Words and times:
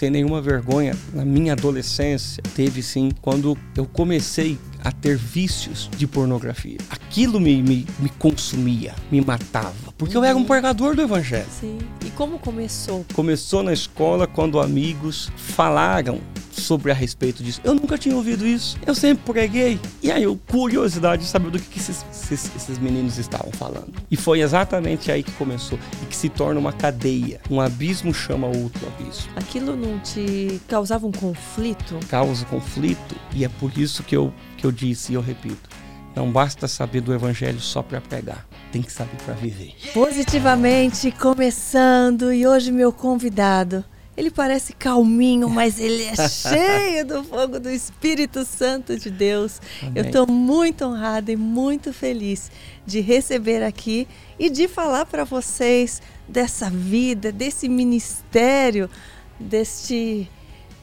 sem 0.00 0.08
nenhuma 0.08 0.40
vergonha, 0.40 0.96
na 1.12 1.26
minha 1.26 1.52
adolescência, 1.52 2.42
teve 2.54 2.82
sim, 2.82 3.10
quando 3.20 3.54
eu 3.76 3.84
comecei 3.84 4.58
a 4.82 4.90
ter 4.90 5.14
vícios 5.14 5.90
de 5.94 6.06
pornografia. 6.06 6.78
Aquilo 6.88 7.38
me, 7.38 7.62
me, 7.62 7.86
me 7.98 8.08
consumia, 8.18 8.94
me 9.12 9.20
matava, 9.20 9.92
porque 9.98 10.16
uhum. 10.16 10.24
eu 10.24 10.30
era 10.30 10.38
um 10.38 10.44
pregador 10.44 10.96
do 10.96 11.02
evangelho. 11.02 11.44
Sim. 11.50 11.76
E 12.02 12.08
como 12.12 12.38
começou? 12.38 13.04
Começou 13.12 13.62
na 13.62 13.74
escola 13.74 14.26
quando 14.26 14.58
amigos 14.58 15.30
falaram 15.36 16.18
sobre 16.60 16.90
a 16.90 16.94
respeito 16.94 17.42
disso. 17.42 17.60
Eu 17.64 17.74
nunca 17.74 17.98
tinha 17.98 18.14
ouvido 18.14 18.46
isso. 18.46 18.78
Eu 18.86 18.94
sempre 18.94 19.32
preguei. 19.32 19.80
E 20.02 20.10
aí, 20.10 20.22
eu, 20.22 20.38
curiosidade 20.48 21.22
de 21.22 21.28
saber 21.28 21.50
do 21.50 21.58
que, 21.58 21.68
que 21.68 21.78
esses, 21.78 22.04
esses, 22.10 22.54
esses, 22.54 22.78
meninos 22.78 23.18
estavam 23.18 23.50
falando. 23.52 23.92
E 24.10 24.16
foi 24.16 24.40
exatamente 24.40 25.10
aí 25.10 25.22
que 25.22 25.32
começou. 25.32 25.78
E 26.02 26.06
que 26.06 26.16
se 26.16 26.28
torna 26.28 26.60
uma 26.60 26.72
cadeia. 26.72 27.40
Um 27.50 27.60
abismo 27.60 28.14
chama 28.14 28.46
outro 28.46 28.86
abismo. 28.86 29.30
Aquilo 29.36 29.74
não 29.74 29.98
te 29.98 30.60
causava 30.68 31.06
um 31.06 31.12
conflito? 31.12 31.98
Causa 32.08 32.44
conflito. 32.46 33.16
E 33.34 33.44
é 33.44 33.48
por 33.48 33.76
isso 33.76 34.02
que 34.02 34.16
eu, 34.16 34.32
que 34.56 34.64
eu 34.64 34.72
disse 34.72 35.12
e 35.12 35.14
eu 35.14 35.20
repito. 35.20 35.68
Não 36.14 36.30
basta 36.30 36.66
saber 36.66 37.00
do 37.00 37.14
evangelho 37.14 37.60
só 37.60 37.82
para 37.82 38.00
pregar, 38.00 38.46
tem 38.72 38.82
que 38.82 38.92
saber 38.92 39.16
para 39.24 39.34
viver. 39.34 39.74
Positivamente 39.94 41.10
começando 41.12 42.32
e 42.32 42.46
hoje 42.46 42.72
meu 42.72 42.92
convidado 42.92 43.84
ele 44.20 44.30
parece 44.30 44.74
calminho, 44.74 45.48
mas 45.48 45.80
ele 45.80 46.04
é 46.04 46.14
cheio 46.28 47.06
do 47.06 47.24
fogo 47.24 47.58
do 47.58 47.70
Espírito 47.70 48.44
Santo 48.44 48.98
de 48.98 49.10
Deus. 49.10 49.60
Amém. 49.80 49.92
Eu 49.96 50.04
estou 50.04 50.26
muito 50.26 50.84
honrada 50.84 51.32
e 51.32 51.36
muito 51.36 51.90
feliz 51.92 52.50
de 52.86 53.00
receber 53.00 53.62
aqui 53.62 54.06
e 54.38 54.50
de 54.50 54.68
falar 54.68 55.06
para 55.06 55.24
vocês 55.24 56.02
dessa 56.28 56.68
vida, 56.68 57.32
desse 57.32 57.66
ministério, 57.66 58.90
deste, 59.38 60.30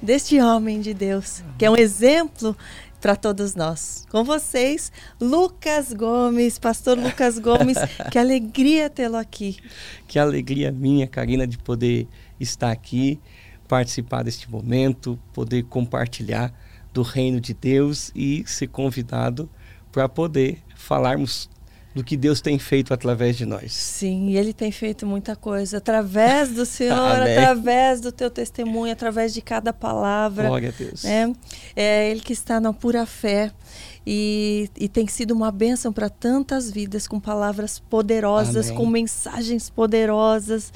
deste 0.02 0.42
homem 0.42 0.82
de 0.82 0.96
Deus, 0.96 1.44
que 1.60 1.66
é 1.66 1.70
um 1.70 1.78
exemplo 1.78 2.58
para 3.00 3.16
todos 3.16 3.54
nós. 3.54 4.04
Com 4.10 4.24
vocês, 4.24 4.92
Lucas 5.22 5.94
Gomes, 5.94 6.58
pastor 6.58 6.98
Lucas 6.98 7.38
Gomes, 7.38 7.78
que 8.12 8.18
alegria 8.18 8.90
tê-lo 8.90 9.18
aqui. 9.18 9.58
Que 10.08 10.18
alegria 10.18 10.72
minha, 10.72 11.06
Karina, 11.06 11.46
de 11.46 11.60
poder 11.60 12.08
estar 12.40 12.72
aqui, 12.72 13.20
participar 13.68 14.24
deste 14.24 14.50
momento, 14.50 15.20
poder 15.34 15.64
compartilhar 15.64 16.54
do 16.94 17.02
reino 17.02 17.40
de 17.40 17.54
Deus 17.54 18.12
e 18.16 18.44
ser 18.48 18.68
convidado 18.68 19.50
para 19.92 20.08
poder 20.08 20.60
falarmos 20.76 21.50
do 21.98 22.04
que 22.04 22.16
Deus 22.16 22.40
tem 22.40 22.60
feito 22.60 22.94
através 22.94 23.36
de 23.36 23.46
nós. 23.46 23.74
Sim, 23.74 24.36
Ele 24.36 24.54
tem 24.54 24.72
feito 24.72 25.06
muita 25.06 25.36
coisa 25.36 25.78
através 25.78 26.52
do 26.52 26.64
Senhor, 26.66 27.22
através 27.22 28.00
do 28.00 28.12
teu 28.12 28.30
testemunho, 28.30 28.94
através 28.94 29.34
de 29.34 29.42
cada 29.42 29.74
palavra. 29.74 30.48
Glória 30.48 30.70
a 30.70 30.72
Deus. 30.72 31.04
É, 31.04 31.32
é 31.76 32.12
Ele 32.12 32.22
que 32.22 32.34
está 32.34 32.60
na 32.60 32.72
pura 32.72 33.06
fé 33.06 33.52
e, 34.06 34.70
e 34.78 34.88
tem 34.88 35.08
sido 35.08 35.32
uma 35.32 35.52
bênção 35.52 35.92
para 35.92 36.08
tantas 36.08 36.70
vidas 36.70 37.08
com 37.08 37.20
palavras 37.20 37.80
poderosas, 37.80 38.68
Amém. 38.68 38.78
com 38.78 38.86
mensagens 38.86 39.70
poderosas 39.70 40.72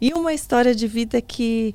e 0.00 0.12
uma 0.12 0.32
história 0.32 0.74
de 0.74 0.86
vida 0.86 1.20
que 1.20 1.74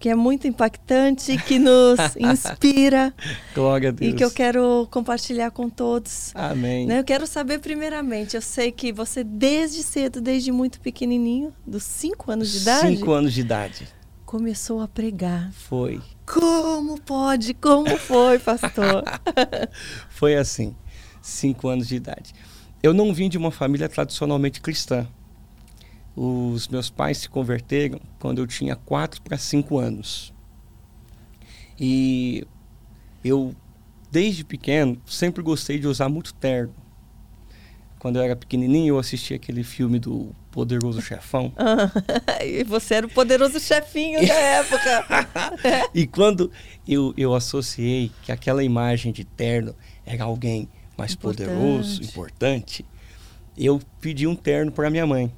que 0.00 0.08
é 0.08 0.14
muito 0.14 0.48
impactante, 0.48 1.36
que 1.36 1.58
nos 1.58 1.98
inspira. 2.16 3.12
Glória 3.54 3.90
a 3.90 3.92
Deus. 3.92 4.14
E 4.14 4.16
que 4.16 4.24
eu 4.24 4.30
quero 4.30 4.88
compartilhar 4.90 5.50
com 5.50 5.68
todos. 5.68 6.32
Amém. 6.34 6.86
Né? 6.86 7.00
Eu 7.00 7.04
quero 7.04 7.26
saber 7.26 7.58
primeiramente, 7.58 8.34
eu 8.34 8.40
sei 8.40 8.72
que 8.72 8.94
você 8.94 9.22
desde 9.22 9.82
cedo, 9.82 10.18
desde 10.18 10.50
muito 10.50 10.80
pequenininho, 10.80 11.52
dos 11.66 11.82
cinco 11.82 12.32
anos 12.32 12.50
de 12.50 12.58
idade. 12.62 12.96
Cinco 12.96 13.12
anos 13.12 13.34
de 13.34 13.40
idade. 13.42 13.88
Começou 14.24 14.80
a 14.80 14.88
pregar. 14.88 15.52
Foi. 15.52 16.00
Como 16.24 16.98
pode? 17.02 17.52
Como 17.52 17.94
foi, 17.98 18.38
pastor? 18.38 19.04
foi 20.08 20.34
assim, 20.34 20.74
cinco 21.20 21.68
anos 21.68 21.86
de 21.86 21.96
idade. 21.96 22.32
Eu 22.82 22.94
não 22.94 23.12
vim 23.12 23.28
de 23.28 23.36
uma 23.36 23.50
família 23.50 23.86
tradicionalmente 23.86 24.62
cristã. 24.62 25.06
Os 26.22 26.68
meus 26.68 26.90
pais 26.90 27.16
se 27.16 27.30
converteram 27.30 27.98
quando 28.18 28.42
eu 28.42 28.46
tinha 28.46 28.76
4 28.76 29.22
para 29.22 29.38
5 29.38 29.78
anos. 29.78 30.34
E 31.78 32.46
eu, 33.24 33.56
desde 34.10 34.44
pequeno, 34.44 35.00
sempre 35.06 35.42
gostei 35.42 35.78
de 35.78 35.86
usar 35.86 36.10
muito 36.10 36.34
terno. 36.34 36.74
Quando 37.98 38.16
eu 38.16 38.22
era 38.22 38.36
pequenininho, 38.36 38.96
eu 38.96 38.98
assistia 38.98 39.36
aquele 39.36 39.64
filme 39.64 39.98
do 39.98 40.34
Poderoso 40.50 41.00
Chefão. 41.00 41.54
e 42.44 42.64
você 42.64 42.96
era 42.96 43.06
o 43.06 43.10
poderoso 43.10 43.58
chefinho 43.58 44.20
da 44.20 44.34
época. 44.60 45.88
e 45.94 46.06
quando 46.06 46.52
eu, 46.86 47.14
eu 47.16 47.34
associei 47.34 48.12
que 48.24 48.30
aquela 48.30 48.62
imagem 48.62 49.10
de 49.10 49.24
terno 49.24 49.74
era 50.04 50.24
alguém 50.24 50.68
mais 50.98 51.14
importante. 51.14 51.48
poderoso, 51.48 52.02
importante, 52.02 52.84
eu 53.56 53.80
pedi 54.02 54.26
um 54.26 54.36
terno 54.36 54.70
para 54.70 54.90
minha 54.90 55.06
mãe. 55.06 55.32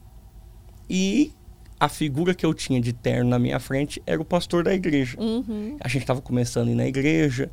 E 0.95 1.33
a 1.81 1.89
figura 1.89 2.35
que 2.35 2.45
eu 2.45 2.53
tinha 2.53 2.79
de 2.79 2.93
terno 2.93 3.31
na 3.31 3.39
minha 3.39 3.59
frente 3.59 4.03
era 4.07 4.21
o 4.21 4.25
pastor 4.27 4.63
da 4.63 4.75
igreja. 4.75 5.19
Uhum. 5.19 5.79
A 5.81 5.89
gente 5.89 6.03
estava 6.03 6.21
começando 6.21 6.69
a 6.69 6.71
ir 6.73 6.75
na 6.75 6.87
igreja, 6.87 7.51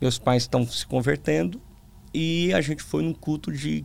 meus 0.00 0.18
pais 0.18 0.44
estão 0.44 0.66
se 0.66 0.86
convertendo 0.86 1.60
e 2.14 2.50
a 2.54 2.60
gente 2.62 2.82
foi 2.82 3.02
num 3.02 3.12
culto 3.12 3.52
de 3.52 3.84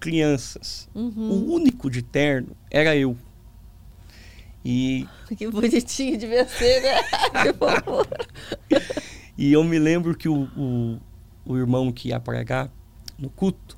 crianças. 0.00 0.88
Uhum. 0.94 1.30
O 1.30 1.52
único 1.52 1.90
de 1.90 2.00
terno 2.00 2.56
era 2.70 2.96
eu. 2.96 3.14
E... 4.64 5.06
Que 5.36 5.46
bonitinho 5.48 6.16
devia 6.16 6.48
ser, 6.48 6.82
né? 6.82 7.02
que 7.42 7.52
favor. 7.52 8.08
e 9.36 9.52
eu 9.52 9.62
me 9.62 9.78
lembro 9.78 10.16
que 10.16 10.30
o, 10.30 10.48
o, 10.56 10.98
o 11.44 11.58
irmão 11.58 11.92
que 11.92 12.08
ia 12.08 12.18
pregar 12.18 12.72
no 13.18 13.28
culto, 13.28 13.77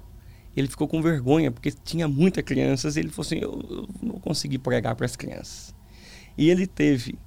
ele 0.56 0.68
ficou 0.68 0.88
com 0.88 1.00
vergonha, 1.00 1.50
porque 1.50 1.70
tinha 1.70 2.08
muitas 2.08 2.42
crianças, 2.42 2.96
e 2.96 3.00
ele 3.00 3.10
falou 3.10 3.26
assim, 3.26 3.38
eu, 3.38 3.64
eu 3.70 3.88
não 4.02 4.18
consegui 4.18 4.58
pregar 4.58 4.94
para 4.96 5.06
as 5.06 5.14
crianças. 5.14 5.74
E 6.36 6.50
ele 6.50 6.66
teve 6.66 7.18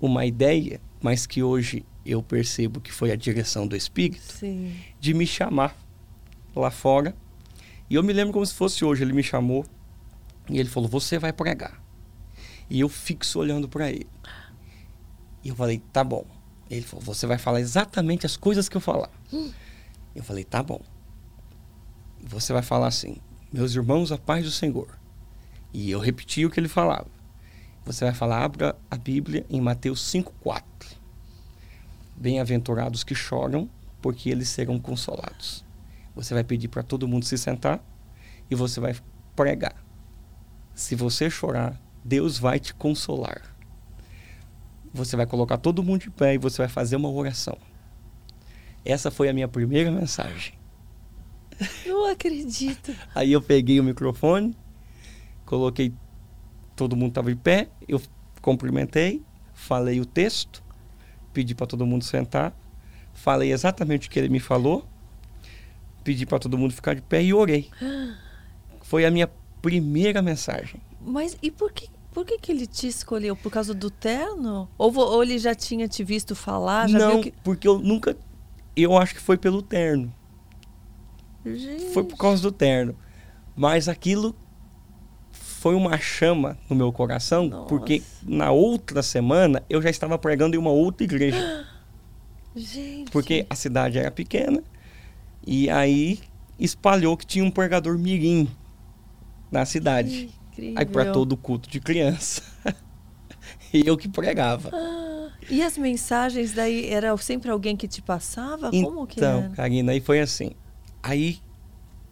uma 0.00 0.26
ideia, 0.26 0.80
mas 1.00 1.26
que 1.26 1.42
hoje 1.42 1.84
eu 2.04 2.22
percebo 2.22 2.80
que 2.80 2.92
foi 2.92 3.12
a 3.12 3.16
direção 3.16 3.66
do 3.66 3.76
Espírito, 3.76 4.32
Sim. 4.32 4.74
de 4.98 5.14
me 5.14 5.26
chamar 5.26 5.76
lá 6.54 6.70
fora. 6.70 7.14
E 7.88 7.94
eu 7.94 8.02
me 8.02 8.12
lembro 8.12 8.32
como 8.32 8.46
se 8.46 8.54
fosse 8.54 8.84
hoje, 8.84 9.04
ele 9.04 9.12
me 9.12 9.22
chamou 9.22 9.64
e 10.48 10.58
ele 10.58 10.68
falou, 10.68 10.88
você 10.88 11.18
vai 11.18 11.32
pregar. 11.32 11.80
E 12.68 12.80
eu 12.80 12.88
fixo 12.88 13.38
olhando 13.38 13.68
para 13.68 13.90
ele. 13.90 14.08
E 15.44 15.48
eu 15.48 15.54
falei, 15.54 15.80
tá 15.92 16.02
bom. 16.02 16.24
Ele 16.68 16.82
falou, 16.82 17.04
você 17.04 17.26
vai 17.26 17.38
falar 17.38 17.60
exatamente 17.60 18.26
as 18.26 18.36
coisas 18.36 18.68
que 18.68 18.76
eu 18.76 18.80
falar. 18.80 19.10
Hum. 19.32 19.52
Eu 20.14 20.22
falei, 20.22 20.44
tá 20.44 20.62
bom 20.62 20.80
você 22.22 22.52
vai 22.52 22.62
falar 22.62 22.86
assim: 22.86 23.16
Meus 23.52 23.74
irmãos, 23.74 24.12
a 24.12 24.18
paz 24.18 24.44
do 24.44 24.50
Senhor. 24.50 24.88
E 25.72 25.90
eu 25.90 26.00
repeti 26.00 26.44
o 26.44 26.50
que 26.50 26.58
ele 26.58 26.68
falava. 26.68 27.06
Você 27.84 28.04
vai 28.04 28.14
falar: 28.14 28.44
Abra 28.44 28.76
a 28.90 28.96
Bíblia 28.96 29.44
em 29.48 29.60
Mateus 29.60 30.00
5,4. 30.12 30.62
Bem-aventurados 32.16 33.02
que 33.02 33.14
choram, 33.14 33.68
porque 34.00 34.30
eles 34.30 34.48
serão 34.48 34.78
consolados. 34.78 35.64
Você 36.14 36.34
vai 36.34 36.44
pedir 36.44 36.68
para 36.68 36.82
todo 36.82 37.08
mundo 37.08 37.24
se 37.24 37.38
sentar 37.38 37.82
e 38.50 38.54
você 38.54 38.78
vai 38.80 38.94
pregar. 39.34 39.74
Se 40.74 40.94
você 40.94 41.30
chorar, 41.30 41.80
Deus 42.04 42.38
vai 42.38 42.60
te 42.60 42.74
consolar. 42.74 43.54
Você 44.92 45.16
vai 45.16 45.26
colocar 45.26 45.56
todo 45.56 45.82
mundo 45.82 46.02
de 46.02 46.10
pé 46.10 46.34
e 46.34 46.38
você 46.38 46.58
vai 46.58 46.68
fazer 46.68 46.96
uma 46.96 47.08
oração. 47.08 47.56
Essa 48.84 49.10
foi 49.10 49.28
a 49.28 49.32
minha 49.32 49.48
primeira 49.48 49.90
mensagem. 49.90 50.59
Não 51.86 52.06
acredito. 52.06 52.94
Aí 53.14 53.32
eu 53.32 53.42
peguei 53.42 53.80
o 53.80 53.84
microfone, 53.84 54.56
coloquei, 55.44 55.92
todo 56.74 56.96
mundo 56.96 57.10
estava 57.10 57.30
de 57.30 57.36
pé, 57.36 57.68
eu 57.88 58.00
cumprimentei, 58.40 59.22
falei 59.52 60.00
o 60.00 60.04
texto, 60.04 60.62
pedi 61.32 61.54
para 61.54 61.66
todo 61.66 61.86
mundo 61.86 62.04
sentar, 62.04 62.54
falei 63.12 63.52
exatamente 63.52 64.08
o 64.08 64.10
que 64.10 64.18
ele 64.18 64.28
me 64.28 64.40
falou, 64.40 64.86
pedi 66.02 66.24
para 66.26 66.38
todo 66.38 66.56
mundo 66.56 66.72
ficar 66.72 66.94
de 66.94 67.02
pé 67.02 67.22
e 67.22 67.34
orei. 67.34 67.68
Foi 68.82 69.04
a 69.04 69.10
minha 69.10 69.28
primeira 69.60 70.22
mensagem. 70.22 70.80
Mas 71.00 71.36
e 71.42 71.50
por 71.50 71.72
que 71.72 71.88
por 72.12 72.26
que, 72.26 72.38
que 72.38 72.50
ele 72.50 72.66
te 72.66 72.88
escolheu? 72.88 73.36
Por 73.36 73.52
causa 73.52 73.72
do 73.72 73.88
terno? 73.88 74.68
Ou, 74.76 74.94
ou 74.96 75.22
ele 75.22 75.38
já 75.38 75.54
tinha 75.54 75.86
te 75.86 76.02
visto 76.02 76.34
falar? 76.34 76.88
Não, 76.88 77.20
que... 77.20 77.32
porque 77.44 77.68
eu 77.68 77.78
nunca. 77.78 78.16
Eu 78.74 78.96
acho 78.96 79.14
que 79.14 79.20
foi 79.20 79.36
pelo 79.36 79.62
terno. 79.62 80.12
Gente. 81.44 81.92
Foi 81.92 82.04
por 82.04 82.16
causa 82.16 82.42
do 82.42 82.52
terno. 82.52 82.96
Mas 83.56 83.88
aquilo 83.88 84.34
foi 85.32 85.74
uma 85.74 85.98
chama 85.98 86.56
no 86.68 86.76
meu 86.76 86.90
coração, 86.92 87.48
Nossa. 87.48 87.68
porque 87.68 88.02
na 88.22 88.50
outra 88.50 89.02
semana 89.02 89.62
eu 89.68 89.82
já 89.82 89.90
estava 89.90 90.18
pregando 90.18 90.56
em 90.56 90.58
uma 90.58 90.70
outra 90.70 91.04
igreja. 91.04 91.66
Gente. 92.56 93.10
Porque 93.10 93.46
a 93.48 93.54
cidade 93.54 93.98
era 93.98 94.10
pequena 94.10 94.62
e 95.46 95.70
aí 95.70 96.18
espalhou 96.58 97.16
que 97.16 97.26
tinha 97.26 97.44
um 97.44 97.50
pregador 97.50 97.98
mirim 97.98 98.48
na 99.50 99.64
cidade. 99.64 100.30
Aí 100.76 100.84
para 100.84 101.12
todo 101.12 101.36
culto 101.36 101.68
de 101.70 101.80
criança. 101.80 102.42
e 103.72 103.86
eu 103.86 103.96
que 103.96 104.08
pregava. 104.08 104.70
Ah. 104.72 105.08
E 105.48 105.62
as 105.62 105.76
mensagens 105.76 106.52
daí 106.52 106.88
era 106.90 107.16
sempre 107.16 107.50
alguém 107.50 107.76
que 107.76 107.88
te 107.88 108.00
passava? 108.00 108.70
Então, 108.72 108.92
Como 108.92 109.06
que 109.06 109.22
era? 109.24 109.48
Karina, 109.48 109.90
aí 109.90 110.00
foi 110.00 110.20
assim. 110.20 110.52
Aí 111.02 111.38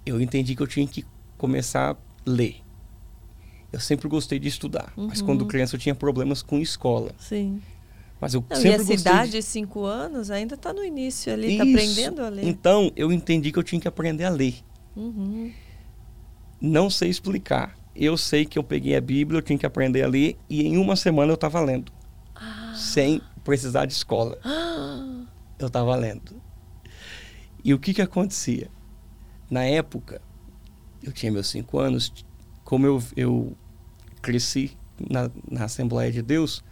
eu 0.05 0.20
entendi 0.20 0.55
que 0.55 0.62
eu 0.62 0.67
tinha 0.67 0.87
que 0.87 1.05
começar 1.37 1.93
a 1.93 1.96
ler. 2.25 2.56
Eu 3.73 3.81
sempre 3.81 4.08
gostei 4.08 4.38
de 4.38 4.49
estudar, 4.49 4.93
uhum. 4.96 5.08
mas 5.08 5.20
quando 5.20 5.44
criança 5.46 5.76
eu 5.76 5.81
tinha 5.81 5.94
problemas 5.94 6.43
com 6.43 6.58
escola. 6.58 7.12
Sim. 7.19 7.61
Mas 8.20 8.35
eu 8.35 8.44
Não, 8.49 8.56
sempre 8.56 8.70
e 8.70 8.75
essa 8.75 8.85
gostei 8.85 9.12
idade, 9.12 9.31
de... 9.32 9.43
cinco 9.43 9.85
anos, 9.85 10.31
ainda 10.31 10.55
está 10.55 10.73
no 10.73 10.85
início 10.85 11.32
ali, 11.32 11.52
está 11.52 11.62
aprendendo 11.62 12.23
a 12.23 12.29
ler. 12.29 12.46
Então, 12.46 12.90
eu 12.96 13.12
entendi 13.12 13.52
que 13.52 13.58
eu 13.58 13.62
tinha 13.62 13.81
que 13.81 13.87
aprender 13.87 14.25
a 14.25 14.31
ler. 14.31 14.56
Uhum. 14.96 15.52
Não 16.61 16.90
sei 16.90 17.11
explicar. 17.11 17.79
Eu 17.94 18.17
sei 18.17 18.44
que 18.44 18.58
eu 18.58 18.64
peguei 18.64 18.96
a 18.96 19.00
Bíblia, 19.00 19.38
eu 19.38 19.43
tinha 19.43 19.58
que 19.58 19.67
aprender 19.67 20.02
a 20.02 20.08
ler 20.08 20.37
e 20.49 20.67
em 20.67 20.76
uma 20.76 20.96
semana 20.96 21.31
eu 21.31 21.35
estava 21.35 21.61
lendo. 21.61 21.93
Ah. 22.35 22.73
Sem 22.75 23.20
precisar 23.44 23.87
de 23.87 23.93
escola. 23.93 24.38
Ah. 24.44 25.25
Eu 25.58 25.67
estava 25.67 25.94
lendo. 25.94 26.40
E 27.62 27.75
o 27.75 27.79
que 27.79 27.93
que 27.93 28.02
acontecia? 28.02 28.70
Na 29.50 29.65
época, 29.65 30.21
eu 31.03 31.12
tinha 31.12 31.33
meus 31.33 31.49
cinco 31.49 31.79
anos, 31.79 32.12
como 32.65 32.87
eu, 32.87 33.03
eu 33.17 33.56
cresci 34.21 34.77
na, 35.09 35.31
na 35.50 35.65
Assembleia 35.65 36.11
de 36.12 36.23
Deus, 36.23 36.62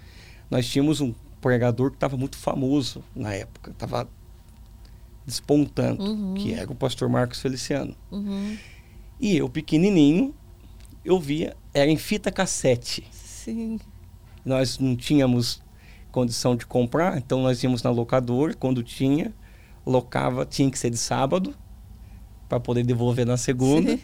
nós 0.50 0.66
tínhamos 0.68 1.00
um 1.00 1.14
pregador 1.40 1.90
que 1.90 1.96
estava 1.96 2.16
muito 2.16 2.36
famoso 2.36 3.02
na 3.14 3.32
época, 3.32 3.70
estava 3.70 4.08
despontando, 5.24 6.02
Uhum. 6.02 6.34
que 6.34 6.52
era 6.54 6.70
o 6.70 6.74
pastor 6.74 7.08
Marcos 7.08 7.40
Feliciano. 7.40 7.94
Uhum. 8.10 8.56
E 9.18 9.36
eu, 9.36 9.48
pequenininho, 9.48 10.34
eu 11.04 11.18
via, 11.18 11.56
era 11.72 11.90
em 11.90 11.96
fita 11.96 12.30
cassete. 12.30 13.06
Sim. 13.12 13.80
Nós 14.44 14.78
não 14.78 14.94
tínhamos 14.94 15.62
condição 16.12 16.54
de 16.56 16.64
comprar, 16.66 17.18
então 17.18 17.42
nós 17.42 17.62
íamos 17.62 17.82
na 17.82 17.90
locadora, 17.90 18.54
quando 18.54 18.82
tinha, 18.82 19.34
locava, 19.84 20.46
tinha 20.46 20.70
que 20.70 20.78
ser 20.78 20.90
de 20.90 20.96
sábado, 20.96 21.54
para 22.48 22.60
poder 22.60 22.84
devolver 22.84 23.26
na 23.26 23.36
segunda. 23.36 23.96
Sim. 23.96 24.00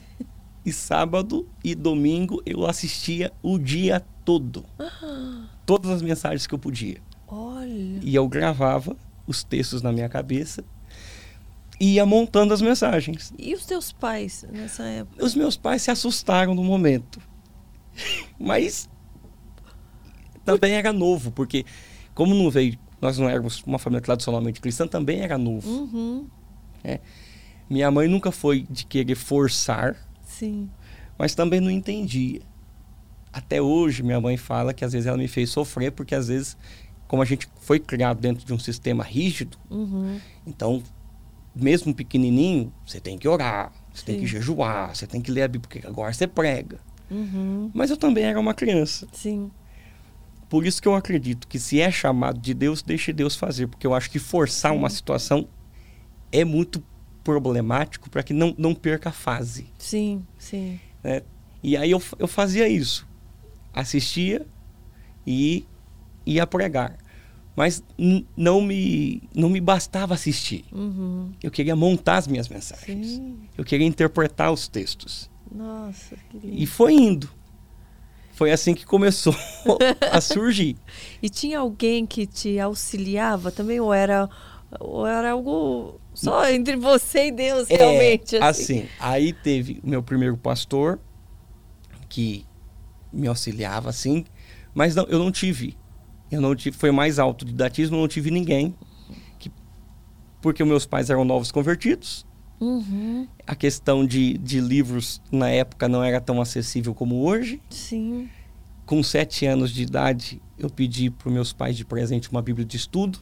E 0.64 0.72
sábado 0.72 1.48
e 1.64 1.74
domingo 1.74 2.40
eu 2.46 2.66
assistia 2.66 3.32
o 3.42 3.58
dia 3.58 4.00
todo. 4.24 4.64
Ah, 4.78 5.46
Todas 5.66 5.90
as 5.90 6.02
mensagens 6.02 6.46
que 6.46 6.54
eu 6.54 6.58
podia. 6.58 6.98
olha. 7.26 7.98
E 8.02 8.14
eu 8.14 8.28
gravava 8.28 8.96
os 9.26 9.42
textos 9.42 9.82
na 9.82 9.92
minha 9.92 10.08
cabeça 10.08 10.64
e 11.80 11.94
ia 11.94 12.06
montando 12.06 12.52
as 12.54 12.60
mensagens. 12.62 13.32
E 13.38 13.54
os 13.54 13.64
teus 13.66 13.92
pais 13.92 14.44
nessa 14.52 14.84
época? 14.84 15.24
Os 15.24 15.34
meus 15.34 15.56
pais 15.56 15.82
se 15.82 15.90
assustaram 15.90 16.54
no 16.54 16.62
momento. 16.62 17.20
Mas 18.38 18.88
também 20.44 20.74
era 20.74 20.92
novo, 20.92 21.30
porque 21.32 21.64
como 22.14 22.34
não 22.34 22.50
veio, 22.50 22.78
nós 23.00 23.18
não 23.18 23.28
éramos 23.28 23.62
uma 23.66 23.78
família 23.78 24.00
tradicionalmente 24.00 24.60
cristã, 24.60 24.86
também 24.86 25.20
era 25.20 25.36
novo. 25.36 25.68
Uhum. 25.68 26.26
Minha 27.72 27.90
mãe 27.90 28.06
nunca 28.06 28.30
foi 28.30 28.66
de 28.68 28.84
querer 28.84 29.14
forçar, 29.14 29.96
Sim. 30.26 30.68
mas 31.18 31.34
também 31.34 31.58
não 31.60 31.70
entendia. 31.70 32.40
Até 33.32 33.62
hoje 33.62 34.02
minha 34.02 34.20
mãe 34.20 34.36
fala 34.36 34.74
que 34.74 34.84
às 34.84 34.92
vezes 34.92 35.06
ela 35.06 35.16
me 35.16 35.26
fez 35.26 35.48
sofrer 35.48 35.90
porque 35.90 36.14
às 36.14 36.28
vezes 36.28 36.54
como 37.08 37.22
a 37.22 37.24
gente 37.24 37.48
foi 37.60 37.78
criado 37.80 38.20
dentro 38.20 38.44
de 38.44 38.52
um 38.52 38.58
sistema 38.58 39.02
rígido, 39.02 39.56
Uhum. 39.70 40.18
então 40.46 40.82
mesmo 41.54 41.94
pequenininho, 41.94 42.72
você 42.86 43.00
tem 43.00 43.16
que 43.18 43.26
orar, 43.28 43.72
você 43.92 44.04
tem 44.04 44.14
Sim. 44.16 44.20
que 44.22 44.26
jejuar, 44.26 44.94
você 44.94 45.06
tem 45.06 45.20
que 45.20 45.30
ler 45.30 45.42
a 45.42 45.48
Bíblia, 45.48 45.68
porque 45.68 45.86
agora 45.86 46.12
você 46.12 46.26
prega. 46.26 46.78
Uhum. 47.10 47.70
Mas 47.74 47.90
eu 47.90 47.96
também 47.96 48.24
era 48.24 48.38
uma 48.40 48.52
criança. 48.54 49.06
Sim. 49.12 49.50
Por 50.48 50.66
isso 50.66 50.80
que 50.80 50.88
eu 50.88 50.94
acredito 50.94 51.46
que 51.48 51.58
se 51.58 51.80
é 51.80 51.90
chamado 51.90 52.38
de 52.38 52.52
Deus, 52.54 52.82
deixe 52.82 53.12
Deus 53.14 53.34
fazer, 53.36 53.66
porque 53.66 53.86
eu 53.86 53.94
acho 53.94 54.10
que 54.10 54.18
forçar 54.18 54.72
uma 54.74 54.88
situação 54.90 55.46
é 56.30 56.44
muito 56.44 56.82
problemático 57.22 58.10
para 58.10 58.22
que 58.22 58.32
não, 58.32 58.54
não 58.58 58.74
perca 58.74 59.10
a 59.10 59.12
fase. 59.12 59.66
Sim. 59.78 60.24
Sim. 60.38 60.78
né? 61.02 61.22
E 61.62 61.76
aí 61.76 61.90
eu, 61.90 62.02
eu 62.18 62.26
fazia 62.26 62.68
isso. 62.68 63.06
Assistia 63.72 64.46
e 65.26 65.64
ia 66.26 66.46
pregar. 66.46 66.98
Mas 67.54 67.82
não 68.36 68.62
me, 68.62 69.22
não 69.34 69.48
me 69.50 69.60
bastava 69.60 70.14
assistir. 70.14 70.64
Uhum. 70.72 71.32
Eu 71.42 71.50
queria 71.50 71.76
montar 71.76 72.16
as 72.16 72.26
minhas 72.26 72.48
mensagens. 72.48 73.06
Sim. 73.06 73.36
Eu 73.56 73.64
queria 73.64 73.86
interpretar 73.86 74.50
os 74.50 74.66
textos. 74.66 75.30
Nossa, 75.54 76.16
que 76.30 76.38
lindo. 76.38 76.62
E 76.62 76.66
foi 76.66 76.94
indo. 76.94 77.28
Foi 78.32 78.50
assim 78.50 78.74
que 78.74 78.86
começou 78.86 79.34
a 80.10 80.20
surgir. 80.20 80.76
E 81.22 81.28
tinha 81.28 81.60
alguém 81.60 82.04
que 82.04 82.26
te 82.26 82.58
auxiliava 82.58 83.52
também? 83.52 83.78
Ou 83.78 83.94
era, 83.94 84.28
ou 84.80 85.06
era 85.06 85.30
algo 85.30 86.00
só 86.14 86.48
entre 86.50 86.76
você 86.76 87.28
e 87.28 87.32
Deus, 87.32 87.68
realmente? 87.68 88.36
É, 88.36 88.42
assim, 88.42 88.86
aí 89.00 89.32
teve 89.32 89.80
o 89.82 89.88
meu 89.88 90.02
primeiro 90.02 90.36
pastor 90.36 91.00
que 92.08 92.44
me 93.12 93.26
auxiliava 93.26 93.88
assim, 93.90 94.24
mas 94.74 94.94
não, 94.94 95.04
eu 95.04 95.18
não 95.18 95.30
tive. 95.30 95.76
Eu 96.30 96.40
não 96.40 96.54
tive, 96.54 96.76
foi 96.76 96.90
mais 96.90 97.18
autodidatismo, 97.18 97.96
eu 97.96 98.00
não 98.00 98.08
tive 98.08 98.30
ninguém. 98.30 98.74
Que, 99.38 99.50
porque 100.40 100.64
meus 100.64 100.86
pais 100.86 101.10
eram 101.10 101.24
novos 101.24 101.52
convertidos. 101.52 102.26
Uhum. 102.60 103.26
A 103.46 103.54
questão 103.54 104.06
de, 104.06 104.38
de 104.38 104.60
livros 104.60 105.20
na 105.30 105.50
época 105.50 105.88
não 105.88 106.02
era 106.02 106.20
tão 106.20 106.40
acessível 106.40 106.94
como 106.94 107.26
hoje. 107.26 107.60
Sim. 107.68 108.28
Com 108.86 109.02
sete 109.02 109.46
anos 109.46 109.70
de 109.72 109.82
idade, 109.82 110.40
eu 110.58 110.70
pedi 110.70 111.10
para 111.10 111.30
meus 111.30 111.52
pais 111.52 111.76
de 111.76 111.84
presente 111.84 112.30
uma 112.30 112.40
Bíblia 112.40 112.64
de 112.64 112.76
estudo. 112.76 113.18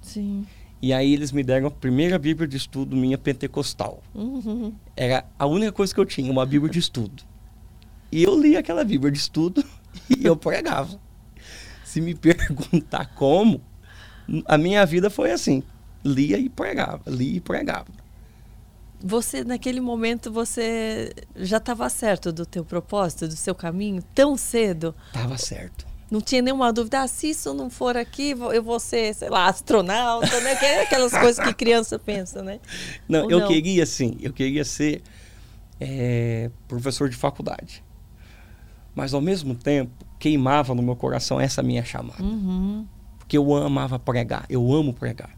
Sim. 0.00 0.46
E 0.84 0.92
aí 0.92 1.14
eles 1.14 1.32
me 1.32 1.42
deram 1.42 1.68
a 1.68 1.70
primeira 1.70 2.18
Bíblia 2.18 2.46
de 2.46 2.58
estudo 2.58 2.94
minha 2.94 3.16
pentecostal. 3.16 4.02
Uhum. 4.14 4.70
Era 4.94 5.24
a 5.38 5.46
única 5.46 5.72
coisa 5.72 5.94
que 5.94 5.98
eu 5.98 6.04
tinha, 6.04 6.30
uma 6.30 6.44
Bíblia 6.44 6.70
de 6.70 6.78
estudo. 6.78 7.22
E 8.12 8.22
eu 8.22 8.38
li 8.38 8.54
aquela 8.54 8.84
Bíblia 8.84 9.10
de 9.10 9.16
estudo 9.16 9.64
e 10.14 10.26
eu 10.26 10.36
pregava. 10.36 11.00
Se 11.86 12.02
me 12.02 12.14
perguntar 12.14 13.14
como, 13.14 13.62
a 14.44 14.58
minha 14.58 14.84
vida 14.84 15.08
foi 15.08 15.32
assim: 15.32 15.62
lia 16.04 16.36
e 16.36 16.50
pregava, 16.50 17.00
lia 17.06 17.38
e 17.38 17.40
pregava. 17.40 17.88
Você, 19.02 19.42
naquele 19.42 19.80
momento, 19.80 20.30
você 20.30 21.14
já 21.34 21.56
estava 21.56 21.88
certo 21.88 22.30
do 22.30 22.44
teu 22.44 22.62
propósito, 22.62 23.26
do 23.26 23.36
seu 23.36 23.54
caminho, 23.54 24.02
tão 24.14 24.36
cedo? 24.36 24.94
Tava 25.14 25.38
certo. 25.38 25.93
Não 26.14 26.20
tinha 26.20 26.40
nenhuma 26.40 26.72
dúvida, 26.72 27.02
ah, 27.02 27.08
se 27.08 27.30
isso 27.30 27.52
não 27.52 27.68
for 27.68 27.96
aqui, 27.96 28.36
eu 28.52 28.62
vou 28.62 28.78
ser, 28.78 29.12
sei 29.16 29.28
lá, 29.28 29.48
astronauta, 29.48 30.40
né? 30.42 30.54
Que 30.54 30.64
é 30.64 30.82
aquelas 30.82 31.10
coisas 31.18 31.44
que 31.44 31.52
criança 31.52 31.98
pensa, 31.98 32.40
né? 32.40 32.60
Não, 33.08 33.24
Ou 33.24 33.30
eu 33.32 33.40
não? 33.40 33.48
queria 33.48 33.84
sim, 33.84 34.16
eu 34.20 34.32
queria 34.32 34.64
ser 34.64 35.02
eh, 35.80 36.52
professor 36.68 37.08
de 37.08 37.16
faculdade. 37.16 37.82
Mas 38.94 39.12
ao 39.12 39.20
mesmo 39.20 39.56
tempo, 39.56 40.06
queimava 40.20 40.72
no 40.72 40.84
meu 40.84 40.94
coração 40.94 41.40
essa 41.40 41.64
minha 41.64 41.84
chamada. 41.84 42.22
Uhum. 42.22 42.86
porque 43.18 43.36
eu 43.36 43.52
amava 43.56 43.98
pregar, 43.98 44.46
eu 44.48 44.72
amo 44.72 44.94
pregar. 44.94 45.36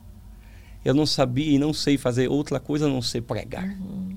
Eu 0.84 0.92
não 0.92 1.06
sabia 1.06 1.52
e 1.52 1.58
não 1.58 1.72
sei 1.72 1.96
fazer 1.96 2.28
outra 2.28 2.60
coisa 2.60 2.84
a 2.84 2.88
não 2.90 3.00
ser 3.00 3.22
pregar. 3.22 3.64
Uhum. 3.64 4.14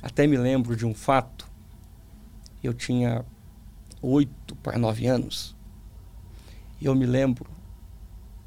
Até 0.00 0.28
me 0.28 0.36
lembro 0.36 0.76
de 0.76 0.86
um 0.86 0.94
fato. 0.94 1.50
Eu 2.62 2.72
tinha 2.72 3.24
oito 4.00 4.54
para 4.62 4.78
nove 4.78 5.08
anos. 5.08 5.55
E 6.80 6.86
eu 6.86 6.94
me 6.94 7.06
lembro. 7.06 7.46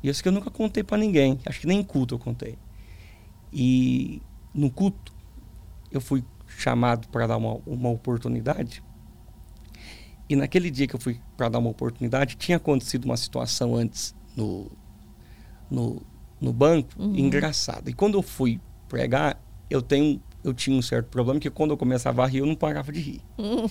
E 0.03 0.09
isso 0.09 0.21
que 0.21 0.29
eu 0.29 0.33
nunca 0.33 0.49
contei 0.49 0.83
para 0.83 0.97
ninguém. 0.97 1.39
Acho 1.45 1.59
que 1.61 1.67
nem 1.67 1.79
em 1.79 1.83
culto 1.83 2.15
eu 2.15 2.19
contei. 2.19 2.57
E 3.51 4.21
no 4.53 4.69
culto 4.69 5.11
eu 5.91 5.99
fui 5.99 6.23
chamado 6.47 7.07
para 7.09 7.27
dar 7.27 7.37
uma, 7.37 7.59
uma 7.65 7.89
oportunidade. 7.89 8.83
E 10.27 10.35
naquele 10.35 10.69
dia 10.69 10.87
que 10.87 10.95
eu 10.95 10.99
fui 10.99 11.19
para 11.35 11.49
dar 11.49 11.59
uma 11.59 11.69
oportunidade, 11.69 12.35
tinha 12.35 12.57
acontecido 12.57 13.05
uma 13.05 13.17
situação 13.17 13.75
antes 13.75 14.13
no, 14.35 14.71
no, 15.69 16.01
no 16.39 16.53
banco, 16.53 16.89
Uhum. 16.97 17.15
engraçado. 17.17 17.89
E 17.89 17.93
quando 17.93 18.15
eu 18.17 18.21
fui 18.21 18.59
pregar, 18.87 19.41
eu, 19.69 19.81
tenho, 19.81 20.21
eu 20.43 20.53
tinha 20.53 20.77
um 20.77 20.81
certo 20.83 21.07
problema, 21.07 21.39
que 21.39 21.49
quando 21.49 21.71
eu 21.71 21.77
começava 21.77 22.23
a 22.23 22.27
rir, 22.27 22.39
eu 22.39 22.45
não 22.45 22.55
parava 22.55 22.91
de 22.91 22.99
rir. 22.99 23.21
Uhum. 23.39 23.67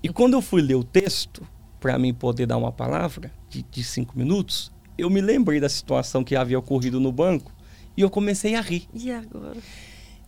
E 0.00 0.08
quando 0.08 0.34
eu 0.34 0.42
fui 0.42 0.62
ler 0.62 0.76
o 0.76 0.84
texto, 0.84 1.44
para 1.86 2.00
mim 2.00 2.12
poder 2.12 2.46
dar 2.46 2.56
uma 2.56 2.72
palavra 2.72 3.30
de, 3.48 3.62
de 3.62 3.84
cinco 3.84 4.18
minutos, 4.18 4.72
eu 4.98 5.08
me 5.08 5.20
lembrei 5.20 5.60
da 5.60 5.68
situação 5.68 6.24
que 6.24 6.34
havia 6.34 6.58
ocorrido 6.58 6.98
no 6.98 7.12
banco 7.12 7.52
e 7.96 8.00
eu 8.00 8.10
comecei 8.10 8.56
a 8.56 8.60
rir. 8.60 8.88
E 8.92 9.08
agora? 9.12 9.56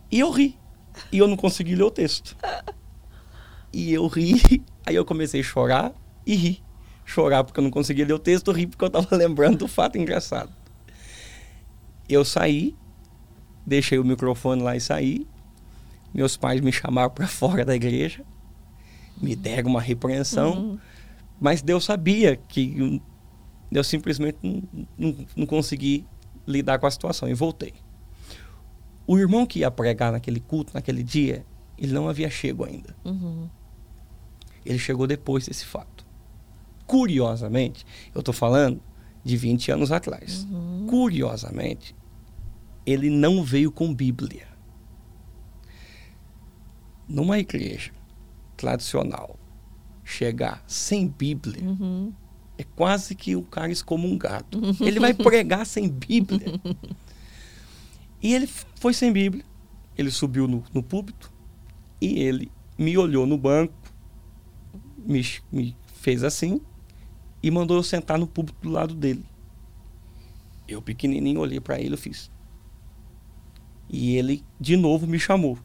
E 0.09 0.21
eu 0.21 0.31
ri. 0.31 0.57
E 1.11 1.17
eu 1.17 1.27
não 1.27 1.35
consegui 1.35 1.75
ler 1.75 1.83
o 1.83 1.91
texto. 1.91 2.37
E 3.73 3.91
eu 3.91 4.07
ri, 4.07 4.63
aí 4.87 4.95
eu 4.95 5.03
comecei 5.03 5.41
a 5.41 5.43
chorar 5.43 5.91
e 6.25 6.33
ri. 6.33 6.63
Chorar 7.03 7.43
porque 7.43 7.59
eu 7.59 7.63
não 7.65 7.71
conseguia 7.71 8.05
ler 8.05 8.13
o 8.13 8.19
texto, 8.19 8.53
ri 8.53 8.65
porque 8.65 8.85
eu 8.85 8.89
tava 8.89 9.13
lembrando 9.17 9.57
do 9.57 9.67
fato 9.67 9.97
engraçado. 9.97 10.53
Eu 12.07 12.23
saí, 12.23 12.73
deixei 13.65 13.99
o 13.99 14.05
microfone 14.05 14.61
lá 14.61 14.77
e 14.77 14.79
saí. 14.79 15.27
Meus 16.13 16.37
pais 16.37 16.61
me 16.61 16.71
chamaram 16.71 17.09
para 17.09 17.27
fora 17.27 17.65
da 17.65 17.75
igreja, 17.75 18.23
me 19.21 19.35
deram 19.35 19.71
uma 19.71 19.81
repreensão, 19.81 20.53
Uhum. 20.53 20.79
Mas 21.39 21.61
Deus 21.61 21.85
sabia 21.85 22.35
que 22.35 23.01
Eu 23.71 23.83
simplesmente 23.83 24.37
não, 24.41 24.63
não, 24.97 25.15
não 25.35 25.45
consegui 25.45 26.05
lidar 26.45 26.79
com 26.79 26.87
a 26.87 26.91
situação 26.91 27.29
e 27.29 27.33
voltei. 27.33 27.73
O 29.05 29.17
irmão 29.17 29.45
que 29.45 29.59
ia 29.59 29.71
pregar 29.71 30.11
naquele 30.11 30.39
culto, 30.39 30.73
naquele 30.73 31.03
dia, 31.03 31.45
ele 31.77 31.93
não 31.93 32.09
havia 32.09 32.29
chego 32.29 32.63
ainda. 32.63 32.95
Uhum. 33.05 33.47
Ele 34.65 34.77
chegou 34.77 35.07
depois 35.07 35.47
desse 35.47 35.65
fato. 35.65 36.05
Curiosamente, 36.85 37.85
eu 38.13 38.19
estou 38.19 38.33
falando 38.33 38.81
de 39.23 39.37
20 39.37 39.71
anos 39.71 39.91
atrás. 39.91 40.45
Uhum. 40.49 40.87
Curiosamente, 40.87 41.95
ele 42.85 43.09
não 43.09 43.43
veio 43.43 43.71
com 43.71 43.93
Bíblia. 43.93 44.47
Numa 47.07 47.39
igreja 47.39 47.91
tradicional, 48.57 49.39
chegar 50.09 50.63
sem 50.67 51.07
Bíblia 51.07 51.61
Uhum. 51.63 52.11
é 52.57 52.63
quase 52.63 53.13
que 53.15 53.35
o 53.35 53.43
cara 53.43 53.71
excomungado. 53.71 54.59
Ele 54.81 54.99
vai 54.99 55.13
pregar 55.13 55.65
sem 55.65 55.87
Bíblia. 55.89 56.59
E 58.21 58.33
ele 58.33 58.47
foi 58.75 58.93
sem 58.93 59.13
Bíblia. 59.13 59.45
Ele 59.97 60.11
subiu 60.11 60.45
no, 60.45 60.61
no 60.73 60.83
púlpito 60.83 61.31
e 62.01 62.19
ele 62.21 62.51
me 62.77 62.97
olhou 62.97 63.25
no 63.25 63.37
banco, 63.37 63.73
me, 64.97 65.25
me 65.49 65.73
fez 65.95 66.21
assim 66.21 66.59
e 67.41 67.49
mandou 67.49 67.77
eu 67.77 67.83
sentar 67.83 68.17
no 68.19 68.27
púlpito 68.27 68.57
do 68.61 68.69
lado 68.69 68.93
dele. 68.93 69.23
Eu, 70.67 70.81
pequenininho, 70.81 71.39
olhei 71.39 71.61
para 71.61 71.79
ele 71.79 71.93
e 71.93 71.97
fiz. 71.97 72.29
E 73.89 74.17
ele, 74.17 74.43
de 74.59 74.75
novo, 74.75 75.07
me 75.07 75.17
chamou. 75.17 75.57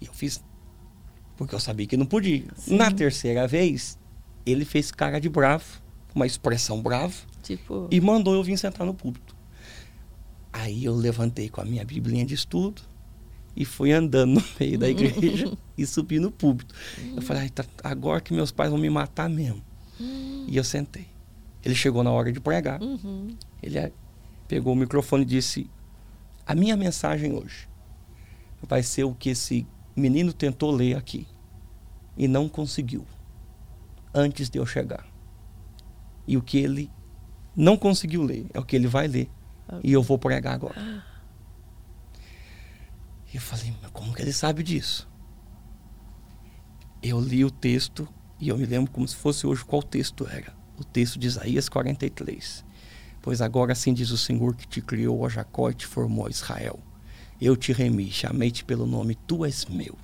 E 0.00 0.06
eu 0.06 0.12
fiz. 0.12 0.42
Porque 1.36 1.54
eu 1.54 1.60
sabia 1.60 1.86
que 1.86 1.96
não 1.96 2.06
podia. 2.06 2.44
Sim. 2.56 2.76
Na 2.76 2.90
terceira 2.90 3.46
vez, 3.46 3.98
ele 4.46 4.64
fez 4.64 4.90
cara 4.90 5.20
de 5.20 5.28
bravo, 5.28 5.64
uma 6.14 6.26
expressão 6.26 6.80
brava, 6.80 7.14
Tipo, 7.42 7.88
e 7.90 8.00
mandou 8.00 8.34
eu 8.34 8.42
vir 8.42 8.56
sentar 8.56 8.86
no 8.86 8.94
púlpito. 8.94 9.34
Aí 10.52 10.84
eu 10.84 10.94
levantei 10.94 11.48
com 11.48 11.60
a 11.60 11.64
minha 11.64 11.84
biblinha 11.84 12.24
de 12.24 12.34
estudo 12.34 12.80
e 13.56 13.64
fui 13.64 13.92
andando 13.92 14.34
no 14.40 14.44
meio 14.58 14.78
da 14.78 14.88
igreja 14.88 15.52
e 15.76 15.84
subi 15.86 16.18
no 16.20 16.30
púlpito. 16.30 16.74
Eu 17.14 17.20
falei, 17.22 17.42
"Ai, 17.42 17.50
tá- 17.50 17.64
agora 17.82 18.20
que 18.20 18.32
meus 18.32 18.50
pais 18.50 18.70
vão 18.70 18.78
me 18.78 18.88
matar 18.88 19.28
mesmo. 19.28 19.62
E 20.46 20.56
eu 20.56 20.64
sentei. 20.64 21.06
Ele 21.64 21.74
chegou 21.74 22.02
na 22.02 22.10
hora 22.10 22.32
de 22.32 22.40
pregar. 22.40 22.80
uhum. 22.82 23.34
Ele 23.62 23.92
pegou 24.48 24.72
o 24.72 24.76
microfone 24.76 25.22
e 25.22 25.26
disse: 25.26 25.68
A 26.46 26.54
minha 26.54 26.76
mensagem 26.76 27.32
hoje 27.32 27.68
vai 28.62 28.82
ser 28.82 29.04
o 29.04 29.14
que 29.14 29.30
esse 29.30 29.66
menino 29.96 30.32
tentou 30.32 30.70
ler 30.70 30.96
aqui 30.96 31.26
e 32.16 32.26
não 32.28 32.48
conseguiu 32.48 33.06
antes 34.12 34.48
de 34.48 34.58
eu 34.58 34.66
chegar. 34.66 35.06
E 36.26 36.36
o 36.36 36.42
que 36.42 36.58
ele 36.58 36.90
não 37.56 37.76
conseguiu 37.76 38.22
ler 38.22 38.46
é 38.52 38.58
o 38.58 38.64
que 38.64 38.76
ele 38.76 38.86
vai 38.86 39.06
ler 39.06 39.30
e 39.82 39.92
eu 39.92 40.02
vou 40.02 40.18
pregar 40.18 40.54
agora. 40.54 41.04
Eu 43.32 43.40
falei: 43.40 43.74
Mas 43.82 43.90
como 43.90 44.14
que 44.14 44.22
ele 44.22 44.32
sabe 44.32 44.62
disso? 44.62 45.08
Eu 47.02 47.20
li 47.20 47.44
o 47.44 47.50
texto 47.50 48.08
e 48.40 48.48
eu 48.48 48.56
me 48.56 48.64
lembro 48.64 48.90
como 48.90 49.06
se 49.06 49.16
fosse 49.16 49.46
hoje 49.46 49.64
qual 49.64 49.82
texto 49.82 50.26
era. 50.28 50.54
O 50.78 50.84
texto 50.84 51.18
de 51.18 51.26
Isaías 51.26 51.68
43. 51.68 52.64
Pois 53.20 53.40
agora 53.40 53.72
assim 53.72 53.92
diz 53.92 54.10
o 54.10 54.18
Senhor 54.18 54.54
que 54.54 54.66
te 54.66 54.80
criou, 54.80 55.20
ó 55.20 55.28
Jacó, 55.28 55.70
e 55.70 55.74
te 55.74 55.86
formou, 55.86 56.26
ó 56.26 56.28
Israel. 56.28 56.78
Eu 57.44 57.58
te 57.58 57.74
remi, 57.74 58.10
chamei-te 58.10 58.64
pelo 58.64 58.86
nome, 58.86 59.14
tu 59.14 59.44
és 59.44 59.66
meu. 59.66 59.98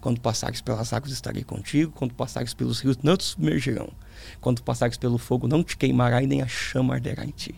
Quando 0.00 0.20
passares 0.20 0.60
pelas 0.60 0.92
águas, 0.92 1.12
estarei 1.12 1.44
contigo. 1.44 1.92
Quando 1.92 2.12
passares 2.14 2.52
pelos 2.52 2.80
rios, 2.80 2.98
não 3.00 3.16
te 3.16 3.22
submergirão. 3.22 3.92
Quando 4.40 4.60
passares 4.60 4.96
pelo 4.96 5.16
fogo, 5.16 5.46
não 5.46 5.62
te 5.62 5.76
queimará 5.76 6.20
e 6.20 6.26
nem 6.26 6.42
a 6.42 6.48
chama 6.48 6.94
arderá 6.94 7.24
em 7.24 7.30
ti. 7.30 7.54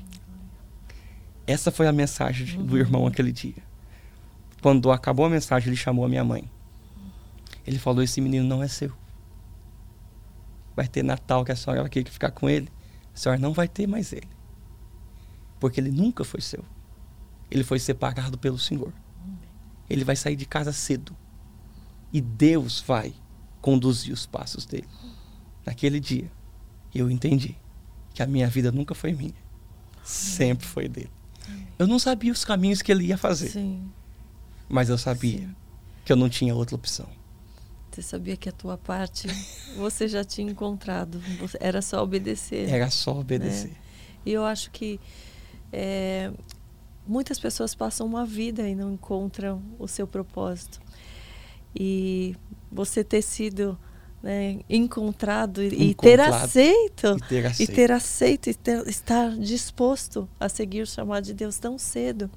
Essa 1.46 1.70
foi 1.70 1.87
a 1.87 1.92
mensagem 1.92 2.62
do 2.62 2.76
irmão 2.76 3.06
aquele 3.06 3.32
dia. 3.32 3.54
Quando 4.61 4.92
acabou 4.92 5.25
a 5.25 5.30
mensagem, 5.30 5.70
ele 5.70 5.76
chamou 5.76 6.04
a 6.04 6.08
minha 6.11 6.23
mãe. 6.23 6.50
Ele 7.66 7.78
falou: 7.78 8.02
Esse 8.02 8.20
menino 8.20 8.46
não 8.46 8.62
é 8.62 8.68
seu. 8.68 8.92
Vai 10.76 10.87
ter 10.87 11.02
Natal 11.02 11.42
que 11.42 11.52
a 11.52 11.56
senhora 11.56 11.80
vai 11.80 11.90
querer 11.90 12.11
ficar 12.11 12.32
com 12.32 12.50
ele. 12.50 12.68
A 13.14 13.16
senhora 13.16 13.40
não 13.40 13.54
vai 13.54 13.66
ter 13.66 13.87
mais 13.87 14.12
ele. 14.12 14.28
Porque 15.58 15.80
ele 15.80 15.90
nunca 15.90 16.23
foi 16.23 16.42
seu. 16.42 16.62
Ele 17.50 17.64
foi 17.64 17.78
separado 17.78 18.37
pelo 18.37 18.58
Senhor. 18.58 18.92
Ele 19.88 20.05
vai 20.05 20.16
sair 20.16 20.37
de 20.37 20.47
casa 20.47 20.73
cedo. 20.73 21.16
E 22.12 22.21
Deus 22.21 22.81
vai 22.81 23.14
conduzir 23.61 24.12
os 24.12 24.26
passos 24.26 24.64
dele. 24.64 24.88
Naquele 25.64 25.99
dia, 25.99 26.31
eu 26.95 27.11
entendi 27.11 27.57
que 28.14 28.23
a 28.23 28.26
minha 28.26 28.49
vida 28.49 28.71
nunca 28.71 28.95
foi 28.95 29.12
minha. 29.12 29.35
Sempre 30.05 30.66
foi 30.66 30.88
dele. 30.88 31.11
Eu 31.78 31.87
não 31.87 31.99
sabia 31.99 32.33
os 32.33 32.45
caminhos 32.45 32.81
que 32.81 32.90
ele 32.90 33.07
ia 33.07 33.19
fazer, 33.19 33.50
Sim. 33.50 33.90
mas 34.69 34.88
eu 34.88 34.97
sabia 34.97 35.40
Sim. 35.40 35.55
que 36.05 36.12
eu 36.12 36.16
não 36.16 36.28
tinha 36.28 36.55
outra 36.55 36.75
opção. 36.75 37.07
Você 37.90 38.02
sabia 38.02 38.37
que 38.37 38.49
a 38.49 38.52
tua 38.52 38.76
parte 38.76 39.26
você 39.76 40.07
já 40.07 40.25
tinha 40.25 40.50
encontrado. 40.50 41.21
Era 41.61 41.81
só 41.83 42.02
obedecer. 42.02 42.69
Era 42.69 42.90
só 42.90 43.19
obedecer. 43.19 43.73
E 44.25 44.33
eu 44.33 44.45
acho 44.45 44.71
que 44.71 45.00
é, 45.73 46.31
muitas 47.06 47.38
pessoas 47.38 47.75
passam 47.75 48.06
uma 48.06 48.25
vida 48.26 48.68
e 48.68 48.75
não 48.75 48.92
encontram 48.92 49.62
o 49.78 49.86
seu 49.86 50.06
propósito. 50.06 50.80
E 51.75 52.34
você 52.70 53.04
ter 53.04 53.22
sido 53.22 53.78
né, 54.22 54.60
encontrado 54.68 55.62
e, 55.62 55.66
e 55.66 55.70
ter 55.94 56.14
Encontrado. 56.14 56.32
aceito 56.44 57.16
E 57.16 57.28
ter 57.28 57.42
e 57.42 57.46
aceito. 57.46 57.75
ter 57.75 57.92
aceito 57.92 58.50
e 58.50 58.54
ter- 58.54 58.88
estar 58.88 59.30
disposto 59.36 60.28
a 60.40 60.48
seguir 60.48 60.82
o 60.82 60.86
chamado 60.86 61.25
de 61.25 61.34
Deus 61.34 61.58
tão 61.58 61.78
cedo 61.78 62.30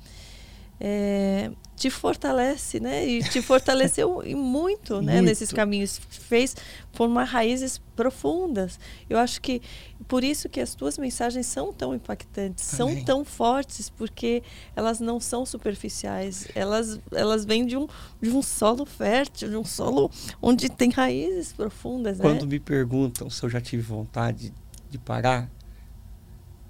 é, 0.79 1.51
te 1.75 1.89
fortalece, 1.89 2.79
né? 2.79 3.05
E 3.05 3.23
te 3.23 3.41
fortaleceu 3.43 4.21
e 4.25 4.35
muito, 4.35 5.01
né? 5.01 5.13
Muito. 5.13 5.25
Nesses 5.25 5.51
caminhos 5.51 5.99
fez 6.09 6.55
formar 6.91 7.25
raízes 7.25 7.81
profundas. 7.95 8.79
Eu 9.09 9.17
acho 9.17 9.41
que 9.41 9.61
por 10.07 10.23
isso 10.23 10.47
que 10.49 10.59
as 10.59 10.75
tuas 10.75 10.97
mensagens 10.97 11.45
são 11.45 11.73
tão 11.73 11.93
impactantes, 11.93 12.63
são 12.63 12.89
Amém. 12.89 13.03
tão 13.03 13.25
fortes, 13.25 13.89
porque 13.89 14.41
elas 14.75 14.99
não 14.99 15.19
são 15.19 15.45
superficiais. 15.45 16.47
Elas 16.55 16.99
elas 17.11 17.45
vêm 17.45 17.65
de 17.65 17.77
um 17.77 17.87
de 18.21 18.29
um 18.29 18.41
solo 18.41 18.85
fértil, 18.85 19.49
de 19.49 19.55
um 19.55 19.65
solo 19.65 20.09
onde 20.41 20.69
tem 20.69 20.89
raízes 20.89 21.53
profundas, 21.53 22.19
Quando 22.19 22.43
né? 22.43 22.51
me 22.51 22.59
perguntam 22.59 23.29
se 23.29 23.43
eu 23.43 23.49
já 23.49 23.59
tive 23.59 23.83
vontade 23.83 24.53
de 24.89 24.97
parar, 24.97 25.49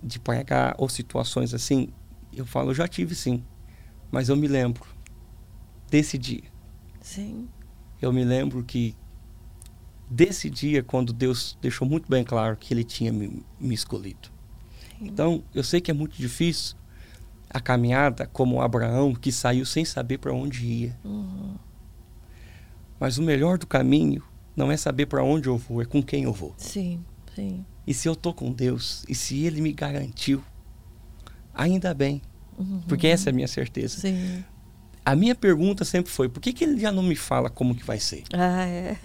de 0.02 0.20
pregar 0.20 0.76
ou 0.78 0.90
situações 0.90 1.54
assim, 1.54 1.90
eu 2.34 2.46
falo, 2.46 2.72
eu 2.72 2.76
já 2.76 2.88
tive 2.88 3.16
sim. 3.16 3.44
Mas 4.12 4.30
eu 4.30 4.36
me 4.36 4.48
lembro 4.48 4.86
desse 5.90 6.18
dia. 6.18 6.44
Sim. 7.02 7.48
Eu 8.02 8.14
me 8.14 8.24
lembro 8.24 8.64
que 8.64 8.96
desse 10.10 10.50
dia, 10.50 10.82
quando 10.82 11.14
Deus 11.14 11.58
deixou 11.62 11.88
muito 11.88 12.10
bem 12.10 12.24
claro 12.24 12.58
que 12.58 12.74
Ele 12.74 12.84
tinha 12.84 13.12
me, 13.12 13.44
me 13.60 13.76
escolhido. 13.76 14.30
Então, 15.02 15.44
eu 15.54 15.64
sei 15.64 15.80
que 15.80 15.92
é 15.92 15.94
muito 15.94 16.18
difícil 16.18 16.76
a 17.50 17.60
caminhada 17.60 18.28
como 18.28 18.62
Abraão, 18.62 19.16
que 19.16 19.32
saiu 19.32 19.66
sem 19.66 19.86
saber 19.86 20.18
para 20.18 20.34
onde 20.34 20.66
ia. 20.66 21.00
Uhum. 21.04 21.56
Mas 23.00 23.18
o 23.18 23.24
melhor 23.24 23.58
do 23.58 23.66
caminho 23.66 24.22
não 24.56 24.72
é 24.72 24.76
saber 24.76 25.06
para 25.06 25.24
onde 25.24 25.48
eu 25.48 25.58
vou, 25.58 25.82
é 25.82 25.86
com 25.86 26.04
quem 26.04 26.24
eu 26.24 26.34
vou. 26.34 26.54
Sim, 26.58 27.04
sim. 27.34 27.66
E 27.88 27.94
se 27.94 28.08
eu 28.08 28.16
tô 28.16 28.34
com 28.34 28.52
Deus, 28.52 29.06
e 29.08 29.16
se 29.16 29.46
Ele 29.46 29.62
me 29.62 29.72
garantiu, 29.72 30.44
ainda 31.54 31.94
bem, 31.94 32.22
Uhum. 32.60 32.82
porque 32.88 33.08
essa 33.08 33.30
é 33.30 33.32
a 33.32 33.34
minha 33.34 33.48
certeza. 33.48 34.00
Sim. 34.00 34.44
A 35.06 35.16
minha 35.16 35.34
pergunta 35.34 35.84
sempre 35.86 36.12
foi: 36.12 36.28
por 36.30 36.40
que, 36.42 36.52
que 36.54 36.64
Ele 36.66 36.80
já 36.80 36.92
não 36.92 37.02
me 37.02 37.16
fala 37.16 37.50
como 37.50 37.74
que 37.74 37.84
vai 37.84 38.00
ser? 38.00 38.24
Ah, 38.34 38.66
é. 38.68 38.98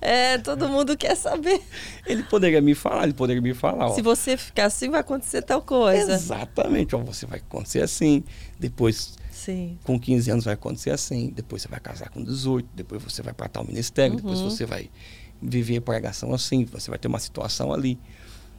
é, 0.34 0.38
todo 0.38 0.68
mundo 0.68 0.96
quer 0.96 1.14
saber. 1.16 1.60
Ele 2.06 2.22
poderia 2.24 2.60
me 2.60 2.74
falar, 2.74 3.04
ele 3.04 3.12
poderia 3.14 3.40
me 3.40 3.54
falar, 3.54 3.86
ó. 3.86 3.94
Se 3.94 4.02
você 4.02 4.36
ficar 4.36 4.66
assim, 4.66 4.90
vai 4.90 5.00
acontecer 5.00 5.42
tal 5.42 5.62
coisa. 5.62 6.12
Exatamente, 6.12 6.94
ó, 6.94 6.98
você 6.98 7.26
vai 7.26 7.38
acontecer 7.38 7.82
assim, 7.82 8.22
depois 8.58 9.14
Sim. 9.30 9.78
com 9.84 9.98
15 9.98 10.30
anos 10.30 10.44
vai 10.44 10.54
acontecer 10.54 10.90
assim, 10.90 11.30
depois 11.34 11.62
você 11.62 11.68
vai 11.68 11.80
casar 11.80 12.10
com 12.10 12.22
18, 12.22 12.68
depois 12.74 13.02
você 13.02 13.22
vai 13.22 13.32
para 13.32 13.48
tal 13.48 13.64
ministério, 13.64 14.16
depois 14.16 14.40
Uhum. 14.40 14.50
você 14.50 14.66
vai 14.66 14.90
viver 15.40 15.76
a 15.76 15.80
pregação 15.80 16.34
assim, 16.34 16.64
você 16.64 16.90
vai 16.90 16.98
ter 16.98 17.08
uma 17.08 17.20
situação 17.20 17.72
ali. 17.72 17.98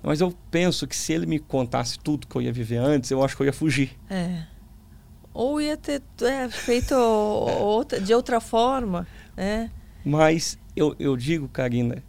Mas 0.01 0.21
eu 0.21 0.33
penso 0.49 0.87
que 0.87 0.95
se 0.95 1.11
ele 1.13 1.25
me 1.25 1.39
contasse 1.39 1.99
tudo 1.99 2.25
que 2.27 2.35
eu 2.35 2.41
ia 2.41 2.53
viver 2.53 2.77
antes, 2.77 3.11
eu 3.11 3.23
acho 3.23 3.35
que 3.35 3.41
eu 3.41 3.45
ia 3.47 3.53
fugir. 3.53 3.97
É. 4.09 4.43
Ou 5.33 5.59
ia 5.61 5.75
ter 5.77 6.01
é, 6.21 6.49
feito 6.49 6.95
outra, 6.95 7.99
de 7.99 8.13
outra 8.13 8.39
forma, 8.39 9.05
né? 9.35 9.69
Mas 10.05 10.57
eu, 10.75 10.95
eu 10.99 11.15
digo, 11.17 11.47
Karina, 11.49 12.01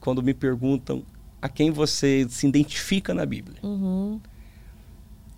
quando 0.00 0.22
me 0.22 0.34
perguntam 0.34 1.04
a 1.40 1.48
quem 1.48 1.70
você 1.70 2.26
se 2.28 2.46
identifica 2.46 3.14
na 3.14 3.24
Bíblia, 3.24 3.58
Uhum. 3.62 4.20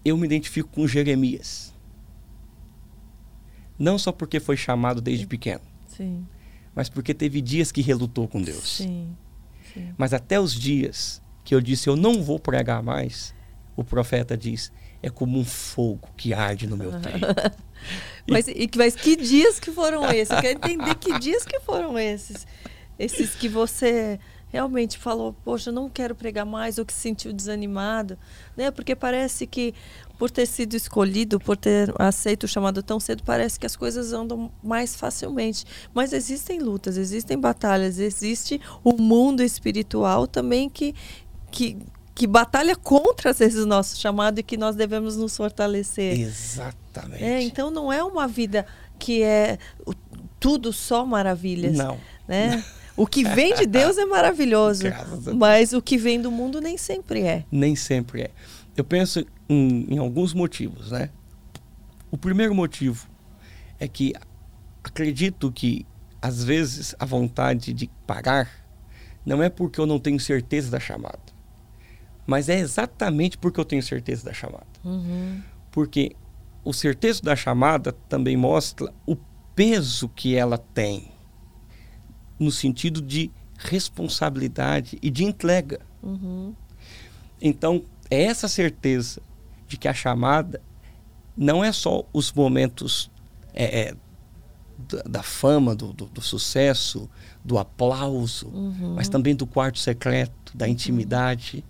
eu 0.05 0.17
me 0.17 0.27
identifico 0.27 0.69
com 0.71 0.87
Jeremias. 0.87 1.73
Não 3.79 3.99
só 3.99 4.13
porque 4.13 4.39
foi 4.41 4.57
chamado 4.57 5.01
desde 5.01 5.27
pequeno, 5.27 5.63
Sim. 5.87 6.27
mas 6.75 6.89
porque 6.89 7.13
teve 7.13 7.41
dias 7.41 7.73
que 7.73 7.83
relutou 7.83 8.29
com 8.29 8.41
Deus. 8.41 8.77
Sim. 8.79 9.17
Sim. 9.73 9.93
Mas 9.99 10.13
até 10.15 10.39
os 10.39 10.55
dias 10.55 11.21
que 11.45 11.55
eu 11.55 11.61
disse 11.61 11.89
eu 11.89 11.97
não 11.97 12.23
vou 12.23 12.39
pregar 12.39 12.83
mais, 12.83 13.35
o 13.77 13.85
profeta 13.85 14.37
diz 14.37 14.73
é 15.03 15.11
como 15.11 15.39
um 15.39 15.45
fogo 15.45 16.09
que 16.17 16.33
arde 16.33 16.67
no 16.67 16.77
meu 16.77 16.91
peito. 16.99 17.27
mas, 18.27 18.49
e, 18.49 18.71
mas 18.75 18.97
que 18.97 19.17
dias 19.17 19.61
que 19.61 19.71
foram 19.71 20.11
esses? 20.11 20.31
Eu 20.31 20.41
quero 20.41 20.59
entender 20.59 20.95
que 20.95 21.19
dias 21.19 21.45
que 21.45 21.61
foram 21.61 21.99
esses. 21.99 22.47
Esses 22.99 23.35
que 23.35 23.49
você 23.49 24.19
realmente 24.55 24.97
falou, 24.97 25.33
poxa, 25.45 25.73
não 25.73 25.91
quero 25.91 26.15
pregar 26.15 26.47
mais, 26.47 26.79
ou 26.79 26.87
que 26.87 26.93
se 26.93 27.01
sentiu 27.01 27.33
desanimado, 27.33 28.17
né? 28.57 28.71
Porque 28.71 28.95
parece 28.95 29.49
que 29.49 29.75
por 30.17 30.31
ter 30.31 30.47
sido 30.47 30.75
escolhido, 30.75 31.41
por 31.41 31.57
ter 31.57 31.93
aceito 32.01 32.45
o 32.45 32.49
chamado 32.49 32.83
tão 32.83 33.01
cedo, 33.01 33.25
parece 33.25 33.59
que 33.59 33.67
as 33.67 33.75
coisas 33.75 34.13
andam 34.13 34.53
mais 34.63 34.95
facilmente. 34.95 35.65
Mas 35.93 36.13
existem 36.13 36.61
lutas, 36.61 36.97
existem 36.97 37.37
batalhas, 37.37 37.99
existe 37.99 38.61
o 38.85 38.93
mundo 38.93 39.43
espiritual 39.43 40.27
também 40.29 40.69
que, 40.69 40.95
que, 41.55 41.79
que 42.17 42.27
batalha 42.27 42.75
contra, 42.75 43.31
às 43.31 43.39
vezes, 43.39 43.63
o 43.63 43.67
nosso 43.67 43.97
chamado 43.97 44.41
e 44.41 44.43
que 44.43 44.57
nós 44.57 44.75
devemos 44.75 45.17
nos 45.17 45.37
fortalecer. 45.37 46.19
Exatamente. 46.19 47.23
É, 47.23 47.41
então 47.43 47.71
não 47.71 47.93
é 47.93 48.03
uma 48.03 48.27
vida 48.27 48.67
que 48.99 49.23
é 49.23 49.57
tudo 50.41 50.73
só 50.73 51.07
maravilhas. 51.07 51.77
Não. 51.77 51.97
Né? 52.27 52.63
O 52.97 53.09
que 53.09 53.25
vem 53.25 53.53
de 53.57 53.67
Deus 53.67 53.99
é 53.99 54.05
maravilhoso, 54.05 54.85
mas 55.35 55.73
o 55.73 55.83
que 55.83 55.99
vem 55.99 56.23
do 56.23 56.31
mundo 56.31 56.61
nem 56.61 56.79
sempre 56.79 57.23
é. 57.23 57.45
Nem 57.51 57.75
sempre 57.75 58.23
é. 58.23 58.31
Eu 58.77 58.85
penso 58.85 59.27
em, 59.49 59.85
em 59.93 59.99
alguns 59.99 60.33
motivos, 60.33 60.93
né? 60.93 61.11
O 62.09 62.17
primeiro 62.17 62.55
motivo 62.55 63.09
é 63.81 63.89
que 63.89 64.13
acredito 64.85 65.51
que 65.51 65.85
às 66.23 66.45
vezes 66.45 66.95
a 66.97 67.05
vontade 67.05 67.73
de 67.73 67.91
parar 68.07 68.49
não 69.27 69.43
é 69.43 69.49
porque 69.49 69.81
eu 69.81 69.87
não 69.87 69.99
tenho 69.99 70.21
certeza 70.21 70.71
da 70.71 70.79
chamada, 70.79 71.19
mas 72.27 72.49
é 72.49 72.59
exatamente 72.59 73.37
porque 73.39 73.61
eu 73.61 73.65
tenho 73.65 73.83
certeza 73.83 74.25
da 74.25 74.33
chamada. 74.33 74.67
Uhum. 74.85 75.43
Porque 75.71 76.15
o 76.65 76.73
certeza 76.73 77.23
da 77.23 77.37
chamada 77.37 77.93
também 78.09 78.37
mostra 78.37 78.93
o 79.07 79.17
peso 79.55 80.09
que 80.09 80.35
ela 80.35 80.59
tem 80.59 81.13
no 82.39 82.51
sentido 82.51 83.01
de 83.01 83.31
responsabilidade 83.57 84.99
e 85.01 85.11
de 85.11 85.25
entrega. 85.25 85.81
Uhum. 86.03 86.55
Então, 87.41 87.85
é 88.11 88.25
essa 88.25 88.49
certeza 88.49 89.21
de 89.69 89.77
que 89.77 89.89
a 89.89 89.95
chamada 89.95 90.61
não 91.37 91.65
é 91.65 91.73
só 91.73 92.05
os 92.13 92.33
momentos 92.33 93.11
é, 93.53 93.81
é, 93.81 93.95
da, 94.79 95.03
da, 95.03 95.23
fama, 95.23 95.75
do, 95.75 95.93
do, 95.93 96.07
do, 96.07 96.21
sucesso, 96.21 97.09
do 97.45 97.59
aplauso, 97.59 98.49
uhum. 98.49 98.95
mas 98.95 99.09
também 99.09 99.35
do 99.35 99.47
quarto 99.47 99.79
secreto, 99.79 100.57
da 100.57 100.67
uhum. 100.67 100.73
intimidade, 100.73 101.65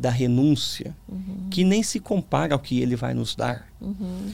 da 0.00 0.08
renúncia, 0.08 0.96
uhum. 1.06 1.48
que 1.50 1.62
nem 1.62 1.82
se 1.82 2.00
compara 2.00 2.54
ao 2.54 2.58
que 2.58 2.80
ele 2.80 2.96
vai 2.96 3.12
nos 3.12 3.36
dar. 3.36 3.66
Uhum. 3.78 4.32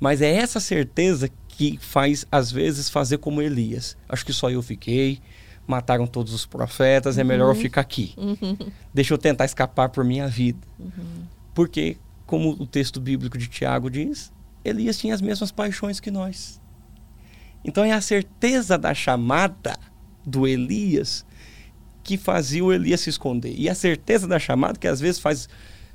Mas 0.00 0.22
é 0.22 0.34
essa 0.34 0.58
certeza 0.58 1.28
que 1.46 1.78
faz, 1.78 2.26
às 2.32 2.50
vezes, 2.50 2.88
fazer 2.88 3.18
como 3.18 3.42
Elias. 3.42 3.98
Acho 4.08 4.24
que 4.24 4.32
só 4.32 4.50
eu 4.50 4.62
fiquei, 4.62 5.20
mataram 5.66 6.06
todos 6.06 6.32
os 6.32 6.46
profetas, 6.46 7.18
é 7.18 7.22
melhor 7.22 7.54
eu 7.54 7.60
ficar 7.60 7.82
aqui. 7.82 8.14
Deixa 8.94 9.12
eu 9.12 9.18
tentar 9.18 9.44
escapar 9.44 9.90
por 9.90 10.04
minha 10.04 10.26
vida. 10.26 10.58
Porque, 11.54 11.98
como 12.26 12.50
o 12.52 12.66
texto 12.66 12.98
bíblico 12.98 13.36
de 13.36 13.48
Tiago 13.48 13.90
diz, 13.90 14.32
Elias 14.64 14.96
tinha 14.96 15.14
as 15.14 15.20
mesmas 15.20 15.52
paixões 15.52 16.00
que 16.00 16.10
nós. 16.10 16.58
Então 17.62 17.84
é 17.84 17.92
a 17.92 18.00
certeza 18.00 18.78
da 18.78 18.94
chamada 18.94 19.78
do 20.24 20.48
Elias 20.48 21.26
que 22.02 22.16
fazia 22.16 22.64
o 22.64 22.72
Elias 22.72 23.00
se 23.00 23.10
esconder. 23.10 23.54
E 23.56 23.68
a 23.68 23.74
certeza 23.74 24.26
da 24.26 24.38
chamada 24.38 24.78
que 24.78 24.88
às 24.88 25.00
vezes 25.00 25.20
faz, 25.20 25.48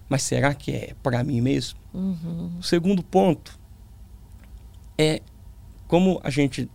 mas 0.08 0.24
será 0.24 0.54
que 0.54 0.72
é 0.72 0.96
para 1.04 1.24
mim 1.24 1.42
mesmo? 1.42 1.80
Uhum. 1.94 2.52
O 2.60 2.64
segundo 2.64 3.04
ponto 3.04 3.60
é 4.98 5.22
como 5.88 6.20
a 6.24 6.30
gente 6.30 6.70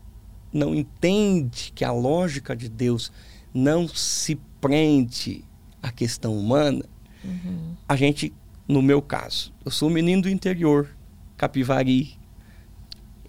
não 0.53 0.75
entende 0.75 1.73
que 1.75 1.85
a 1.85 1.93
lógica 1.93 2.55
de 2.55 2.69
Deus 2.69 3.11
não 3.55 3.89
se 3.89 4.39
prende 4.61 5.45
à 5.83 5.91
questão 5.91 6.39
humana, 6.39 6.85
uhum. 7.25 7.75
a 7.89 7.97
gente, 7.97 8.33
no 8.69 8.81
meu 8.81 9.03
caso, 9.03 9.53
eu 9.65 9.71
sou 9.71 9.89
um 9.89 9.93
menino 9.93 10.23
do 10.23 10.29
interior, 10.29 10.89
Capivari, 11.37 12.17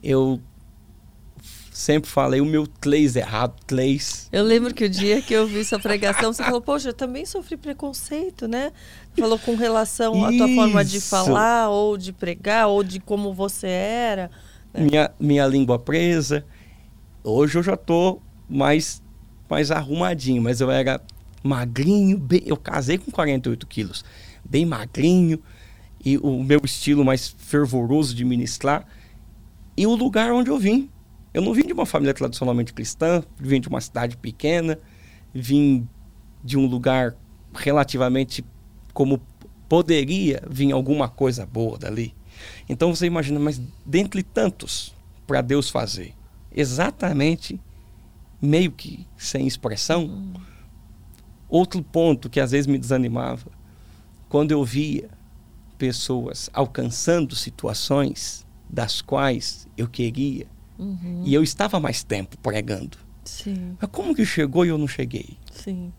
eu 0.02 0.40
sempre 1.74 2.10
falei 2.10 2.40
o 2.40 2.46
meu 2.46 2.68
tleis 2.68 3.16
errado, 3.16 3.56
tleis. 3.66 4.30
Eu 4.32 4.44
lembro 4.44 4.74
que 4.74 4.86
o 4.86 4.90
dia 4.90 5.22
que 5.22 5.34
eu 5.34 5.48
vi 5.48 5.66
sua 5.66 5.80
pregação, 5.80 6.32
você 6.32 6.44
falou, 6.44 6.62
poxa, 6.62 6.90
eu 6.90 6.94
também 6.94 7.26
sofri 7.26 7.58
preconceito, 7.58 8.48
né? 8.48 8.72
Falou 9.18 9.40
com 9.40 9.56
relação 9.56 10.24
à 10.24 10.32
tua 10.32 10.48
forma 10.48 10.86
de 10.86 11.02
falar, 11.02 11.70
ou 11.70 11.98
de 11.98 12.14
pregar, 12.14 12.68
ou 12.68 12.84
de 12.84 13.00
como 13.00 13.34
você 13.34 13.68
era. 13.68 14.30
Né? 14.74 14.86
Minha, 14.86 15.12
minha 15.20 15.48
língua 15.48 15.80
presa. 15.80 16.46
Hoje 17.24 17.58
eu 17.58 17.64
já 17.64 17.76
tô 17.76 18.22
mais, 18.48 19.02
mais 19.50 19.72
arrumadinho, 19.72 20.42
mas 20.42 20.62
eu 20.62 20.70
era 20.70 21.02
magrinho, 21.44 22.18
bem, 22.18 22.42
eu 22.46 22.56
casei 22.56 22.98
com 22.98 23.12
48 23.12 23.68
quilos, 23.68 24.06
bem 24.46 24.66
magrinho, 24.66 25.40
e 26.06 26.18
o 26.18 26.44
meu 26.44 26.62
estilo 26.64 27.04
mais 27.04 27.28
fervoroso 27.28 28.16
de 28.16 28.24
ministrar, 28.24 28.86
e 29.76 29.88
o 29.88 29.96
lugar 29.96 30.32
onde 30.32 30.50
eu 30.50 30.58
vim. 30.58 30.90
Eu 31.34 31.42
não 31.42 31.54
vim 31.54 31.66
de 31.66 31.74
uma 31.74 31.86
família 31.86 32.14
tradicionalmente 32.14 32.74
cristã, 32.74 33.24
vim 33.40 33.60
de 33.60 33.68
uma 33.68 33.82
cidade 33.82 34.16
pequena, 34.18 34.80
vim 35.34 35.88
de 36.44 36.58
um 36.58 36.68
lugar 36.68 37.16
relativamente 37.54 38.46
como 38.94 39.20
poderia 39.68 40.44
vir 40.50 40.72
alguma 40.72 41.10
coisa 41.10 41.46
boa 41.46 41.78
dali. 41.78 42.14
Então 42.70 42.94
você 42.94 43.08
imagina, 43.08 43.40
mas 43.40 43.62
dentre 43.86 44.22
tantos 44.22 44.94
para 45.26 45.42
Deus 45.42 45.70
fazer, 45.70 46.14
exatamente 46.52 47.60
meio 48.42 48.72
que 48.72 49.08
sem 49.18 49.48
expressão. 49.48 50.06
Uhum. 50.06 50.34
Outro 51.50 51.82
ponto 51.82 52.30
que 52.30 52.40
às 52.40 52.52
vezes 52.52 52.68
me 52.68 52.78
desanimava, 52.78 53.52
quando 54.28 54.52
eu 54.52 54.64
via 54.64 55.10
pessoas 55.78 56.50
alcançando 56.54 57.36
situações 57.36 58.46
das 58.70 59.02
quais 59.02 59.68
eu 59.78 59.88
queria 59.88 60.48
uhum. 60.84 61.24
e 61.26 61.34
eu 61.34 61.44
estava 61.44 61.80
mais 61.80 62.04
tempo 62.04 62.38
pregando. 62.38 62.98
Sim. 63.24 63.78
Mas 63.80 63.90
como 63.92 64.14
que 64.14 64.26
chegou 64.26 64.66
e 64.66 64.70
eu 64.70 64.78
não 64.78 64.88
cheguei? 64.88 65.38
Sim. 65.52 65.92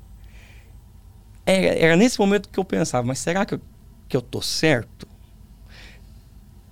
Era, 1.47 1.67
era 1.67 1.97
nesse 1.97 2.19
momento 2.19 2.49
que 2.49 2.59
eu 2.59 2.65
pensava, 2.65 3.07
mas 3.07 3.19
será 3.19 3.45
que 3.45 3.55
eu, 3.55 3.61
que 4.09 4.17
eu 4.17 4.23
tô 4.23 4.41
certo? 4.41 5.07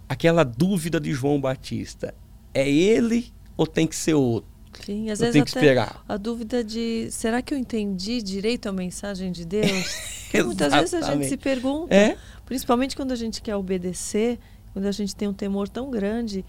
Aquela 0.09 0.45
dúvida 0.45 1.01
de 1.01 1.13
João 1.13 1.41
Batista, 1.41 2.15
é 2.53 2.69
ele 2.69 3.33
ou 3.57 3.67
tem 3.67 3.87
que 3.87 3.97
ser 3.97 4.15
outro? 4.15 4.51
Sim, 4.85 5.11
às 5.11 5.21
eu 5.21 5.27
vezes 5.27 5.33
tenho 5.33 5.45
que 5.45 5.51
esperar. 5.51 6.03
a 6.09 6.17
dúvida 6.17 6.65
de 6.65 7.09
será 7.11 7.43
que 7.43 7.53
eu 7.53 7.59
entendi 7.59 8.23
direito 8.23 8.69
a 8.69 8.73
mensagem 8.73 9.31
de 9.31 9.45
Deus? 9.45 9.97
Muitas 10.33 10.73
vezes 10.73 10.95
a 10.95 11.13
gente 11.13 11.29
se 11.29 11.37
pergunta, 11.37 11.95
é? 11.95 12.17
principalmente 12.47 12.97
quando 12.97 13.13
a 13.13 13.17
gente 13.17 13.43
quer 13.43 13.55
obedecer, 13.55 14.39
quando 14.73 14.87
a 14.87 14.93
gente 14.93 15.15
tem 15.15 15.29
um 15.29 15.35
temor 15.35 15.69
tão 15.69 15.91
grande 15.91 16.45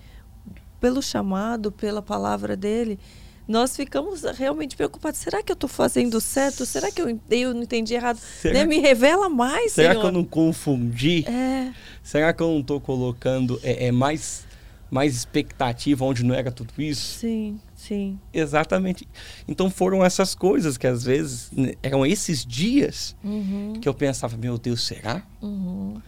pelo 0.83 1.01
chamado, 1.01 1.71
pela 1.71 2.01
palavra 2.01 2.57
dele, 2.57 2.99
nós 3.47 3.73
ficamos 3.73 4.23
realmente 4.37 4.75
preocupados. 4.75 5.17
Será 5.17 5.41
que 5.41 5.49
eu 5.49 5.53
estou 5.53 5.69
fazendo 5.69 6.19
certo? 6.19 6.65
Será 6.65 6.91
que 6.91 7.01
eu, 7.01 7.17
eu 7.31 7.53
não 7.53 7.63
entendi 7.63 7.93
errado? 7.93 8.19
Né? 8.43 8.65
Me 8.65 8.79
revela 8.79 9.29
mais, 9.29 9.71
Será 9.71 9.91
Senhor. 9.91 10.01
que 10.01 10.07
eu 10.07 10.11
não 10.11 10.25
confundi? 10.25 11.23
É. 11.25 11.71
Será 12.03 12.33
que 12.33 12.43
eu 12.43 12.49
não 12.49 12.59
estou 12.59 12.81
colocando 12.81 13.57
é, 13.63 13.85
é, 13.87 13.91
mais, 13.93 14.45
mais 14.91 15.15
expectativa 15.15 16.03
onde 16.03 16.21
não 16.21 16.35
era 16.35 16.51
tudo 16.51 16.73
isso? 16.77 17.17
Sim, 17.19 17.61
sim. 17.73 18.19
Exatamente. 18.33 19.07
Então 19.47 19.69
foram 19.69 20.03
essas 20.03 20.35
coisas 20.35 20.77
que 20.77 20.85
às 20.85 21.05
vezes 21.05 21.49
né, 21.53 21.75
eram 21.81 22.05
esses 22.05 22.45
dias 22.45 23.15
uhum. 23.23 23.79
que 23.79 23.87
eu 23.87 23.93
pensava, 23.93 24.35
meu 24.35 24.57
Deus, 24.57 24.85
será? 24.85 25.23
Uhum. 25.41 26.01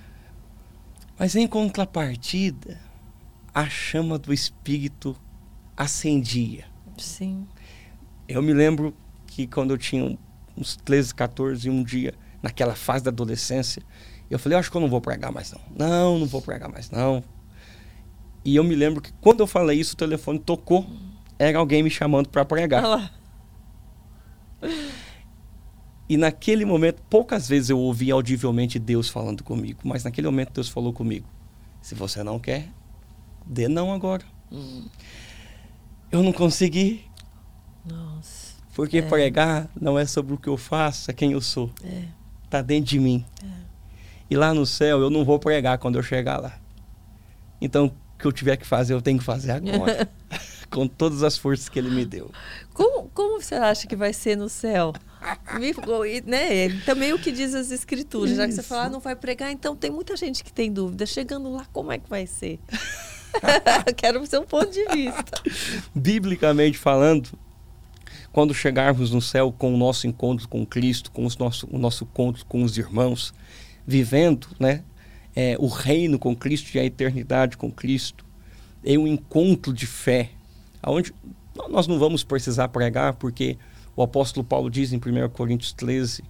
Mas 1.17 1.33
em 1.33 1.47
contrapartida, 1.47 2.83
a 3.55 3.69
chama 3.69 4.19
do 4.19 4.33
Espírito 4.33 5.15
acendia. 5.77 6.65
Sim. 6.97 7.47
Eu 8.27 8.41
me 8.41 8.53
lembro 8.53 8.93
que 9.25 9.47
quando 9.47 9.71
eu 9.71 9.77
tinha 9.77 10.17
uns 10.57 10.75
13, 10.75 11.15
14, 11.15 11.69
um 11.69 11.81
dia, 11.81 12.13
naquela 12.43 12.75
fase 12.75 13.05
da 13.05 13.09
adolescência, 13.09 13.81
eu 14.29 14.37
falei, 14.37 14.55
eu 14.55 14.59
acho 14.59 14.69
que 14.69 14.75
eu 14.75 14.81
não 14.81 14.89
vou 14.89 14.99
pregar 14.99 15.31
mais 15.31 15.53
não. 15.53 15.61
Não, 15.73 16.19
não 16.19 16.27
vou 16.27 16.41
pregar 16.41 16.69
mais 16.69 16.91
não. 16.91 17.23
E 18.43 18.57
eu 18.57 18.63
me 18.63 18.75
lembro 18.75 19.01
que 19.01 19.13
quando 19.21 19.39
eu 19.39 19.47
falei 19.47 19.79
isso, 19.79 19.93
o 19.93 19.97
telefone 19.97 20.37
tocou. 20.37 20.85
Era 21.39 21.57
alguém 21.57 21.81
me 21.81 21.89
chamando 21.89 22.29
para 22.29 22.43
pregar. 22.45 22.83
Ah 22.85 23.09
e 26.07 26.17
naquele 26.17 26.65
momento, 26.65 27.01
poucas 27.09 27.47
vezes 27.47 27.69
eu 27.69 27.79
ouvi 27.79 28.11
audivelmente 28.11 28.77
Deus 28.79 29.09
falando 29.09 29.43
comigo, 29.43 29.79
mas 29.83 30.03
naquele 30.03 30.27
momento 30.27 30.53
Deus 30.53 30.69
falou 30.69 30.93
comigo: 30.93 31.27
se 31.81 31.95
você 31.95 32.23
não 32.23 32.39
quer, 32.39 32.69
dê 33.45 33.67
não 33.67 33.93
agora. 33.93 34.23
Hum. 34.51 34.87
Eu 36.11 36.23
não 36.23 36.31
consegui. 36.31 37.05
Nossa. 37.85 38.55
Porque 38.73 38.97
É. 38.97 39.01
pregar 39.01 39.69
não 39.79 39.97
é 39.97 40.05
sobre 40.05 40.33
o 40.33 40.37
que 40.37 40.49
eu 40.49 40.57
faço, 40.57 41.09
é 41.09 41.13
quem 41.13 41.31
eu 41.31 41.41
sou. 41.41 41.69
É. 41.83 42.03
está 42.43 42.61
dentro 42.61 42.89
de 42.91 42.99
mim. 42.99 43.25
É. 43.43 43.47
E 44.29 44.35
lá 44.35 44.53
no 44.53 44.65
céu 44.65 45.01
eu 45.01 45.09
não 45.09 45.25
vou 45.25 45.39
pregar 45.39 45.77
quando 45.77 45.95
eu 45.97 46.03
chegar 46.03 46.37
lá. 46.37 46.59
Então, 47.59 47.87
o 47.87 48.19
que 48.19 48.25
eu 48.25 48.31
tiver 48.31 48.57
que 48.57 48.65
fazer, 48.65 48.93
eu 48.93 49.01
tenho 49.01 49.17
que 49.17 49.23
fazer 49.23 49.51
agora. 49.51 50.09
com 50.69 50.87
todas 50.87 51.23
as 51.23 51.37
forças 51.37 51.69
que 51.69 51.79
ele 51.79 51.89
me 51.89 52.05
deu. 52.05 52.31
Como, 52.73 53.09
como 53.13 53.41
você 53.41 53.55
acha 53.55 53.87
que 53.87 53.95
vai 53.95 54.11
ser 54.11 54.35
no 54.35 54.49
céu? 54.49 54.93
né? 56.25 56.69
Também 56.85 57.13
o 57.13 57.19
que 57.19 57.31
diz 57.31 57.55
as 57.55 57.71
escrituras, 57.71 58.31
Isso. 58.31 58.37
já 58.37 58.47
que 58.47 58.53
você 58.53 58.63
fala, 58.63 58.85
ah, 58.85 58.89
não 58.89 58.99
vai 58.99 59.15
pregar, 59.15 59.51
então 59.51 59.75
tem 59.75 59.89
muita 59.89 60.15
gente 60.15 60.43
que 60.43 60.51
tem 60.51 60.71
dúvida. 60.71 61.05
Chegando 61.05 61.51
lá, 61.51 61.65
como 61.71 61.91
é 61.91 61.97
que 61.97 62.09
vai 62.09 62.27
ser? 62.27 62.59
Quero 63.95 64.21
o 64.21 64.25
seu 64.25 64.43
ponto 64.43 64.71
de 64.71 64.85
vista. 64.85 65.41
Biblicamente 65.93 66.77
falando, 66.77 67.29
quando 68.31 68.53
chegarmos 68.53 69.11
no 69.11 69.21
céu 69.21 69.51
com 69.51 69.73
o 69.73 69.77
nosso 69.77 70.07
encontro 70.07 70.47
com 70.47 70.65
Cristo, 70.65 71.11
com 71.11 71.25
os 71.25 71.37
nosso, 71.37 71.67
o 71.71 71.77
nosso 71.77 72.03
encontro 72.03 72.45
com 72.45 72.63
os 72.63 72.77
irmãos, 72.77 73.33
vivendo 73.85 74.47
né, 74.59 74.83
é, 75.35 75.55
o 75.59 75.67
reino 75.67 76.17
com 76.19 76.35
Cristo 76.35 76.75
e 76.75 76.79
a 76.79 76.85
eternidade 76.85 77.57
com 77.57 77.71
Cristo, 77.71 78.25
é 78.83 78.97
um 78.97 79.07
encontro 79.07 79.73
de 79.73 79.87
fé, 79.87 80.29
onde 80.85 81.13
nós 81.69 81.87
não 81.87 81.97
vamos 81.97 82.23
precisar 82.23 82.67
pregar, 82.67 83.13
porque 83.13 83.57
o 83.95 84.03
apóstolo 84.03 84.45
Paulo 84.45 84.69
diz 84.69 84.91
em 84.91 84.97
1 84.97 85.29
Coríntios 85.29 85.73
13 85.73 86.23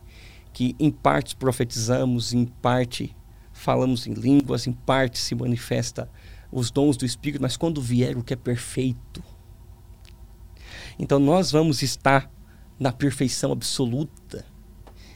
que 0.54 0.74
em 0.80 0.90
parte 0.90 1.36
profetizamos, 1.36 2.34
em 2.34 2.46
parte 2.46 3.14
falamos 3.52 4.08
em 4.08 4.14
línguas, 4.14 4.68
em 4.68 4.72
parte 4.72 5.18
se 5.18 5.36
manifesta 5.36 6.10
os 6.52 6.72
dons 6.72 6.98
do 6.98 7.06
Espírito, 7.06 7.42
mas 7.42 7.58
quando 7.58 7.82
vier 7.82 8.18
o 8.18 8.24
que 8.24 8.34
é 8.34 8.38
perfeito. 8.38 9.24
Então 10.98 11.20
nós 11.20 11.52
vamos 11.52 11.82
estar 11.82 12.30
na 12.80 12.92
perfeição 12.92 13.52
absoluta. 13.52 14.46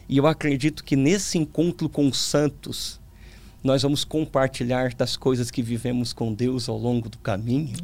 E 0.08 0.18
eu 0.18 0.26
acredito 0.26 0.84
que 0.84 0.96
nesse 0.96 1.38
encontro 1.38 1.88
com 1.88 2.08
os 2.08 2.18
santos, 2.18 3.00
nós 3.64 3.84
vamos 3.84 4.04
compartilhar 4.04 4.94
das 4.94 5.16
coisas 5.16 5.52
que 5.52 5.62
vivemos 5.62 6.14
com 6.14 6.34
Deus 6.34 6.68
ao 6.68 6.78
longo 6.78 7.10
do 7.10 7.18
caminho. 7.20 7.78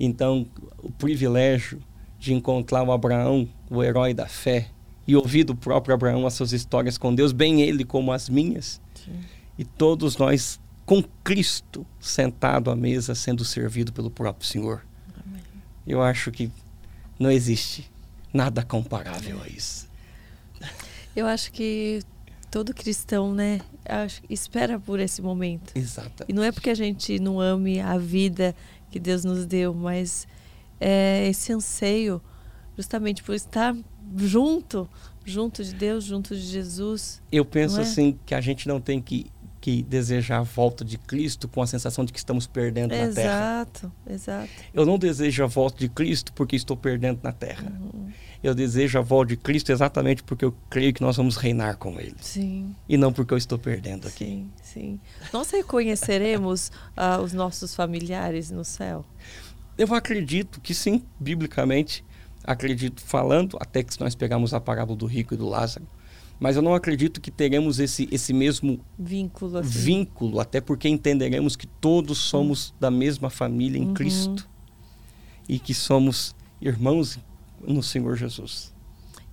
Então, 0.00 0.46
o 0.82 0.90
privilégio 0.90 1.82
de 2.18 2.32
encontrar 2.32 2.82
o 2.82 2.92
Abraão, 2.92 3.48
o 3.68 3.82
herói 3.82 4.14
da 4.14 4.26
fé, 4.26 4.68
e 5.06 5.16
ouvir 5.16 5.44
do 5.44 5.54
próprio 5.54 5.94
Abraão 5.94 6.26
as 6.26 6.34
suas 6.34 6.52
histórias 6.52 6.98
com 6.98 7.14
Deus, 7.14 7.32
bem 7.32 7.62
ele 7.62 7.84
como 7.84 8.12
as 8.12 8.28
minhas. 8.28 8.80
Sim. 8.94 9.20
E 9.58 9.64
todos 9.64 10.16
nós 10.16 10.60
com 10.88 11.02
Cristo 11.22 11.86
sentado 12.00 12.70
à 12.70 12.74
mesa, 12.74 13.14
sendo 13.14 13.44
servido 13.44 13.92
pelo 13.92 14.10
próprio 14.10 14.48
Senhor. 14.48 14.86
Amém. 15.22 15.42
Eu 15.86 16.00
acho 16.00 16.32
que 16.32 16.50
não 17.18 17.30
existe 17.30 17.90
nada 18.32 18.62
comparável 18.62 19.38
a 19.42 19.46
isso. 19.48 19.86
Eu 21.14 21.26
acho 21.26 21.52
que 21.52 22.00
todo 22.50 22.72
cristão, 22.72 23.34
né, 23.34 23.60
espera 24.30 24.80
por 24.80 24.98
esse 24.98 25.20
momento. 25.20 25.76
Exato. 25.76 26.24
E 26.26 26.32
não 26.32 26.42
é 26.42 26.50
porque 26.50 26.70
a 26.70 26.74
gente 26.74 27.18
não 27.18 27.38
ame 27.38 27.82
a 27.82 27.98
vida 27.98 28.56
que 28.90 28.98
Deus 28.98 29.24
nos 29.26 29.44
deu, 29.44 29.74
mas 29.74 30.26
é, 30.80 31.28
esse 31.28 31.52
anseio, 31.52 32.18
justamente 32.78 33.22
por 33.22 33.34
estar 33.34 33.76
junto, 34.16 34.88
junto 35.22 35.62
de 35.62 35.74
Deus, 35.74 36.04
junto 36.04 36.34
de 36.34 36.40
Jesus. 36.40 37.20
Eu 37.30 37.44
penso 37.44 37.78
é? 37.78 37.82
assim 37.82 38.18
que 38.24 38.34
a 38.34 38.40
gente 38.40 38.66
não 38.66 38.80
tem 38.80 39.02
que, 39.02 39.26
que 39.60 39.82
desejar 39.82 40.38
a 40.38 40.42
volta 40.42 40.84
de 40.84 40.96
Cristo 40.96 41.48
com 41.48 41.60
a 41.60 41.66
sensação 41.66 42.04
de 42.04 42.12
que 42.12 42.18
estamos 42.18 42.46
perdendo 42.46 42.92
exato, 42.92 43.08
na 43.08 43.14
terra. 43.14 43.60
Exato, 43.60 43.92
exato. 44.08 44.50
Eu 44.72 44.86
não 44.86 44.98
desejo 44.98 45.42
a 45.42 45.46
volta 45.46 45.78
de 45.78 45.88
Cristo 45.88 46.32
porque 46.32 46.56
estou 46.56 46.76
perdendo 46.76 47.20
na 47.22 47.32
terra. 47.32 47.72
Uhum. 47.80 48.10
Eu 48.42 48.54
desejo 48.54 48.98
a 48.98 49.02
volta 49.02 49.30
de 49.30 49.36
Cristo 49.36 49.72
exatamente 49.72 50.22
porque 50.22 50.44
eu 50.44 50.54
creio 50.70 50.92
que 50.94 51.02
nós 51.02 51.16
vamos 51.16 51.36
reinar 51.36 51.76
com 51.76 51.98
Ele. 51.98 52.14
Sim. 52.20 52.74
E 52.88 52.96
não 52.96 53.12
porque 53.12 53.34
eu 53.34 53.38
estou 53.38 53.58
perdendo 53.58 54.06
aqui. 54.06 54.24
Sim, 54.24 54.50
sim. 54.62 55.00
Nós 55.32 55.50
reconheceremos 55.50 56.70
uh, 56.96 57.20
os 57.22 57.32
nossos 57.32 57.74
familiares 57.74 58.50
no 58.50 58.64
céu? 58.64 59.04
Eu 59.76 59.92
acredito 59.92 60.60
que 60.60 60.72
sim, 60.72 61.02
biblicamente. 61.18 62.04
Acredito 62.44 63.02
falando, 63.02 63.58
até 63.60 63.82
que 63.82 63.92
se 63.92 64.00
nós 64.00 64.14
pegarmos 64.14 64.54
a 64.54 64.60
parábola 64.60 64.96
do 64.96 65.06
rico 65.06 65.34
e 65.34 65.36
do 65.36 65.48
Lázaro. 65.48 65.86
Mas 66.40 66.56
eu 66.56 66.62
não 66.62 66.74
acredito 66.74 67.20
que 67.20 67.30
teremos 67.30 67.80
esse, 67.80 68.08
esse 68.12 68.32
mesmo 68.32 68.80
vínculo, 68.98 69.58
assim. 69.58 69.70
vínculo, 69.70 70.38
até 70.38 70.60
porque 70.60 70.88
entenderemos 70.88 71.56
que 71.56 71.66
todos 71.66 72.18
somos 72.18 72.72
da 72.78 72.90
mesma 72.90 73.28
família 73.28 73.78
em 73.78 73.88
uhum. 73.88 73.94
Cristo 73.94 74.48
e 75.48 75.58
que 75.58 75.74
somos 75.74 76.36
irmãos 76.60 77.18
no 77.60 77.82
Senhor 77.82 78.16
Jesus. 78.16 78.72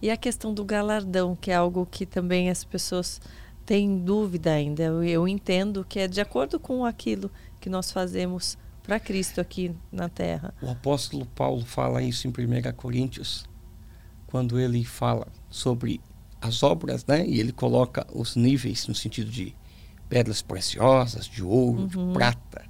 E 0.02 0.10
a 0.10 0.18
questão 0.18 0.54
do 0.54 0.66
galardão, 0.66 1.36
que 1.36 1.52
é 1.52 1.56
algo 1.56 1.88
que 1.90 2.06
também 2.06 2.50
as 2.50 2.64
pessoas 2.64 3.22
têm 3.66 3.98
dúvida 4.00 4.52
ainda. 4.52 4.84
Eu, 4.84 5.04
eu 5.04 5.28
entendo 5.28 5.86
que 5.88 6.00
é 6.00 6.08
de 6.08 6.22
acordo 6.22 6.60
com 6.60 6.86
aquilo 6.86 7.30
que 7.60 7.70
nós 7.70 7.92
fazemos 7.92 8.58
para 8.84 9.00
Cristo 9.00 9.42
aqui 9.42 9.76
na 9.92 10.08
terra. 10.10 10.54
O 10.62 10.70
apóstolo 10.70 11.26
Paulo 11.26 11.66
fala 11.66 12.02
isso 12.02 12.28
em 12.28 12.32
1 12.32 12.74
Coríntios, 12.76 13.46
quando 14.28 14.60
ele 14.60 14.84
fala 14.84 15.28
sobre 15.50 16.00
as 16.46 16.64
obras, 16.64 17.06
né? 17.06 17.26
E 17.26 17.40
ele 17.40 17.52
coloca 17.52 18.06
os 18.14 18.36
níveis 18.36 18.88
no 18.88 18.96
sentido 18.96 19.30
de 19.30 19.56
pedras 20.08 20.42
preciosas, 20.42 21.26
de 21.26 21.44
ouro, 21.44 21.82
uhum. 21.82 21.88
de 21.88 22.14
prata, 22.14 22.64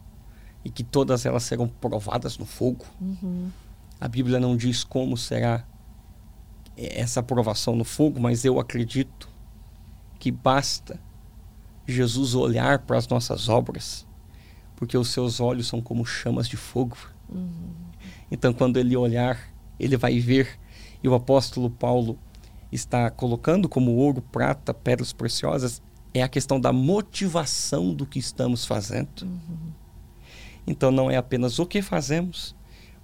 e 0.64 0.70
que 0.70 0.84
todas 0.84 1.26
elas 1.26 1.44
serão 1.44 1.68
provadas 1.68 2.38
no 2.38 2.46
fogo. 2.46 2.86
Uhum. 3.00 3.50
A 4.00 4.08
Bíblia 4.08 4.40
não 4.40 4.56
diz 4.56 4.84
como 4.84 5.18
será 5.18 5.66
essa 6.76 7.22
aprovação 7.22 7.76
no 7.76 7.86
fogo, 7.86 8.20
mas 8.20 8.44
eu 8.44 8.60
acredito 8.60 9.30
que 10.20 10.32
basta 10.32 11.00
Jesus 11.88 12.36
olhar 12.36 12.80
para 12.80 12.98
as 12.98 13.08
nossas 13.08 13.48
obras 13.48 14.06
porque 14.76 14.98
os 14.98 15.10
seus 15.10 15.40
olhos 15.40 15.68
são 15.68 15.82
como 15.82 16.06
chamas 16.06 16.48
de 16.48 16.58
fogo. 16.58 16.98
Uhum. 17.30 17.74
Então, 18.30 18.54
quando 18.54 18.78
ele 18.78 18.96
olhar, 18.96 19.40
ele 19.80 19.98
vai 19.98 20.20
ver. 20.20 20.60
E 21.02 21.08
o 21.08 21.14
apóstolo 21.14 21.70
Paulo 21.70 22.20
está 22.76 23.10
colocando 23.10 23.68
como 23.68 23.96
ouro, 23.96 24.22
prata, 24.22 24.74
pedras 24.74 25.12
preciosas, 25.14 25.82
é 26.14 26.22
a 26.22 26.30
questão 26.30 26.60
da 26.60 26.72
motivação 26.72 27.94
do 27.94 28.06
que 28.06 28.20
estamos 28.20 28.66
fazendo. 28.66 29.24
Uhum. 29.24 29.72
Então, 30.68 30.92
não 30.92 31.12
é 31.12 31.18
apenas 31.18 31.60
o 31.60 31.66
que 31.66 31.82
fazemos, 31.82 32.56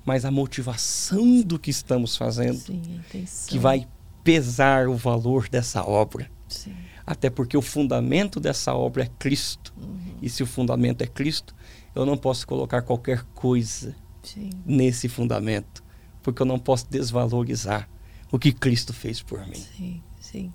mas 0.06 0.26
a 0.26 0.32
motivação 0.32 1.42
do 1.42 1.60
que 1.60 1.70
estamos 1.70 2.16
fazendo 2.16 2.58
Sim, 2.58 3.02
que 3.48 3.60
vai 3.60 3.88
pesar 4.24 4.88
o 4.88 4.96
valor 4.96 5.48
dessa 5.50 5.84
obra. 5.84 6.30
Sim. 6.48 6.76
Até 7.06 7.30
porque 7.30 7.58
o 7.58 7.62
fundamento 7.62 8.40
dessa 8.40 8.74
obra 8.74 9.04
é 9.04 9.10
Cristo. 9.20 9.74
Uhum. 9.78 10.18
E 10.22 10.30
se 10.30 10.44
o 10.44 10.48
fundamento 10.48 11.02
é 11.02 11.08
Cristo, 11.08 11.56
eu 11.94 12.06
não 12.06 12.18
posso 12.18 12.48
colocar 12.48 12.82
qualquer 12.82 13.24
coisa 13.34 13.96
Sim. 14.24 14.50
nesse 14.66 15.10
fundamento, 15.10 15.84
porque 16.24 16.42
eu 16.42 16.46
não 16.46 16.60
posso 16.60 16.90
desvalorizar 16.90 17.90
o 18.32 18.40
que 18.40 18.52
Cristo 18.52 18.94
fez 18.94 19.22
por 19.22 19.46
mim. 19.48 19.56
Sim, 19.56 20.04
sim. 20.20 20.54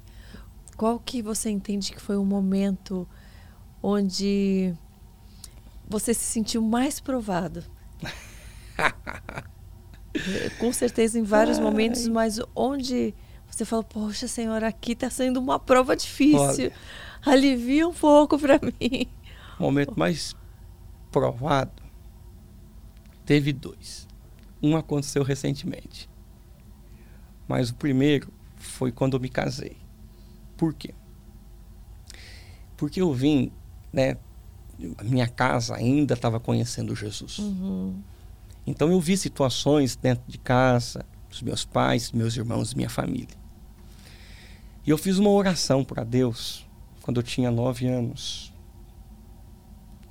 Qual 0.76 0.98
que 0.98 1.22
você 1.22 1.50
entende 1.50 1.92
que 1.92 2.00
foi 2.00 2.16
o 2.16 2.24
momento 2.24 3.08
onde 3.82 4.74
você 5.88 6.12
se 6.12 6.24
sentiu 6.24 6.62
mais 6.62 7.00
provado? 7.00 7.64
Com 10.58 10.72
certeza 10.72 11.18
em 11.18 11.22
vários 11.22 11.58
Ai. 11.58 11.64
momentos, 11.64 12.06
mas 12.08 12.38
onde 12.54 13.14
você 13.46 13.64
falou, 13.64 13.84
poxa, 13.84 14.26
senhora, 14.26 14.68
aqui 14.68 14.92
está 14.92 15.08
sendo 15.08 15.38
uma 15.38 15.58
prova 15.58 15.96
difícil. 15.96 16.40
Olha, 16.40 16.72
Alivia 17.24 17.88
um 17.88 17.94
pouco 17.94 18.38
para 18.38 18.60
mim. 18.62 19.06
O 19.58 19.62
momento 19.62 19.98
mais 19.98 20.34
provado 21.10 21.82
teve 23.24 23.52
dois. 23.52 24.06
Um 24.62 24.76
aconteceu 24.76 25.22
recentemente. 25.22 26.08
Mas 27.46 27.70
o 27.70 27.74
primeiro 27.74 28.32
foi 28.56 28.90
quando 28.90 29.16
eu 29.16 29.20
me 29.20 29.28
casei. 29.28 29.76
Por 30.56 30.74
quê? 30.74 30.94
Porque 32.76 33.00
eu 33.00 33.12
vim, 33.12 33.52
né? 33.92 34.16
A 34.98 35.04
minha 35.04 35.28
casa 35.28 35.74
ainda 35.74 36.14
estava 36.14 36.38
conhecendo 36.38 36.94
Jesus. 36.94 37.38
Uhum. 37.38 37.98
Então 38.66 38.90
eu 38.90 39.00
vi 39.00 39.16
situações 39.16 39.96
dentro 39.96 40.24
de 40.26 40.38
casa, 40.38 41.04
dos 41.30 41.40
meus 41.40 41.64
pais, 41.64 42.12
meus 42.12 42.36
irmãos, 42.36 42.74
minha 42.74 42.90
família. 42.90 43.36
E 44.84 44.90
eu 44.90 44.98
fiz 44.98 45.18
uma 45.18 45.30
oração 45.30 45.84
para 45.84 46.04
Deus 46.04 46.66
quando 47.02 47.18
eu 47.18 47.22
tinha 47.22 47.50
nove 47.50 47.86
anos. 47.86 48.52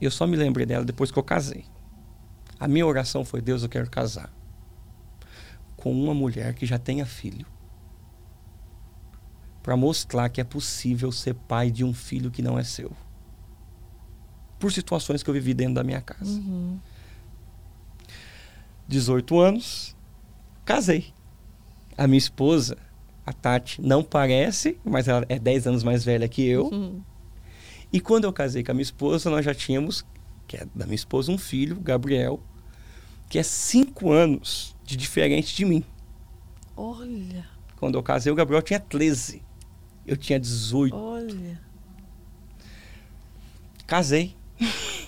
Eu 0.02 0.10
só 0.10 0.26
me 0.26 0.36
lembrei 0.36 0.65
dela 0.65 0.84
depois 0.84 1.12
que 1.12 1.19
eu 1.19 1.24
casei. 1.24 1.65
A 2.60 2.67
minha 2.67 2.86
oração 2.86 3.24
foi: 3.24 3.41
Deus, 3.41 3.62
eu 3.63 3.69
quero 3.69 3.89
casar 3.89 4.32
com 5.86 5.91
uma 5.91 6.15
mulher 6.15 6.56
que 6.56 6.65
já 6.65 6.80
tenha 6.80 7.06
filho. 7.06 7.45
Para 9.62 9.78
mostrar 9.78 10.30
que 10.30 10.41
é 10.41 10.43
possível 10.43 11.12
ser 11.12 11.36
pai 11.36 11.69
de 11.69 11.84
um 11.84 11.93
filho 11.93 12.32
que 12.32 12.41
não 12.41 12.58
é 12.58 12.63
seu. 12.63 12.91
Por 14.58 14.71
situações 14.71 15.21
que 15.21 15.30
eu 15.30 15.34
vivi 15.36 15.54
dentro 15.54 15.76
da 15.76 15.84
minha 15.84 16.02
casa. 16.02 16.39
Uhum. 16.39 16.80
18 18.88 19.39
anos, 19.39 19.95
casei. 20.65 21.13
A 21.95 22.08
minha 22.08 22.17
esposa 22.17 22.80
A 23.24 23.32
Tati 23.32 23.80
não 23.80 24.04
parece, 24.04 24.80
mas 24.84 25.08
ela 25.08 25.24
é 25.30 25.38
10 25.38 25.67
anos 25.67 25.84
mais 25.84 26.04
velha 26.04 26.28
que 26.28 26.43
eu. 26.48 26.65
Uhum. 26.65 27.00
E 27.93 28.02
quando 28.02 28.24
eu 28.24 28.34
casei 28.34 28.63
com 28.63 28.71
a 28.71 28.74
minha 28.74 28.82
esposa, 28.82 29.30
nós 29.30 29.45
já 29.45 29.54
tínhamos, 29.54 30.04
que 30.48 30.58
é 30.58 30.65
da 30.74 30.86
minha 30.86 30.95
esposa, 30.95 31.32
um 31.32 31.38
filho, 31.38 31.80
Gabriel, 31.80 32.41
que 33.30 33.38
é 33.38 33.43
5 33.43 34.12
anos 34.12 34.75
de 34.86 34.95
diferente 34.95 35.56
de 35.56 35.65
mim. 35.65 35.84
Olha. 36.78 37.45
Quando 37.78 37.98
eu 37.98 38.04
casei, 38.04 38.32
o 38.32 38.36
Gabriel 38.36 38.62
tinha 38.62 38.80
13. 38.80 39.41
Eu 40.06 40.15
tinha 40.15 40.39
18. 40.39 40.95
Olha. 40.95 41.60
Casei. 43.88 44.36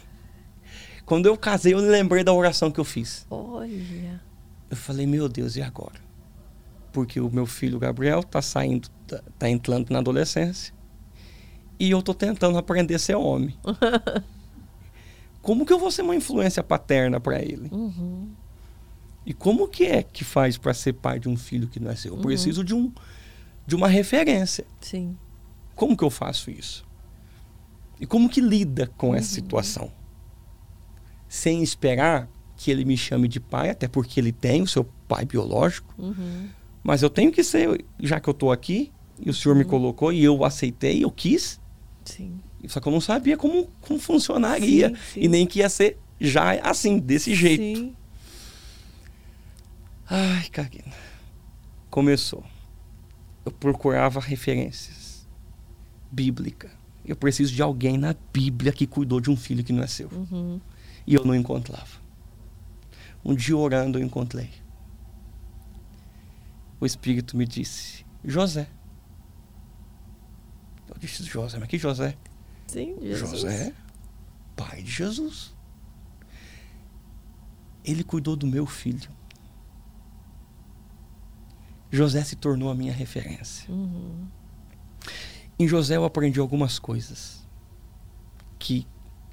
Quando 1.05 1.27
eu 1.27 1.37
casei, 1.37 1.73
eu 1.73 1.77
lembrei 1.77 2.23
da 2.23 2.33
oração 2.33 2.71
que 2.71 2.79
eu 2.79 2.83
fiz. 2.83 3.25
Olha. 3.29 4.21
Eu 4.69 4.75
falei, 4.75 5.05
meu 5.05 5.29
Deus, 5.29 5.55
e 5.55 5.61
agora? 5.61 6.01
Porque 6.91 7.19
o 7.19 7.29
meu 7.29 7.45
filho 7.45 7.79
Gabriel 7.79 8.23
tá 8.23 8.41
saindo, 8.41 8.89
tá, 9.07 9.21
tá 9.37 9.49
entrando 9.49 9.91
na 9.91 9.99
adolescência. 9.99 10.73
E 11.79 11.91
eu 11.91 12.01
tô 12.01 12.13
tentando 12.13 12.57
aprender 12.57 12.95
a 12.95 12.99
ser 12.99 13.15
homem. 13.15 13.55
como 15.41 15.65
que 15.65 15.71
eu 15.71 15.79
vou 15.79 15.91
ser 15.91 16.01
uma 16.01 16.15
influência 16.15 16.63
paterna 16.63 17.19
para 17.19 17.41
ele? 17.41 17.69
Uhum. 17.71 18.16
E 19.27 19.33
como 19.33 19.67
que 19.67 19.83
é 19.83 20.01
que 20.01 20.23
faz 20.23 20.57
para 20.57 20.73
ser 20.73 20.93
pai 20.93 21.19
de 21.19 21.27
um 21.27 21.35
filho 21.35 21.67
que 21.67 21.81
não 21.81 21.91
é 21.91 21.95
seu? 21.97 22.13
Eu 22.13 22.15
Uhum. 22.17 22.21
preciso 22.23 22.63
de, 22.63 22.73
um, 22.73 22.89
de 23.67 23.75
uma 23.75 23.89
referência. 23.89 24.65
Sim. 24.79 25.17
Como 25.75 25.97
que 25.97 26.03
eu 26.05 26.09
faço 26.09 26.49
isso? 26.49 26.85
E 27.99 28.05
como 28.05 28.29
que 28.29 28.39
lida 28.39 28.87
com 28.97 29.13
essa 29.13 29.27
situação? 29.27 29.91
Sem 31.27 31.61
esperar 31.61 32.29
que 32.55 32.71
ele 32.71 32.85
me 32.85 32.95
chame 32.95 33.27
de 33.27 33.39
pai, 33.39 33.69
até 33.69 33.85
porque 33.87 34.17
ele 34.19 34.31
tem 34.31 34.61
o 34.61 34.67
seu 34.67 34.85
pai 35.09 35.25
biológico, 35.25 35.93
Uhum. 35.97 36.47
mas 36.81 37.03
eu 37.03 37.09
tenho 37.09 37.29
que 37.31 37.43
ser, 37.43 37.83
já 37.99 38.19
que 38.21 38.29
eu 38.29 38.31
estou 38.31 38.49
aqui, 38.51 38.91
e 39.19 39.29
o 39.29 39.33
senhor 39.33 39.55
me 39.55 39.65
colocou, 39.65 40.13
e 40.13 40.23
eu 40.23 40.43
aceitei, 40.45 41.03
eu 41.03 41.11
quis, 41.11 41.59
Sim. 42.05 42.39
só 42.67 42.79
que 42.79 42.87
eu 42.87 42.91
não 42.93 43.01
sabia 43.01 43.35
como, 43.35 43.67
como 43.81 43.99
funcionaria, 43.99 44.89
Sim, 44.89 44.95
sim. 45.13 45.19
e 45.23 45.27
nem 45.27 45.45
que 45.45 45.59
ia 45.59 45.69
ser 45.69 45.97
já 46.19 46.51
assim, 46.61 46.97
desse 46.97 47.35
jeito. 47.35 47.61
Sim. 47.79 47.95
Ai, 50.09 50.47
Karina. 50.49 50.93
Começou. 51.89 52.43
Eu 53.45 53.51
procurava 53.51 54.19
referências 54.19 55.27
bíblicas. 56.11 56.71
Eu 57.05 57.15
preciso 57.15 57.53
de 57.53 57.61
alguém 57.61 57.97
na 57.97 58.15
Bíblia 58.33 58.71
que 58.71 58.85
cuidou 58.85 59.21
de 59.21 59.29
um 59.29 59.37
filho 59.37 59.63
que 59.63 59.71
não 59.71 59.83
é 59.83 59.87
seu. 59.87 60.09
Uhum. 60.09 60.59
E 61.05 61.13
eu 61.13 61.23
não 61.23 61.35
encontrava. 61.35 62.01
Um 63.23 63.33
dia 63.35 63.55
orando 63.55 63.97
eu 63.97 64.03
encontrei. 64.03 64.49
O 66.79 66.85
Espírito 66.85 67.35
me 67.35 67.45
disse: 67.45 68.05
José. 68.23 68.69
Eu 70.89 70.95
disse: 70.97 71.23
José, 71.23 71.57
mas 71.59 71.67
que 71.67 71.77
José? 71.77 72.17
Sim, 72.67 72.97
Jesus. 73.01 73.41
José, 73.41 73.73
pai 74.55 74.81
de 74.81 74.91
Jesus. 74.91 75.55
Ele 77.83 78.03
cuidou 78.03 78.35
do 78.35 78.45
meu 78.45 78.65
filho. 78.65 79.09
José 81.91 82.23
se 82.23 82.35
tornou 82.35 82.69
a 82.69 82.75
minha 82.75 82.93
referência. 82.93 83.69
Uhum. 83.71 84.27
Em 85.59 85.67
José 85.67 85.95
eu 85.95 86.05
aprendi 86.05 86.39
algumas 86.39 86.77
coisas 86.79 87.47
que 88.59 88.85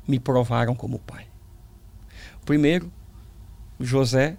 me 0.06 0.18
provaram 0.18 0.74
como 0.74 0.98
pai. 0.98 1.26
Primeiro, 2.44 2.92
José, 3.80 4.36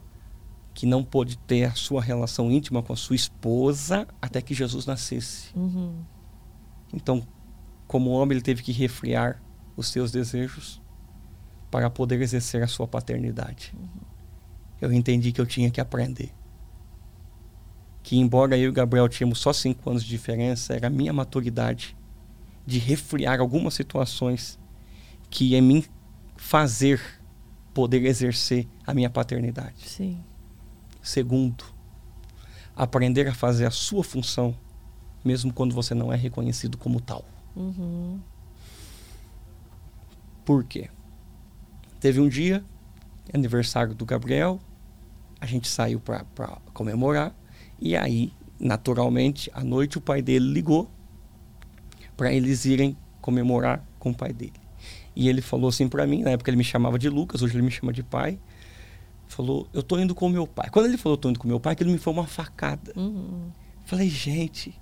que 0.73 0.86
não 0.86 1.04
pôde 1.04 1.38
ter 1.38 1.65
a 1.65 1.73
sua 1.73 2.01
relação 2.01 2.51
íntima 2.51 2.82
com 2.82 2.93
a 2.93 2.95
sua 2.95 3.15
esposa 3.15 4.08
até 4.21 4.41
que 4.41 4.54
Jesus 4.54 4.86
nascesse. 4.86 5.49
Uhum. 5.56 6.04
Então, 6.93 7.25
como 7.88 8.12
homem, 8.12 8.36
ele 8.36 8.43
teve 8.43 8.63
que 8.63 8.71
refriar 8.71 9.41
os 9.75 9.89
seus 9.89 10.12
desejos 10.12 10.82
para 11.69 11.89
poder 11.89 12.21
exercer 12.21 12.63
a 12.63 12.67
sua 12.67 12.88
paternidade. 12.88 13.73
Eu 14.80 14.91
entendi 14.91 15.32
que 15.32 15.41
eu 15.41 15.45
tinha 15.45 15.69
que 15.69 15.82
aprender. 15.82 16.32
Que, 18.05 18.17
embora 18.17 18.55
eu 18.55 18.69
e 18.69 18.71
Gabriel 18.71 19.09
tínhamos 19.09 19.39
só 19.39 19.51
cinco 19.51 19.89
anos 19.89 20.03
de 20.03 20.09
diferença, 20.09 20.75
era 20.75 20.85
a 20.85 20.91
minha 20.91 21.11
maturidade 21.11 21.97
de 22.63 22.77
refriar 22.77 23.39
algumas 23.39 23.73
situações 23.73 24.59
que 25.27 25.45
ia 25.45 25.61
me 25.61 25.83
fazer 26.37 27.01
poder 27.73 28.05
exercer 28.05 28.67
a 28.85 28.93
minha 28.93 29.09
paternidade. 29.09 29.89
Sim. 29.89 30.23
Segundo, 31.01 31.65
aprender 32.75 33.27
a 33.27 33.33
fazer 33.33 33.65
a 33.65 33.71
sua 33.71 34.03
função, 34.03 34.55
mesmo 35.23 35.51
quando 35.51 35.73
você 35.73 35.95
não 35.95 36.13
é 36.13 36.15
reconhecido 36.15 36.77
como 36.77 37.01
tal. 37.01 37.25
Uhum. 37.55 38.19
Por 40.45 40.63
quê? 40.63 40.91
Teve 41.99 42.19
um 42.19 42.29
dia, 42.29 42.63
aniversário 43.33 43.95
do 43.95 44.05
Gabriel, 44.05 44.59
a 45.41 45.47
gente 45.47 45.67
saiu 45.67 45.99
para 45.99 46.23
comemorar, 46.71 47.35
e 47.79 47.95
aí, 47.95 48.31
naturalmente, 48.59 49.49
à 49.53 49.63
noite 49.63 49.97
o 49.97 50.01
pai 50.01 50.21
dele 50.21 50.51
ligou 50.51 50.89
para 52.15 52.31
eles 52.31 52.65
irem 52.65 52.97
comemorar 53.21 53.85
com 53.99 54.11
o 54.11 54.15
pai 54.15 54.31
dele. 54.31 54.53
E 55.15 55.29
ele 55.29 55.41
falou 55.41 55.69
assim 55.69 55.88
para 55.88 56.05
mim, 56.05 56.23
na 56.23 56.31
época 56.31 56.49
ele 56.49 56.57
me 56.57 56.63
chamava 56.63 56.99
de 56.99 57.09
Lucas, 57.09 57.41
hoje 57.41 57.55
ele 57.55 57.63
me 57.63 57.71
chama 57.71 57.93
de 57.93 58.03
pai. 58.03 58.39
Falou, 59.27 59.67
eu 59.73 59.81
tô 59.81 59.97
indo 59.97 60.13
com 60.13 60.29
meu 60.29 60.45
pai. 60.45 60.69
Quando 60.69 60.85
ele 60.85 60.97
falou, 60.97 61.15
eu 61.15 61.21
tô 61.21 61.29
indo 61.29 61.39
com 61.39 61.47
meu 61.47 61.59
pai, 61.59 61.73
aquilo 61.73 61.89
me 61.89 61.97
foi 61.97 62.13
uma 62.13 62.27
facada. 62.27 62.93
Uhum. 62.95 63.49
Falei, 63.85 64.09
gente. 64.09 64.79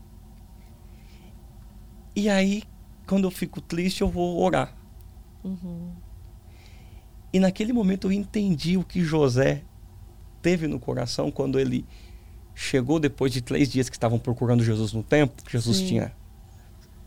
E 2.16 2.30
aí, 2.30 2.64
quando 3.08 3.26
eu 3.26 3.32
fico 3.32 3.62
triste, 3.62 4.02
eu 4.02 4.10
vou 4.10 4.42
orar. 4.42 4.76
Uhum. 5.44 5.92
E 7.32 7.40
naquele 7.40 7.74
momento 7.74 8.08
eu 8.08 8.12
entendi 8.12 8.78
o 8.78 8.84
que 8.84 9.04
José 9.04 9.64
teve 10.42 10.68
no 10.68 10.80
coração 10.80 11.32
quando 11.32 11.60
ele 11.60 11.86
chegou 12.56 13.00
depois 13.00 13.32
de 13.32 13.42
três 13.42 13.70
dias 13.70 13.90
que 13.90 13.96
estavam 13.96 14.20
procurando 14.20 14.64
Jesus 14.64 14.94
no 14.94 15.04
templo. 15.04 15.44
que 15.46 15.52
Jesus 15.52 15.78
Sim. 15.78 15.88
tinha 15.88 16.14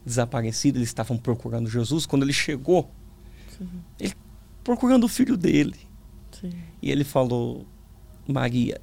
desaparecido, 0.05 0.79
eles 0.79 0.89
estavam 0.89 1.17
procurando 1.17 1.69
Jesus. 1.69 2.07
Quando 2.07 2.23
ele 2.23 2.33
chegou, 2.33 2.91
Sim. 3.57 3.69
procurando 4.63 5.05
o 5.05 5.09
filho 5.09 5.37
dele. 5.37 5.77
Sim. 6.41 6.53
E 6.83 6.91
ele 6.91 7.05
falou: 7.05 7.67
Maria, 8.27 8.81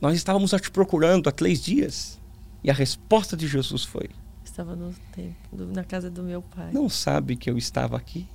nós 0.00 0.16
estávamos 0.16 0.50
te 0.50 0.70
procurando 0.70 1.28
há 1.28 1.32
três 1.32 1.60
dias. 1.62 2.20
E 2.64 2.70
a 2.70 2.74
resposta 2.74 3.36
de 3.36 3.46
Jesus 3.48 3.84
foi: 3.84 4.08
Estava 4.44 4.76
no 4.76 4.92
tempo, 5.12 5.56
do- 5.56 5.66
na 5.66 5.82
casa 5.84 6.10
do 6.10 6.22
meu 6.22 6.42
pai. 6.42 6.70
Não 6.72 6.88
sabe 6.88 7.36
que 7.36 7.50
eu 7.50 7.58
estava 7.58 7.96
aqui 7.96 8.26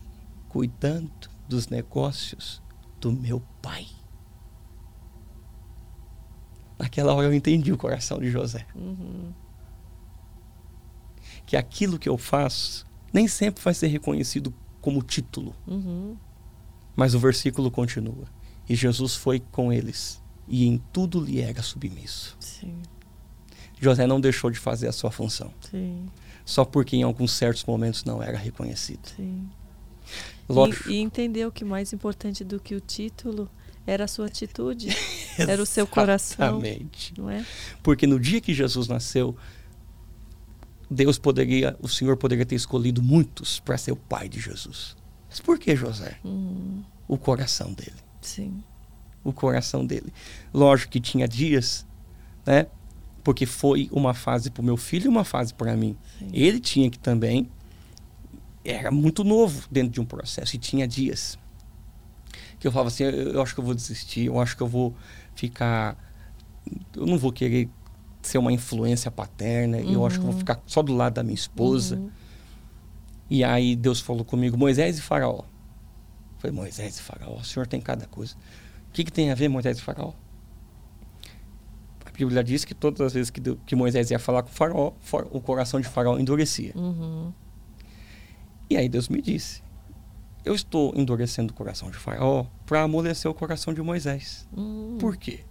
cuidando 0.50 1.12
dos 1.48 1.68
negócios 1.70 2.62
do 3.00 3.12
meu 3.12 3.42
pai. 3.62 3.86
Naquela 6.78 7.14
hora 7.14 7.28
eu 7.28 7.34
entendi 7.34 7.72
o 7.72 7.78
coração 7.78 8.20
de 8.20 8.30
José. 8.30 8.66
Uhum. 8.76 9.34
Que 11.46 11.58
aquilo 11.58 11.98
que 11.98 12.10
eu 12.10 12.18
faço 12.18 12.86
nem 13.12 13.28
sempre 13.28 13.64
vai 13.64 13.74
ser 13.74 13.88
reconhecido 13.88 14.54
como 14.82 15.02
título. 15.02 15.56
Uhum. 15.66 16.16
Mas 16.96 17.14
o 17.14 17.20
versículo 17.20 17.72
continua. 17.72 18.26
E 18.70 18.76
Jesus 18.76 19.16
foi 19.16 19.40
com 19.40 19.72
eles, 19.72 20.22
e 20.48 20.66
em 20.66 20.78
tudo 20.92 21.24
lhe 21.24 21.40
era 21.40 21.62
submisso. 21.62 22.36
Sim. 22.40 22.82
José 23.80 24.06
não 24.06 24.20
deixou 24.20 24.50
de 24.50 24.60
fazer 24.60 24.88
a 24.88 24.92
sua 24.92 25.12
função, 25.12 25.54
Sim. 25.62 26.08
só 26.44 26.66
porque 26.66 26.96
em 26.98 27.04
alguns 27.04 27.32
certos 27.32 27.64
momentos 27.64 28.04
não 28.04 28.22
era 28.22 28.38
reconhecido. 28.38 29.08
Sim. 29.16 29.48
Lógico. 30.50 30.90
E, 30.90 30.96
e 30.96 31.02
entendeu 31.02 31.52
que 31.52 31.64
mais 31.64 31.94
importante 31.94 32.44
do 32.44 32.60
que 32.60 32.76
o 32.76 32.80
título 32.80 33.50
era 33.88 34.04
a 34.04 34.08
sua 34.08 34.26
atitude, 34.26 34.90
era 35.40 35.64
o 35.64 35.66
seu 35.66 35.88
coração. 35.88 36.60
Exatamente. 36.60 37.14
não 37.18 37.30
é? 37.30 37.46
Porque 37.82 38.06
no 38.06 38.20
dia 38.20 38.42
que 38.42 38.54
Jesus 38.54 38.90
nasceu, 38.90 39.36
Deus 40.92 41.18
poderia, 41.18 41.76
o 41.80 41.88
Senhor 41.88 42.18
poderia 42.18 42.46
ter 42.46 42.56
escolhido 42.56 43.02
muitos 43.02 43.62
para 43.62 43.78
ser 43.78 43.94
o 43.94 43.96
pai 43.96 44.28
de 44.28 44.42
Jesus. 44.42 44.98
Mas 45.30 45.40
por 45.40 45.58
que 45.58 45.74
José? 45.76 46.18
Uhum. 46.24 46.84
O 47.08 47.18
coração 47.18 47.72
dele. 47.72 47.96
Sim. 48.22 48.62
O 49.24 49.32
coração 49.32 49.86
dele. 49.86 50.14
Lógico 50.54 50.92
que 50.92 51.00
tinha 51.00 51.28
dias, 51.28 51.86
né? 52.46 52.68
Porque 53.24 53.46
foi 53.46 53.90
uma 53.92 54.14
fase 54.14 54.50
para 54.50 54.62
o 54.62 54.66
meu 54.66 54.78
filho 54.78 55.06
e 55.06 55.08
uma 55.08 55.24
fase 55.24 55.54
para 55.54 55.76
mim. 55.76 55.98
Sim. 56.20 56.30
Ele 56.34 56.60
tinha 56.60 56.90
que 56.90 57.00
também. 57.00 57.50
Era 58.64 58.92
muito 58.92 59.24
novo 59.24 59.66
dentro 59.72 59.92
de 59.92 60.02
um 60.02 60.06
processo 60.06 60.56
e 60.56 60.60
tinha 60.60 60.86
dias 60.86 61.38
que 62.60 62.68
eu 62.68 62.72
falava 62.72 62.88
assim: 62.90 63.04
eu, 63.04 63.12
eu 63.34 63.42
acho 63.42 63.54
que 63.54 63.60
eu 63.60 63.64
vou 63.66 63.74
desistir, 63.76 64.26
eu 64.26 64.40
acho 64.40 64.56
que 64.56 64.64
eu 64.64 64.68
vou 64.68 64.94
ficar. 65.36 65.98
Eu 66.96 67.06
não 67.06 67.18
vou 67.18 67.32
querer 67.32 67.70
ser 68.22 68.38
uma 68.38 68.52
influência 68.52 69.10
paterna, 69.10 69.80
eu 69.80 70.06
acho 70.06 70.16
que 70.16 70.22
eu 70.22 70.26
vou 70.26 70.34
Uhum. 70.34 70.40
ficar 70.40 70.62
só 70.66 70.82
do 70.82 70.94
lado 70.94 71.14
da 71.14 71.24
minha 71.24 71.36
esposa. 71.36 71.96
Uhum. 71.96 72.10
E 73.30 73.44
aí 73.44 73.76
Deus 73.76 74.00
falou 74.02 74.26
comigo: 74.26 74.58
Moisés 74.58 74.98
e 74.98 75.02
Faraó. 75.02 75.40
Eu 75.40 75.46
falei: 76.40 76.56
Moisés 76.56 76.98
e 76.98 77.02
Faraó, 77.02 77.36
o 77.38 77.44
senhor 77.46 77.68
tem 77.68 77.80
cada 77.80 78.06
coisa. 78.06 78.36
O 78.90 78.92
que, 78.94 79.04
que 79.04 79.12
tem 79.12 79.32
a 79.32 79.36
ver 79.36 79.48
Moisés 79.48 79.78
e 79.78 79.82
Faraó? 79.82 80.14
A 82.06 82.12
Bíblia 82.18 82.44
diz 82.44 82.66
que 82.66 82.74
todas 82.74 83.00
as 83.02 83.14
vezes 83.14 83.30
que, 83.30 83.40
que 83.66 83.76
Moisés 83.76 84.10
ia 84.10 84.18
falar 84.18 84.42
com 84.42 84.50
o 84.50 84.52
faraó, 84.54 84.92
o 85.32 85.40
coração 85.40 85.80
de 85.80 85.88
faraó 85.88 86.18
endurecia. 86.18 86.72
Uhum. 86.76 87.32
E 88.70 88.76
aí 88.76 88.90
Deus 88.90 89.08
me 89.08 89.22
disse: 89.22 89.62
Eu 90.48 90.56
estou 90.56 90.94
endurecendo 90.96 91.52
o 91.52 91.54
coração 91.54 91.92
de 91.92 91.98
faraó 91.98 92.46
para 92.66 92.82
amolecer 92.82 93.30
o 93.30 93.34
coração 93.34 93.74
de 93.74 93.82
Moisés. 93.82 94.48
Uhum. 94.56 94.98
Por 94.98 95.18
quê? 95.18 95.42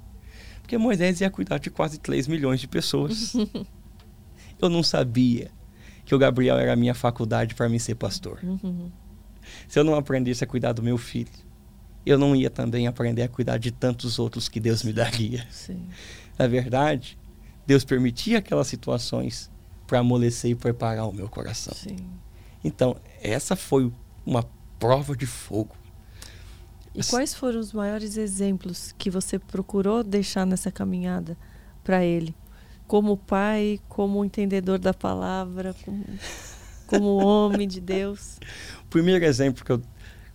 Porque 0.62 0.78
Moisés 0.78 1.20
ia 1.20 1.28
cuidar 1.28 1.58
de 1.58 1.68
quase 1.68 1.98
3 1.98 2.26
milhões 2.26 2.60
de 2.60 2.66
pessoas. 2.66 3.34
eu 4.58 4.70
não 4.70 4.82
sabia 4.82 5.50
que 6.02 6.14
o 6.14 6.18
Gabriel 6.18 6.56
era 6.56 6.72
a 6.72 6.76
minha 6.76 6.94
faculdade 6.94 7.54
para 7.54 7.68
mim 7.68 7.78
ser 7.78 7.94
pastor. 7.96 8.40
Uhum. 8.42 8.90
Se 9.68 9.78
eu 9.78 9.84
não 9.84 9.94
aprendesse 9.94 10.42
a 10.42 10.46
cuidar 10.46 10.72
do 10.72 10.82
meu 10.82 10.96
filho, 10.96 11.28
eu 12.06 12.16
não 12.16 12.34
ia 12.34 12.48
também 12.48 12.86
aprender 12.86 13.22
a 13.22 13.28
cuidar 13.28 13.58
de 13.58 13.70
tantos 13.70 14.18
outros 14.18 14.48
que 14.48 14.58
Deus 14.58 14.82
me 14.82 14.94
daria. 14.94 15.46
Sim. 15.50 15.88
Na 16.38 16.46
verdade, 16.46 17.18
Deus 17.66 17.84
permitia 17.84 18.38
aquelas 18.38 18.66
situações 18.66 19.50
para 19.86 19.98
amolecer 19.98 20.52
e 20.52 20.54
preparar 20.54 21.06
o 21.06 21.12
meu 21.12 21.28
coração. 21.28 21.74
Sim. 21.74 21.98
Então, 22.64 22.96
essa 23.20 23.54
foi 23.54 23.92
uma 24.24 24.42
prova 24.78 25.16
de 25.16 25.26
fogo. 25.26 25.74
E 26.94 27.04
quais 27.04 27.34
foram 27.34 27.60
os 27.60 27.72
maiores 27.72 28.16
exemplos 28.16 28.94
que 28.96 29.10
você 29.10 29.38
procurou 29.38 30.02
deixar 30.02 30.46
nessa 30.46 30.72
caminhada 30.72 31.36
para 31.84 32.02
ele? 32.02 32.34
Como 32.86 33.16
pai, 33.16 33.80
como 33.88 34.24
entendedor 34.24 34.78
da 34.78 34.94
palavra, 34.94 35.74
como, 35.84 36.04
como 36.86 37.16
homem 37.16 37.68
de 37.68 37.80
Deus? 37.80 38.38
O 38.82 38.86
primeiro 38.86 39.24
exemplo 39.24 39.64
que 39.64 39.72
eu 39.72 39.82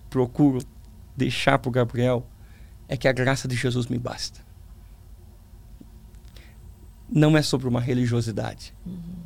procuro 0.10 0.63
deixar 1.17 1.58
para 1.58 1.69
o 1.69 1.71
Gabriel 1.71 2.27
é 2.88 2.95
que 2.95 3.08
a 3.08 3.12
graça 3.12 3.47
de 3.47 3.56
Jesus 3.56 3.88
me 3.88 3.97
basta. 3.97 4.41
Não 7.10 7.36
é 7.36 7.41
sobre 7.41 7.67
uma 7.67 7.82
religiosidade. 7.82 8.73
Uhum. 8.86 9.21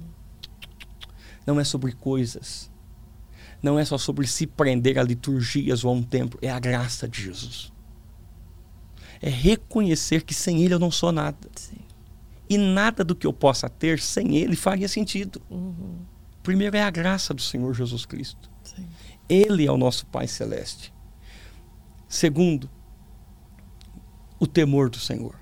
Não 1.45 1.59
é 1.59 1.63
sobre 1.63 1.91
coisas. 1.91 2.71
Não 3.61 3.79
é 3.79 3.85
só 3.85 3.97
sobre 3.97 4.27
se 4.27 4.45
prender 4.45 4.99
a 4.99 5.03
liturgias 5.03 5.83
ou 5.83 5.91
a 5.91 5.93
um 5.93 6.03
templo. 6.03 6.39
É 6.41 6.49
a 6.49 6.59
graça 6.59 7.07
de 7.07 7.23
Jesus. 7.23 7.71
É 9.21 9.29
reconhecer 9.29 10.23
que 10.23 10.33
sem 10.33 10.63
Ele 10.63 10.73
eu 10.73 10.79
não 10.79 10.91
sou 10.91 11.11
nada. 11.11 11.37
Sim. 11.55 11.77
E 12.49 12.57
nada 12.57 13.03
do 13.03 13.15
que 13.15 13.25
eu 13.25 13.33
possa 13.33 13.67
ter 13.67 13.99
sem 13.99 14.35
Ele 14.37 14.55
faria 14.55 14.87
sentido. 14.87 15.41
Uhum. 15.49 15.97
Primeiro 16.43 16.77
é 16.77 16.83
a 16.83 16.91
graça 16.91 17.33
do 17.33 17.41
Senhor 17.41 17.73
Jesus 17.73 18.05
Cristo. 18.05 18.49
Sim. 18.63 18.87
Ele 19.27 19.65
é 19.65 19.71
o 19.71 19.77
nosso 19.77 20.05
Pai 20.05 20.27
Celeste. 20.27 20.93
Segundo, 22.07 22.69
o 24.39 24.45
temor 24.45 24.89
do 24.89 24.99
Senhor. 24.99 25.39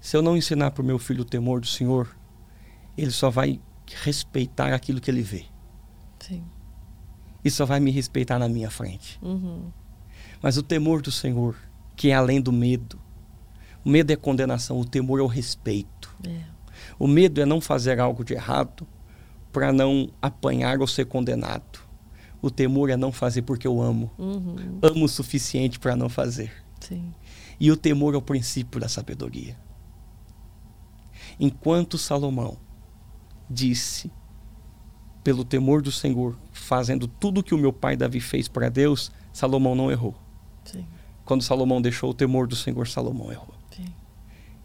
Se 0.00 0.16
eu 0.16 0.22
não 0.22 0.36
ensinar 0.36 0.70
para 0.70 0.82
o 0.82 0.86
meu 0.86 0.98
filho 0.98 1.22
o 1.22 1.26
temor 1.26 1.60
do 1.60 1.66
Senhor, 1.66 2.16
ele 2.96 3.10
só 3.10 3.30
vai 3.30 3.60
respeitar 4.02 4.72
aquilo 4.72 5.00
que 5.00 5.10
ele 5.10 5.22
vê. 5.22 5.44
Sim. 6.22 6.42
E 7.44 7.50
só 7.50 7.66
vai 7.66 7.80
me 7.80 7.90
respeitar 7.90 8.38
na 8.38 8.48
minha 8.48 8.70
frente. 8.70 9.18
Uhum. 9.20 9.70
Mas 10.40 10.56
o 10.56 10.62
temor 10.62 11.02
do 11.02 11.10
Senhor, 11.10 11.56
que 11.96 12.10
é 12.10 12.14
além 12.14 12.40
do 12.40 12.52
medo. 12.52 12.98
O 13.84 13.90
medo 13.90 14.12
é 14.12 14.16
condenação, 14.16 14.78
o 14.78 14.84
temor 14.84 15.18
é 15.18 15.22
o 15.22 15.26
respeito. 15.26 16.14
É. 16.26 16.42
O 16.98 17.06
medo 17.06 17.40
é 17.40 17.46
não 17.46 17.60
fazer 17.60 17.98
algo 18.00 18.24
de 18.24 18.34
errado 18.34 18.86
para 19.52 19.72
não 19.72 20.10
apanhar 20.20 20.80
ou 20.80 20.86
ser 20.86 21.06
condenado. 21.06 21.80
O 22.40 22.50
temor 22.50 22.90
é 22.90 22.96
não 22.96 23.12
fazer 23.12 23.42
porque 23.42 23.66
eu 23.66 23.80
amo. 23.80 24.10
Uhum. 24.18 24.78
Amo 24.82 25.04
o 25.04 25.08
suficiente 25.08 25.78
para 25.78 25.94
não 25.94 26.08
fazer. 26.08 26.52
Sim. 26.80 27.12
E 27.60 27.70
o 27.70 27.76
temor 27.76 28.14
é 28.14 28.16
o 28.16 28.22
princípio 28.22 28.80
da 28.80 28.88
sabedoria. 28.88 29.56
Enquanto 31.38 31.98
Salomão 31.98 32.56
disse, 33.48 34.10
pelo 35.22 35.44
temor 35.44 35.82
do 35.82 35.92
Senhor, 35.92 36.36
fazendo 36.52 37.06
tudo 37.06 37.38
o 37.38 37.42
que 37.42 37.54
o 37.54 37.58
meu 37.58 37.72
pai 37.72 37.96
Davi 37.96 38.20
fez 38.20 38.48
para 38.48 38.68
Deus, 38.68 39.12
Salomão 39.32 39.74
não 39.74 39.90
errou. 39.90 40.14
Sim. 40.64 40.86
Quando 41.24 41.42
Salomão 41.42 41.80
deixou 41.80 42.10
o 42.10 42.14
temor 42.14 42.46
do 42.46 42.56
Senhor, 42.56 42.88
Salomão 42.88 43.30
errou. 43.30 43.54
Sim. 43.70 43.86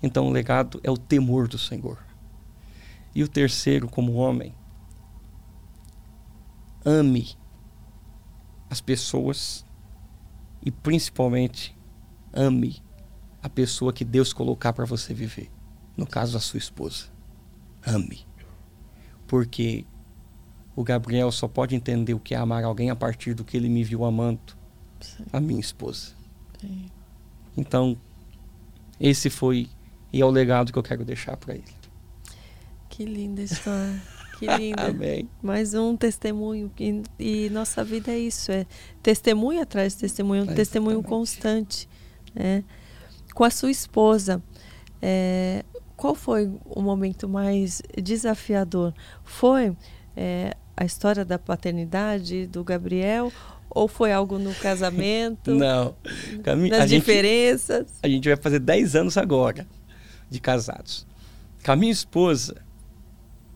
Então 0.02 0.28
o 0.28 0.32
legado 0.32 0.80
é 0.84 0.90
o 0.90 0.98
temor 0.98 1.48
do 1.48 1.58
Senhor. 1.58 2.00
E 3.14 3.24
o 3.24 3.28
terceiro, 3.28 3.88
como 3.88 4.14
homem, 4.14 4.54
ame 6.86 7.36
as 8.70 8.82
pessoas 8.82 9.66
e 10.64 10.72
principalmente 10.72 11.76
ame 12.34 12.82
a 13.42 13.50
pessoa 13.50 13.94
que 13.94 14.04
Deus 14.04 14.34
colocar 14.34 14.74
para 14.74 14.86
você 14.86 15.14
viver. 15.14 15.50
No 15.96 16.06
caso, 16.06 16.38
a 16.38 16.40
sua 16.40 16.58
esposa. 16.58 17.06
Ame. 17.86 18.26
Porque 19.26 19.86
o 20.78 20.84
Gabriel 20.84 21.32
só 21.32 21.48
pode 21.48 21.76
entender 21.76 22.14
o 22.14 22.20
que 22.20 22.36
é 22.36 22.38
amar 22.38 22.64
alguém 22.64 22.92
a 22.92 22.96
partir 22.96 23.34
do 23.34 23.44
que 23.44 23.58
ele 23.58 23.68
me 23.68 23.84
viu 23.84 24.06
amando 24.06 24.40
Sim. 25.02 25.26
a 25.34 25.40
minha 25.40 25.60
esposa. 25.60 26.14
Sim. 26.62 26.86
Então, 27.58 27.98
esse 29.00 29.28
foi 29.28 29.68
e 30.14 30.22
é 30.22 30.26
o 30.26 30.30
legado 30.30 30.72
que 30.72 30.78
eu 30.78 30.84
quero 30.84 31.04
deixar 31.04 31.36
para 31.36 31.56
ele. 31.56 31.64
Que 32.90 33.06
linda 33.06 33.42
história. 33.42 34.00
Que 34.38 34.46
linda. 34.46 34.86
Amém. 34.94 35.28
Mais 35.42 35.74
um 35.74 35.98
testemunho. 35.98 36.72
E, 36.80 37.02
e, 37.18 37.50
nossa 37.50 37.84
vida 37.84 38.12
é 38.12 38.20
isso: 38.20 38.52
é 38.52 38.68
testemunho 39.02 39.64
atrás 39.64 39.94
de 39.94 40.02
testemunho, 40.02 40.46
um 40.46 40.52
É 40.52 40.54
testemunho 40.54 41.02
constante. 41.02 41.90
Né? 42.36 42.64
Com 43.34 43.44
a 43.44 43.50
sua 43.50 43.72
esposa, 43.72 44.44
é, 45.02 45.66
qual 45.96 46.14
foi 46.14 46.52
o 46.66 46.84
momento 46.84 47.28
mais 47.28 47.82
desafiador? 48.00 48.94
Foi 49.24 49.76
é, 50.16 50.56
a 50.78 50.86
história 50.86 51.26
da 51.26 51.38
paternidade 51.40 52.46
do 52.48 52.64
Gabriel? 52.64 53.32
Ou 53.70 53.88
foi 53.88 54.12
algo 54.14 54.40
no 54.40 54.54
casamento? 54.56 55.52
Não. 55.56 55.94
Cami- 56.44 56.70
Das 56.70 56.82
a 56.84 56.88
gente- 56.88 57.00
diferenças? 57.02 57.88
A 58.02 58.08
gente 58.08 58.28
vai 58.30 58.38
fazer 58.38 58.60
10 58.60 58.96
anos 58.96 59.18
agora 59.18 59.68
de 60.30 60.40
casados. 60.40 61.06
Com 61.66 61.72
a 61.72 61.76
minha 61.76 61.92
esposa, 61.92 62.56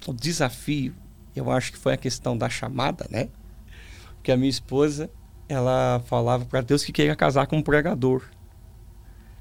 o 0.08 0.14
desafio, 0.14 0.94
eu 1.36 1.50
acho 1.50 1.72
que 1.72 1.78
foi 1.78 1.94
a 1.94 1.98
questão 1.98 2.38
da 2.38 2.50
chamada, 2.50 3.06
né? 3.10 3.30
Porque 4.16 4.32
a 4.32 4.38
minha 4.38 4.50
esposa, 4.50 5.10
ela 5.48 6.02
falava 6.06 6.44
para 6.46 6.62
Deus 6.62 6.84
que 6.84 6.92
queria 6.92 7.16
casar 7.16 7.48
com 7.48 7.58
um 7.58 7.62
pregador. 7.64 8.24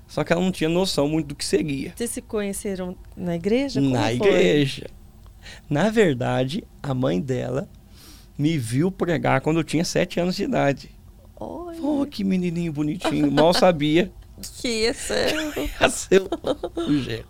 Só 0.07 0.25
que 0.25 0.33
ela 0.33 0.43
não 0.43 0.51
tinha 0.53 0.69
noção 0.71 1.09
muito 1.09 1.29
do 1.29 1.35
que 1.35 1.45
seria. 1.45 1.93
Vocês 1.97 2.11
se 2.11 2.21
conheceram 2.23 2.97
na 3.17 3.37
igreja? 3.37 3.81
Como 3.81 3.93
Na 3.93 4.03
foi? 4.09 4.15
igreja. 4.15 4.87
Na 5.69 5.91
verdade, 5.91 6.65
a 6.83 6.95
mãe 6.95 7.21
dela 7.21 7.69
me 8.37 8.57
viu 8.59 8.91
pregar 8.91 9.41
quando 9.41 9.59
eu 9.61 9.65
tinha 9.65 9.85
7 9.85 10.21
anos 10.21 10.37
de 10.37 10.45
idade. 10.45 10.91
Olha, 11.37 11.79
Oh, 11.83 12.07
que 12.07 12.23
menininho 12.23 12.73
bonitinho. 12.73 13.31
Mal 13.31 13.55
sabia 13.55 14.13
que 14.61 14.69
isso 14.69 15.13
é... 15.13 15.33
a 15.79 15.89
ser 15.89 16.23
o 16.23 16.99
genro. 17.01 17.29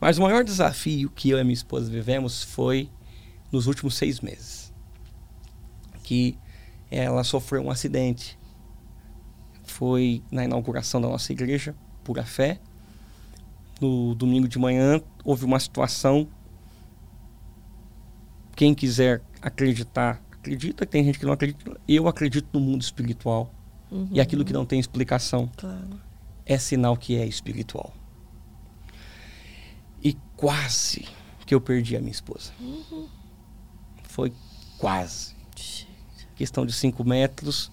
Mas 0.00 0.18
o 0.18 0.22
maior 0.22 0.42
desafio 0.44 1.10
que 1.10 1.30
eu 1.30 1.38
e 1.38 1.44
minha 1.44 1.54
esposa 1.54 1.88
vivemos 1.90 2.42
foi 2.42 2.88
nos 3.50 3.66
últimos 3.66 3.94
seis 3.94 4.20
meses. 4.20 4.72
Que 6.02 6.36
ela 6.90 7.22
sofreu 7.24 7.62
um 7.62 7.70
acidente. 7.70 8.38
Foi 9.64 10.22
na 10.30 10.44
inauguração 10.44 11.00
da 11.00 11.08
nossa 11.08 11.32
igreja, 11.32 11.74
Pura 12.02 12.24
Fé. 12.24 12.60
No 13.80 14.14
domingo 14.14 14.48
de 14.48 14.58
manhã, 14.58 15.00
houve 15.24 15.44
uma 15.44 15.58
situação. 15.58 16.28
Quem 18.54 18.74
quiser 18.74 19.22
acreditar, 19.40 20.22
acredita. 20.32 20.84
Tem 20.86 21.04
gente 21.04 21.18
que 21.18 21.24
não 21.24 21.32
acredita. 21.32 21.80
Eu 21.88 22.08
acredito 22.08 22.48
no 22.52 22.60
mundo 22.60 22.82
espiritual. 22.82 23.52
Uhum. 23.90 24.08
E 24.10 24.20
aquilo 24.20 24.44
que 24.44 24.52
não 24.52 24.64
tem 24.64 24.78
explicação 24.80 25.50
Claro. 25.56 26.00
é 26.46 26.58
sinal 26.58 26.96
que 26.96 27.16
é 27.16 27.26
espiritual. 27.26 27.92
E 30.02 30.16
quase 30.36 31.06
que 31.46 31.54
eu 31.54 31.60
perdi 31.60 31.96
a 31.96 32.00
minha 32.00 32.12
esposa. 32.12 32.52
Foi 34.04 34.32
quase. 34.78 35.34
Questão 36.34 36.66
de 36.66 36.72
cinco 36.72 37.04
metros, 37.04 37.70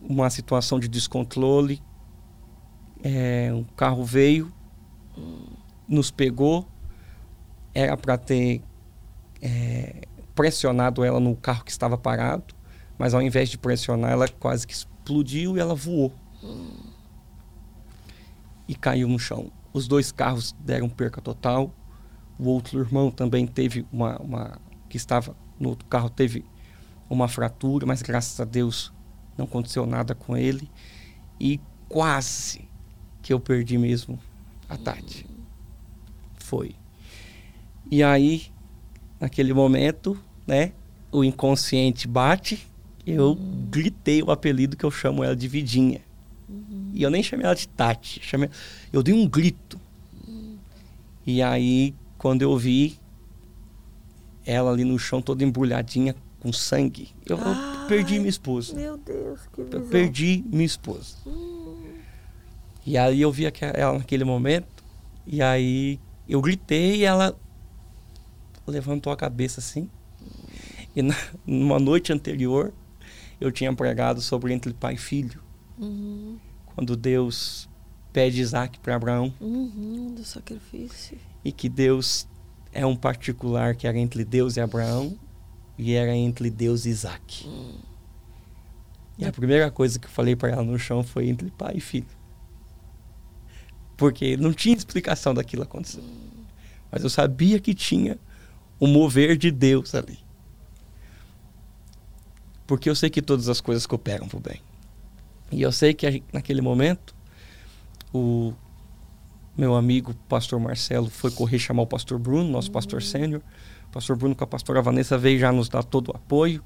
uma 0.00 0.30
situação 0.30 0.78
de 0.78 0.86
descontrole. 0.88 1.82
É, 3.02 3.50
um 3.52 3.64
carro 3.64 4.04
veio, 4.04 4.52
nos 5.88 6.10
pegou. 6.10 6.66
Era 7.74 7.96
para 7.96 8.16
ter 8.16 8.62
é, 9.40 10.02
pressionado 10.34 11.04
ela 11.04 11.20
no 11.20 11.34
carro 11.36 11.64
que 11.64 11.70
estava 11.70 11.96
parado, 11.96 12.54
mas 12.98 13.14
ao 13.14 13.22
invés 13.22 13.48
de 13.48 13.58
pressionar, 13.58 14.12
ela 14.12 14.28
quase 14.28 14.66
que 14.66 14.72
explodiu 14.72 15.56
e 15.56 15.60
ela 15.60 15.74
voou 15.74 16.12
e 18.68 18.74
caiu 18.74 19.08
no 19.08 19.18
chão. 19.18 19.50
Os 19.72 19.86
dois 19.86 20.10
carros 20.10 20.54
deram 20.58 20.88
perca 20.88 21.20
total. 21.20 21.72
O 22.38 22.48
outro 22.48 22.78
irmão 22.78 23.10
também 23.10 23.46
teve 23.46 23.86
uma, 23.92 24.16
uma 24.18 24.58
que 24.88 24.96
estava 24.96 25.36
no 25.58 25.70
outro 25.70 25.88
carro 25.88 26.10
teve 26.10 26.44
uma 27.08 27.28
fratura, 27.28 27.86
mas 27.86 28.02
graças 28.02 28.38
a 28.40 28.44
Deus 28.44 28.92
não 29.36 29.44
aconteceu 29.44 29.86
nada 29.86 30.14
com 30.14 30.36
ele 30.36 30.70
e 31.40 31.60
quase 31.88 32.68
que 33.22 33.32
eu 33.32 33.40
perdi 33.40 33.78
mesmo 33.78 34.18
a 34.68 34.76
Tati. 34.76 35.26
Foi. 36.36 36.74
E 37.90 38.02
aí, 38.02 38.46
naquele 39.20 39.52
momento, 39.52 40.18
né, 40.46 40.72
o 41.10 41.24
inconsciente 41.24 42.06
bate, 42.06 42.66
eu 43.06 43.30
uhum. 43.30 43.66
gritei 43.70 44.22
o 44.22 44.30
apelido 44.30 44.76
que 44.76 44.84
eu 44.84 44.90
chamo 44.90 45.22
ela 45.22 45.36
de 45.36 45.48
Vidinha. 45.48 46.00
Uhum. 46.48 46.90
E 46.92 47.02
eu 47.02 47.10
nem 47.10 47.22
chamei 47.22 47.46
ela 47.46 47.54
de 47.54 47.68
Tati, 47.68 48.20
chamei, 48.22 48.50
eu 48.92 49.02
dei 49.02 49.14
um 49.14 49.28
grito. 49.28 49.80
Uhum. 50.26 50.56
E 51.26 51.42
aí, 51.42 51.94
quando 52.18 52.42
eu 52.42 52.56
vi 52.56 52.98
ela 54.44 54.70
ali 54.70 54.84
no 54.84 54.98
chão 54.98 55.20
toda 55.20 55.44
embrulhadinha 55.44 56.14
com 56.40 56.52
sangue, 56.52 57.08
eu, 57.24 57.38
Ai, 57.40 57.82
eu 57.82 57.88
perdi 57.88 58.18
minha 58.18 58.28
esposa. 58.28 58.74
Meu 58.74 58.96
Deus, 58.96 59.40
que 59.52 59.62
visão. 59.62 59.80
Eu 59.80 59.86
perdi 59.88 60.44
minha 60.46 60.64
esposa. 60.64 61.16
Hum. 61.26 61.76
E 62.84 62.96
aí 62.96 63.20
eu 63.20 63.32
vi 63.32 63.44
ela 63.74 63.98
naquele 63.98 64.24
momento, 64.24 64.84
e 65.26 65.42
aí 65.42 65.98
eu 66.28 66.40
gritei 66.40 66.98
e 66.98 67.04
ela 67.04 67.36
levantou 68.66 69.12
a 69.12 69.16
cabeça 69.16 69.60
assim. 69.60 69.88
E 70.94 71.02
na, 71.02 71.14
numa 71.46 71.78
noite 71.78 72.12
anterior, 72.12 72.72
eu 73.40 73.52
tinha 73.52 73.72
pregado 73.74 74.20
sobre 74.20 74.52
entre 74.52 74.72
pai 74.72 74.94
e 74.94 74.98
filho. 74.98 75.42
Uhum. 75.78 76.38
Quando 76.74 76.96
Deus 76.96 77.68
pede 78.12 78.40
Isaac 78.40 78.78
para 78.80 78.96
Abraão. 78.96 79.32
Uhum, 79.40 80.14
do 80.14 80.24
sacrifício. 80.24 81.18
E 81.44 81.52
que 81.52 81.68
Deus 81.68 82.26
é 82.72 82.84
um 82.84 82.96
particular 82.96 83.74
que 83.74 83.86
era 83.86 83.98
entre 83.98 84.24
Deus 84.24 84.56
e 84.56 84.60
Abraão 84.60 85.18
e 85.78 85.92
era 85.92 86.14
entre 86.14 86.50
Deus 86.50 86.86
e 86.86 86.90
Isaac. 86.90 87.46
Uhum. 87.46 87.78
E 89.18 89.24
a 89.24 89.32
primeira 89.32 89.70
coisa 89.70 89.98
que 89.98 90.06
eu 90.06 90.10
falei 90.10 90.36
para 90.36 90.50
ela 90.50 90.62
no 90.62 90.78
chão 90.78 91.02
foi 91.02 91.28
entre 91.28 91.50
pai 91.50 91.74
e 91.76 91.80
filho. 91.80 92.06
Porque 93.96 94.36
não 94.36 94.52
tinha 94.52 94.76
explicação 94.76 95.32
daquilo 95.32 95.62
acontecer. 95.62 96.02
Mas 96.90 97.02
eu 97.02 97.10
sabia 97.10 97.58
que 97.58 97.74
tinha 97.74 98.18
o 98.78 98.86
mover 98.86 99.36
de 99.36 99.50
Deus 99.50 99.94
ali. 99.94 100.18
Porque 102.66 102.90
eu 102.90 102.94
sei 102.94 103.08
que 103.08 103.22
todas 103.22 103.48
as 103.48 103.60
coisas 103.60 103.86
cooperam 103.86 104.28
para 104.28 104.38
o 104.38 104.40
bem. 104.40 104.60
E 105.52 105.62
eu 105.62 105.70
sei 105.70 105.94
que 105.94 106.22
naquele 106.32 106.60
momento, 106.60 107.14
o 108.12 108.52
meu 109.56 109.74
amigo 109.74 110.12
pastor 110.28 110.58
Marcelo 110.58 111.08
foi 111.08 111.30
correr 111.30 111.58
chamar 111.58 111.82
o 111.82 111.86
pastor 111.86 112.18
Bruno, 112.18 112.50
nosso 112.50 112.70
pastor 112.70 113.02
sênior. 113.02 113.40
O 113.88 113.92
pastor 113.92 114.16
Bruno 114.16 114.34
com 114.34 114.44
a 114.44 114.46
pastora 114.46 114.82
Vanessa 114.82 115.16
veio 115.16 115.38
já 115.38 115.52
nos 115.52 115.68
dar 115.68 115.84
todo 115.84 116.08
o 116.08 116.16
apoio. 116.16 116.62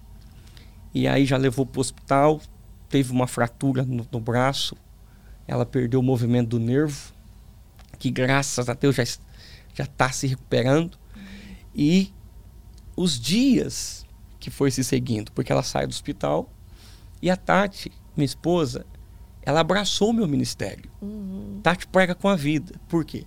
E 0.94 1.06
aí 1.06 1.24
já 1.24 1.36
levou 1.36 1.66
para 1.66 1.78
o 1.78 1.80
hospital, 1.80 2.40
teve 2.88 3.12
uma 3.12 3.26
fratura 3.26 3.84
no, 3.84 4.04
no 4.10 4.20
braço, 4.20 4.76
ela 5.46 5.64
perdeu 5.64 6.00
o 6.00 6.02
movimento 6.02 6.48
do 6.48 6.58
nervo, 6.58 7.12
que 7.98 8.10
graças 8.10 8.68
a 8.68 8.74
Deus 8.74 8.96
já 8.96 9.04
já 9.74 9.84
está 9.84 10.10
se 10.10 10.26
recuperando. 10.26 10.98
E 11.74 12.12
os 12.96 13.18
dias 13.18 14.04
que 14.38 14.50
foi 14.50 14.70
se 14.70 14.82
seguindo, 14.82 15.30
porque 15.32 15.52
ela 15.52 15.62
sai 15.62 15.86
do 15.86 15.90
hospital 15.90 16.50
e 17.22 17.30
a 17.30 17.36
Tati, 17.36 17.92
minha 18.16 18.24
esposa, 18.24 18.86
ela 19.42 19.60
abraçou 19.60 20.10
o 20.10 20.12
meu 20.12 20.26
ministério. 20.26 20.90
Uhum. 21.00 21.60
Tati 21.62 21.86
prega 21.86 22.14
com 22.14 22.28
a 22.28 22.36
vida. 22.36 22.74
Por 22.88 23.04
quê? 23.04 23.26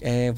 É, 0.00 0.32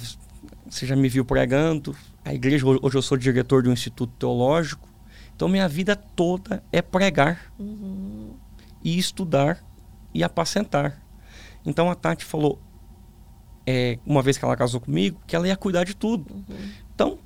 você 0.68 0.86
já 0.86 0.94
me 0.94 1.08
viu 1.08 1.24
pregando. 1.24 1.96
A 2.24 2.32
igreja, 2.32 2.66
hoje 2.66 2.96
eu 2.96 3.02
sou 3.02 3.18
diretor 3.18 3.62
de 3.62 3.68
um 3.68 3.72
instituto 3.72 4.12
teológico. 4.18 4.88
Então, 5.34 5.48
minha 5.48 5.68
vida 5.68 5.96
toda 5.96 6.62
é 6.70 6.80
pregar 6.80 7.52
uhum. 7.58 8.34
e 8.82 8.96
estudar 8.96 9.64
e 10.12 10.22
apacentar. 10.22 11.02
Então, 11.66 11.90
a 11.90 11.94
Tati 11.94 12.24
falou: 12.24 12.60
é, 13.66 13.98
uma 14.06 14.22
vez 14.22 14.38
que 14.38 14.44
ela 14.44 14.56
casou 14.56 14.80
comigo, 14.80 15.20
que 15.26 15.34
ela 15.34 15.48
ia 15.48 15.56
cuidar 15.56 15.84
de 15.84 15.94
tudo. 15.94 16.32
Uhum. 16.32 16.70
Então, 16.94 17.18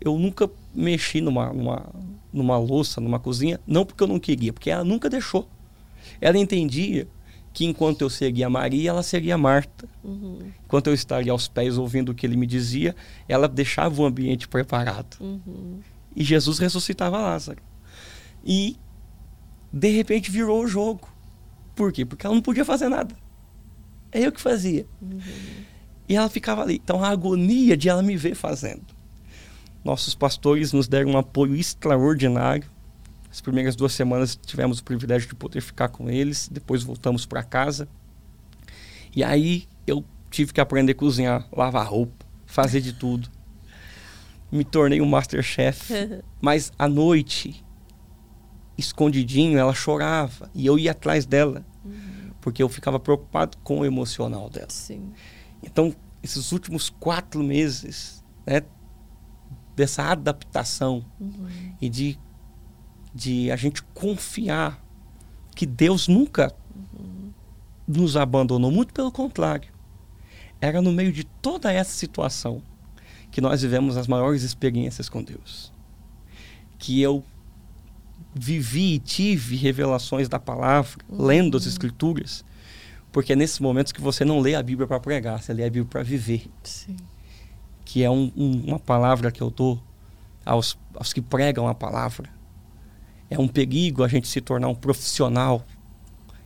eu 0.00 0.18
nunca 0.18 0.50
mexi 0.74 1.20
numa, 1.20 1.52
numa, 1.52 1.86
numa 2.32 2.58
louça, 2.58 3.00
numa 3.00 3.18
cozinha, 3.18 3.60
não 3.66 3.84
porque 3.84 4.02
eu 4.02 4.06
não 4.06 4.18
queria, 4.18 4.52
porque 4.52 4.70
ela 4.70 4.84
nunca 4.84 5.08
deixou. 5.08 5.48
Ela 6.20 6.38
entendia 6.38 7.08
que 7.52 7.64
enquanto 7.64 8.02
eu 8.02 8.10
seguia 8.10 8.48
Maria, 8.48 8.90
ela 8.90 9.02
seguia 9.02 9.36
Marta. 9.36 9.88
Uhum. 10.04 10.38
Enquanto 10.64 10.86
eu 10.88 10.94
estaria 10.94 11.32
aos 11.32 11.48
pés 11.48 11.76
ouvindo 11.76 12.10
o 12.10 12.14
que 12.14 12.24
ele 12.24 12.36
me 12.36 12.46
dizia, 12.46 12.94
ela 13.28 13.48
deixava 13.48 14.00
o 14.00 14.06
ambiente 14.06 14.46
preparado. 14.46 15.16
Uhum. 15.20 15.80
E 16.14 16.22
Jesus 16.22 16.58
ressuscitava 16.58 17.18
Lázaro. 17.18 17.62
E, 18.44 18.76
de 19.72 19.90
repente, 19.90 20.30
virou 20.30 20.62
o 20.62 20.68
jogo. 20.68 21.08
Por 21.74 21.92
quê? 21.92 22.04
Porque 22.04 22.26
ela 22.26 22.34
não 22.34 22.42
podia 22.42 22.64
fazer 22.64 22.88
nada. 22.88 23.14
É 24.12 24.20
eu 24.20 24.32
que 24.32 24.40
fazia. 24.40 24.86
Uhum. 25.02 25.20
E 26.08 26.16
ela 26.16 26.28
ficava 26.28 26.62
ali. 26.62 26.80
Então 26.82 27.02
a 27.02 27.08
agonia 27.08 27.76
de 27.76 27.88
ela 27.88 28.02
me 28.02 28.16
ver 28.16 28.34
fazendo. 28.34 28.84
Nossos 29.84 30.14
pastores 30.14 30.72
nos 30.72 30.88
deram 30.88 31.10
um 31.10 31.18
apoio 31.18 31.54
extraordinário. 31.54 32.68
As 33.30 33.40
primeiras 33.40 33.76
duas 33.76 33.92
semanas 33.92 34.38
tivemos 34.46 34.78
o 34.78 34.84
privilégio 34.84 35.28
de 35.28 35.34
poder 35.34 35.60
ficar 35.60 35.88
com 35.88 36.10
eles. 36.10 36.48
Depois 36.50 36.82
voltamos 36.82 37.26
para 37.26 37.42
casa. 37.42 37.88
E 39.14 39.22
aí 39.22 39.64
eu 39.86 40.04
tive 40.30 40.52
que 40.52 40.60
aprender 40.60 40.92
a 40.92 40.94
cozinhar, 40.94 41.46
lavar 41.52 41.86
roupa, 41.86 42.26
fazer 42.46 42.80
de 42.80 42.92
tudo. 42.92 43.28
Me 44.50 44.64
tornei 44.64 45.00
um 45.00 45.06
masterchef. 45.06 45.92
Mas 46.40 46.72
à 46.78 46.88
noite, 46.88 47.64
escondidinho, 48.76 49.58
ela 49.58 49.74
chorava. 49.74 50.50
E 50.54 50.64
eu 50.64 50.78
ia 50.78 50.92
atrás 50.92 51.26
dela. 51.26 51.64
Uhum 51.84 52.18
porque 52.40 52.62
eu 52.62 52.68
ficava 52.68 52.98
preocupado 52.98 53.58
com 53.62 53.80
o 53.80 53.84
emocional 53.84 54.48
dela. 54.48 54.70
Sim. 54.70 55.12
Então, 55.62 55.94
esses 56.22 56.52
últimos 56.52 56.90
quatro 56.90 57.42
meses, 57.42 58.24
né, 58.46 58.62
dessa 59.74 60.02
adaptação 60.02 61.04
uhum. 61.20 61.48
e 61.80 61.88
de, 61.88 62.18
de 63.14 63.50
a 63.50 63.56
gente 63.56 63.82
confiar 63.94 64.84
que 65.54 65.64
Deus 65.64 66.08
nunca 66.08 66.54
uhum. 66.74 67.30
nos 67.86 68.16
abandonou, 68.16 68.70
muito 68.70 68.92
pelo 68.92 69.12
contrário. 69.12 69.70
Era 70.60 70.82
no 70.82 70.92
meio 70.92 71.12
de 71.12 71.22
toda 71.22 71.72
essa 71.72 71.92
situação 71.92 72.60
que 73.30 73.40
nós 73.40 73.62
vivemos 73.62 73.96
as 73.96 74.08
maiores 74.08 74.42
experiências 74.42 75.08
com 75.08 75.22
Deus. 75.22 75.72
Que 76.78 77.00
eu 77.00 77.22
vivi 78.34 78.94
e 78.94 78.98
tive 78.98 79.56
revelações 79.56 80.28
da 80.28 80.38
palavra, 80.38 80.98
uhum. 81.08 81.24
lendo 81.24 81.56
as 81.56 81.66
escrituras, 81.66 82.44
porque 83.18 83.32
é 83.32 83.36
nesses 83.36 83.58
momentos 83.58 83.90
que 83.90 84.00
você 84.00 84.24
não 84.24 84.38
lê 84.38 84.54
a 84.54 84.62
Bíblia 84.62 84.86
para 84.86 85.00
pregar, 85.00 85.42
você 85.42 85.52
lê 85.52 85.64
a 85.64 85.66
Bíblia 85.66 85.86
para 85.86 86.04
viver. 86.04 86.48
Sim. 86.62 86.94
Que 87.84 88.04
é 88.04 88.08
um, 88.08 88.30
um, 88.36 88.62
uma 88.68 88.78
palavra 88.78 89.32
que 89.32 89.42
eu 89.42 89.50
dou 89.50 89.82
aos, 90.46 90.78
aos 90.94 91.12
que 91.12 91.20
pregam 91.20 91.66
a 91.66 91.74
palavra. 91.74 92.30
É 93.28 93.36
um 93.36 93.48
perigo 93.48 94.04
a 94.04 94.08
gente 94.08 94.28
se 94.28 94.40
tornar 94.40 94.68
um 94.68 94.74
profissional 94.76 95.66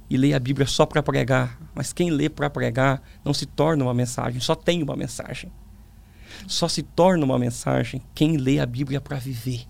e 0.09 0.17
ler 0.17 0.33
a 0.33 0.39
Bíblia 0.39 0.67
só 0.67 0.87
para 0.87 1.03
pregar. 1.03 1.61
Mas 1.75 1.93
quem 1.93 2.11
lê 2.11 2.31
para 2.31 2.49
pregar 2.49 3.03
não 3.23 3.35
se 3.35 3.45
torna 3.45 3.85
uma 3.85 3.93
mensagem, 3.93 4.41
só 4.41 4.55
tem 4.55 4.83
uma 4.83 4.97
mensagem. 4.97 5.53
Só 6.47 6.69
se 6.69 6.83
torna 6.83 7.23
uma 7.23 7.39
mensagem 7.39 8.01
quem 8.15 8.39
lê 8.39 8.61
a 8.61 8.65
Bíblia 8.65 8.99
para 8.99 9.19
viver. 9.19 9.67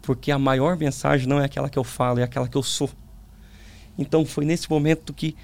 Porque 0.00 0.30
a 0.30 0.38
maior 0.38 0.78
mensagem 0.78 1.28
não 1.28 1.38
é 1.38 1.44
aquela 1.44 1.68
que 1.68 1.78
eu 1.78 1.84
falo, 1.84 2.20
é 2.20 2.22
aquela 2.22 2.48
que 2.48 2.56
eu 2.56 2.62
sou. 2.62 2.88
Então 3.98 4.24
foi 4.24 4.46
nesse 4.46 4.70
momento 4.70 5.12
que 5.12 5.36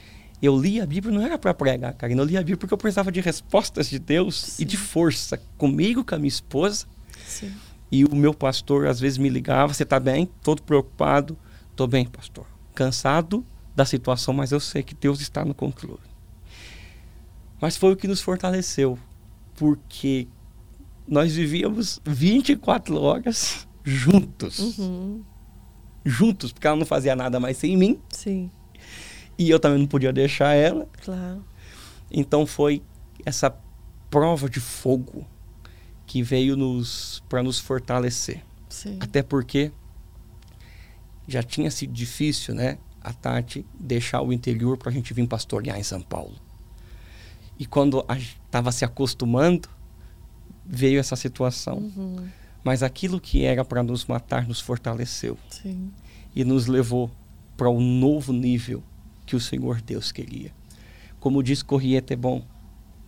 eu 0.46 0.58
li 0.58 0.80
a 0.80 0.86
Bíblia, 0.86 1.12
não 1.12 1.24
era 1.24 1.38
para 1.38 1.52
pregar, 1.52 1.92
cara. 1.94 2.12
Eu 2.12 2.24
li 2.24 2.36
a 2.36 2.40
Bíblia 2.40 2.56
porque 2.56 2.72
eu 2.72 2.78
precisava 2.78 3.12
de 3.12 3.20
respostas 3.20 3.88
de 3.88 3.98
Deus 3.98 4.40
Sim. 4.40 4.62
e 4.62 4.64
de 4.64 4.76
força 4.76 5.40
comigo, 5.58 6.04
com 6.04 6.14
a 6.14 6.18
minha 6.18 6.28
esposa. 6.28 6.86
Sim. 7.26 7.52
E 7.92 8.04
o 8.04 8.14
meu 8.14 8.32
pastor 8.32 8.86
às 8.86 8.98
vezes 8.98 9.18
me 9.18 9.28
ligava: 9.28 9.74
Você 9.74 9.82
está 9.82 10.00
bem? 10.00 10.30
Todo 10.42 10.62
preocupado. 10.62 11.36
Estou 11.70 11.86
bem, 11.86 12.06
pastor. 12.06 12.46
Cansado 12.74 13.44
da 13.74 13.84
situação, 13.84 14.32
mas 14.32 14.52
eu 14.52 14.60
sei 14.60 14.82
que 14.82 14.94
Deus 14.94 15.20
está 15.20 15.44
no 15.44 15.54
controle. 15.54 16.00
Mas 17.60 17.76
foi 17.76 17.92
o 17.92 17.96
que 17.96 18.08
nos 18.08 18.20
fortaleceu, 18.20 18.98
porque 19.54 20.26
nós 21.06 21.34
vivíamos 21.34 22.00
24 22.04 22.98
horas 22.98 23.68
juntos. 23.84 24.78
Uhum. 24.78 25.22
Juntos, 26.04 26.52
porque 26.52 26.66
ela 26.66 26.76
não 26.76 26.86
fazia 26.86 27.14
nada 27.14 27.38
mais 27.38 27.58
sem 27.58 27.76
mim. 27.76 28.00
Sim. 28.08 28.50
E 29.40 29.48
eu 29.48 29.58
também 29.58 29.78
não 29.78 29.86
podia 29.86 30.12
deixar 30.12 30.52
ela. 30.52 30.86
Claro. 31.02 31.42
Então 32.10 32.44
foi 32.44 32.82
essa 33.24 33.50
prova 34.10 34.50
de 34.50 34.60
fogo 34.60 35.26
que 36.06 36.22
veio 36.22 36.58
nos 36.58 37.22
para 37.26 37.42
nos 37.42 37.58
fortalecer. 37.58 38.44
Sim. 38.68 38.98
Até 39.00 39.22
porque 39.22 39.72
já 41.26 41.42
tinha 41.42 41.70
sido 41.70 41.90
difícil, 41.90 42.54
né? 42.54 42.76
A 43.00 43.14
Tati 43.14 43.64
deixar 43.78 44.20
o 44.20 44.30
interior 44.30 44.76
para 44.76 44.90
a 44.90 44.92
gente 44.92 45.14
vir 45.14 45.26
pastorear 45.26 45.78
em 45.78 45.82
São 45.82 46.02
Paulo. 46.02 46.36
E 47.58 47.64
quando 47.64 48.04
estava 48.44 48.70
se 48.70 48.84
acostumando, 48.84 49.70
veio 50.66 51.00
essa 51.00 51.16
situação. 51.16 51.78
Uhum. 51.78 52.28
Mas 52.62 52.82
aquilo 52.82 53.18
que 53.18 53.42
era 53.42 53.64
para 53.64 53.82
nos 53.82 54.04
matar 54.04 54.46
nos 54.46 54.60
fortaleceu. 54.60 55.38
Sim. 55.48 55.90
E 56.36 56.44
nos 56.44 56.66
levou 56.66 57.10
para 57.56 57.70
um 57.70 57.80
novo 57.80 58.34
nível 58.34 58.82
que 59.30 59.36
o 59.36 59.40
Senhor 59.40 59.80
Deus 59.80 60.10
queria. 60.10 60.52
Como 61.20 61.40
diz 61.40 61.62
Corriete 61.62 62.14
é 62.14 62.16
bom, 62.16 62.44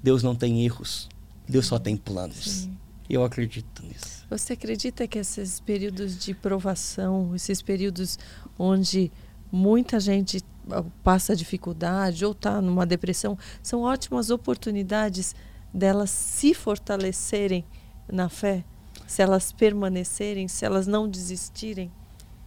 Deus 0.01 0.23
não 0.23 0.37
tem 0.37 0.65
erros, 0.65 1.09
Deus 1.49 1.67
só 1.67 1.81
tem 1.81 1.97
planos. 1.97 2.45
Sim. 2.45 2.77
Eu 3.11 3.25
acredito 3.25 3.83
nisso. 3.85 4.25
Você 4.31 4.53
acredita 4.53 5.09
que 5.09 5.19
esses 5.19 5.59
períodos 5.59 6.17
de 6.17 6.33
provação, 6.33 7.35
esses 7.35 7.61
períodos 7.61 8.21
onde 8.57 9.11
muita 9.51 9.99
gente 9.99 10.41
ah, 10.71 10.85
passa 11.03 11.35
dificuldade 11.35 12.25
ou 12.25 12.31
está 12.31 12.63
numa 12.63 12.87
depressão, 12.87 13.37
são 13.61 13.81
ótimas 13.81 14.31
oportunidades 14.31 15.35
delas 15.75 16.11
se 16.11 16.55
fortalecerem 16.55 17.65
na 18.11 18.29
fé, 18.29 18.65
se 19.09 19.23
elas 19.23 19.51
permanecerem, 19.51 20.47
se 20.47 20.65
elas 20.65 20.87
não 20.87 21.09
desistirem? 21.09 21.91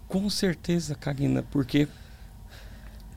Com 0.08 0.30
certeza, 0.30 0.96
Karina, 0.96 1.44
porque 1.44 1.90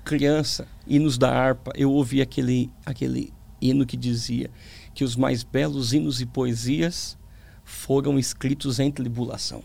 criança, 0.08 0.66
hinos 0.86 1.18
da 1.18 1.30
harpa, 1.30 1.70
eu 1.74 1.92
ouvi 1.92 2.22
aquele, 2.22 2.70
aquele 2.86 3.30
hino 3.60 3.84
que 3.84 3.94
dizia 3.94 4.50
que 4.94 5.04
os 5.04 5.14
mais 5.14 5.42
belos 5.42 5.92
hinos 5.92 6.22
e 6.22 6.24
poesias 6.24 7.18
foram 7.62 8.18
escritos 8.18 8.80
em 8.80 8.90
tribulação. 8.90 9.62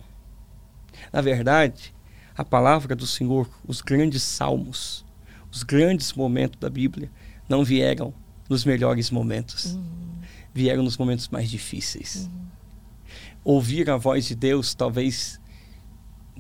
Na 1.14 1.22
verdade, 1.22 1.96
a 2.36 2.44
palavra 2.44 2.94
do 2.94 3.08
Senhor, 3.08 3.50
os 3.66 3.80
grandes 3.80 4.22
salmos, 4.22 5.06
os 5.50 5.64
grandes 5.64 6.12
momentos 6.12 6.60
da 6.60 6.70
Bíblia, 6.70 7.10
não 7.48 7.64
vieram 7.64 8.14
nos 8.50 8.66
melhores 8.66 9.10
momentos, 9.10 9.76
uhum. 9.76 9.84
vieram 10.54 10.84
nos 10.84 10.98
momentos 10.98 11.30
mais 11.30 11.50
difíceis. 11.50 12.26
Uhum. 12.26 12.46
Ouvir 13.46 13.90
a 13.90 13.96
voz 13.96 14.26
de 14.26 14.36
Deus 14.36 14.76
talvez 14.76 15.40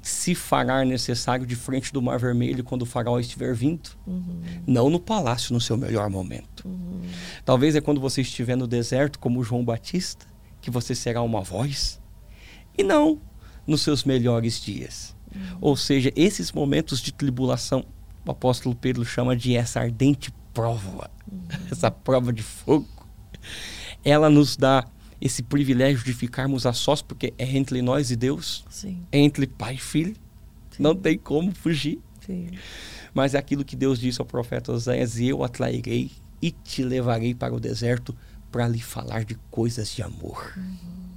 se 0.03 0.35
fará 0.35 0.83
necessário 0.83 1.45
de 1.45 1.55
frente 1.55 1.93
do 1.93 2.01
Mar 2.01 2.19
Vermelho 2.19 2.63
quando 2.63 2.81
o 2.81 2.85
farol 2.85 3.19
estiver 3.19 3.55
vindo. 3.55 3.89
Uhum. 4.05 4.41
Não 4.67 4.89
no 4.89 4.99
palácio 4.99 5.53
no 5.53 5.61
seu 5.61 5.77
melhor 5.77 6.09
momento. 6.09 6.67
Uhum. 6.67 7.01
Talvez 7.45 7.73
é 7.75 7.81
quando 7.81 8.01
você 8.01 8.21
estiver 8.21 8.57
no 8.57 8.67
deserto, 8.67 9.17
como 9.17 9.43
João 9.43 9.63
Batista, 9.63 10.25
que 10.61 10.69
você 10.69 10.93
será 10.93 11.21
uma 11.21 11.41
voz. 11.41 12.01
E 12.77 12.83
não 12.83 13.21
nos 13.65 13.81
seus 13.81 14.03
melhores 14.03 14.61
dias. 14.61 15.15
Uhum. 15.33 15.57
Ou 15.61 15.77
seja, 15.77 16.11
esses 16.17 16.51
momentos 16.51 17.01
de 17.01 17.13
tribulação, 17.13 17.85
o 18.25 18.31
apóstolo 18.31 18.75
Pedro 18.75 19.05
chama 19.05 19.37
de 19.37 19.55
essa 19.55 19.79
ardente 19.79 20.33
prova, 20.53 21.09
uhum. 21.31 21.43
essa 21.71 21.89
prova 21.89 22.33
de 22.33 22.43
fogo. 22.43 22.87
Ela 24.03 24.29
nos 24.29 24.57
dá 24.57 24.85
esse 25.23 25.41
privilégio 25.41 26.03
de 26.03 26.11
ficarmos 26.11 26.65
a 26.65 26.73
sós, 26.73 27.01
porque 27.01 27.33
é 27.37 27.55
entre 27.55 27.81
nós 27.81 28.11
e 28.11 28.15
Deus, 28.17 28.65
Sim. 28.69 29.05
é 29.09 29.19
entre 29.19 29.47
pai 29.47 29.75
e 29.75 29.77
filho, 29.77 30.13
Sim. 30.69 30.83
não 30.83 30.93
tem 30.93 31.17
como 31.17 31.55
fugir. 31.55 31.97
Sim. 32.25 32.49
Mas 33.13 33.33
é 33.33 33.37
aquilo 33.37 33.63
que 33.63 33.77
Deus 33.77 33.99
disse 33.99 34.19
ao 34.19 34.27
profeta 34.27 34.73
Oséias: 34.73 35.17
Eu 35.17 35.41
atrairei 35.41 36.11
e 36.41 36.51
te 36.51 36.83
levarei 36.83 37.33
para 37.33 37.53
o 37.53 37.59
deserto 37.59 38.13
para 38.51 38.67
lhe 38.67 38.81
falar 38.81 39.23
de 39.23 39.35
coisas 39.49 39.89
de 39.95 40.03
amor. 40.03 40.53
Uhum. 40.57 41.09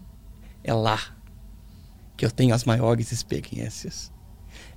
É 0.63 0.73
lá 0.73 1.01
que 2.17 2.25
eu 2.25 2.31
tenho 2.31 2.55
as 2.55 2.63
maiores 2.65 3.11
experiências. 3.11 4.13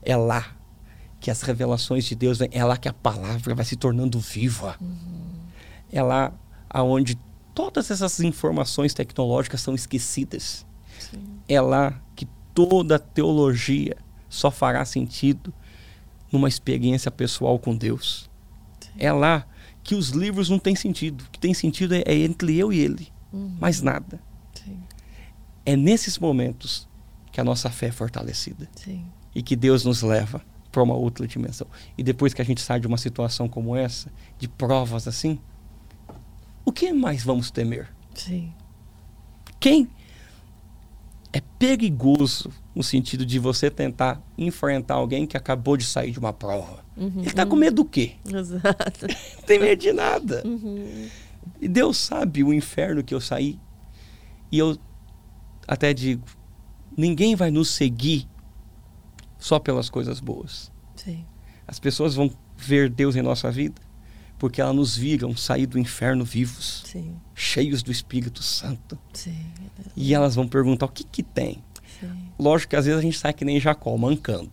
É 0.01 0.15
lá 0.17 0.57
que 1.19 1.29
as 1.29 1.43
revelações 1.43 2.05
de 2.05 2.15
Deus 2.15 2.39
vêm. 2.39 2.49
É 2.51 2.65
lá 2.65 2.77
que 2.77 2.89
a 2.89 2.93
palavra 2.93 3.53
vai 3.53 3.65
se 3.65 3.75
tornando 3.75 4.19
viva. 4.19 4.75
Uhum. 4.81 5.29
É 5.91 6.01
lá 6.01 6.33
aonde 6.67 7.15
todas 7.59 7.91
essas 7.91 8.21
informações 8.21 8.93
tecnológicas 8.93 9.59
são 9.59 9.75
esquecidas. 9.75 10.65
Sim. 10.97 11.19
É 11.45 11.59
lá 11.59 12.01
que 12.15 12.25
toda 12.53 12.95
a 12.95 12.99
teologia 12.99 13.97
só 14.29 14.49
fará 14.49 14.85
sentido 14.85 15.53
numa 16.31 16.47
experiência 16.47 17.11
pessoal 17.11 17.59
com 17.59 17.75
Deus. 17.75 18.29
Sim. 18.79 18.91
É 18.97 19.11
lá 19.11 19.45
que 19.83 19.93
os 19.93 20.11
livros 20.11 20.49
não 20.49 20.57
têm 20.57 20.73
sentido. 20.73 21.25
O 21.25 21.29
que 21.31 21.37
tem 21.37 21.53
sentido 21.53 21.95
é, 21.95 22.03
é 22.05 22.15
entre 22.15 22.57
eu 22.57 22.71
e 22.71 22.79
ele. 22.79 23.09
Uhum. 23.33 23.57
Mais 23.59 23.81
nada. 23.81 24.21
Sim. 24.53 24.79
É 25.65 25.75
nesses 25.75 26.17
momentos 26.17 26.87
que 27.29 27.41
a 27.41 27.43
nossa 27.43 27.69
fé 27.69 27.87
é 27.87 27.91
fortalecida. 27.91 28.69
E 29.35 29.43
que 29.43 29.57
Deus 29.57 29.83
nos 29.83 30.01
leva 30.01 30.41
para 30.71 30.81
uma 30.81 30.95
outra 30.95 31.27
dimensão. 31.27 31.67
E 31.97 32.03
depois 32.03 32.33
que 32.33 32.41
a 32.41 32.45
gente 32.45 32.61
sai 32.61 32.79
de 32.79 32.87
uma 32.87 32.97
situação 32.97 33.49
como 33.49 33.75
essa, 33.75 34.09
de 34.37 34.47
provas 34.47 35.09
assim, 35.09 35.37
o 36.69 36.71
que 36.73 36.93
mais 36.93 37.23
vamos 37.23 37.49
temer? 37.49 37.89
Sim. 38.13 38.53
Quem 39.59 39.89
é 41.33 41.41
perigoso 41.57 42.51
no 42.75 42.83
sentido 42.83 43.25
de 43.25 43.37
você 43.39 43.69
tentar 43.69 44.21
enfrentar 44.37 44.95
alguém 44.95 45.27
que 45.27 45.35
acabou 45.35 45.75
de 45.75 45.83
sair 45.83 46.11
de 46.11 46.19
uma 46.19 46.31
prova. 46.31 46.83
Uhum, 46.95 47.11
Ele 47.17 47.27
está 47.27 47.43
uhum. 47.43 47.49
com 47.49 47.55
medo 47.55 47.77
do 47.77 47.85
quê? 47.85 48.13
Exato. 48.25 49.07
Não 49.37 49.43
tem 49.45 49.59
medo 49.59 49.79
de 49.79 49.91
nada. 49.91 50.43
Uhum. 50.45 51.07
E 51.59 51.67
Deus 51.67 51.97
sabe 51.97 52.43
o 52.43 52.53
inferno 52.53 53.03
que 53.03 53.13
eu 53.13 53.21
saí. 53.21 53.59
E 54.51 54.57
eu 54.57 54.77
até 55.67 55.93
digo, 55.93 56.25
ninguém 56.95 57.35
vai 57.35 57.51
nos 57.51 57.69
seguir 57.69 58.27
só 59.37 59.59
pelas 59.59 59.89
coisas 59.89 60.19
boas. 60.19 60.71
Sim. 60.95 61.25
As 61.67 61.79
pessoas 61.79 62.15
vão 62.15 62.31
ver 62.57 62.89
Deus 62.89 63.15
em 63.15 63.21
nossa 63.21 63.51
vida 63.51 63.88
porque 64.39 64.61
elas 64.61 64.75
nos 64.75 64.97
viram 64.97 65.35
sair 65.35 65.65
do 65.65 65.77
inferno 65.77 66.23
vivos, 66.23 66.83
Sim. 66.85 67.13
cheios 67.35 67.83
do 67.83 67.91
Espírito 67.91 68.41
Santo. 68.41 68.97
Sim. 69.13 69.35
E 69.95 70.15
elas 70.15 70.33
vão 70.33 70.47
perguntar 70.47 70.85
o 70.85 70.89
que 70.89 71.03
que 71.03 71.21
tem. 71.21 71.61
Sim. 71.99 72.09
Lógico 72.39 72.69
que 72.69 72.75
às 72.77 72.85
vezes 72.85 72.97
a 72.97 73.03
gente 73.03 73.19
sai 73.19 73.33
que 73.33 73.43
nem 73.43 73.59
Jacó, 73.59 73.95
mancando. 73.97 74.51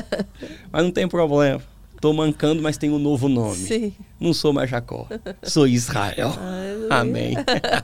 mas 0.72 0.82
não 0.82 0.90
tem 0.90 1.06
problema. 1.06 1.62
Estou 1.94 2.14
mancando, 2.14 2.62
mas 2.62 2.78
tenho 2.78 2.94
um 2.94 2.98
novo 2.98 3.28
nome. 3.28 3.58
Sim. 3.58 3.94
Não 4.18 4.32
sou 4.32 4.54
mais 4.54 4.70
Jacó, 4.70 5.06
sou 5.42 5.68
Israel. 5.68 6.32
Amém. 6.88 7.34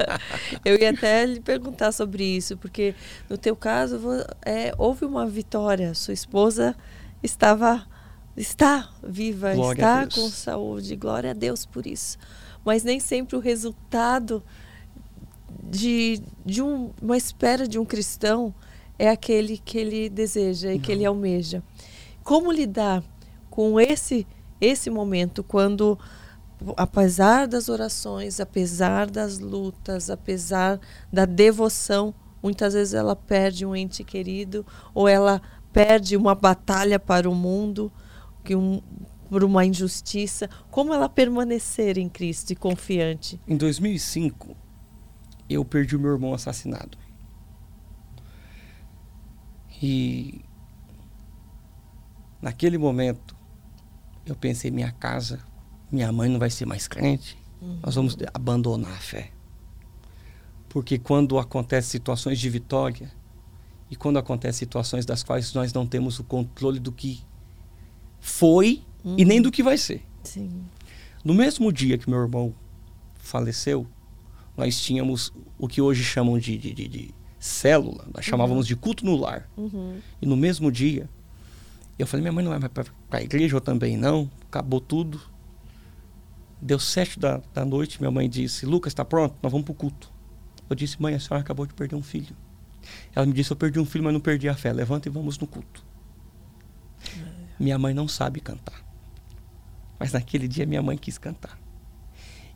Eu 0.64 0.80
ia 0.80 0.88
até 0.88 1.26
lhe 1.26 1.38
perguntar 1.38 1.92
sobre 1.92 2.24
isso, 2.24 2.56
porque 2.56 2.94
no 3.28 3.36
teu 3.36 3.54
caso 3.54 4.00
é, 4.42 4.72
houve 4.78 5.04
uma 5.04 5.26
vitória. 5.26 5.92
Sua 5.92 6.14
esposa 6.14 6.74
estava 7.22 7.86
está 8.36 8.90
viva, 9.02 9.54
glória 9.54 9.80
está 9.80 10.06
com 10.06 10.28
saúde. 10.28 10.96
Glória 10.96 11.30
a 11.30 11.34
Deus 11.34 11.64
por 11.64 11.86
isso. 11.86 12.18
Mas 12.64 12.82
nem 12.82 13.00
sempre 13.00 13.36
o 13.36 13.40
resultado 13.40 14.42
de, 15.62 16.22
de 16.44 16.62
um, 16.62 16.90
uma 17.00 17.16
espera 17.16 17.66
de 17.66 17.78
um 17.78 17.84
cristão 17.84 18.54
é 18.98 19.08
aquele 19.08 19.58
que 19.58 19.78
ele 19.78 20.08
deseja 20.08 20.72
e 20.72 20.76
Não. 20.76 20.80
que 20.80 20.92
ele 20.92 21.04
almeja. 21.04 21.62
Como 22.22 22.50
lidar 22.50 23.02
com 23.50 23.80
esse 23.80 24.26
esse 24.58 24.88
momento 24.88 25.44
quando 25.44 25.98
apesar 26.76 27.46
das 27.46 27.68
orações, 27.68 28.40
apesar 28.40 29.10
das 29.10 29.38
lutas, 29.38 30.08
apesar 30.08 30.80
da 31.12 31.26
devoção, 31.26 32.14
muitas 32.42 32.72
vezes 32.72 32.94
ela 32.94 33.14
perde 33.14 33.66
um 33.66 33.76
ente 33.76 34.02
querido 34.02 34.64
ou 34.94 35.06
ela 35.06 35.42
perde 35.72 36.16
uma 36.16 36.34
batalha 36.34 36.98
para 36.98 37.28
o 37.28 37.34
mundo 37.34 37.92
que 38.46 38.54
um, 38.54 38.80
por 39.28 39.42
uma 39.42 39.66
injustiça, 39.66 40.48
como 40.70 40.94
ela 40.94 41.08
permanecer 41.08 41.98
em 41.98 42.08
Cristo 42.08 42.52
e 42.52 42.56
confiante? 42.56 43.40
Em 43.46 43.56
2005, 43.56 44.56
eu 45.50 45.64
perdi 45.64 45.96
o 45.96 46.00
meu 46.00 46.12
irmão 46.12 46.32
assassinado. 46.32 46.96
E 49.82 50.40
naquele 52.40 52.78
momento, 52.78 53.36
eu 54.24 54.36
pensei: 54.36 54.70
minha 54.70 54.92
casa, 54.92 55.40
minha 55.90 56.10
mãe 56.12 56.28
não 56.28 56.38
vai 56.38 56.48
ser 56.48 56.64
mais 56.64 56.86
crente, 56.86 57.36
uhum. 57.60 57.80
nós 57.82 57.96
vamos 57.96 58.16
abandonar 58.32 58.92
a 58.92 59.00
fé. 59.00 59.32
Porque 60.68 60.98
quando 60.98 61.38
acontecem 61.38 61.90
situações 61.90 62.38
de 62.38 62.48
vitória, 62.48 63.10
e 63.90 63.96
quando 63.96 64.18
acontecem 64.18 64.60
situações 64.60 65.04
das 65.04 65.22
quais 65.22 65.52
nós 65.52 65.72
não 65.72 65.86
temos 65.86 66.18
o 66.18 66.24
controle 66.24 66.78
do 66.78 66.92
que 66.92 67.22
foi 68.26 68.82
uhum. 69.04 69.14
e 69.16 69.24
nem 69.24 69.40
do 69.40 69.52
que 69.52 69.62
vai 69.62 69.78
ser. 69.78 70.02
Sim. 70.24 70.50
No 71.24 71.32
mesmo 71.32 71.72
dia 71.72 71.96
que 71.96 72.10
meu 72.10 72.18
irmão 72.18 72.52
faleceu, 73.14 73.86
nós 74.56 74.80
tínhamos 74.80 75.32
o 75.56 75.68
que 75.68 75.80
hoje 75.80 76.02
chamam 76.02 76.36
de, 76.36 76.58
de, 76.58 76.74
de, 76.74 76.88
de 76.88 77.14
célula, 77.38 78.04
nós 78.12 78.26
uhum. 78.26 78.30
chamávamos 78.30 78.66
de 78.66 78.74
culto 78.74 79.06
no 79.06 79.14
lar. 79.14 79.48
Uhum. 79.56 80.00
E 80.20 80.26
no 80.26 80.36
mesmo 80.36 80.72
dia, 80.72 81.08
eu 81.96 82.04
falei, 82.04 82.22
minha 82.22 82.32
mãe 82.32 82.44
não 82.44 82.50
vai 82.50 82.58
mais 82.58 82.72
para 82.72 82.90
a 83.12 83.22
igreja, 83.22 83.56
eu 83.56 83.60
também 83.60 83.96
não, 83.96 84.28
acabou 84.48 84.80
tudo. 84.80 85.20
Deu 86.60 86.80
sete 86.80 87.20
da, 87.20 87.40
da 87.54 87.64
noite, 87.64 88.00
minha 88.00 88.10
mãe 88.10 88.28
disse, 88.28 88.66
Lucas, 88.66 88.90
está 88.90 89.04
pronto? 89.04 89.36
Nós 89.40 89.52
vamos 89.52 89.64
para 89.64 89.72
o 89.72 89.76
culto. 89.76 90.10
Eu 90.68 90.74
disse, 90.74 91.00
mãe, 91.00 91.14
a 91.14 91.20
senhora 91.20 91.42
acabou 91.42 91.64
de 91.64 91.74
perder 91.74 91.94
um 91.94 92.02
filho. 92.02 92.36
Ela 93.14 93.24
me 93.24 93.32
disse, 93.32 93.52
eu 93.52 93.56
perdi 93.56 93.78
um 93.78 93.86
filho, 93.86 94.02
mas 94.02 94.12
não 94.12 94.20
perdi 94.20 94.48
a 94.48 94.54
fé. 94.54 94.72
Levanta 94.72 95.08
e 95.08 95.12
vamos 95.12 95.38
no 95.38 95.46
culto. 95.46 95.84
Minha 97.58 97.78
mãe 97.78 97.94
não 97.94 98.06
sabe 98.06 98.40
cantar. 98.40 98.84
Mas 99.98 100.12
naquele 100.12 100.46
dia 100.46 100.66
minha 100.66 100.82
mãe 100.82 100.96
quis 100.96 101.18
cantar. 101.18 101.58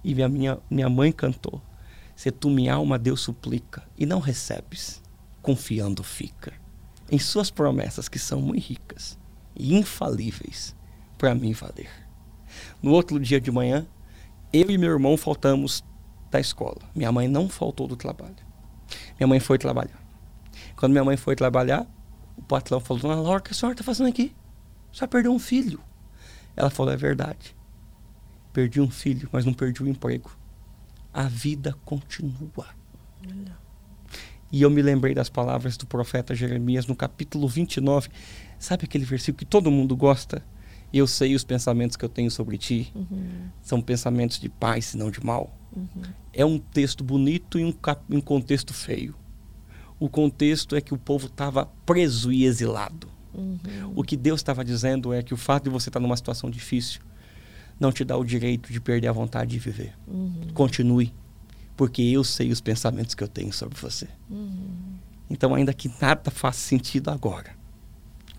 E 0.04 0.14
minha, 0.14 0.28
minha, 0.28 0.58
minha 0.70 0.88
mãe 0.88 1.12
cantou. 1.12 1.62
Se 2.14 2.30
tu 2.30 2.50
minha 2.50 2.74
alma 2.74 2.98
Deus 2.98 3.20
suplica 3.20 3.82
e 3.96 4.04
não 4.04 4.20
recebes, 4.20 5.02
confiando 5.40 6.02
fica 6.02 6.52
em 7.10 7.18
suas 7.18 7.50
promessas 7.50 8.08
que 8.08 8.18
são 8.18 8.40
muito 8.40 8.62
ricas 8.62 9.18
e 9.56 9.74
infalíveis 9.74 10.76
para 11.18 11.34
mim 11.34 11.52
valer. 11.52 11.90
No 12.82 12.92
outro 12.92 13.18
dia 13.18 13.40
de 13.40 13.50
manhã, 13.50 13.86
eu 14.52 14.70
e 14.70 14.78
meu 14.78 14.90
irmão 14.90 15.16
faltamos 15.16 15.84
da 16.30 16.38
escola. 16.40 16.78
Minha 16.94 17.10
mãe 17.10 17.26
não 17.26 17.48
faltou 17.48 17.86
do 17.86 17.96
trabalho. 17.96 18.36
Minha 19.18 19.26
mãe 19.26 19.40
foi 19.40 19.58
trabalhar. 19.58 20.00
Quando 20.76 20.92
minha 20.92 21.04
mãe 21.04 21.16
foi 21.16 21.34
trabalhar, 21.34 21.86
o 22.36 22.42
patrão 22.42 22.80
falou: 22.80 23.02
Dona 23.02 23.20
Laura, 23.20 23.40
o 23.40 23.42
que 23.42 23.52
a 23.52 23.54
senhora 23.54 23.74
está 23.74 23.84
fazendo 23.84 24.08
aqui? 24.08 24.34
Só 24.92 25.06
perdeu 25.06 25.32
um 25.32 25.38
filho. 25.38 25.80
Ela 26.56 26.70
falou: 26.70 26.92
É 26.92 26.96
verdade. 26.96 27.54
Perdi 28.52 28.80
um 28.80 28.90
filho, 28.90 29.28
mas 29.32 29.44
não 29.44 29.54
perdi 29.54 29.82
o 29.82 29.88
emprego. 29.88 30.30
A 31.12 31.24
vida 31.24 31.76
continua. 31.84 32.68
E 34.52 34.62
eu 34.62 34.70
me 34.70 34.82
lembrei 34.82 35.14
das 35.14 35.28
palavras 35.28 35.76
do 35.76 35.86
profeta 35.86 36.34
Jeremias 36.34 36.86
no 36.86 36.96
capítulo 36.96 37.46
29. 37.46 38.08
Sabe 38.58 38.84
aquele 38.84 39.04
versículo 39.04 39.38
que 39.38 39.44
todo 39.44 39.70
mundo 39.70 39.96
gosta? 39.96 40.44
Eu 40.92 41.06
sei 41.06 41.36
os 41.36 41.44
pensamentos 41.44 41.96
que 41.96 42.04
eu 42.04 42.08
tenho 42.08 42.30
sobre 42.30 42.58
ti. 42.58 42.92
Uhum. 42.94 43.48
São 43.62 43.80
pensamentos 43.80 44.40
de 44.40 44.48
paz 44.48 44.94
e 44.94 44.96
não 44.96 45.10
de 45.10 45.24
mal. 45.24 45.56
Uhum. 45.74 46.02
É 46.32 46.44
um 46.44 46.58
texto 46.58 47.04
bonito 47.04 47.58
e 47.58 47.64
um, 47.64 47.72
um 48.10 48.20
contexto 48.20 48.74
feio. 48.74 49.14
O 50.00 50.08
contexto 50.08 50.74
é 50.74 50.80
que 50.80 50.94
o 50.94 50.98
povo 50.98 51.26
estava 51.26 51.66
preso 51.86 52.32
e 52.32 52.44
exilado. 52.44 53.08
Uhum. 53.32 53.92
O 53.94 54.02
que 54.02 54.16
Deus 54.16 54.40
estava 54.40 54.64
dizendo 54.64 55.12
é 55.12 55.22
que 55.22 55.32
o 55.34 55.36
fato 55.36 55.64
de 55.64 55.70
você 55.70 55.88
estar 55.88 56.00
numa 56.00 56.16
situação 56.16 56.50
difícil 56.50 57.00
não 57.78 57.90
te 57.90 58.04
dá 58.04 58.16
o 58.16 58.24
direito 58.24 58.72
de 58.72 58.80
perder 58.80 59.08
a 59.08 59.12
vontade 59.12 59.50
de 59.52 59.58
viver. 59.58 59.94
Uhum. 60.06 60.48
Continue, 60.52 61.14
porque 61.76 62.02
eu 62.02 62.22
sei 62.22 62.50
os 62.50 62.60
pensamentos 62.60 63.14
que 63.14 63.24
eu 63.24 63.28
tenho 63.28 63.52
sobre 63.52 63.78
você. 63.80 64.08
Uhum. 64.28 64.94
Então, 65.30 65.54
ainda 65.54 65.72
que 65.72 65.90
nada 66.00 66.30
faça 66.30 66.58
sentido 66.58 67.08
agora, 67.08 67.56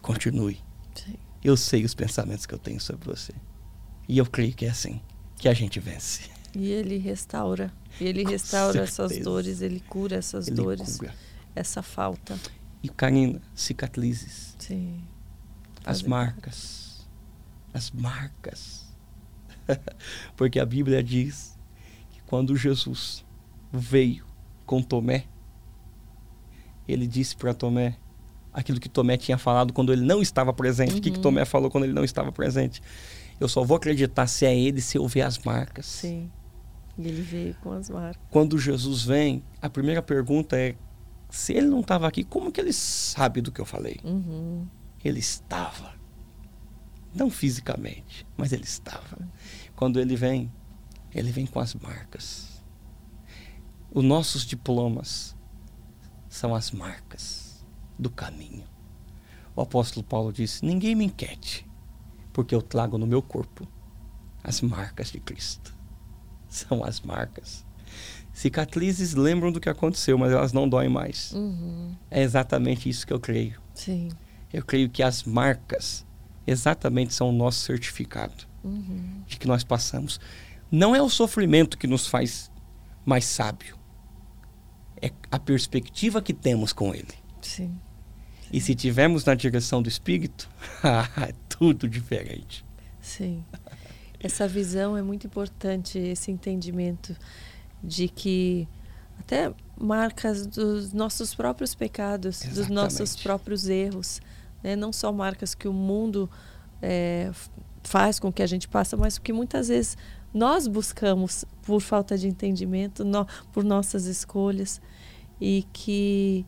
continue. 0.02 0.60
Sim. 0.94 1.16
Eu 1.44 1.58
sei 1.58 1.84
os 1.84 1.96
pensamentos 1.96 2.46
que 2.46 2.54
eu 2.54 2.60
tenho 2.60 2.80
sobre 2.80 3.08
você. 3.08 3.34
E 4.08 4.18
eu 4.18 4.26
creio 4.26 4.54
que 4.54 4.66
é 4.66 4.70
assim 4.70 5.02
que 5.38 5.48
a 5.48 5.54
gente 5.54 5.80
vence. 5.80 6.30
E 6.54 6.70
ele 6.70 6.98
restaura. 6.98 7.72
E 8.00 8.04
ele 8.04 8.24
Com 8.24 8.30
restaura 8.30 8.86
certeza. 8.86 9.04
essas 9.04 9.24
dores, 9.24 9.62
ele 9.62 9.80
cura 9.80 10.18
essas 10.18 10.48
ele 10.48 10.58
dores, 10.58 10.98
cura. 10.98 11.16
essa 11.56 11.82
falta. 11.82 12.38
E 12.84 12.90
Karina, 12.90 13.42
cicatrizes. 13.54 14.56
Sim. 14.58 15.02
As 15.86 16.02
marcas. 16.02 17.08
As 17.74 17.92
marcas. 17.92 18.86
Porque 20.36 20.60
a 20.60 20.66
Bíblia 20.66 21.04
diz 21.04 21.58
que 22.12 22.22
quando 22.24 22.56
Jesus 22.56 23.24
veio 23.72 24.26
com 24.66 24.82
Tomé, 24.82 25.26
ele 26.88 27.08
disse 27.08 27.36
para 27.36 27.54
Tomé 27.54 27.98
aquilo 28.54 28.80
que 28.80 28.90
Tomé 28.90 29.18
tinha 29.18 29.38
falado 29.38 29.74
quando 29.74 29.94
ele 29.94 30.04
não 30.04 30.22
estava 30.22 30.54
presente. 30.54 30.94
Uhum. 30.94 30.98
O 30.98 31.02
que, 31.02 31.12
que 31.12 31.18
uhum. 31.18 31.24
Tomé 31.24 31.46
falou 31.46 31.70
quando 31.70 31.86
ele 31.86 31.94
não 31.94 32.04
estava 32.04 32.32
presente? 32.32 32.82
Eu 33.40 33.48
só 33.48 33.64
vou 33.64 33.78
acreditar 33.78 34.28
se 34.28 34.46
é 34.46 34.58
ele 34.58 34.82
se 34.82 34.98
eu 34.98 35.08
ver 35.08 35.22
as 35.22 35.40
marcas. 35.40 35.86
Sim. 35.86 36.30
E 36.98 37.08
ele 37.08 37.22
veio 37.22 37.56
com 37.56 37.72
as 37.72 37.90
marcas. 37.90 38.22
Quando 38.30 38.58
Jesus 38.60 39.04
vem, 39.04 39.44
a 39.62 39.70
primeira 39.70 40.02
pergunta 40.02 40.58
é: 40.58 40.76
se 41.32 41.54
ele 41.54 41.68
não 41.68 41.80
estava 41.80 42.08
aqui, 42.08 42.26
como 42.26 42.52
que 42.52 42.60
ele 42.60 42.74
sabe 42.74 43.40
do 43.40 43.54
que 43.54 43.62
eu 43.62 43.66
falei? 43.66 44.00
Uhum. 44.04 44.68
Ele 45.04 45.20
estava. 45.20 45.94
Não 47.16 47.30
fisicamente, 47.30 48.28
mas 48.36 48.52
ele 48.52 48.66
estava. 48.66 49.18
Quando 49.74 50.00
ele 50.00 50.16
vem, 50.18 50.52
ele 51.16 51.32
vem 51.32 51.48
com 51.48 51.60
as 51.60 51.74
marcas. 51.74 52.62
Os 53.90 54.04
nossos 54.04 54.46
diplomas 54.46 55.36
são 56.28 56.54
as 56.54 56.72
marcas 56.72 57.66
do 57.98 58.10
caminho. 58.10 58.66
O 59.56 59.62
apóstolo 59.62 60.06
Paulo 60.06 60.34
disse: 60.34 60.66
Ninguém 60.66 60.96
me 60.96 61.06
inquiete, 61.06 61.66
porque 62.34 62.54
eu 62.54 62.62
trago 62.62 62.98
no 62.98 63.08
meu 63.08 63.22
corpo 63.22 63.66
as 64.44 64.60
marcas 64.60 65.12
de 65.12 65.20
Cristo. 65.20 65.74
São 66.50 66.84
as 66.84 67.00
marcas. 67.00 67.66
Cicatrizes 68.42 69.14
lembram 69.14 69.52
do 69.52 69.60
que 69.60 69.70
aconteceu, 69.70 70.18
mas 70.18 70.32
elas 70.32 70.52
não 70.52 70.68
doem 70.68 70.90
mais. 70.90 71.32
Uhum. 71.32 71.96
É 72.10 72.24
exatamente 72.24 72.90
isso 72.90 73.06
que 73.06 73.14
eu 73.14 73.20
creio. 73.20 73.62
Sim. 73.76 74.10
Eu 74.52 74.66
creio 74.66 74.90
que 74.90 75.04
as 75.04 75.24
marcas 75.24 76.04
exatamente 76.48 77.14
são 77.14 77.30
o 77.30 77.32
nosso 77.32 77.60
certificado 77.60 78.48
uhum. 78.64 79.22
de 79.28 79.38
que 79.38 79.48
nós 79.48 79.64
passamos. 79.64 80.20
Não 80.72 80.96
é 80.96 81.00
o 81.00 81.08
sofrimento 81.08 81.78
que 81.78 81.86
nos 81.86 82.08
faz 82.08 82.50
mais 83.06 83.26
sábio, 83.26 83.78
é 85.00 85.12
a 85.30 85.38
perspectiva 85.38 86.20
que 86.20 86.34
temos 86.34 86.74
com 86.74 86.96
ele. 86.96 87.14
Sim. 87.44 87.78
E 88.52 88.60
se 88.60 88.74
tivermos 88.74 89.24
na 89.24 89.36
direção 89.36 89.84
do 89.84 89.88
Espírito, 89.88 90.50
é 90.84 91.32
tudo 91.48 91.88
diferente. 91.88 92.66
Sim. 93.00 93.46
Essa 94.20 94.48
visão 94.48 94.98
é 94.98 95.04
muito 95.04 95.28
importante, 95.28 96.00
esse 96.00 96.32
entendimento 96.32 97.16
de 97.84 98.08
que 98.08 98.68
até 99.20 99.54
marcas 99.80 100.46
dos 100.46 100.94
nossos 100.94 101.34
próprios 101.34 101.74
pecados, 101.74 102.42
Exatamente. 102.42 102.56
dos 102.56 102.70
nossos 102.70 103.16
próprios 103.16 103.68
erros, 103.68 104.22
né? 104.64 104.76
não 104.76 104.94
só 104.94 105.12
marcas 105.12 105.56
que 105.56 105.68
o 105.68 105.74
mundo 105.74 106.30
é, 106.82 107.32
faz 107.84 108.20
com 108.20 108.32
que 108.32 108.44
a 108.44 108.48
gente 108.48 108.68
passe, 108.68 108.96
mas 108.96 109.18
que 109.18 109.34
muitas 109.34 109.68
vezes 109.70 109.98
nós 110.34 110.68
buscamos 110.68 111.46
por 111.64 111.82
falta 111.82 112.18
de 112.18 112.28
entendimento, 112.28 113.04
no, 113.04 113.28
por 113.52 113.64
nossas 113.64 114.06
escolhas 114.06 114.82
e 115.40 115.66
que 115.74 116.46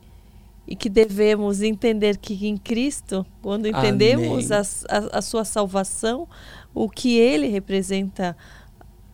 e 0.66 0.74
que 0.74 0.88
devemos 0.88 1.60
entender 1.60 2.16
que 2.16 2.46
em 2.46 2.56
Cristo, 2.56 3.26
quando 3.42 3.66
entendemos 3.66 4.50
a, 4.50 4.60
a, 4.88 5.18
a, 5.18 5.20
sua 5.20 5.44
salvação, 5.44 6.26
o 6.72 6.88
que 6.88 7.18
Ele 7.18 7.48
representa 7.48 8.34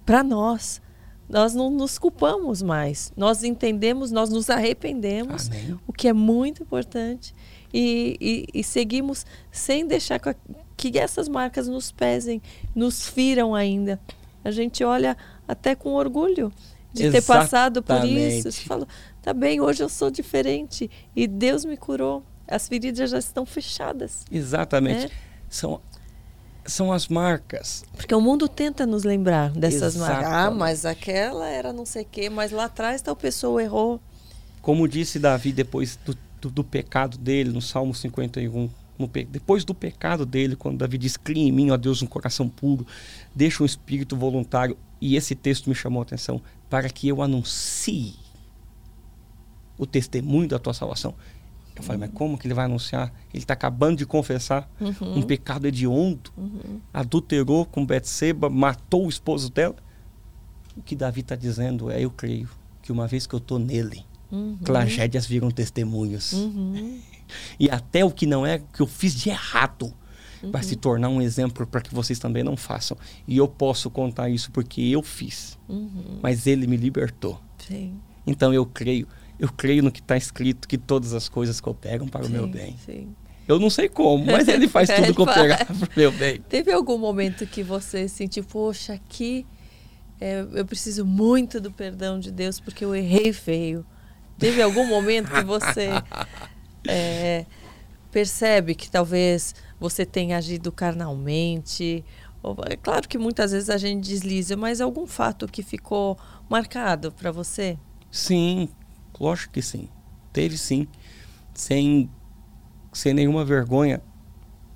para 0.07 0.23
nós, 0.23 0.81
nós 1.31 1.55
não 1.55 1.71
nos 1.71 1.97
culpamos 1.99 2.61
mais. 2.61 3.13
Nós 3.17 3.45
entendemos, 3.45 4.11
nós 4.11 4.31
nos 4.31 4.51
arrependemos, 4.51 5.49
Amém. 5.49 5.79
o 5.87 5.93
que 5.93 6.09
é 6.09 6.13
muito 6.13 6.63
importante. 6.63 7.35
E, 7.73 8.17
e, 8.53 8.61
e 8.61 8.65
seguimos 8.65 9.25
sem 9.51 9.87
deixar 9.87 10.21
que 10.77 10.99
essas 10.99 11.29
marcas 11.29 11.69
nos 11.69 11.93
pesem, 11.93 12.43
nos 12.75 13.09
firam 13.09 13.55
ainda. 13.55 14.01
A 14.45 14.51
gente 14.51 14.83
olha 14.83 15.17
até 15.47 15.77
com 15.77 15.91
orgulho 15.91 16.53
de 16.93 17.05
Exatamente. 17.05 17.13
ter 17.13 17.23
passado 17.23 17.83
por 17.83 18.05
isso. 18.05 18.51
Você 18.51 18.63
fala, 18.63 18.89
tá 19.23 19.33
bem, 19.33 19.61
hoje 19.61 19.85
eu 19.85 19.89
sou 19.89 20.11
diferente. 20.11 20.91
E 21.15 21.29
Deus 21.29 21.65
me 21.65 21.77
curou. 21.77 22.25
As 22.49 22.67
feridas 22.67 23.11
já 23.11 23.19
estão 23.19 23.47
fechadas. 23.47 24.25
Exatamente. 24.33 25.05
Né? 25.05 25.11
São 25.49 25.81
são 26.71 26.93
as 26.93 27.09
marcas. 27.09 27.85
Porque 27.97 28.15
o 28.15 28.21
mundo 28.21 28.49
tenta 28.49 28.87
nos 28.87 29.05
lembrar 29.05 29.51
dessas 29.51 29.97
Exatamente. 29.97 30.25
marcas. 30.25 30.47
Ah, 30.47 30.51
mas 30.51 30.85
aquela 30.85 31.49
era 31.49 31.73
não 31.73 31.85
sei 31.85 32.03
o 32.03 32.07
quê, 32.07 32.31
mas 32.31 32.51
lá 32.53 32.65
atrás 32.65 33.03
tal 33.03 33.17
pessoa 33.17 33.63
errou. 33.63 34.01
Como 34.63 34.87
disse 34.89 35.19
Davi 35.19 35.53
depois 35.53 35.99
do, 36.05 36.17
do, 36.41 36.51
do 36.51 36.65
pecado 36.65 37.19
dele, 37.19 37.51
no 37.51 37.61
Salmo 37.61 37.95
51, 37.95 38.71
no, 38.99 39.07
depois 39.07 39.65
do 39.65 39.75
pecado 39.75 40.27
dele, 40.27 40.55
quando 40.55 40.79
Davi 40.79 40.99
diz: 40.99 41.17
Cria 41.17 41.43
em 41.43 41.53
mim, 41.53 41.71
ó 41.71 41.77
Deus, 41.77 42.03
um 42.03 42.07
coração 42.07 42.49
puro, 42.49 42.87
deixa 43.35 43.63
um 43.63 43.67
espírito 43.67 44.17
voluntário. 44.17 44.77
E 45.01 45.17
esse 45.17 45.35
texto 45.35 45.69
me 45.69 45.75
chamou 45.75 46.01
a 46.01 46.03
atenção 46.03 46.43
para 46.69 46.89
que 46.91 47.09
eu 47.09 47.23
anuncie 47.23 48.15
o 49.79 49.87
testemunho 49.87 50.49
da 50.49 50.59
tua 50.59 50.75
salvação. 50.75 51.15
Eu 51.77 51.83
falei, 51.83 52.01
mas 52.01 52.11
como 52.13 52.37
que 52.37 52.47
ele 52.47 52.55
vai 52.55 52.67
anunciar? 52.67 53.13
Ele 53.33 53.43
está 53.43 53.55
acabando 53.55 53.99
de 53.99 54.07
confessar 54.07 54.71
uhum. 54.81 55.19
um 55.19 55.23
pecado 55.23 55.67
hediondo, 55.67 56.31
uhum. 56.37 56.81
adulterou 56.93 57.65
com 57.65 57.87
Betseba, 57.87 58.51
matou 58.51 59.07
o 59.07 59.09
esposo 59.09 59.51
dela. 59.51 59.77
O 60.77 60.83
que 60.83 60.95
Davi 60.95 61.21
está 61.21 61.35
dizendo 61.35 61.91
é, 61.91 62.01
eu 62.01 62.11
creio 62.11 62.49
que 62.83 62.93
uma 62.93 63.07
vez 63.07 63.27
que 63.27 63.35
eu 63.35 63.39
estou 63.39 63.59
nele, 63.59 64.05
uhum. 64.31 64.59
tragédias 64.59 65.27
viram 65.27 65.51
testemunhos. 65.51 66.33
Uhum. 66.33 67.01
E 67.61 67.71
até 67.71 68.05
o 68.05 68.11
que 68.11 68.27
não 68.27 68.45
é 68.45 68.59
que 68.59 68.83
eu 68.83 68.89
fiz 68.89 69.15
de 69.15 69.31
errado 69.31 69.95
vai 70.51 70.63
se 70.63 70.75
uhum. 70.75 70.81
tornar 70.81 71.09
um 71.09 71.23
exemplo 71.23 71.67
para 71.67 71.81
que 71.81 71.95
vocês 71.95 72.19
também 72.19 72.43
não 72.43 72.57
façam. 72.57 72.97
E 73.27 73.37
eu 73.37 73.47
posso 73.47 73.91
contar 73.91 74.29
isso 74.31 74.51
porque 74.51 74.81
eu 74.81 75.01
fiz. 75.01 75.59
Uhum. 75.69 76.19
Mas 76.23 76.47
ele 76.47 76.67
me 76.67 76.77
libertou. 76.77 77.41
Sim. 77.59 78.01
Então 78.27 78.53
eu 78.53 78.65
creio 78.65 79.07
eu 79.41 79.51
creio 79.51 79.83
no 79.83 79.91
que 79.91 80.01
está 80.01 80.19
escrito, 80.19 80.69
que 80.69 80.77
todas 80.77 81.15
as 81.15 81.27
coisas 81.27 81.61
cooperam 81.61 82.07
para 82.07 82.25
sim, 82.25 82.29
o 82.29 82.33
meu 82.33 82.47
bem. 82.47 82.77
Sim. 82.85 83.17
Eu 83.49 83.59
não 83.59 83.71
sei 83.71 83.89
como, 83.89 84.27
mas 84.27 84.47
ele 84.47 84.69
faz 84.69 84.89
tudo 84.95 85.15
cooperar 85.15 85.67
para 85.67 85.75
o 85.75 85.89
meu 85.97 86.13
bem. 86.13 86.43
Teve 86.47 86.71
algum 86.71 86.99
momento 86.99 87.47
que 87.47 87.63
você 87.63 88.07
sentiu, 88.07 88.45
poxa, 88.45 88.93
aqui 88.93 89.47
é, 90.21 90.47
eu 90.53 90.67
preciso 90.67 91.07
muito 91.07 91.59
do 91.59 91.73
perdão 91.73 92.21
de 92.21 92.31
Deus 92.31 92.61
porque 92.61 92.85
eu 92.85 92.95
errei 92.95 93.33
feio. 93.33 93.85
Teve 94.39 94.61
algum 94.61 94.87
momento 94.87 95.31
que 95.31 95.43
você 95.43 95.89
é, 96.87 97.47
percebe 98.13 98.75
que 98.75 98.91
talvez 98.91 99.55
você 99.81 100.05
tenha 100.05 100.37
agido 100.37 100.71
carnalmente? 100.71 102.05
Ou, 102.43 102.57
é 102.69 102.77
claro 102.77 103.09
que 103.09 103.17
muitas 103.17 103.53
vezes 103.53 103.71
a 103.71 103.79
gente 103.79 104.07
desliza, 104.07 104.55
mas 104.55 104.83
algum 104.83 105.07
fato 105.07 105.49
que 105.49 105.63
ficou 105.63 106.19
marcado 106.47 107.11
para 107.11 107.33
você? 107.33 107.79
Sim, 108.11 108.69
Lógico 109.21 109.53
que 109.53 109.63
sim. 109.63 109.89
Teve 110.33 110.57
sim. 110.57 110.89
Sem, 111.55 112.11
sem 112.93 113.13
nenhuma 113.13 113.45
vergonha. 113.45 114.03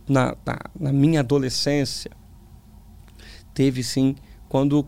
Na, 0.06 0.36
na, 0.44 0.58
na 0.78 0.92
minha 0.92 1.20
adolescência, 1.20 2.10
teve 3.54 3.82
sim. 3.82 4.14
Quando 4.50 4.86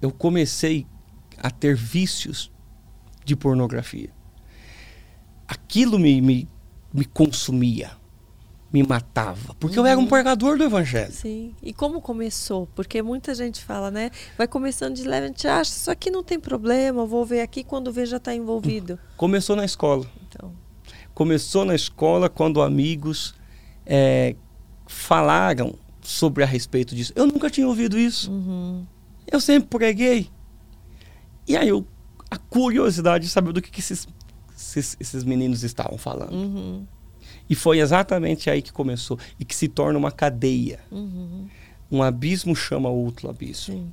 eu 0.00 0.12
comecei 0.12 0.86
a 1.36 1.50
ter 1.50 1.74
vícios 1.74 2.52
de 3.24 3.34
pornografia. 3.34 4.10
Aquilo 5.46 5.98
me, 5.98 6.20
me, 6.20 6.48
me 6.94 7.04
consumia, 7.04 7.90
me 8.72 8.82
matava, 8.82 9.54
porque 9.60 9.78
uhum. 9.78 9.84
eu 9.84 9.90
era 9.90 9.98
um 9.98 10.04
uhum. 10.04 10.08
pregador 10.08 10.56
do 10.56 10.64
evangelho. 10.64 11.12
Sim. 11.12 11.54
E 11.62 11.72
como 11.72 12.00
começou? 12.00 12.66
Porque 12.74 13.02
muita 13.02 13.34
gente 13.34 13.62
fala, 13.62 13.90
né? 13.90 14.10
Vai 14.38 14.48
começando 14.48 14.94
de 14.94 15.04
leve, 15.04 15.26
a 15.26 15.28
gente 15.28 15.46
acha, 15.46 15.70
isso 15.70 15.90
aqui 15.90 16.10
não 16.10 16.22
tem 16.22 16.40
problema, 16.40 17.04
vou 17.04 17.24
ver 17.26 17.42
aqui 17.42 17.62
quando 17.62 17.92
vê 17.92 18.06
já 18.06 18.16
está 18.16 18.34
envolvido. 18.34 18.98
Começou 19.16 19.54
na 19.54 19.64
escola. 19.64 20.06
Então. 20.26 20.52
Começou 21.12 21.64
na 21.64 21.74
escola 21.74 22.30
quando 22.30 22.62
amigos 22.62 23.34
é, 23.84 24.34
falaram 24.86 25.74
sobre 26.00 26.42
a 26.42 26.46
respeito 26.46 26.94
disso. 26.94 27.12
Eu 27.14 27.26
nunca 27.26 27.50
tinha 27.50 27.66
ouvido 27.68 27.98
isso. 27.98 28.30
Uhum. 28.30 28.86
Eu 29.30 29.40
sempre 29.40 29.68
preguei. 29.68 30.30
E 31.46 31.56
aí 31.56 31.68
eu, 31.68 31.86
a 32.30 32.38
curiosidade 32.38 33.24
de 33.24 33.30
saber 33.30 33.52
do 33.52 33.60
que, 33.60 33.70
que 33.70 33.80
esses, 33.80 34.08
esses, 34.56 34.96
esses, 34.98 35.24
meninos 35.24 35.62
estavam 35.62 35.98
falando. 35.98 36.32
Uhum. 36.32 36.86
E 37.48 37.54
foi 37.54 37.80
exatamente 37.80 38.48
aí 38.48 38.62
que 38.62 38.72
começou. 38.72 39.18
E 39.38 39.44
que 39.44 39.54
se 39.54 39.68
torna 39.68 39.98
uma 39.98 40.10
cadeia. 40.10 40.80
Uhum. 40.90 41.48
Um 41.90 42.02
abismo 42.02 42.56
chama 42.56 42.88
outro 42.88 43.28
abismo. 43.28 43.74
Sim. 43.74 43.92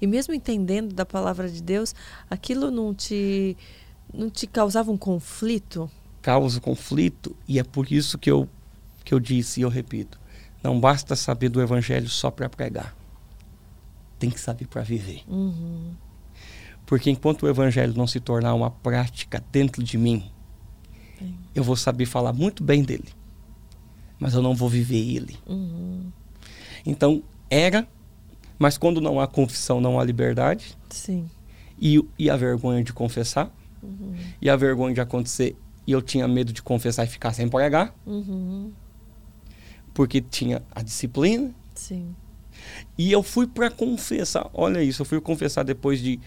E 0.00 0.06
mesmo 0.06 0.34
entendendo 0.34 0.94
da 0.94 1.04
palavra 1.04 1.48
de 1.48 1.62
Deus, 1.62 1.94
aquilo 2.30 2.70
não 2.70 2.94
te, 2.94 3.56
não 4.12 4.30
te 4.30 4.46
causava 4.46 4.90
um 4.90 4.96
conflito? 4.96 5.90
Causa 6.22 6.60
conflito. 6.60 7.34
E 7.46 7.58
é 7.58 7.64
por 7.64 7.90
isso 7.90 8.18
que 8.18 8.30
eu, 8.30 8.48
que 9.04 9.12
eu 9.12 9.18
disse 9.18 9.60
e 9.60 9.62
eu 9.62 9.68
repito. 9.68 10.20
Não 10.62 10.78
basta 10.78 11.16
saber 11.16 11.48
do 11.48 11.60
evangelho 11.60 12.08
só 12.08 12.30
para 12.30 12.48
pregar. 12.48 12.94
Tem 14.18 14.30
que 14.30 14.40
saber 14.40 14.66
para 14.66 14.82
viver. 14.82 15.22
Uhum. 15.28 15.92
Porque 16.84 17.10
enquanto 17.10 17.44
o 17.44 17.48
evangelho 17.48 17.94
não 17.96 18.06
se 18.06 18.18
tornar 18.18 18.54
uma 18.54 18.70
prática 18.70 19.42
dentro 19.52 19.82
de 19.82 19.96
mim. 19.96 20.30
Eu 21.58 21.64
vou 21.64 21.74
saber 21.74 22.06
falar 22.06 22.32
muito 22.32 22.62
bem 22.62 22.84
dele, 22.84 23.08
mas 24.18 24.32
eu 24.32 24.40
não 24.40 24.54
vou 24.54 24.68
viver 24.68 25.16
ele. 25.16 25.36
Uhum. 25.44 26.12
Então, 26.86 27.20
era, 27.50 27.86
mas 28.56 28.78
quando 28.78 29.00
não 29.00 29.20
há 29.20 29.26
confissão, 29.26 29.80
não 29.80 29.98
há 29.98 30.04
liberdade. 30.04 30.76
Sim. 30.88 31.28
E, 31.80 32.00
e 32.16 32.30
a 32.30 32.36
vergonha 32.36 32.84
de 32.84 32.92
confessar, 32.92 33.52
uhum. 33.82 34.14
e 34.40 34.48
a 34.48 34.54
vergonha 34.54 34.94
de 34.94 35.00
acontecer, 35.00 35.56
e 35.84 35.90
eu 35.90 36.00
tinha 36.00 36.28
medo 36.28 36.52
de 36.52 36.62
confessar 36.62 37.04
e 37.04 37.08
ficar 37.08 37.32
sem 37.32 37.48
pregar, 37.48 37.92
uhum. 38.06 38.70
porque 39.92 40.20
tinha 40.20 40.62
a 40.72 40.80
disciplina. 40.80 41.52
Sim. 41.74 42.14
E 42.96 43.10
eu 43.10 43.22
fui 43.22 43.48
para 43.48 43.68
confessar, 43.68 44.48
olha 44.54 44.80
isso, 44.80 45.02
eu 45.02 45.06
fui 45.06 45.20
confessar 45.20 45.64
depois 45.64 46.00
de 46.00 46.20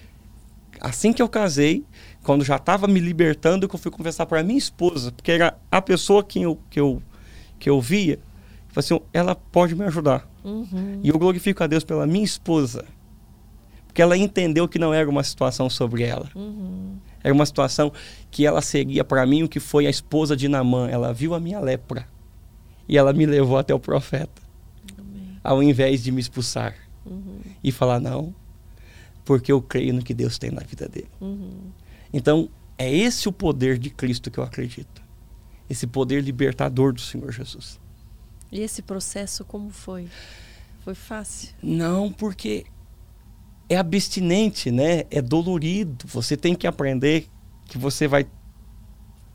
assim 0.81 1.13
que 1.13 1.21
eu 1.21 1.29
casei, 1.29 1.85
quando 2.23 2.43
já 2.43 2.55
estava 2.55 2.87
me 2.87 2.99
libertando, 2.99 3.69
que 3.69 3.75
eu 3.75 3.79
fui 3.79 3.91
confessar 3.91 4.25
para 4.25 4.43
minha 4.43 4.57
esposa, 4.57 5.11
porque 5.11 5.31
era 5.31 5.55
a 5.69 5.81
pessoa 5.81 6.23
que 6.23 6.41
eu, 6.41 6.59
que 6.69 6.79
eu, 6.79 7.01
que 7.59 7.69
eu 7.69 7.79
via, 7.79 8.19
assim, 8.75 8.99
ela 9.13 9.35
pode 9.35 9.75
me 9.75 9.85
ajudar. 9.85 10.27
Uhum. 10.43 10.99
E 11.03 11.09
eu 11.09 11.19
glorifico 11.19 11.63
a 11.63 11.67
Deus 11.67 11.83
pela 11.83 12.07
minha 12.07 12.25
esposa, 12.25 12.85
porque 13.85 14.01
ela 14.01 14.17
entendeu 14.17 14.67
que 14.67 14.79
não 14.79 14.93
era 14.93 15.07
uma 15.07 15.23
situação 15.23 15.69
sobre 15.69 16.03
ela. 16.03 16.27
Uhum. 16.35 16.95
Era 17.23 17.33
uma 17.33 17.45
situação 17.45 17.93
que 18.31 18.45
ela 18.45 18.61
seria 18.61 19.03
para 19.03 19.23
mim 19.25 19.43
o 19.43 19.49
que 19.49 19.59
foi 19.59 19.85
a 19.85 19.89
esposa 19.89 20.35
de 20.35 20.47
Namã. 20.47 20.89
Ela 20.89 21.13
viu 21.13 21.35
a 21.35 21.39
minha 21.39 21.59
lepra 21.59 22.07
e 22.89 22.97
ela 22.97 23.13
me 23.13 23.27
levou 23.27 23.59
até 23.59 23.75
o 23.75 23.79
profeta, 23.79 24.41
Amém. 24.97 25.37
ao 25.43 25.61
invés 25.61 26.01
de 26.01 26.11
me 26.11 26.19
expulsar 26.19 26.73
uhum. 27.05 27.41
e 27.63 27.71
falar 27.71 27.99
não 27.99 28.33
porque 29.23 29.51
eu 29.51 29.61
creio 29.61 29.93
no 29.93 30.03
que 30.03 30.13
Deus 30.13 30.37
tem 30.37 30.51
na 30.51 30.61
vida 30.61 30.87
dele. 30.87 31.09
Uhum. 31.19 31.71
Então, 32.13 32.49
é 32.77 32.91
esse 32.93 33.29
o 33.29 33.31
poder 33.31 33.77
de 33.77 33.89
Cristo 33.89 34.31
que 34.31 34.39
eu 34.39 34.43
acredito. 34.43 35.01
Esse 35.69 35.87
poder 35.87 36.21
libertador 36.21 36.93
do 36.93 37.01
Senhor 37.01 37.31
Jesus. 37.31 37.79
E 38.51 38.59
esse 38.59 38.81
processo 38.81 39.45
como 39.45 39.69
foi? 39.69 40.07
Foi 40.83 40.95
fácil? 40.95 41.49
Não, 41.61 42.11
porque 42.11 42.65
é 43.69 43.77
abstinente, 43.77 44.71
né? 44.71 45.03
É 45.09 45.21
dolorido. 45.21 46.05
Você 46.07 46.35
tem 46.35 46.53
que 46.53 46.67
aprender 46.67 47.27
que 47.65 47.77
você 47.77 48.07
vai 48.07 48.27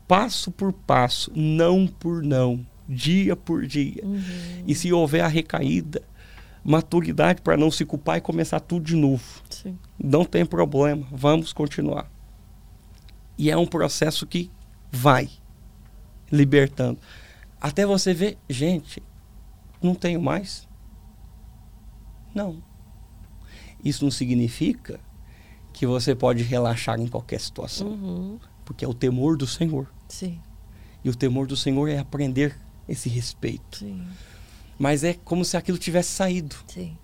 passo 0.07 0.51
por 0.51 0.71
passo, 0.71 1.31
não 1.35 1.87
por 1.87 2.21
não, 2.21 2.65
dia 2.87 3.35
por 3.35 3.65
dia. 3.65 4.03
Uhum. 4.03 4.21
E 4.67 4.75
se 4.75 4.93
houver 4.93 5.21
a 5.21 5.27
recaída, 5.27 6.03
maturidade 6.67 7.41
para 7.41 7.55
não 7.55 7.71
se 7.71 7.85
culpar 7.85 8.17
e 8.17 8.21
começar 8.21 8.59
tudo 8.59 8.83
de 8.83 8.95
novo. 8.97 9.41
Sim. 9.49 9.79
Não 9.97 10.25
tem 10.25 10.45
problema, 10.45 11.07
vamos 11.09 11.53
continuar. 11.53 12.11
E 13.37 13.49
é 13.49 13.55
um 13.55 13.65
processo 13.65 14.27
que 14.27 14.51
vai 14.91 15.29
libertando. 16.29 16.99
Até 17.61 17.85
você 17.85 18.13
ver, 18.13 18.37
gente, 18.49 19.01
não 19.81 19.95
tenho 19.95 20.21
mais. 20.21 20.67
Não. 22.35 22.61
Isso 23.81 24.03
não 24.03 24.11
significa 24.11 24.99
que 25.71 25.87
você 25.87 26.13
pode 26.13 26.43
relaxar 26.43 26.99
em 26.99 27.07
qualquer 27.07 27.39
situação. 27.39 27.87
Uhum. 27.87 28.39
Porque 28.65 28.83
é 28.83 28.87
o 28.87 28.93
temor 28.93 29.37
do 29.37 29.47
Senhor. 29.47 29.89
Sim. 30.09 30.41
E 31.01 31.09
o 31.09 31.15
temor 31.15 31.47
do 31.47 31.55
Senhor 31.55 31.87
é 31.87 31.97
aprender 31.97 32.59
esse 32.89 33.07
respeito. 33.07 33.77
Sim. 33.77 34.05
Mas 34.77 35.03
é 35.03 35.13
como 35.13 35.43
se 35.43 35.57
aquilo 35.57 35.77
tivesse 35.77 36.11
saído. 36.11 36.55
Sim. 36.67 36.97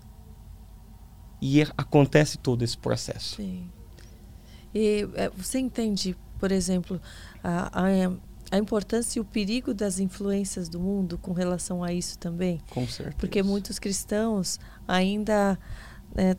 E 1.40 1.60
é, 1.60 1.66
acontece 1.76 2.38
todo 2.38 2.62
esse 2.62 2.76
processo. 2.78 3.36
Sim. 3.36 3.70
E 4.74 5.08
é, 5.14 5.28
você 5.30 5.58
entende, 5.58 6.16
por 6.38 6.50
exemplo, 6.50 7.00
a, 7.42 7.82
a, 7.82 7.84
a, 8.50 8.58
importância 8.58 9.18
e 9.18 9.22
o 9.22 9.24
perigo 9.24 9.74
das 9.74 9.98
influências 9.98 10.68
do 10.68 10.80
mundo 10.80 11.18
com 11.18 11.32
relação 11.32 11.84
a 11.84 11.92
isso 11.92 12.18
também? 12.18 12.60
Com 12.70 12.86
certeza. 12.86 13.16
Porque 13.18 13.42
muitos 13.42 13.78
cristãos 13.78 14.58
ainda 14.86 15.58
é, 16.16 16.36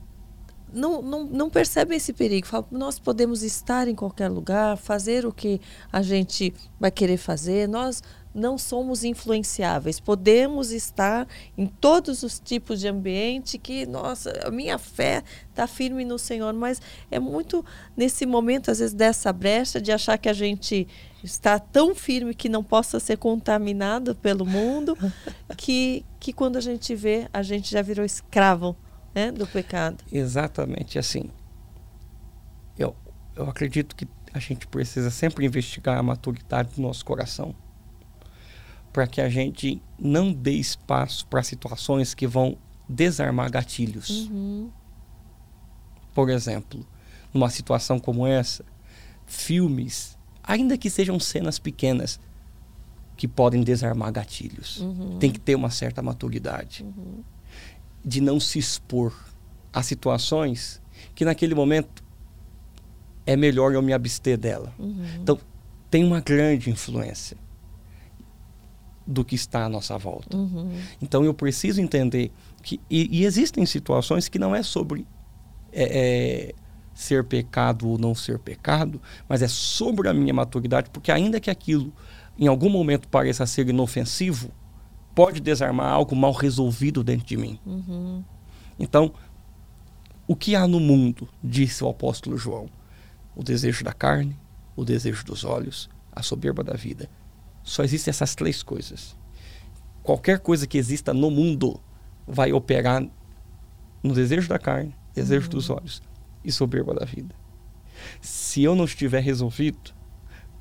não, 0.73 1.01
não, 1.01 1.23
não 1.25 1.49
percebem 1.49 1.97
esse 1.97 2.11
perigo. 2.11 2.45
Falam, 2.45 2.67
nós 2.71 2.99
podemos 2.99 3.41
estar 3.43 3.87
em 3.87 3.95
qualquer 3.95 4.27
lugar, 4.27 4.75
fazer 4.77 5.25
o 5.25 5.31
que 5.31 5.61
a 5.91 6.01
gente 6.01 6.53
vai 6.79 6.91
querer 6.91 7.17
fazer, 7.17 7.67
nós 7.67 8.03
não 8.35 8.57
somos 8.57 9.05
influenciáveis. 9.05 9.97
Podemos 9.97 10.71
estar 10.71 11.25
em 11.57 11.65
todos 11.65 12.21
os 12.21 12.37
tipos 12.37 12.81
de 12.81 12.87
ambiente 12.89 13.57
que, 13.57 13.85
nossa, 13.85 14.31
a 14.45 14.51
minha 14.51 14.77
fé 14.77 15.23
está 15.49 15.65
firme 15.65 16.03
no 16.03 16.19
Senhor, 16.19 16.53
mas 16.53 16.81
é 17.09 17.17
muito 17.17 17.65
nesse 17.95 18.25
momento, 18.25 18.69
às 18.69 18.79
vezes, 18.79 18.93
dessa 18.93 19.31
brecha 19.31 19.79
de 19.79 19.91
achar 19.91 20.17
que 20.17 20.27
a 20.27 20.33
gente 20.33 20.85
está 21.23 21.57
tão 21.57 21.95
firme 21.95 22.35
que 22.35 22.49
não 22.49 22.61
possa 22.61 22.99
ser 22.99 23.17
contaminado 23.17 24.13
pelo 24.15 24.45
mundo, 24.45 24.97
que, 25.55 26.05
que 26.19 26.33
quando 26.33 26.57
a 26.57 26.61
gente 26.61 26.93
vê, 26.93 27.29
a 27.31 27.41
gente 27.41 27.71
já 27.71 27.81
virou 27.81 28.05
escravo 28.05 28.75
né, 29.15 29.31
do 29.31 29.47
pecado. 29.47 30.03
Exatamente 30.11 30.99
assim. 30.99 31.29
Eu, 32.77 32.93
eu 33.33 33.49
acredito 33.49 33.95
que 33.95 34.05
a 34.33 34.39
gente 34.39 34.67
precisa 34.67 35.09
sempre 35.09 35.45
investigar 35.45 35.97
a 35.97 36.03
maturidade 36.03 36.75
do 36.75 36.81
nosso 36.81 37.05
coração 37.05 37.55
para 38.95 39.05
que 39.05 39.19
a 39.19 39.27
gente 39.27 39.81
não 39.99 40.31
dê 40.31 40.53
espaço 40.53 41.27
para 41.27 41.43
situações 41.43 42.13
que 42.13 42.25
vão 42.25 42.57
desarmar 42.87 43.51
gatilhos. 43.51 44.29
Uhum. 44.29 44.71
Por 46.13 46.29
exemplo, 46.29 46.87
numa 47.33 47.49
situação 47.49 47.99
como 47.99 48.25
essa, 48.25 48.63
filmes, 49.25 50.17
ainda 50.41 50.77
que 50.77 50.89
sejam 50.89 51.19
cenas 51.19 51.59
pequenas, 51.59 52.21
que 53.17 53.27
podem 53.27 53.63
desarmar 53.63 54.13
gatilhos. 54.13 54.79
Uhum. 54.79 55.19
Tem 55.19 55.29
que 55.29 55.41
ter 55.41 55.55
uma 55.55 55.71
certa 55.71 56.01
maturidade 56.01 56.85
uhum. 56.85 57.21
de 58.01 58.21
não 58.21 58.39
se 58.39 58.59
expor 58.59 59.13
a 59.73 59.83
situações 59.83 60.81
que 61.13 61.25
naquele 61.25 61.53
momento 61.53 62.01
é 63.25 63.35
melhor 63.35 63.73
eu 63.73 63.81
me 63.81 63.91
abster 63.91 64.37
dela. 64.37 64.73
Uhum. 64.79 65.05
Então, 65.21 65.37
tem 65.91 66.01
uma 66.01 66.21
grande 66.21 66.69
influência 66.69 67.43
do 69.05 69.23
que 69.23 69.35
está 69.35 69.65
à 69.65 69.69
nossa 69.69 69.97
volta. 69.97 70.35
Uhum. 70.35 70.71
Então 71.01 71.23
eu 71.23 71.33
preciso 71.33 71.79
entender 71.79 72.31
que 72.63 72.79
e, 72.89 73.19
e, 73.19 73.25
existem 73.25 73.65
situações 73.65 74.27
que 74.27 74.39
não 74.39 74.55
é 74.55 74.63
sobre 74.63 75.05
é, 75.71 75.83
é, 75.83 76.55
ser 76.93 77.23
pecado 77.23 77.87
ou 77.87 77.97
não 77.97 78.15
ser 78.15 78.39
pecado, 78.39 78.99
mas 79.29 79.41
é 79.41 79.47
sobre 79.47 80.09
a 80.09 80.13
minha 80.13 80.33
maturidade, 80.33 80.89
porque 80.89 81.11
ainda 81.11 81.39
que 81.39 81.51
aquilo 81.51 81.93
em 82.37 82.47
algum 82.47 82.69
momento 82.69 83.07
pareça 83.07 83.45
ser 83.45 83.69
inofensivo, 83.69 84.51
pode 85.13 85.39
desarmar 85.39 85.93
algo 85.93 86.15
mal 86.15 86.33
resolvido 86.33 87.03
dentro 87.03 87.25
de 87.25 87.37
mim. 87.37 87.59
Uhum. 87.65 88.23
Então, 88.77 89.13
o 90.27 90.35
que 90.35 90.55
há 90.55 90.67
no 90.67 90.79
mundo, 90.79 91.29
disse 91.41 91.83
o 91.83 91.87
apóstolo 91.87 92.37
João, 92.37 92.67
o 93.35 93.43
desejo 93.43 93.85
da 93.85 93.93
carne, 93.93 94.35
o 94.75 94.83
desejo 94.83 95.23
dos 95.23 95.45
olhos, 95.45 95.89
a 96.11 96.21
soberba 96.21 96.61
da 96.63 96.73
vida 96.73 97.09
só 97.65 97.83
existem 97.83 98.11
essas 98.11 98.35
três 98.35 98.61
coisas. 98.61 99.17
Qualquer 100.03 100.39
coisa 100.39 100.67
que 100.67 100.77
exista 100.77 101.13
no 101.13 101.31
mundo 101.31 101.81
vai 102.27 102.53
operar 102.53 103.03
no 104.03 104.13
desejo 104.13 104.47
da 104.47 104.59
carne, 104.59 104.95
desejo 105.15 105.47
uhum. 105.47 105.49
dos 105.49 105.69
olhos 105.71 106.01
e 106.43 106.51
soberba 106.51 106.93
da 106.93 107.05
vida. 107.05 107.35
Se 108.21 108.61
eu 108.61 108.75
não 108.75 108.85
estiver 108.85 109.19
resolvido, 109.19 109.95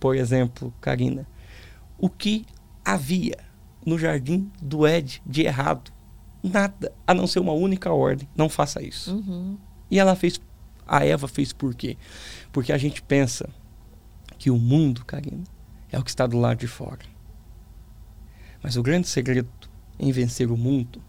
por 0.01 0.17
exemplo, 0.17 0.73
Karina, 0.81 1.27
o 1.99 2.09
que 2.09 2.47
havia 2.83 3.37
no 3.85 3.99
jardim 3.99 4.51
do 4.63 4.89
Ed 4.89 5.23
de 5.27 5.43
errado? 5.43 5.93
Nada, 6.43 6.91
a 7.07 7.13
não 7.13 7.27
ser 7.27 7.41
uma 7.41 7.53
única 7.53 7.93
ordem: 7.93 8.27
não 8.35 8.49
faça 8.49 8.83
isso. 8.83 9.15
Uhum. 9.15 9.59
E 9.91 9.99
ela 9.99 10.17
fez, 10.17 10.41
a 10.87 11.05
Eva 11.05 11.29
fez 11.29 11.53
por 11.53 11.75
quê? 11.75 11.99
Porque 12.51 12.73
a 12.73 12.79
gente 12.79 13.03
pensa 13.03 13.49
que 14.39 14.51
o 14.51 14.57
mundo, 14.57 15.05
Karina, 15.05 15.45
é 15.95 15.99
o 15.99 16.03
que 16.03 16.11
está 16.11 16.27
do 16.27 16.39
lado 16.39 16.59
de 16.59 16.67
fora. 16.67 17.05
Mas 18.61 18.77
o 18.77 18.83
grande 18.83 19.07
segredo 19.07 19.49
em 19.99 20.11
vencer 20.11 20.51
o 20.51 20.57
mundo 20.57 21.01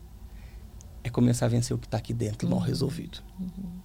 é 1.04 1.10
começar 1.10 1.48
a 1.48 1.50
vencer 1.50 1.76
o 1.76 1.80
que 1.80 1.88
está 1.88 1.98
aqui 1.98 2.14
dentro, 2.14 2.48
uhum. 2.48 2.56
mal 2.56 2.64
resolvido. 2.64 3.20
Uhum. 3.40 3.80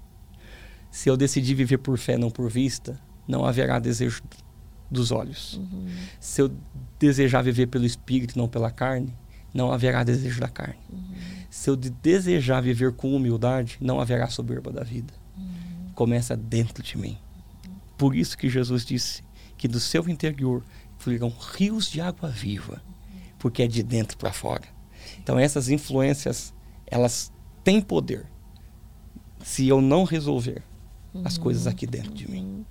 Se 0.90 1.08
eu 1.08 1.16
decidir 1.16 1.54
viver 1.54 1.78
por 1.78 1.96
fé, 1.96 2.18
não 2.18 2.30
por 2.30 2.50
vista, 2.50 3.00
não 3.26 3.46
haverá 3.46 3.78
desejo 3.78 4.22
dos 4.90 5.10
olhos. 5.10 5.54
Uhum. 5.54 5.88
Se 6.18 6.42
eu 6.42 6.54
desejar 6.98 7.42
viver 7.42 7.68
pelo 7.68 7.86
espírito, 7.86 8.36
não 8.36 8.48
pela 8.48 8.70
carne, 8.70 9.14
não 9.54 9.72
haverá 9.72 10.04
desejo 10.04 10.38
da 10.38 10.48
carne. 10.48 10.80
Uhum. 10.92 11.14
Se 11.48 11.70
eu 11.70 11.76
desejar 11.76 12.60
viver 12.60 12.92
com 12.92 13.16
humildade, 13.16 13.78
não 13.80 14.00
haverá 14.00 14.28
soberba 14.28 14.70
da 14.70 14.82
vida. 14.82 15.14
Uhum. 15.38 15.92
Começa 15.94 16.36
dentro 16.36 16.82
de 16.82 16.98
mim. 16.98 17.16
Por 17.96 18.14
isso 18.14 18.36
que 18.36 18.50
Jesus 18.50 18.84
disse 18.84 19.22
que 19.56 19.68
do 19.68 19.78
seu 19.78 20.08
interior 20.08 20.62
fluirão 21.00 21.34
rios 21.56 21.90
de 21.90 22.00
água 22.00 22.28
viva, 22.28 22.80
porque 23.38 23.62
é 23.62 23.66
de 23.66 23.82
dentro 23.82 24.16
para 24.16 24.32
fora. 24.32 24.64
Então 25.18 25.38
essas 25.38 25.68
influências, 25.68 26.54
elas 26.86 27.32
têm 27.64 27.80
poder. 27.80 28.26
Se 29.42 29.66
eu 29.66 29.80
não 29.80 30.04
resolver 30.04 30.62
as 31.24 31.36
coisas 31.36 31.66
aqui 31.66 31.86
dentro 31.86 32.12
de 32.12 32.30
mim. 32.30 32.44
Uhum. 32.44 32.64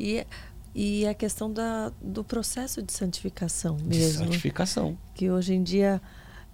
E 0.00 0.26
e 0.74 1.06
a 1.06 1.14
questão 1.14 1.52
da, 1.52 1.92
do 2.02 2.24
processo 2.24 2.82
de 2.82 2.92
santificação 2.92 3.76
mesmo. 3.76 3.90
De 3.90 4.12
santificação. 4.26 4.98
Que 5.14 5.30
hoje 5.30 5.54
em 5.54 5.62
dia, 5.62 6.02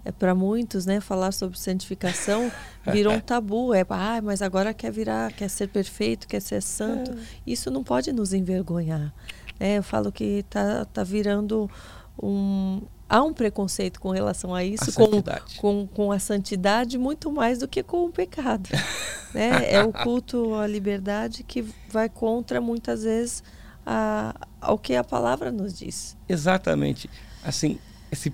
é 0.05 0.13
para 0.13 0.35
muitos, 0.35 0.85
né, 0.85 1.01
falar 1.01 1.33
sobre 1.33 1.59
santificação 1.59 2.53
virou 2.93 3.15
um 3.15 3.21
tabu. 3.21 3.73
É, 3.73 3.85
ah, 3.89 4.21
mas 4.23 4.43
agora 4.43 4.75
quer 4.75 4.93
virar, 4.93 5.33
quer 5.33 5.49
ser 5.49 5.69
perfeito, 5.69 6.29
quer 6.29 6.41
ser 6.41 6.61
santo. 6.61 7.13
É. 7.13 7.17
Isso 7.47 7.71
não 7.71 7.83
pode 7.83 8.13
nos 8.13 8.35
envergonhar. 8.35 9.11
É, 9.61 9.77
eu 9.77 9.83
falo 9.83 10.11
que 10.11 10.43
tá, 10.49 10.87
tá 10.87 11.05
virando 11.05 11.71
um. 12.21 12.81
Há 13.07 13.23
um 13.23 13.35
preconceito 13.35 14.01
com 14.01 14.11
relação 14.11 14.55
a 14.55 14.65
isso, 14.65 14.89
a 14.89 14.93
com, 14.93 15.23
com, 15.59 15.87
com 15.89 16.13
a 16.13 16.19
santidade, 16.19 16.97
muito 16.97 17.31
mais 17.31 17.59
do 17.59 17.69
que 17.69 17.83
com 17.83 18.07
o 18.07 18.11
pecado. 18.11 18.71
né? 19.35 19.73
É 19.73 19.83
o 19.83 19.93
culto 19.93 20.55
à 20.55 20.67
liberdade 20.67 21.43
que 21.43 21.63
vai 21.89 22.09
contra, 22.09 22.61
muitas 22.61 23.03
vezes, 23.03 23.43
a, 23.85 24.33
ao 24.61 24.79
que 24.79 24.95
a 24.95 25.03
palavra 25.03 25.51
nos 25.51 25.77
diz. 25.77 26.17
Exatamente. 26.29 27.11
Assim, 27.43 27.81
esse 28.13 28.33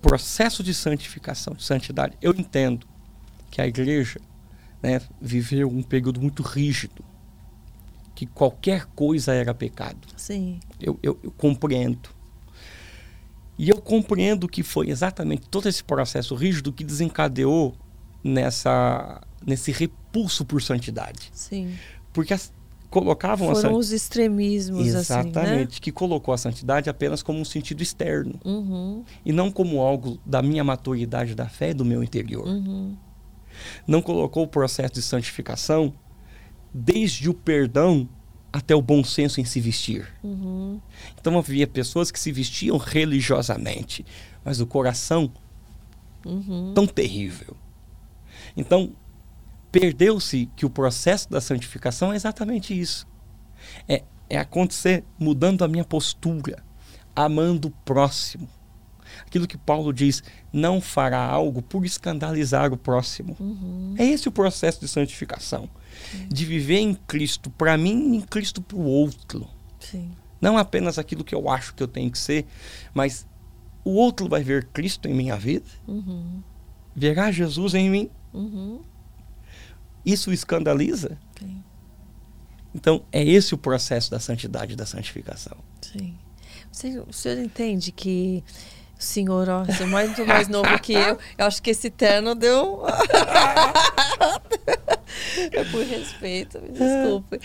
processo 0.00 0.62
de 0.62 0.72
santificação, 0.72 1.54
de 1.54 1.64
santidade, 1.64 2.16
eu 2.22 2.32
entendo 2.32 2.86
que 3.50 3.60
a 3.60 3.66
igreja 3.66 4.20
né, 4.82 5.00
viveu 5.20 5.68
um 5.68 5.82
período 5.82 6.20
muito 6.20 6.42
rígido, 6.42 7.04
que 8.18 8.26
qualquer 8.26 8.84
coisa 8.96 9.32
era 9.32 9.54
pecado. 9.54 10.08
Sim. 10.16 10.58
Eu, 10.80 10.98
eu, 11.00 11.16
eu 11.22 11.30
compreendo. 11.30 12.10
E 13.56 13.68
eu 13.68 13.80
compreendo 13.80 14.48
que 14.48 14.64
foi 14.64 14.90
exatamente 14.90 15.48
todo 15.48 15.68
esse 15.68 15.84
processo 15.84 16.34
rígido 16.34 16.72
que 16.72 16.82
desencadeou 16.82 17.76
nessa, 18.24 19.20
nesse 19.46 19.70
repulso 19.70 20.44
por 20.44 20.60
santidade. 20.60 21.30
Sim. 21.32 21.76
Porque 22.12 22.34
as, 22.34 22.52
colocavam 22.90 23.54
Foram 23.54 23.76
os 23.76 23.92
extremismos, 23.92 24.88
Exatamente, 24.88 25.38
assim, 25.38 25.56
né? 25.56 25.68
que 25.70 25.92
colocou 25.92 26.34
a 26.34 26.38
santidade 26.38 26.90
apenas 26.90 27.22
como 27.22 27.38
um 27.38 27.44
sentido 27.44 27.84
externo. 27.84 28.34
Uhum. 28.44 29.04
E 29.24 29.30
não 29.30 29.48
como 29.48 29.80
algo 29.80 30.18
da 30.26 30.42
minha 30.42 30.64
maturidade 30.64 31.36
da 31.36 31.48
fé 31.48 31.72
do 31.72 31.84
meu 31.84 32.02
interior. 32.02 32.48
Uhum. 32.48 32.96
Não 33.86 34.02
colocou 34.02 34.42
o 34.42 34.48
processo 34.48 34.94
de 34.94 35.02
santificação 35.02 35.94
desde 36.72 37.28
o 37.28 37.34
perdão 37.34 38.08
até 38.52 38.74
o 38.74 38.82
bom 38.82 39.04
senso 39.04 39.40
em 39.40 39.44
se 39.44 39.60
vestir. 39.60 40.08
Uhum. 40.22 40.80
Então 41.20 41.38
havia 41.38 41.66
pessoas 41.66 42.10
que 42.10 42.18
se 42.18 42.32
vestiam 42.32 42.76
religiosamente, 42.76 44.04
mas 44.44 44.60
o 44.60 44.66
coração 44.66 45.30
uhum. 46.24 46.72
tão 46.74 46.86
terrível. 46.86 47.56
Então, 48.56 48.92
perdeu-se 49.70 50.48
que 50.56 50.66
o 50.66 50.70
processo 50.70 51.30
da 51.30 51.40
santificação 51.40 52.12
é 52.12 52.16
exatamente 52.16 52.78
isso. 52.78 53.06
É, 53.86 54.02
é 54.28 54.38
acontecer 54.38 55.04
mudando 55.18 55.62
a 55.62 55.68
minha 55.68 55.84
postura, 55.84 56.62
amando 57.14 57.68
o 57.68 57.70
próximo. 57.84 58.48
Aquilo 59.28 59.46
que 59.46 59.58
Paulo 59.58 59.92
diz, 59.92 60.22
não 60.50 60.80
fará 60.80 61.20
algo 61.20 61.60
por 61.60 61.84
escandalizar 61.84 62.72
o 62.72 62.78
próximo. 62.78 63.36
Uhum. 63.38 63.94
É 63.98 64.06
esse 64.06 64.26
o 64.26 64.32
processo 64.32 64.80
de 64.80 64.88
santificação. 64.88 65.68
Uhum. 66.14 66.28
De 66.28 66.46
viver 66.46 66.78
em 66.78 66.94
Cristo 66.94 67.50
para 67.50 67.76
mim 67.76 68.14
e 68.14 68.16
em 68.16 68.20
Cristo 68.22 68.62
para 68.62 68.78
o 68.78 68.82
outro. 68.82 69.46
Sim. 69.78 70.10
Não 70.40 70.56
apenas 70.56 70.98
aquilo 70.98 71.22
que 71.22 71.34
eu 71.34 71.50
acho 71.50 71.74
que 71.74 71.82
eu 71.82 71.88
tenho 71.88 72.10
que 72.10 72.18
ser, 72.18 72.46
mas 72.94 73.26
o 73.84 73.90
outro 73.90 74.26
vai 74.30 74.42
ver 74.42 74.64
Cristo 74.68 75.06
em 75.06 75.12
minha 75.14 75.36
vida, 75.36 75.66
uhum. 75.86 76.42
verá 76.96 77.30
Jesus 77.30 77.74
em 77.74 77.90
mim. 77.90 78.10
Uhum. 78.32 78.80
Isso 80.06 80.32
escandaliza? 80.32 81.18
Sim. 81.38 81.62
Então, 82.74 83.04
é 83.12 83.22
esse 83.22 83.54
o 83.54 83.58
processo 83.58 84.10
da 84.10 84.18
santidade, 84.18 84.74
da 84.74 84.86
santificação. 84.86 85.58
Sim. 85.82 86.16
O 87.06 87.12
senhor 87.12 87.38
entende 87.38 87.92
que 87.92 88.44
senhor, 88.98 89.48
ó, 89.48 89.64
é 89.64 89.86
muito 89.86 90.26
mais 90.26 90.48
novo 90.48 90.78
que 90.80 90.92
eu, 90.92 91.18
eu 91.38 91.46
acho 91.46 91.62
que 91.62 91.70
esse 91.70 91.88
terno 91.88 92.34
deu. 92.34 92.84
é 95.52 95.64
por 95.70 95.84
respeito, 95.84 96.60
me 96.60 96.70
desculpe. 96.70 97.40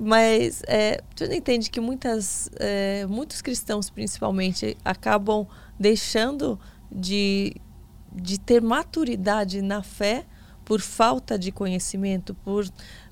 Mas 0.00 0.62
é, 0.66 1.02
o 1.14 1.18
senhor 1.18 1.32
entende 1.32 1.70
que 1.70 1.80
muitas, 1.80 2.50
é, 2.58 3.06
muitos 3.06 3.42
cristãos, 3.42 3.90
principalmente, 3.90 4.76
acabam 4.84 5.46
deixando 5.78 6.58
de, 6.90 7.54
de 8.12 8.38
ter 8.38 8.60
maturidade 8.60 9.62
na 9.62 9.82
fé 9.82 10.24
por 10.64 10.80
falta 10.80 11.38
de 11.38 11.50
conhecimento, 11.50 12.34
por 12.34 12.66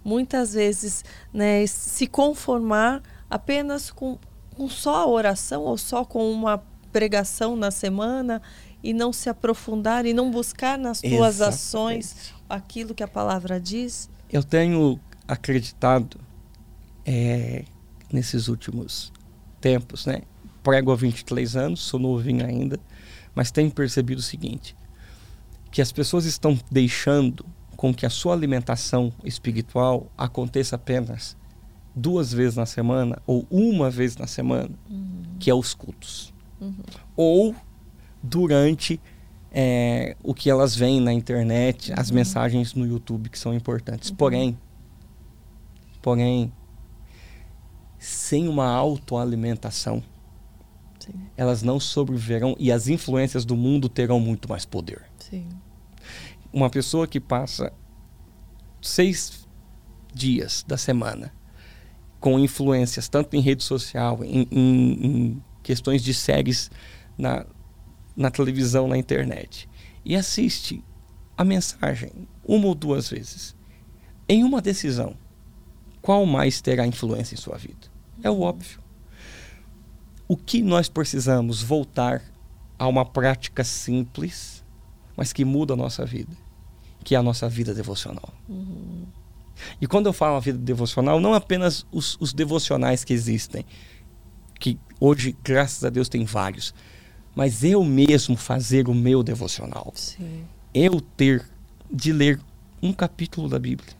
muitas 0.04 0.54
vezes 0.54 1.04
né, 1.32 1.66
se 1.66 2.06
conformar 2.06 3.02
apenas 3.28 3.90
com, 3.90 4.18
com 4.56 4.68
só 4.68 4.96
a 4.96 5.06
oração 5.06 5.62
ou 5.62 5.76
só 5.76 6.04
com 6.04 6.30
uma 6.30 6.58
pregação 6.92 7.56
na 7.56 7.70
semana 7.70 8.40
e 8.82 8.92
não 8.92 9.12
se 9.12 9.28
aprofundar 9.28 10.06
e 10.06 10.12
não 10.12 10.30
buscar 10.30 10.78
nas 10.78 11.00
tuas 11.00 11.36
Exatamente. 11.36 11.42
ações 11.42 12.34
aquilo 12.48 12.94
que 12.94 13.02
a 13.02 13.08
palavra 13.08 13.60
diz? 13.60 14.08
Eu 14.30 14.42
tenho 14.42 14.98
acreditado 15.26 16.18
é, 17.04 17.64
nesses 18.12 18.48
últimos 18.48 19.12
tempos, 19.60 20.06
né? 20.06 20.22
Prego 20.62 20.92
há 20.92 20.96
23 20.96 21.56
anos, 21.56 21.80
sou 21.80 21.98
novinho 21.98 22.44
ainda, 22.44 22.78
mas 23.34 23.50
tenho 23.50 23.70
percebido 23.70 24.18
o 24.18 24.22
seguinte: 24.22 24.76
que 25.70 25.80
as 25.80 25.92
pessoas 25.92 26.24
estão 26.24 26.58
deixando 26.70 27.44
com 27.76 27.94
que 27.94 28.04
a 28.04 28.10
sua 28.10 28.34
alimentação 28.34 29.12
espiritual 29.24 30.10
aconteça 30.16 30.76
apenas 30.76 31.36
duas 31.94 32.32
vezes 32.32 32.56
na 32.56 32.66
semana 32.66 33.20
ou 33.26 33.46
uma 33.50 33.90
vez 33.90 34.16
na 34.16 34.26
semana, 34.26 34.70
uhum. 34.88 35.22
que 35.38 35.50
é 35.50 35.54
os 35.54 35.74
cultos. 35.74 36.32
Uhum. 36.60 36.74
Ou 37.16 37.54
durante 38.22 39.00
é, 39.50 40.16
o 40.22 40.34
que 40.34 40.50
elas 40.50 40.76
veem 40.76 41.00
na 41.00 41.12
internet, 41.12 41.92
as 41.96 42.08
uhum. 42.08 42.16
mensagens 42.16 42.74
no 42.74 42.86
YouTube 42.86 43.28
que 43.28 43.38
são 43.38 43.54
importantes. 43.54 44.10
Uhum. 44.10 44.16
Porém, 44.16 44.58
porém, 46.00 46.52
sem 47.98 48.48
uma 48.48 48.66
autoalimentação, 48.66 50.02
Sim. 50.98 51.12
elas 51.36 51.62
não 51.62 51.80
sobreviverão 51.80 52.54
e 52.58 52.70
as 52.70 52.88
influências 52.88 53.44
do 53.44 53.56
mundo 53.56 53.88
terão 53.88 54.20
muito 54.20 54.48
mais 54.48 54.64
poder. 54.64 55.02
Sim. 55.18 55.48
Uma 56.52 56.70
pessoa 56.70 57.06
que 57.06 57.20
passa 57.20 57.72
seis 58.80 59.46
dias 60.12 60.64
da 60.66 60.76
semana 60.76 61.32
com 62.18 62.38
influências 62.38 63.08
tanto 63.08 63.34
em 63.34 63.40
rede 63.40 63.62
social, 63.62 64.22
em, 64.22 64.46
em, 64.50 65.06
em 65.06 65.42
questões 65.62 66.02
de 66.02 66.14
séries 66.14 66.70
na, 67.16 67.46
na 68.16 68.30
televisão, 68.30 68.88
na 68.88 68.96
internet, 68.96 69.68
e 70.04 70.16
assiste 70.16 70.82
a 71.36 71.44
mensagem 71.44 72.10
uma 72.44 72.66
ou 72.66 72.74
duas 72.74 73.08
vezes, 73.08 73.54
em 74.28 74.44
uma 74.44 74.60
decisão, 74.60 75.16
qual 76.00 76.24
mais 76.24 76.60
terá 76.60 76.86
influência 76.86 77.34
em 77.34 77.38
sua 77.38 77.56
vida? 77.56 77.88
É 78.22 78.30
o 78.30 78.40
óbvio. 78.40 78.80
O 80.28 80.36
que 80.36 80.62
nós 80.62 80.88
precisamos 80.88 81.62
voltar 81.62 82.22
a 82.78 82.86
uma 82.86 83.04
prática 83.04 83.64
simples, 83.64 84.64
mas 85.16 85.32
que 85.32 85.44
muda 85.44 85.74
a 85.74 85.76
nossa 85.76 86.04
vida, 86.04 86.32
que 87.04 87.14
é 87.14 87.18
a 87.18 87.22
nossa 87.22 87.48
vida 87.48 87.74
devocional. 87.74 88.32
Uhum. 88.48 89.04
E 89.80 89.86
quando 89.86 90.06
eu 90.06 90.12
falo 90.12 90.36
a 90.36 90.40
vida 90.40 90.58
devocional, 90.58 91.20
não 91.20 91.34
apenas 91.34 91.86
os, 91.92 92.16
os 92.20 92.32
devocionais 92.32 93.04
que 93.04 93.12
existem, 93.12 93.64
que 94.58 94.78
hoje, 95.00 95.34
graças 95.42 95.82
a 95.82 95.90
Deus, 95.90 96.08
tem 96.08 96.24
vários, 96.24 96.74
mas 97.34 97.64
eu 97.64 97.82
mesmo 97.82 98.36
fazer 98.36 98.88
o 98.88 98.94
meu 98.94 99.22
devocional. 99.22 99.92
Sim. 99.96 100.44
Eu 100.72 101.00
ter 101.00 101.48
de 101.90 102.12
ler 102.12 102.38
um 102.82 102.92
capítulo 102.92 103.48
da 103.48 103.58
Bíblia. 103.58 103.98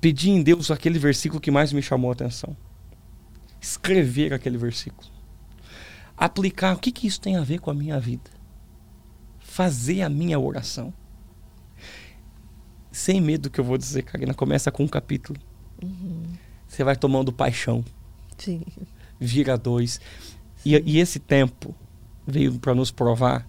Pedir 0.00 0.30
em 0.30 0.42
Deus 0.42 0.70
aquele 0.70 0.98
versículo 0.98 1.40
que 1.40 1.50
mais 1.50 1.72
me 1.72 1.82
chamou 1.82 2.10
a 2.10 2.14
atenção. 2.14 2.56
Escrever 3.60 4.32
aquele 4.32 4.56
versículo. 4.56 5.08
Aplicar 6.16 6.74
o 6.74 6.78
que, 6.78 6.90
que 6.90 7.06
isso 7.06 7.20
tem 7.20 7.36
a 7.36 7.42
ver 7.42 7.60
com 7.60 7.70
a 7.70 7.74
minha 7.74 8.00
vida. 8.00 8.30
Fazer 9.38 10.02
a 10.02 10.08
minha 10.08 10.38
oração. 10.38 10.92
Sem 12.90 13.20
medo 13.20 13.42
do 13.42 13.50
que 13.50 13.60
eu 13.60 13.64
vou 13.64 13.76
dizer, 13.76 14.02
Karina. 14.02 14.32
Começa 14.32 14.72
com 14.72 14.84
um 14.84 14.88
capítulo. 14.88 15.38
Uhum. 15.82 16.22
Você 16.66 16.82
vai 16.82 16.96
tomando 16.96 17.32
paixão. 17.32 17.84
Sim. 18.40 18.62
Vira 19.18 19.56
dois. 19.56 20.00
E, 20.64 20.74
e 20.74 20.98
esse 20.98 21.18
tempo 21.18 21.74
veio 22.26 22.58
para 22.58 22.74
nos 22.74 22.90
provar 22.90 23.46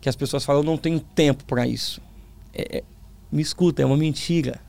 que 0.00 0.08
as 0.08 0.16
pessoas 0.16 0.44
falam: 0.44 0.62
eu 0.62 0.66
não 0.66 0.76
tenho 0.76 1.00
tempo 1.00 1.44
para 1.44 1.66
isso. 1.66 2.00
É, 2.52 2.78
é, 2.78 2.84
me 3.30 3.42
escuta, 3.42 3.82
é 3.82 3.86
uma 3.86 3.96
mentira. 3.96 4.60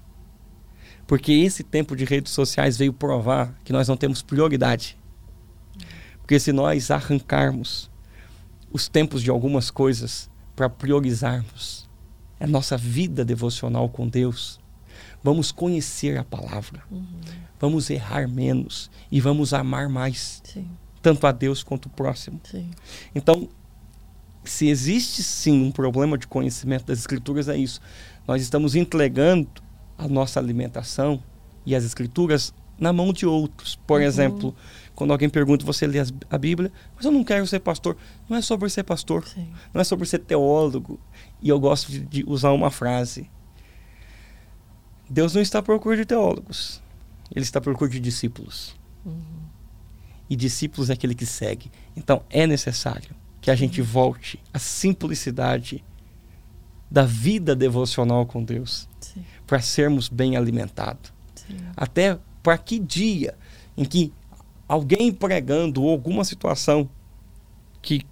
Porque 1.08 1.32
esse 1.32 1.64
tempo 1.64 1.96
de 1.96 2.06
redes 2.06 2.32
sociais 2.32 2.78
veio 2.78 2.94
provar 2.94 3.54
que 3.64 3.74
nós 3.74 3.88
não 3.88 3.98
temos 3.98 4.22
prioridade. 4.22 4.98
Porque 6.20 6.40
se 6.40 6.54
nós 6.54 6.90
arrancarmos 6.92 7.90
os 8.72 8.88
tempos 8.88 9.22
de 9.22 9.30
algumas 9.30 9.70
coisas 9.70 10.30
para 10.56 10.70
priorizarmos 10.70 11.90
a 12.40 12.48
nossa 12.48 12.78
vida 12.78 13.26
devocional 13.26 13.90
com 13.90 14.08
Deus, 14.08 14.60
vamos 15.22 15.52
conhecer 15.52 16.18
a 16.18 16.24
palavra, 16.24 16.84
uhum. 16.90 17.06
Vamos 17.62 17.91
errar 17.91 18.28
menos 18.28 18.89
e 19.12 19.22
vamos 19.22 19.53
amar 19.53 19.88
mais, 19.88 20.41
sim. 20.43 20.68
tanto 21.01 21.28
a 21.28 21.32
Deus 21.32 21.62
quanto 21.62 21.86
o 21.86 21.89
próximo. 21.89 22.41
Sim. 22.43 22.72
Então, 23.14 23.47
se 24.43 24.68
existe 24.68 25.22
sim 25.22 25.64
um 25.64 25.72
problema 25.72 26.18
de 26.18 26.26
conhecimento 26.26 26.86
das 26.86 26.97
Escrituras, 26.97 27.47
é 27.47 27.55
isso. 27.55 27.80
Nós 28.28 28.41
estamos 28.41 28.76
entregando 28.76 29.47
a 29.95 30.07
nossa 30.07 30.39
alimentação 30.39 31.22
e 31.64 31.76
as 31.76 31.84
Escrituras 31.84 32.51
na 32.80 32.91
mão 32.91 33.14
de 33.14 33.28
outros. 33.28 33.76
Por 33.76 34.01
uhum. 34.01 34.07
exemplo, 34.07 34.55
quando 34.95 35.12
alguém 35.12 35.30
pergunta, 35.30 35.64
você 35.64 35.86
lê 35.86 35.99
a 36.32 36.38
Bíblia, 36.39 36.72
mas 36.95 37.05
eu 37.05 37.12
não 37.12 37.24
quero 37.24 37.45
ser 37.45 37.59
pastor. 37.59 37.95
Não 38.28 38.36
é 38.36 38.41
sobre 38.41 38.68
ser 38.70 38.84
pastor, 38.84 39.24
sim. 39.28 39.47
não 39.72 39.80
é 39.80 39.84
sobre 39.84 40.07
ser 40.07 40.20
teólogo. 40.20 40.99
E 41.39 41.49
eu 41.49 41.59
gosto 41.59 41.91
de, 41.91 41.99
de 41.99 42.24
usar 42.28 42.51
uma 42.53 42.72
frase 42.72 43.30
Deus 45.12 45.36
não 45.36 45.41
está 45.41 45.59
à 45.59 45.62
procura 45.62 45.97
de 45.97 46.05
teólogos. 46.05 46.82
Ele 47.34 47.44
está 47.44 47.60
à 47.60 47.62
procura 47.62 47.90
de 47.90 48.00
discípulos. 48.00 48.76
Uhum. 49.06 49.22
E 50.30 50.36
discípulos 50.36 50.90
é 50.90 50.94
aquele 50.94 51.16
que 51.16 51.26
segue. 51.26 51.72
Então 51.96 52.24
é 52.30 52.46
necessário 52.46 53.16
que 53.40 53.50
a 53.50 53.56
gente 53.56 53.82
volte 53.82 54.40
à 54.54 54.60
simplicidade 54.60 55.84
da 56.90 57.04
vida 57.04 57.56
devocional 57.56 58.26
com 58.26 58.44
Deus 58.44 58.88
para 59.48 59.62
sermos 59.62 60.10
bem 60.10 60.36
alimentados. 60.36 61.12
Sim. 61.36 61.58
Até 61.76 62.20
para 62.44 62.58
que 62.58 62.78
dia 62.78 63.36
em 63.78 63.86
que 63.86 64.14
alguém 64.68 65.12
pregando 65.12 65.84
ou 65.84 65.90
alguma 65.90 66.24
situação 66.24 66.90
que 67.82 68.06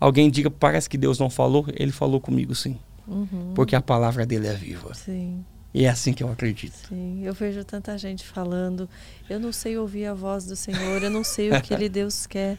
alguém 0.00 0.30
diga 0.30 0.50
parece 0.50 0.88
que 0.88 0.98
Deus 0.98 1.18
não 1.18 1.30
falou, 1.30 1.66
ele 1.74 1.92
falou 1.92 2.20
comigo 2.20 2.54
sim. 2.54 2.78
Uhum. 3.06 3.52
Porque 3.54 3.76
a 3.76 3.82
palavra 3.82 4.26
dele 4.26 4.46
é 4.46 4.54
viva. 4.54 4.94
Sim. 4.94 5.44
E 5.74 5.86
é 5.86 5.88
assim 5.88 6.12
que 6.12 6.22
eu 6.22 6.30
acredito. 6.30 6.76
Sim, 6.88 7.26
eu 7.26 7.34
vejo 7.34 7.64
tanta 7.64 7.98
gente 7.98 8.24
falando, 8.24 8.88
eu 9.28 9.40
não 9.40 9.52
sei 9.52 9.76
ouvir 9.76 10.06
a 10.06 10.14
voz 10.14 10.44
do 10.44 10.54
Senhor, 10.54 11.02
eu 11.02 11.10
não 11.10 11.24
sei 11.24 11.50
o 11.50 11.60
que 11.60 11.74
ele 11.74 11.88
Deus 11.90 12.28
quer. 12.28 12.56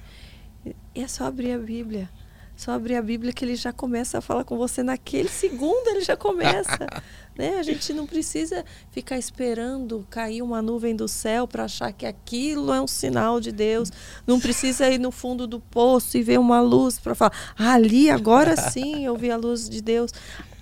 E 0.94 1.02
é 1.02 1.08
só 1.08 1.24
abrir 1.24 1.54
a 1.54 1.58
Bíblia. 1.58 2.10
Só 2.58 2.72
abrir 2.72 2.96
a 2.96 3.02
Bíblia 3.02 3.32
que 3.32 3.44
ele 3.46 3.56
já 3.56 3.72
começa 3.72 4.18
a 4.18 4.22
falar 4.22 4.44
com 4.44 4.58
você 4.58 4.84
naquele 4.84 5.30
segundo, 5.30 5.88
ele 5.88 6.02
já 6.02 6.18
começa. 6.18 6.88
né? 7.38 7.58
A 7.60 7.64
gente 7.64 7.94
não 7.94 8.06
precisa 8.06 8.64
ficar 8.92 9.18
esperando 9.18 10.06
cair 10.10 10.42
uma 10.42 10.62
nuvem 10.62 10.96
do 10.96 11.08
céu 11.08 11.48
para 11.48 11.66
achar 11.66 11.92
que 11.92 12.06
aquilo 12.06 12.74
é 12.74 12.82
um 12.82 12.88
sinal 12.88 13.40
de 13.40 13.52
Deus. 13.52 13.92
Não 14.26 14.40
precisa 14.40 14.90
ir 14.90 15.00
no 15.00 15.12
fundo 15.12 15.46
do 15.46 15.60
poço 15.60 16.18
e 16.18 16.24
ver 16.24 16.40
uma 16.40 16.62
luz 16.62 17.00
para 17.00 17.16
falar, 17.16 17.34
ah, 17.58 17.74
ali 17.74 18.10
agora 18.10 18.56
sim 18.56 19.06
eu 19.06 19.16
vi 19.18 19.30
a 19.32 19.38
luz 19.38 19.70
de 19.70 19.82
Deus 19.82 20.12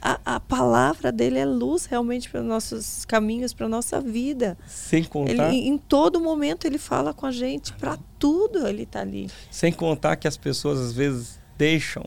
a, 0.03 0.35
a 0.35 0.39
palavra 0.39 1.13
dele 1.13 1.39
é 1.39 1.45
luz 1.45 1.85
realmente 1.85 2.29
para 2.29 2.41
os 2.41 2.45
nossos 2.45 3.05
caminhos, 3.05 3.53
para 3.53 3.67
a 3.67 3.69
nossa 3.69 4.01
vida. 4.01 4.57
Sem 4.67 5.01
contar. 5.01 5.31
Ele, 5.53 5.65
em 5.65 5.77
todo 5.77 6.19
momento 6.19 6.65
ele 6.65 6.77
fala 6.77 7.13
com 7.13 7.25
a 7.25 7.31
gente, 7.31 7.71
para 7.73 7.97
tudo 8.19 8.67
ele 8.67 8.83
está 8.83 8.99
ali. 8.99 9.29
Sem 9.49 9.71
contar 9.71 10.17
que 10.17 10.27
as 10.27 10.35
pessoas 10.35 10.77
às 10.77 10.91
vezes 10.91 11.39
deixam 11.57 12.03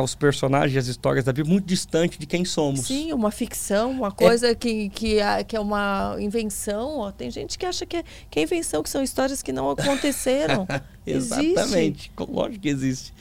os 0.00 0.14
personagens 0.14 0.74
e 0.74 0.78
as 0.78 0.86
histórias 0.86 1.24
da 1.24 1.32
Bíblia 1.32 1.52
muito 1.52 1.66
distante 1.66 2.18
de 2.18 2.26
quem 2.26 2.44
somos. 2.44 2.86
Sim, 2.86 3.12
uma 3.12 3.30
ficção, 3.30 3.90
uma 3.90 4.12
coisa 4.12 4.48
é. 4.48 4.54
Que, 4.54 4.88
que, 4.90 5.16
que 5.48 5.56
é 5.56 5.60
uma 5.60 6.16
invenção. 6.20 7.12
Tem 7.12 7.30
gente 7.30 7.58
que 7.58 7.66
acha 7.66 7.84
que 7.84 7.96
é, 7.96 8.04
que 8.30 8.38
é 8.38 8.42
invenção, 8.42 8.82
que 8.82 8.88
são 8.88 9.02
histórias 9.02 9.42
que 9.42 9.52
não 9.52 9.70
aconteceram. 9.70 10.66
Exatamente, 11.04 12.12
existe. 12.16 12.32
lógico 12.32 12.60
que 12.60 12.68
existe. 12.68 13.12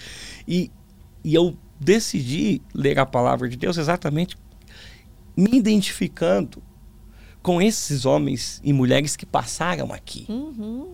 E, 0.48 0.72
e 1.24 1.34
eu 1.34 1.56
decidi 1.80 2.62
ler 2.74 3.00
a 3.00 3.06
palavra 3.06 3.50
de 3.50 3.58
Deus 3.58 3.78
exatamente 3.78 4.38
me 5.36 5.58
identificando 5.58 6.62
com 7.42 7.62
esses 7.62 8.06
homens 8.06 8.62
e 8.64 8.72
mulheres 8.72 9.16
que 9.16 9.26
passaram 9.26 9.92
aqui. 9.92 10.26
Uhum. 10.30 10.94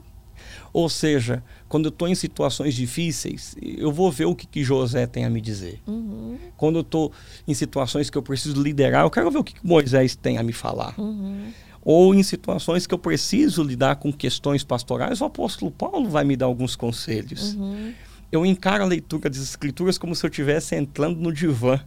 Ou 0.78 0.88
seja, 0.89 1.43
quando 1.67 1.86
eu 1.86 1.89
estou 1.89 2.07
em 2.07 2.13
situações 2.13 2.75
difíceis, 2.75 3.55
eu 3.59 3.91
vou 3.91 4.11
ver 4.11 4.25
o 4.25 4.36
que, 4.36 4.45
que 4.45 4.63
José 4.63 5.07
tem 5.07 5.25
a 5.25 5.30
me 5.30 5.41
dizer. 5.41 5.82
Uhum. 5.88 6.38
Quando 6.55 6.75
eu 6.75 6.82
estou 6.82 7.11
em 7.47 7.53
situações 7.55 8.11
que 8.11 8.17
eu 8.17 8.21
preciso 8.21 8.61
liderar, 8.61 9.03
eu 9.03 9.09
quero 9.09 9.32
ver 9.32 9.39
o 9.39 9.43
que, 9.43 9.55
que 9.55 9.65
Moisés 9.65 10.15
tem 10.15 10.38
a 10.38 10.43
me 10.43 10.53
falar. 10.53 10.93
Uhum. 10.95 11.51
Ou 11.82 12.13
em 12.13 12.21
situações 12.21 12.86
que 12.86 12.93
eu 12.93 12.99
preciso 12.99 13.63
lidar 13.63 13.95
com 13.95 14.13
questões 14.13 14.63
pastorais, 14.63 15.19
o 15.19 15.25
apóstolo 15.25 15.71
Paulo 15.71 16.07
vai 16.09 16.23
me 16.23 16.38
dar 16.38 16.45
alguns 16.45 16.75
conselhos. 16.75 17.55
Uhum 17.55 17.91
eu 18.32 18.45
encaro 18.45 18.84
a 18.84 18.86
leitura 18.86 19.30
das 19.30 19.39
escrituras 19.39 19.97
como 19.97 20.13
se 20.13 20.25
eu 20.25 20.30
estivesse 20.30 20.75
entrando 20.75 21.17
no 21.17 21.32
divã. 21.32 21.80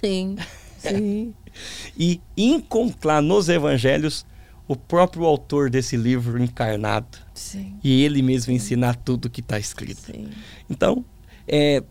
Sim, 0.00 0.36
sim. 0.78 1.34
e 1.98 2.20
encontrar 2.36 3.20
nos 3.20 3.48
evangelhos 3.48 4.24
o 4.72 4.76
próprio 4.76 5.24
autor 5.24 5.70
desse 5.70 5.96
livro 5.96 6.42
encarnado. 6.42 7.18
Sim. 7.34 7.76
E 7.82 8.02
ele 8.02 8.22
mesmo 8.22 8.52
ensinar 8.52 8.96
tudo 8.96 9.30
que 9.30 9.40
está 9.40 9.58
escrito. 9.58 10.00
Sim. 10.12 10.28
Então, 10.68 11.04
é, 11.46 11.82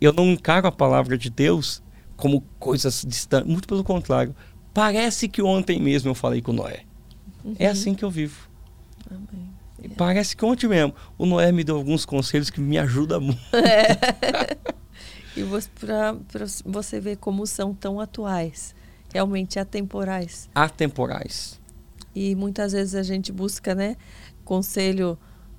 eu 0.00 0.12
não 0.12 0.26
encaro 0.26 0.66
a 0.66 0.72
palavra 0.72 1.16
de 1.16 1.30
Deus 1.30 1.82
como 2.16 2.42
coisas 2.58 3.04
distantes. 3.06 3.50
Muito 3.50 3.66
pelo 3.66 3.82
contrário. 3.82 4.34
Parece 4.74 5.28
que 5.28 5.42
ontem 5.42 5.80
mesmo 5.80 6.10
eu 6.10 6.14
falei 6.14 6.40
com 6.40 6.52
Noé. 6.52 6.82
É 7.44 7.48
uhum. 7.48 7.56
É 7.58 7.66
assim 7.66 7.94
que 7.94 8.04
eu 8.04 8.10
vivo. 8.10 8.48
Amém. 9.10 9.52
Parece 9.96 10.36
que 10.36 10.44
ontem 10.44 10.68
mesmo 10.68 10.94
o 11.18 11.26
Noé 11.26 11.50
me 11.50 11.64
deu 11.64 11.76
alguns 11.76 12.04
conselhos 12.04 12.50
que 12.50 12.60
me 12.60 12.78
ajudam 12.78 13.20
muito. 13.20 13.40
É. 13.52 14.56
e 15.36 15.42
para 15.80 16.46
você 16.64 17.00
ver 17.00 17.16
como 17.16 17.46
são 17.46 17.74
tão 17.74 17.98
atuais, 17.98 18.74
realmente 19.12 19.58
atemporais. 19.58 20.48
Atemporais. 20.54 21.60
E 22.14 22.34
muitas 22.34 22.72
vezes 22.72 22.94
a 22.94 23.02
gente 23.02 23.32
busca, 23.32 23.74
né, 23.74 23.96
conselho 24.44 25.18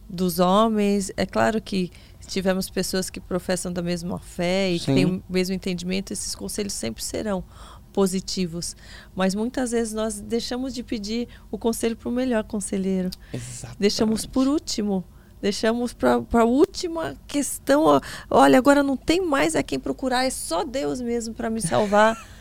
dos 0.10 0.39
homens. 0.39 1.12
É 1.18 1.26
claro 1.26 1.62
que 1.62 1.91
tivemos 2.28 2.70
pessoas 2.70 3.10
que 3.10 3.20
professam 3.20 3.72
da 3.72 3.82
mesma 3.82 4.20
fé 4.20 4.72
e 4.72 4.80
Sim. 4.80 4.86
que 4.86 4.93
têm 4.93 5.06
o 5.06 5.24
mesmo 5.30 5.56
entendimento, 5.56 6.14
esses 6.14 6.36
conselhos 6.36 6.74
sempre 6.74 7.04
serão 7.04 7.43
positivos. 7.91 8.76
Mas 9.16 9.36
muitas 9.36 9.72
vezes 9.72 9.93
nós 9.93 10.20
deixamos 10.20 10.74
de 10.74 10.84
pedir 10.84 11.28
o 11.51 11.58
conselho 11.58 11.95
para 11.95 12.10
o 12.10 12.12
melhor 12.12 12.43
conselheiro. 12.43 13.10
Exatamente. 13.32 13.80
Deixamos 13.80 14.26
por 14.26 14.47
último. 14.47 15.04
Deixamos 15.41 15.93
para 15.93 16.24
a 16.32 16.45
última 16.45 17.18
questão. 17.28 18.01
Olha, 18.30 18.58
agora 18.58 18.82
não 18.82 18.95
tem 18.95 19.22
mais 19.22 19.56
a 19.56 19.62
quem 19.62 19.78
procurar, 19.78 20.24
é 20.24 20.30
só 20.30 20.64
Deus 20.64 21.01
mesmo 21.01 21.34
para 21.34 21.49
me 21.49 21.62
salvar. 21.62 22.18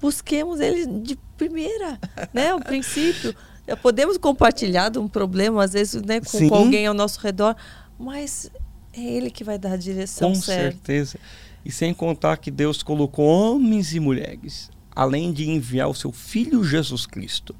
Busquemos 0.00 0.60
Ele 0.60 0.86
de 1.00 1.16
primeira, 1.36 1.98
né? 2.32 2.54
O 2.54 2.60
princípio. 2.60 3.34
Podemos 3.82 4.18
compartilhar 4.18 4.88
de 4.88 4.98
um 4.98 5.08
problema, 5.08 5.62
às 5.62 5.72
vezes, 5.72 6.02
né, 6.02 6.20
com, 6.20 6.48
com 6.48 6.54
alguém 6.54 6.86
ao 6.86 6.94
nosso 6.94 7.20
redor, 7.20 7.54
mas 7.98 8.50
é 8.92 9.00
Ele 9.00 9.30
que 9.30 9.44
vai 9.44 9.58
dar 9.58 9.72
a 9.72 9.76
direção 9.76 10.32
com 10.32 10.40
certa. 10.40 10.64
Com 10.64 10.70
certeza. 10.72 11.18
E 11.64 11.70
sem 11.70 11.94
contar 11.94 12.36
que 12.38 12.50
Deus 12.50 12.82
colocou 12.82 13.26
homens 13.26 13.94
e 13.94 14.00
mulheres 14.00 14.70
além 14.94 15.32
de 15.32 15.48
enviar 15.48 15.88
o 15.88 15.94
seu 15.94 16.12
Filho 16.12 16.64
Jesus 16.64 17.06
Cristo 17.06 17.54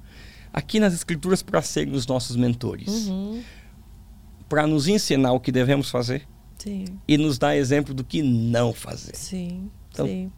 aqui 0.52 0.80
nas 0.80 0.92
Escrituras 0.92 1.42
para 1.42 1.62
serem 1.62 1.94
os 1.94 2.06
nossos 2.06 2.36
mentores, 2.36 3.06
uhum. 3.06 3.42
para 4.48 4.66
nos 4.66 4.88
ensinar 4.88 5.32
o 5.32 5.40
que 5.40 5.52
devemos 5.52 5.90
fazer, 5.90 6.28
Sim. 6.58 6.84
e 7.06 7.16
nos 7.16 7.38
dá 7.38 7.56
exemplo 7.56 7.94
do 7.94 8.02
que 8.02 8.22
não 8.22 8.72
fazer. 8.72 9.14
Sim. 9.14 9.70
Então, 9.90 10.06
sim. 10.06 10.30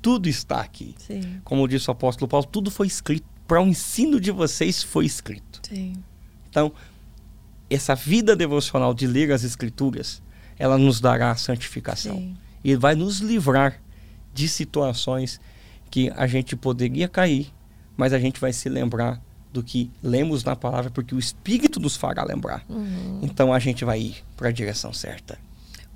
Tudo 0.00 0.28
está 0.28 0.60
aqui. 0.60 0.94
Sim. 0.98 1.40
Como 1.44 1.66
disse 1.66 1.88
o 1.88 1.92
apóstolo 1.92 2.28
Paulo, 2.28 2.46
tudo 2.46 2.70
foi 2.70 2.86
escrito. 2.86 3.26
Para 3.46 3.62
o 3.62 3.66
ensino 3.66 4.20
de 4.20 4.30
vocês 4.30 4.82
foi 4.82 5.06
escrito. 5.06 5.60
Sim. 5.66 5.94
Então, 6.50 6.72
essa 7.70 7.94
vida 7.94 8.36
devocional 8.36 8.94
de 8.94 9.06
ler 9.06 9.32
as 9.32 9.44
escrituras, 9.44 10.22
ela 10.58 10.78
nos 10.78 11.00
dará 11.00 11.30
a 11.30 11.36
santificação. 11.36 12.16
Sim. 12.16 12.36
E 12.62 12.74
vai 12.76 12.94
nos 12.94 13.18
livrar 13.18 13.80
de 14.34 14.48
situações 14.48 15.40
que 15.90 16.10
a 16.14 16.26
gente 16.26 16.54
poderia 16.54 17.08
cair, 17.08 17.52
mas 17.96 18.12
a 18.12 18.18
gente 18.18 18.40
vai 18.40 18.52
se 18.52 18.68
lembrar 18.68 19.20
do 19.52 19.62
que 19.62 19.90
lemos 20.02 20.44
na 20.44 20.54
palavra, 20.54 20.90
porque 20.90 21.14
o 21.14 21.18
Espírito 21.18 21.80
nos 21.80 21.96
fará 21.96 22.22
lembrar. 22.22 22.64
Uhum. 22.68 23.20
Então 23.22 23.52
a 23.52 23.58
gente 23.58 23.84
vai 23.84 24.00
ir 24.00 24.24
para 24.36 24.48
a 24.48 24.52
direção 24.52 24.92
certa. 24.92 25.38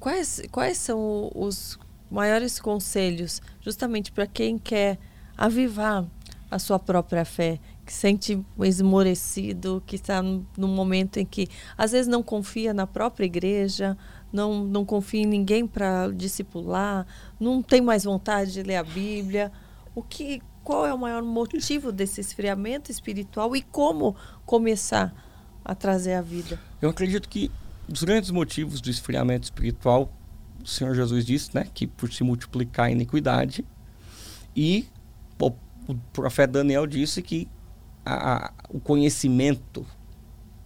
Quais, 0.00 0.42
quais 0.50 0.78
são 0.78 1.30
os 1.34 1.78
maiores 2.12 2.60
conselhos, 2.60 3.40
justamente 3.62 4.12
para 4.12 4.26
quem 4.26 4.58
quer 4.58 4.98
avivar 5.36 6.04
a 6.50 6.58
sua 6.58 6.78
própria 6.78 7.24
fé, 7.24 7.58
que 7.86 7.92
sente 7.92 8.38
esmorecido, 8.60 9.82
que 9.86 9.96
está 9.96 10.22
num 10.22 10.68
momento 10.68 11.16
em 11.16 11.24
que 11.24 11.48
às 11.76 11.92
vezes 11.92 12.06
não 12.06 12.22
confia 12.22 12.74
na 12.74 12.86
própria 12.86 13.24
igreja, 13.24 13.96
não, 14.30 14.62
não 14.62 14.84
confia 14.84 15.22
em 15.22 15.26
ninguém 15.26 15.66
para 15.66 16.10
discipular, 16.10 17.06
não 17.40 17.62
tem 17.62 17.80
mais 17.80 18.04
vontade 18.04 18.52
de 18.52 18.62
ler 18.62 18.76
a 18.76 18.84
Bíblia. 18.84 19.50
O 19.94 20.02
que, 20.02 20.42
qual 20.62 20.86
é 20.86 20.92
o 20.92 20.98
maior 20.98 21.22
motivo 21.22 21.90
desse 21.90 22.20
esfriamento 22.20 22.90
espiritual 22.90 23.56
e 23.56 23.62
como 23.62 24.14
começar 24.44 25.14
a 25.64 25.74
trazer 25.74 26.12
a 26.12 26.22
vida? 26.22 26.60
Eu 26.82 26.90
acredito 26.90 27.26
que 27.26 27.50
os 27.90 28.04
grandes 28.04 28.30
motivos 28.30 28.82
do 28.82 28.90
esfriamento 28.90 29.44
espiritual, 29.44 30.12
o 30.62 30.66
Senhor 30.66 30.94
Jesus 30.94 31.24
disse, 31.24 31.54
né, 31.54 31.66
que 31.74 31.86
por 31.86 32.12
se 32.12 32.22
multiplicar 32.22 32.86
a 32.86 32.90
iniquidade, 32.90 33.64
e 34.54 34.86
o, 35.38 35.52
o 35.88 35.94
profeta 36.12 36.54
Daniel 36.54 36.86
disse 36.86 37.22
que 37.22 37.48
a, 38.04 38.46
a, 38.46 38.52
o 38.68 38.80
conhecimento 38.80 39.86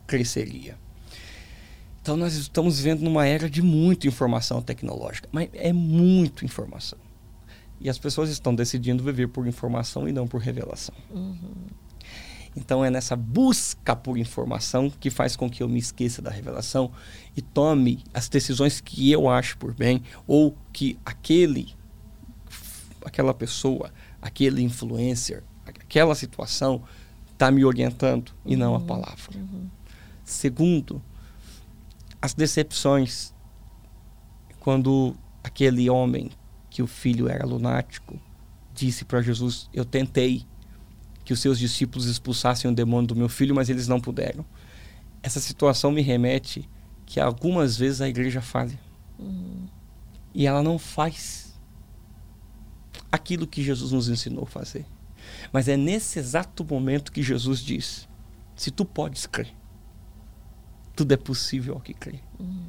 cresceria. 0.06 0.76
Então 2.00 2.16
nós 2.16 2.34
estamos 2.34 2.78
vivendo 2.78 3.02
numa 3.02 3.26
era 3.26 3.50
de 3.50 3.60
muita 3.60 4.06
informação 4.06 4.62
tecnológica, 4.62 5.28
mas 5.32 5.48
é 5.52 5.72
muito 5.72 6.44
informação. 6.44 6.98
E 7.80 7.90
as 7.90 7.98
pessoas 7.98 8.30
estão 8.30 8.54
decidindo 8.54 9.02
viver 9.02 9.28
por 9.28 9.46
informação 9.46 10.08
e 10.08 10.12
não 10.12 10.26
por 10.26 10.40
revelação. 10.40 10.94
Uhum. 11.10 11.36
Então 12.56 12.82
é 12.82 12.90
nessa 12.90 13.14
busca 13.14 13.94
por 13.94 14.16
informação 14.16 14.88
que 14.88 15.10
faz 15.10 15.36
com 15.36 15.50
que 15.50 15.62
eu 15.62 15.68
me 15.68 15.78
esqueça 15.78 16.22
da 16.22 16.30
revelação 16.30 16.90
e 17.36 17.42
tome 17.42 18.02
as 18.14 18.28
decisões 18.28 18.80
que 18.80 19.12
eu 19.12 19.28
acho 19.28 19.58
por 19.58 19.74
bem 19.74 20.02
ou 20.26 20.56
que 20.72 20.98
aquele 21.04 21.74
aquela 23.04 23.32
pessoa, 23.32 23.92
aquele 24.20 24.62
influencer, 24.62 25.44
aquela 25.64 26.14
situação 26.14 26.82
está 27.32 27.50
me 27.50 27.64
orientando 27.64 28.32
e 28.44 28.54
uhum. 28.54 28.58
não 28.58 28.74
a 28.74 28.80
palavra. 28.80 29.36
Uhum. 29.36 29.68
Segundo, 30.24 31.00
as 32.20 32.34
decepções 32.34 33.32
quando 34.58 35.14
aquele 35.44 35.88
homem 35.88 36.30
que 36.70 36.82
o 36.82 36.86
filho 36.86 37.28
era 37.28 37.46
lunático 37.46 38.18
disse 38.74 39.04
para 39.04 39.20
Jesus: 39.20 39.68
"Eu 39.74 39.84
tentei 39.84 40.44
que 41.26 41.32
os 41.32 41.40
seus 41.40 41.58
discípulos 41.58 42.06
expulsassem 42.06 42.70
o 42.70 42.74
demônio 42.74 43.08
do 43.08 43.16
meu 43.16 43.28
filho, 43.28 43.52
mas 43.52 43.68
eles 43.68 43.88
não 43.88 44.00
puderam. 44.00 44.46
Essa 45.20 45.40
situação 45.40 45.90
me 45.90 46.00
remete 46.00 46.70
que 47.04 47.18
algumas 47.18 47.76
vezes 47.76 48.00
a 48.00 48.08
igreja 48.08 48.40
falha. 48.40 48.78
Uhum. 49.18 49.66
E 50.32 50.46
ela 50.46 50.62
não 50.62 50.78
faz 50.78 51.58
aquilo 53.10 53.44
que 53.44 53.60
Jesus 53.60 53.90
nos 53.90 54.08
ensinou 54.08 54.44
a 54.44 54.46
fazer. 54.46 54.86
Mas 55.52 55.66
é 55.66 55.76
nesse 55.76 56.20
exato 56.20 56.64
momento 56.64 57.10
que 57.10 57.24
Jesus 57.24 57.58
diz: 57.58 58.08
se 58.54 58.70
tu 58.70 58.84
podes 58.84 59.26
crer, 59.26 59.52
tudo 60.94 61.10
é 61.10 61.16
possível 61.16 61.74
ao 61.74 61.80
que 61.80 61.92
crê. 61.92 62.20
Uhum. 62.38 62.68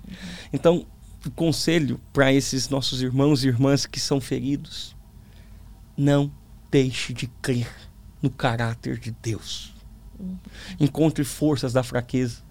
Então, 0.51 0.87
o 1.23 1.29
conselho 1.29 2.01
para 2.11 2.33
esses 2.33 2.69
nossos 2.69 3.03
irmãos 3.03 3.43
e 3.43 3.49
irmãs 3.49 3.85
que 3.85 3.99
são 3.99 4.19
feridos: 4.19 4.95
não 5.95 6.31
deixe 6.71 7.13
de 7.13 7.27
crer 7.27 7.86
no 8.21 8.29
caráter 8.29 8.99
de 8.99 9.11
Deus. 9.11 9.73
Encontre 10.79 11.23
forças 11.23 11.73
da 11.73 11.83
fraqueza 11.83 12.41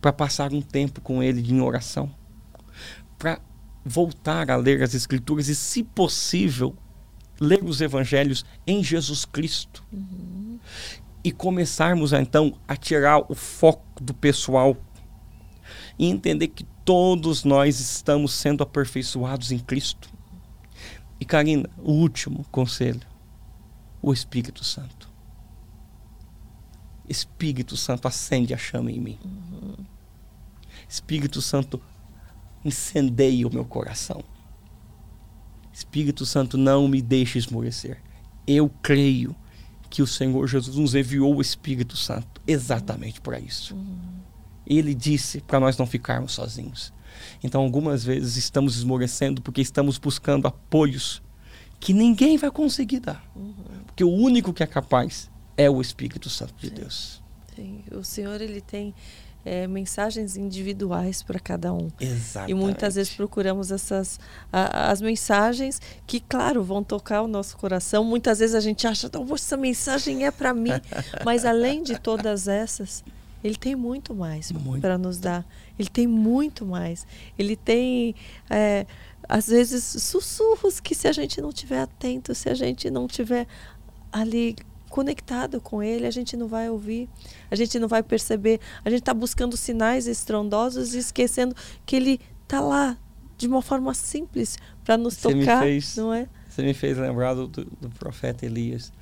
para 0.00 0.12
passar 0.12 0.52
um 0.52 0.60
tempo 0.60 1.00
com 1.00 1.22
Ele 1.22 1.40
em 1.40 1.60
oração, 1.60 2.10
para 3.18 3.40
voltar 3.84 4.50
a 4.50 4.56
ler 4.56 4.82
as 4.82 4.94
Escrituras 4.94 5.48
e, 5.48 5.54
se 5.54 5.82
possível, 5.82 6.76
ler 7.40 7.64
os 7.64 7.80
Evangelhos 7.80 8.44
em 8.66 8.84
Jesus 8.84 9.24
Cristo 9.24 9.82
Uhum. 9.90 10.58
e 11.24 11.32
começarmos 11.32 12.12
então 12.12 12.54
a 12.68 12.76
tirar 12.76 13.24
o 13.30 13.34
foco 13.34 14.02
do 14.02 14.12
pessoal 14.12 14.76
e 15.98 16.06
entender 16.06 16.48
que 16.48 16.64
todos 16.84 17.44
nós 17.44 17.80
estamos 17.80 18.32
sendo 18.32 18.62
aperfeiçoados 18.62 19.52
em 19.52 19.58
Cristo. 19.58 20.10
E 21.18 21.24
Karina, 21.24 21.68
o 21.78 21.92
último 21.92 22.44
conselho 22.50 23.09
o 24.02 24.12
Espírito 24.12 24.64
Santo. 24.64 25.08
Espírito 27.08 27.76
Santo, 27.76 28.06
acende 28.06 28.54
a 28.54 28.56
chama 28.56 28.90
em 28.90 29.00
mim. 29.00 29.18
Uhum. 29.24 29.84
Espírito 30.88 31.42
Santo, 31.42 31.80
incendeia 32.64 33.46
o 33.46 33.52
meu 33.52 33.64
coração. 33.64 34.22
Espírito 35.72 36.24
Santo, 36.24 36.56
não 36.56 36.86
me 36.86 37.02
deixe 37.02 37.38
esmorecer. 37.38 38.00
Eu 38.46 38.70
creio 38.82 39.34
que 39.88 40.02
o 40.02 40.06
Senhor 40.06 40.46
Jesus 40.46 40.76
nos 40.76 40.94
enviou 40.94 41.34
o 41.34 41.40
Espírito 41.40 41.96
Santo 41.96 42.40
exatamente 42.46 43.20
para 43.20 43.40
isso. 43.40 43.74
Uhum. 43.74 44.20
Ele 44.64 44.94
disse 44.94 45.40
para 45.40 45.58
nós 45.58 45.76
não 45.76 45.86
ficarmos 45.86 46.32
sozinhos. 46.32 46.92
Então, 47.42 47.62
algumas 47.62 48.04
vezes 48.04 48.36
estamos 48.36 48.76
esmorecendo 48.76 49.42
porque 49.42 49.60
estamos 49.60 49.98
buscando 49.98 50.46
apoios 50.46 51.20
que 51.80 51.94
ninguém 51.94 52.36
vai 52.36 52.50
conseguir 52.50 53.00
dar. 53.00 53.24
Uhum. 53.34 53.54
Porque 53.86 54.04
o 54.04 54.10
único 54.12 54.52
que 54.52 54.62
é 54.62 54.66
capaz 54.66 55.30
é 55.56 55.68
o 55.68 55.80
Espírito 55.80 56.28
Santo 56.28 56.54
de 56.58 56.68
Sim. 56.68 56.74
Deus. 56.74 57.22
Sim. 57.56 57.82
O 57.90 58.04
Senhor 58.04 58.40
ele 58.40 58.60
tem 58.60 58.94
é, 59.44 59.66
mensagens 59.66 60.36
individuais 60.36 61.22
para 61.22 61.40
cada 61.40 61.72
um. 61.72 61.88
Exatamente. 61.98 62.50
E 62.50 62.54
muitas 62.54 62.94
vezes 62.94 63.14
procuramos 63.14 63.70
essas 63.70 64.20
a, 64.52 64.90
as 64.90 65.00
mensagens 65.00 65.80
que, 66.06 66.20
claro, 66.20 66.62
vão 66.62 66.82
tocar 66.82 67.22
o 67.22 67.28
nosso 67.28 67.56
coração. 67.56 68.04
Muitas 68.04 68.38
vezes 68.38 68.54
a 68.54 68.60
gente 68.60 68.86
acha, 68.86 69.10
não, 69.12 69.26
essa 69.34 69.56
mensagem 69.56 70.26
é 70.26 70.30
para 70.30 70.52
mim. 70.52 70.70
Mas 71.24 71.44
além 71.44 71.82
de 71.82 71.98
todas 71.98 72.48
essas, 72.48 73.02
ele 73.42 73.56
tem 73.56 73.74
muito 73.74 74.14
mais 74.14 74.52
para 74.80 74.98
nos 74.98 75.18
dar. 75.18 75.46
Ele 75.78 75.88
tem 75.88 76.06
muito 76.06 76.66
mais. 76.66 77.06
Ele 77.38 77.56
tem, 77.56 78.14
é, 78.50 78.86
às 79.30 79.46
vezes, 79.46 79.84
sussurros 80.02 80.80
que 80.80 80.94
se 80.94 81.06
a 81.06 81.12
gente 81.12 81.40
não 81.40 81.52
tiver 81.52 81.80
atento, 81.80 82.34
se 82.34 82.48
a 82.48 82.54
gente 82.54 82.90
não 82.90 83.06
tiver 83.06 83.46
ali 84.12 84.56
conectado 84.88 85.60
com 85.60 85.80
ele, 85.80 86.04
a 86.04 86.10
gente 86.10 86.36
não 86.36 86.48
vai 86.48 86.68
ouvir, 86.68 87.08
a 87.48 87.54
gente 87.54 87.78
não 87.78 87.86
vai 87.86 88.02
perceber. 88.02 88.58
A 88.84 88.90
gente 88.90 88.98
está 89.00 89.14
buscando 89.14 89.56
sinais 89.56 90.08
estrondosos 90.08 90.94
e 90.94 90.98
esquecendo 90.98 91.54
que 91.86 91.94
ele 91.94 92.20
está 92.42 92.60
lá 92.60 92.98
de 93.38 93.46
uma 93.46 93.62
forma 93.62 93.94
simples 93.94 94.58
para 94.84 94.98
nos 94.98 95.14
Você 95.14 95.32
tocar, 95.32 95.62
fez- 95.62 95.96
não 95.96 96.12
é? 96.12 96.28
Você 96.48 96.62
me 96.64 96.74
fez 96.74 96.98
lembrar 96.98 97.34
do, 97.34 97.46
do, 97.46 97.64
do 97.64 97.88
profeta 97.90 98.44
Elias. 98.44 98.92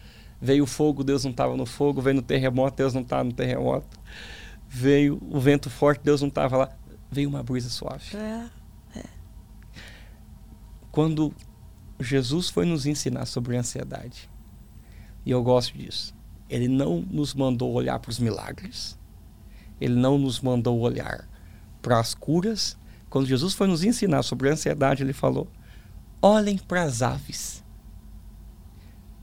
Veio 0.41 0.65
o 0.65 0.67
fogo, 0.67 1.03
Deus 1.03 1.25
não 1.25 1.31
estava 1.31 1.57
no 1.57 1.65
fogo. 1.65 2.03
Veio 2.03 2.17
no 2.17 2.23
terremoto, 2.23 2.77
Deus 2.77 2.93
não 2.93 3.01
estava 3.01 3.25
no 3.25 3.33
terremoto. 3.33 3.99
Veio 4.69 5.19
o 5.31 5.41
vento 5.41 5.71
forte, 5.71 6.03
Deus 6.05 6.21
não 6.21 6.29
estava 6.29 6.57
lá. 6.59 6.69
Veio 7.11 7.29
uma 7.31 7.43
brisa 7.43 7.71
suave. 7.71 8.15
É. 8.15 8.45
Quando 10.99 11.33
Jesus 12.01 12.51
foi 12.51 12.67
nos 12.67 12.85
ensinar 12.85 13.25
sobre 13.27 13.57
ansiedade, 13.57 14.29
e 15.25 15.31
eu 15.31 15.41
gosto 15.45 15.79
disso, 15.79 16.13
ele 16.51 16.67
não 16.67 17.01
nos 17.03 17.35
mandou 17.35 17.73
olhar 17.73 18.01
para 18.01 18.11
os 18.11 18.19
milagres, 18.19 18.99
ele 19.81 19.95
não 19.95 20.19
nos 20.19 20.41
mandou 20.41 20.81
olhar 20.81 21.29
para 21.81 22.01
as 22.01 22.15
curas. 22.15 22.77
Quando 23.09 23.29
Jesus 23.29 23.55
foi 23.55 23.69
nos 23.69 23.85
ensinar 23.85 24.25
sobre 24.25 24.51
ansiedade, 24.51 25.05
ele 25.05 25.13
falou: 25.13 25.47
olhem 26.21 26.59
para 26.59 26.83
as 26.83 27.01
aves. 27.01 27.65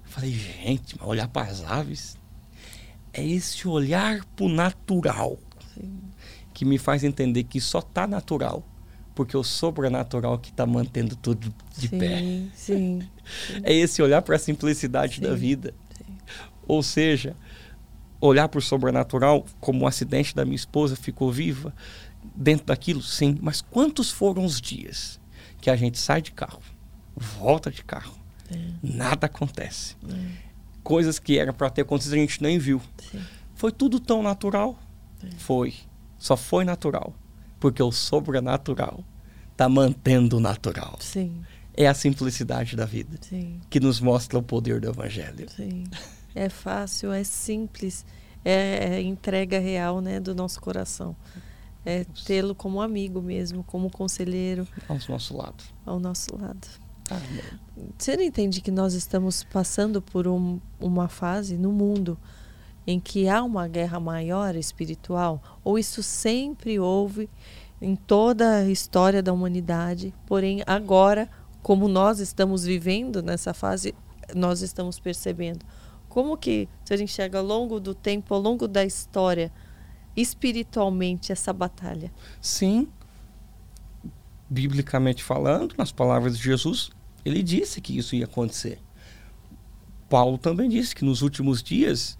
Eu 0.05 0.11
falei, 0.11 0.31
gente, 0.31 0.97
mas 0.97 1.05
olhar 1.05 1.27
para 1.27 1.51
as 1.51 1.61
aves? 1.61 2.17
É 3.11 3.21
esse 3.21 3.67
olhar 3.67 4.23
para 4.23 4.45
o 4.45 4.49
natural 4.49 5.37
que 6.53 6.63
me 6.63 6.77
faz 6.77 7.03
entender 7.03 7.43
que 7.43 7.59
só 7.59 7.81
tá 7.81 8.07
natural 8.07 8.63
porque 9.15 9.35
o 9.35 9.43
sobrenatural 9.43 10.37
que 10.37 10.49
está 10.49 10.65
mantendo 10.65 11.15
tudo 11.15 11.51
de 11.77 11.87
sim, 11.87 11.97
pé. 11.97 12.21
Sim. 12.53 13.01
É 13.63 13.73
esse 13.73 14.03
olhar 14.03 14.21
para 14.21 14.35
a 14.35 14.39
simplicidade 14.39 15.19
da 15.19 15.31
Sim, 15.31 15.35
vida. 15.35 15.73
sim. 15.97 16.05
Ou 16.67 16.83
seja, 16.83 17.35
olhar 18.21 18.47
para 18.47 18.59
o 18.59 18.61
sobrenatural, 18.61 19.45
como 19.59 19.83
o 19.83 19.87
acidente 19.87 20.35
da 20.35 20.45
minha 20.45 20.55
esposa 20.55 20.95
ficou 20.95 21.31
viva, 21.31 21.73
dentro 22.35 22.67
daquilo? 22.67 23.01
Sim. 23.01 23.39
Mas 23.41 23.61
quantos 23.61 24.11
foram 24.11 24.45
os 24.45 24.61
dias 24.61 25.19
que 25.59 25.71
a 25.71 25.75
gente 25.75 25.97
sai 25.97 26.21
de 26.21 26.31
carro, 26.33 26.61
volta 27.15 27.71
de 27.71 27.83
carro, 27.83 28.15
é. 28.51 28.59
nada 28.83 29.25
acontece? 29.25 29.95
É. 30.07 30.45
Coisas 30.83 31.17
que 31.17 31.39
eram 31.39 31.53
para 31.53 31.71
ter 31.71 31.81
acontecido 31.81 32.13
a 32.13 32.17
gente 32.17 32.43
nem 32.43 32.59
viu. 32.59 32.79
Sim. 33.11 33.23
Foi 33.55 33.71
tudo 33.71 33.99
tão 33.99 34.21
natural? 34.21 34.77
É. 35.23 35.31
Foi. 35.37 35.73
Só 36.19 36.37
foi 36.37 36.63
natural. 36.63 37.11
Porque 37.65 37.81
o 37.81 37.91
sobrenatural 37.91 39.03
está 39.51 39.67
mantendo 39.67 40.37
o 40.37 40.39
natural. 40.39 40.99
Sim. 40.99 41.41
É 41.73 41.87
a 41.87 41.95
simplicidade 41.95 42.75
da 42.75 42.85
vida 42.85 43.17
Sim. 43.19 43.59
que 43.71 43.79
nos 43.79 43.99
mostra 43.99 44.37
o 44.37 44.43
poder 44.43 44.79
do 44.79 44.87
Evangelho. 44.87 45.49
Sim. 45.49 45.85
É 46.35 46.47
fácil, 46.47 47.11
é 47.11 47.23
simples, 47.23 48.05
é, 48.43 48.97
é 48.97 49.01
entrega 49.01 49.57
real 49.57 49.99
né, 49.99 50.19
do 50.19 50.35
nosso 50.35 50.61
coração. 50.61 51.15
É 51.83 52.05
tê-lo 52.27 52.53
como 52.53 52.79
amigo 52.79 53.19
mesmo, 53.19 53.63
como 53.63 53.89
conselheiro. 53.89 54.67
Ao 54.87 54.99
nosso 55.09 55.35
lado. 55.35 55.63
Ao 55.87 55.99
nosso 55.99 56.39
lado. 56.39 56.67
Amém. 57.09 57.89
Você 57.97 58.15
não 58.15 58.21
entende 58.21 58.61
que 58.61 58.69
nós 58.69 58.93
estamos 58.93 59.43
passando 59.43 60.03
por 60.03 60.27
um, 60.27 60.59
uma 60.79 61.07
fase 61.07 61.57
no 61.57 61.71
mundo 61.71 62.15
em 62.87 62.99
que 62.99 63.27
há 63.27 63.43
uma 63.43 63.67
guerra 63.67 63.99
maior 63.99 64.55
espiritual? 64.55 65.41
Ou 65.63 65.79
isso 65.79 66.03
sempre 66.03 66.79
houve 66.79 67.29
em 67.81 67.95
toda 67.95 68.57
a 68.57 68.69
história 68.69 69.21
da 69.21 69.33
humanidade, 69.33 70.13
porém 70.25 70.61
agora, 70.65 71.29
como 71.61 71.87
nós 71.87 72.19
estamos 72.19 72.63
vivendo 72.63 73.21
nessa 73.21 73.53
fase, 73.53 73.93
nós 74.33 74.61
estamos 74.61 74.99
percebendo 74.99 75.65
como 76.15 76.37
que 76.37 76.69
se 76.85 76.93
a 76.93 76.97
gente 76.97 77.11
chega 77.11 77.39
ao 77.39 77.45
longo 77.45 77.77
do 77.77 77.93
tempo, 77.93 78.33
ao 78.33 78.39
longo 78.39 78.69
da 78.69 78.85
história, 78.85 79.51
espiritualmente 80.15 81.33
essa 81.33 81.51
batalha. 81.51 82.09
Sim. 82.39 82.87
Biblicamente 84.49 85.21
falando, 85.21 85.75
nas 85.77 85.91
palavras 85.91 86.37
de 86.37 86.43
Jesus, 86.45 86.89
ele 87.25 87.43
disse 87.43 87.81
que 87.81 87.97
isso 87.97 88.15
ia 88.15 88.23
acontecer. 88.23 88.79
Paulo 90.09 90.37
também 90.37 90.69
disse 90.69 90.95
que 90.95 91.03
nos 91.03 91.21
últimos 91.21 91.61
dias, 91.61 92.17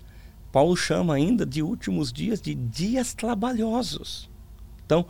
Paulo 0.56 0.76
chama 0.76 1.16
ainda 1.16 1.46
de 1.46 1.62
últimos 1.62 2.14
dias 2.14 2.42
de 2.42 2.56
dias 2.56 3.14
trabalhosos. 3.14 4.30
Então, 4.86 5.06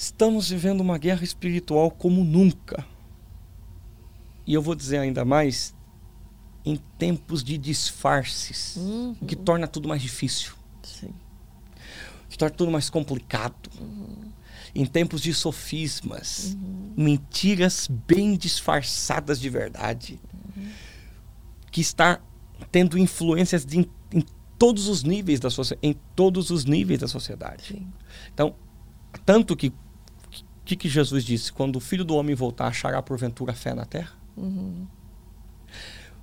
Estamos 0.00 0.48
vivendo 0.48 0.80
uma 0.80 0.96
guerra 0.96 1.22
espiritual 1.22 1.90
como 1.90 2.24
nunca. 2.24 2.86
E 4.46 4.54
eu 4.54 4.62
vou 4.62 4.74
dizer 4.74 4.96
ainda 4.96 5.26
mais, 5.26 5.74
em 6.64 6.80
tempos 6.98 7.44
de 7.44 7.58
disfarces, 7.58 8.76
uhum. 8.76 9.14
que 9.26 9.36
torna 9.36 9.68
tudo 9.68 9.86
mais 9.86 10.00
difícil. 10.00 10.54
Sim. 10.82 11.12
Que 12.30 12.38
torna 12.38 12.54
tudo 12.56 12.70
mais 12.70 12.88
complicado. 12.88 13.70
Uhum. 13.78 14.32
Em 14.74 14.86
tempos 14.86 15.20
de 15.20 15.34
sofismas, 15.34 16.54
uhum. 16.54 16.94
mentiras 16.96 17.86
bem 17.86 18.38
disfarçadas 18.38 19.38
de 19.38 19.50
verdade. 19.50 20.18
Uhum. 20.56 20.70
Que 21.70 21.82
está 21.82 22.22
tendo 22.70 22.98
influências 22.98 23.64
de, 23.64 23.78
em, 24.12 24.24
todos 24.58 24.88
os 24.88 25.02
níveis 25.02 25.40
da 25.40 25.50
sociedade, 25.50 25.86
em 25.86 25.96
todos 26.14 26.50
os 26.50 26.64
níveis 26.64 27.00
da 27.00 27.08
sociedade. 27.08 27.64
Sim. 27.68 27.86
Então, 28.32 28.54
tanto 29.24 29.56
que 29.56 29.72
que, 30.70 30.76
que 30.76 30.88
Jesus 30.88 31.24
disse? 31.24 31.52
Quando 31.52 31.76
o 31.76 31.80
filho 31.80 32.04
do 32.04 32.14
homem 32.14 32.34
voltar, 32.34 32.68
achará 32.68 33.02
porventura 33.02 33.52
fé 33.52 33.74
na 33.74 33.84
terra? 33.84 34.12
Uhum. 34.36 34.86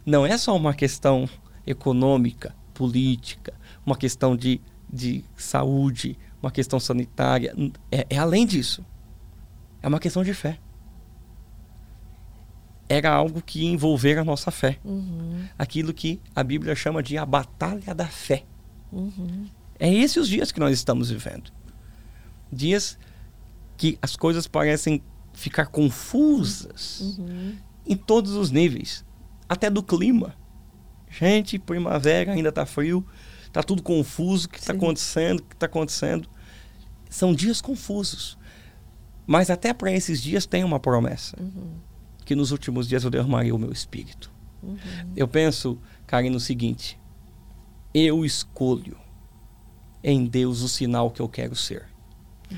Não 0.05 0.25
é 0.25 0.37
só 0.37 0.55
uma 0.55 0.73
questão 0.73 1.27
econômica, 1.65 2.55
política, 2.73 3.53
uma 3.85 3.97
questão 3.97 4.37
de, 4.37 4.61
de 4.91 5.23
saúde, 5.35 6.17
uma 6.41 6.49
questão 6.49 6.79
sanitária. 6.79 7.53
É, 7.91 8.07
é 8.09 8.17
além 8.17 8.45
disso. 8.45 8.85
É 9.81 9.87
uma 9.87 9.99
questão 9.99 10.23
de 10.23 10.33
fé. 10.33 10.59
Era 12.89 13.11
algo 13.11 13.41
que 13.41 13.61
ia 13.63 13.69
envolver 13.69 14.17
a 14.17 14.23
nossa 14.23 14.49
fé. 14.49 14.79
Uhum. 14.83 15.45
Aquilo 15.57 15.93
que 15.93 16.21
a 16.35 16.43
Bíblia 16.43 16.75
chama 16.75 17.03
de 17.03 17.17
a 17.17 17.25
batalha 17.25 17.93
da 17.93 18.07
fé. 18.07 18.43
Uhum. 18.91 19.47
É 19.79 19.93
esses 19.93 20.17
os 20.17 20.27
dias 20.27 20.51
que 20.51 20.59
nós 20.59 20.73
estamos 20.73 21.09
vivendo. 21.09 21.51
Dias 22.51 22.97
que 23.75 23.97
as 24.01 24.15
coisas 24.15 24.47
parecem 24.47 25.01
ficar 25.33 25.67
confusas 25.67 26.99
uhum. 27.01 27.55
em 27.85 27.95
todos 27.95 28.31
os 28.33 28.49
níveis, 28.49 29.05
até 29.47 29.69
do 29.69 29.83
clima. 29.83 30.33
Gente, 31.09 31.59
primavera 31.59 32.33
ainda 32.33 32.49
está 32.49 32.65
frio, 32.65 33.05
está 33.45 33.61
tudo 33.61 33.83
confuso, 33.83 34.47
o 34.47 34.49
que 34.49 34.59
está 34.59 34.73
acontecendo, 34.73 35.39
o 35.39 35.43
que 35.43 35.55
está 35.55 35.67
acontecendo. 35.67 36.27
São 37.09 37.33
dias 37.33 37.61
confusos. 37.61 38.37
Mas 39.25 39.49
até 39.49 39.73
para 39.73 39.91
esses 39.91 40.21
dias 40.21 40.45
tem 40.45 40.63
uma 40.63 40.79
promessa. 40.79 41.37
Uhum. 41.39 41.75
Que 42.27 42.35
nos 42.35 42.51
últimos 42.51 42.89
dias 42.89 43.05
eu 43.05 43.09
derramarei 43.09 43.53
o 43.53 43.57
meu 43.57 43.71
espírito. 43.71 44.29
Uhum. 44.61 44.77
Eu 45.15 45.29
penso, 45.29 45.79
Karen, 46.05 46.29
no 46.29 46.41
seguinte. 46.41 46.99
Eu 47.93 48.25
escolho 48.25 48.97
em 50.03 50.25
Deus 50.25 50.61
o 50.61 50.67
sinal 50.67 51.09
que 51.09 51.21
eu 51.21 51.29
quero 51.29 51.55
ser. 51.55 51.85
Uhum. 52.51 52.57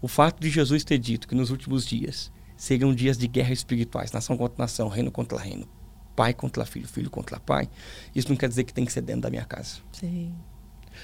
O 0.00 0.06
fato 0.06 0.40
de 0.40 0.48
Jesus 0.48 0.84
ter 0.84 0.96
dito 0.96 1.26
que 1.26 1.34
nos 1.34 1.50
últimos 1.50 1.84
dias 1.84 2.30
seriam 2.56 2.94
dias 2.94 3.18
de 3.18 3.26
guerra 3.26 3.52
espirituais, 3.52 4.12
nação 4.12 4.36
contra 4.36 4.62
nação, 4.62 4.86
reino 4.86 5.10
contra 5.10 5.36
reino, 5.36 5.68
pai 6.14 6.32
contra 6.32 6.64
filho, 6.64 6.86
filho 6.86 7.10
contra 7.10 7.40
pai, 7.40 7.68
isso 8.14 8.28
não 8.28 8.36
quer 8.36 8.48
dizer 8.48 8.62
que 8.62 8.72
tem 8.72 8.84
que 8.84 8.92
ser 8.92 9.00
dentro 9.00 9.22
da 9.22 9.30
minha 9.30 9.44
casa. 9.44 9.78
Sim. 9.90 10.32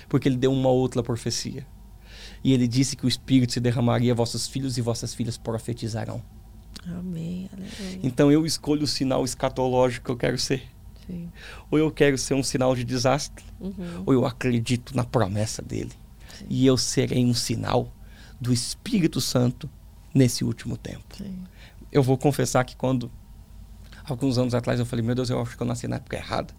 Porque 0.09 0.29
ele 0.29 0.37
deu 0.37 0.53
uma 0.53 0.69
outra 0.69 1.03
profecia. 1.03 1.67
E 2.45 2.53
ele 2.53 2.69
disse 2.69 2.95
que 2.95 3.05
o 3.05 3.09
Espírito 3.09 3.53
se 3.53 3.59
derramaria, 3.59 4.15
vossos 4.15 4.47
filhos 4.47 4.79
e 4.79 4.81
vossas 4.81 5.13
filhas 5.13 5.37
profetizarão. 5.37 6.23
Amém. 6.85 7.49
Aleluia. 7.53 8.01
Então 8.03 8.31
eu 8.31 8.45
escolho 8.45 8.85
o 8.85 8.87
sinal 8.87 9.25
escatológico 9.25 10.07
que 10.07 10.11
eu 10.11 10.17
quero 10.17 10.39
ser. 10.39 10.63
Sim. 11.07 11.31
Ou 11.71 11.79
eu 11.79 11.91
quero 11.91 12.19
ser 12.19 12.35
um 12.35 12.43
sinal 12.43 12.75
de 12.75 12.85
desastre, 12.85 13.45
uhum. 13.61 14.03
ou 14.05 14.13
eu 14.13 14.27
acredito 14.27 14.97
na 14.97 15.05
promessa 15.05 15.63
dele. 15.63 15.93
Sim. 16.39 16.47
E 16.49 16.67
eu 16.67 16.77
serei 16.77 17.25
um 17.25 17.35
sinal 17.35 17.93
do 18.41 18.53
Espírito 18.53 19.21
Santo 19.21 19.71
nesse 20.13 20.45
último 20.45 20.77
tempo. 20.77 21.17
Sim. 21.17 21.45
Eu 21.93 22.03
vou 22.03 22.19
confessar 22.19 22.65
que 22.65 22.77
quando 22.77 23.11
alguns 24.05 24.39
anos 24.39 24.55
atrás 24.55 24.79
eu 24.81 24.87
falei, 24.87 25.05
meu 25.05 25.15
Deus, 25.15 25.31
eu 25.31 25.41
acho 25.41 25.57
que 25.57 25.63
eu 25.63 25.67
nasci 25.67 25.87
na 25.87 25.97
época 25.97 26.17
errada. 26.17 26.55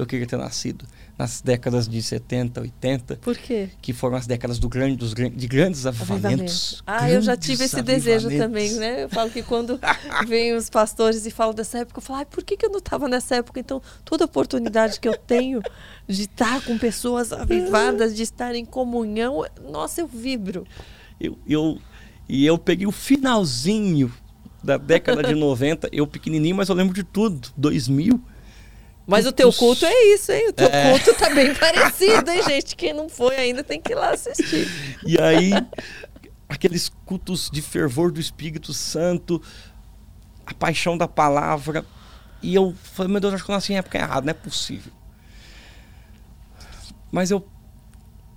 Eu 0.00 0.06
queria 0.06 0.26
ter 0.26 0.38
nascido 0.38 0.86
nas 1.18 1.42
décadas 1.42 1.86
de 1.86 2.02
70, 2.02 2.62
80. 2.62 3.16
Por 3.16 3.36
quê? 3.36 3.68
Que 3.82 3.92
foram 3.92 4.16
as 4.16 4.26
décadas 4.26 4.58
do 4.58 4.66
grande, 4.66 4.96
dos, 4.96 5.12
de 5.12 5.46
grandes 5.46 5.84
avivamentos. 5.84 6.82
Ah, 6.86 7.00
grandes 7.00 7.14
eu 7.16 7.22
já 7.22 7.36
tive 7.36 7.64
esse 7.64 7.82
desejo 7.82 8.30
também, 8.30 8.72
né? 8.76 9.04
Eu 9.04 9.10
falo 9.10 9.28
que 9.30 9.42
quando 9.42 9.78
vêm 10.26 10.54
os 10.54 10.70
pastores 10.70 11.26
e 11.26 11.30
falam 11.30 11.52
dessa 11.52 11.80
época, 11.80 11.98
eu 11.98 12.02
falo, 12.02 12.22
ah, 12.22 12.24
por 12.24 12.42
que, 12.42 12.56
que 12.56 12.64
eu 12.64 12.70
não 12.70 12.78
estava 12.78 13.06
nessa 13.08 13.36
época? 13.36 13.60
Então, 13.60 13.82
toda 14.02 14.24
oportunidade 14.24 14.98
que 14.98 15.06
eu 15.06 15.14
tenho 15.14 15.60
de 16.08 16.22
estar 16.22 16.62
com 16.62 16.78
pessoas 16.78 17.30
avivadas, 17.30 18.16
de 18.16 18.22
estar 18.22 18.54
em 18.54 18.64
comunhão, 18.64 19.44
nossa, 19.70 20.00
eu 20.00 20.06
vibro. 20.06 20.66
Eu, 21.20 21.38
eu, 21.46 21.78
e 22.26 22.46
eu 22.46 22.56
peguei 22.56 22.86
o 22.86 22.92
finalzinho 22.92 24.10
da 24.64 24.78
década 24.78 25.22
de 25.22 25.34
90, 25.34 25.90
eu 25.92 26.06
pequenininho, 26.06 26.56
mas 26.56 26.70
eu 26.70 26.74
lembro 26.74 26.94
de 26.94 27.04
tudo, 27.04 27.50
2000. 27.58 28.18
Mas 29.10 29.26
o 29.26 29.32
teu 29.32 29.52
culto 29.52 29.84
é 29.84 30.14
isso, 30.14 30.30
hein? 30.30 30.50
O 30.50 30.52
teu 30.52 30.68
é. 30.68 30.90
culto 30.90 31.12
tá 31.18 31.34
bem 31.34 31.52
parecido, 31.58 32.30
hein, 32.30 32.44
gente? 32.44 32.76
Quem 32.76 32.92
não 32.92 33.08
foi 33.08 33.34
ainda 33.36 33.64
tem 33.64 33.80
que 33.80 33.90
ir 33.90 33.96
lá 33.96 34.10
assistir. 34.10 34.68
E 35.04 35.20
aí, 35.20 35.50
aqueles 36.48 36.88
cultos 37.04 37.50
de 37.50 37.60
fervor 37.60 38.12
do 38.12 38.20
Espírito 38.20 38.72
Santo, 38.72 39.42
a 40.46 40.54
paixão 40.54 40.96
da 40.96 41.08
palavra. 41.08 41.84
E 42.40 42.54
eu 42.54 42.72
falei, 42.84 43.10
meu 43.10 43.20
Deus, 43.20 43.34
acho 43.34 43.44
que 43.44 43.50
eu 43.50 43.54
nasci 43.54 43.72
em 43.72 43.78
época 43.78 43.98
errada, 43.98 44.20
não 44.20 44.30
é 44.30 44.34
possível. 44.34 44.92
Mas 47.10 47.32
eu 47.32 47.44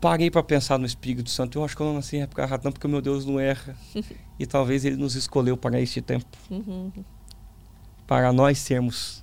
parei 0.02 0.32
para 0.32 0.42
pensar 0.42 0.80
no 0.80 0.88
Espírito 0.88 1.30
Santo. 1.30 1.60
Eu 1.60 1.64
acho 1.64 1.76
que 1.76 1.84
eu 1.84 1.86
não 1.86 1.94
nasci 1.94 2.18
em 2.18 2.24
época 2.24 2.42
errada, 2.42 2.64
não, 2.66 2.72
porque 2.72 2.88
o 2.88 2.90
meu 2.90 3.00
Deus 3.00 3.28
não 3.28 3.40
erra. 3.40 3.76
e 4.40 4.48
talvez 4.48 4.86
ele 4.86 4.96
nos 4.96 5.14
escolheu 5.14 5.56
para 5.56 5.80
este 5.80 6.02
tempo. 6.02 6.26
Uhum. 6.50 6.92
Para 8.08 8.34
nós 8.34 8.58
sermos 8.58 9.23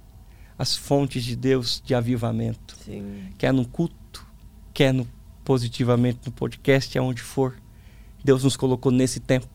as 0.61 0.77
fontes 0.77 1.25
de 1.25 1.35
Deus 1.35 1.83
de 1.83 1.95
avivamento. 1.95 2.77
Sim. 2.85 3.31
Quer 3.39 3.51
no 3.51 3.67
culto, 3.67 4.27
quer 4.75 4.93
no, 4.93 5.09
positivamente 5.43 6.19
no 6.27 6.33
podcast, 6.33 6.99
aonde 6.99 7.23
for. 7.23 7.57
Deus 8.23 8.45
nos 8.45 8.59
colocou 8.59 8.93
nesse 8.93 9.21
tempo. 9.21 9.49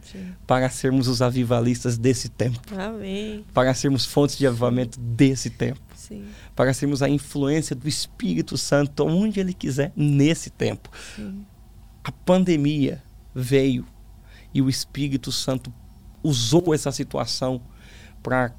Sim. 0.00 0.32
Para 0.46 0.70
sermos 0.70 1.08
os 1.08 1.20
avivalistas 1.20 1.98
desse 1.98 2.30
tempo. 2.30 2.58
Amém. 2.74 3.44
Para 3.52 3.74
sermos 3.74 4.06
fontes 4.06 4.38
de 4.38 4.46
avivamento 4.46 4.98
desse 4.98 5.50
tempo. 5.50 5.78
Sim. 5.94 6.24
Para 6.54 6.72
sermos 6.72 7.02
a 7.02 7.08
influência 7.10 7.76
do 7.76 7.86
Espírito 7.86 8.56
Santo 8.56 9.04
onde 9.04 9.38
Ele 9.38 9.52
quiser 9.52 9.92
nesse 9.94 10.48
tempo. 10.48 10.88
Sim. 11.14 11.44
A 12.02 12.10
pandemia 12.10 13.02
veio 13.34 13.84
e 14.54 14.62
o 14.62 14.70
Espírito 14.70 15.30
Santo 15.30 15.70
usou 16.22 16.72
essa 16.72 16.90
situação 16.90 17.60
para 18.22 18.54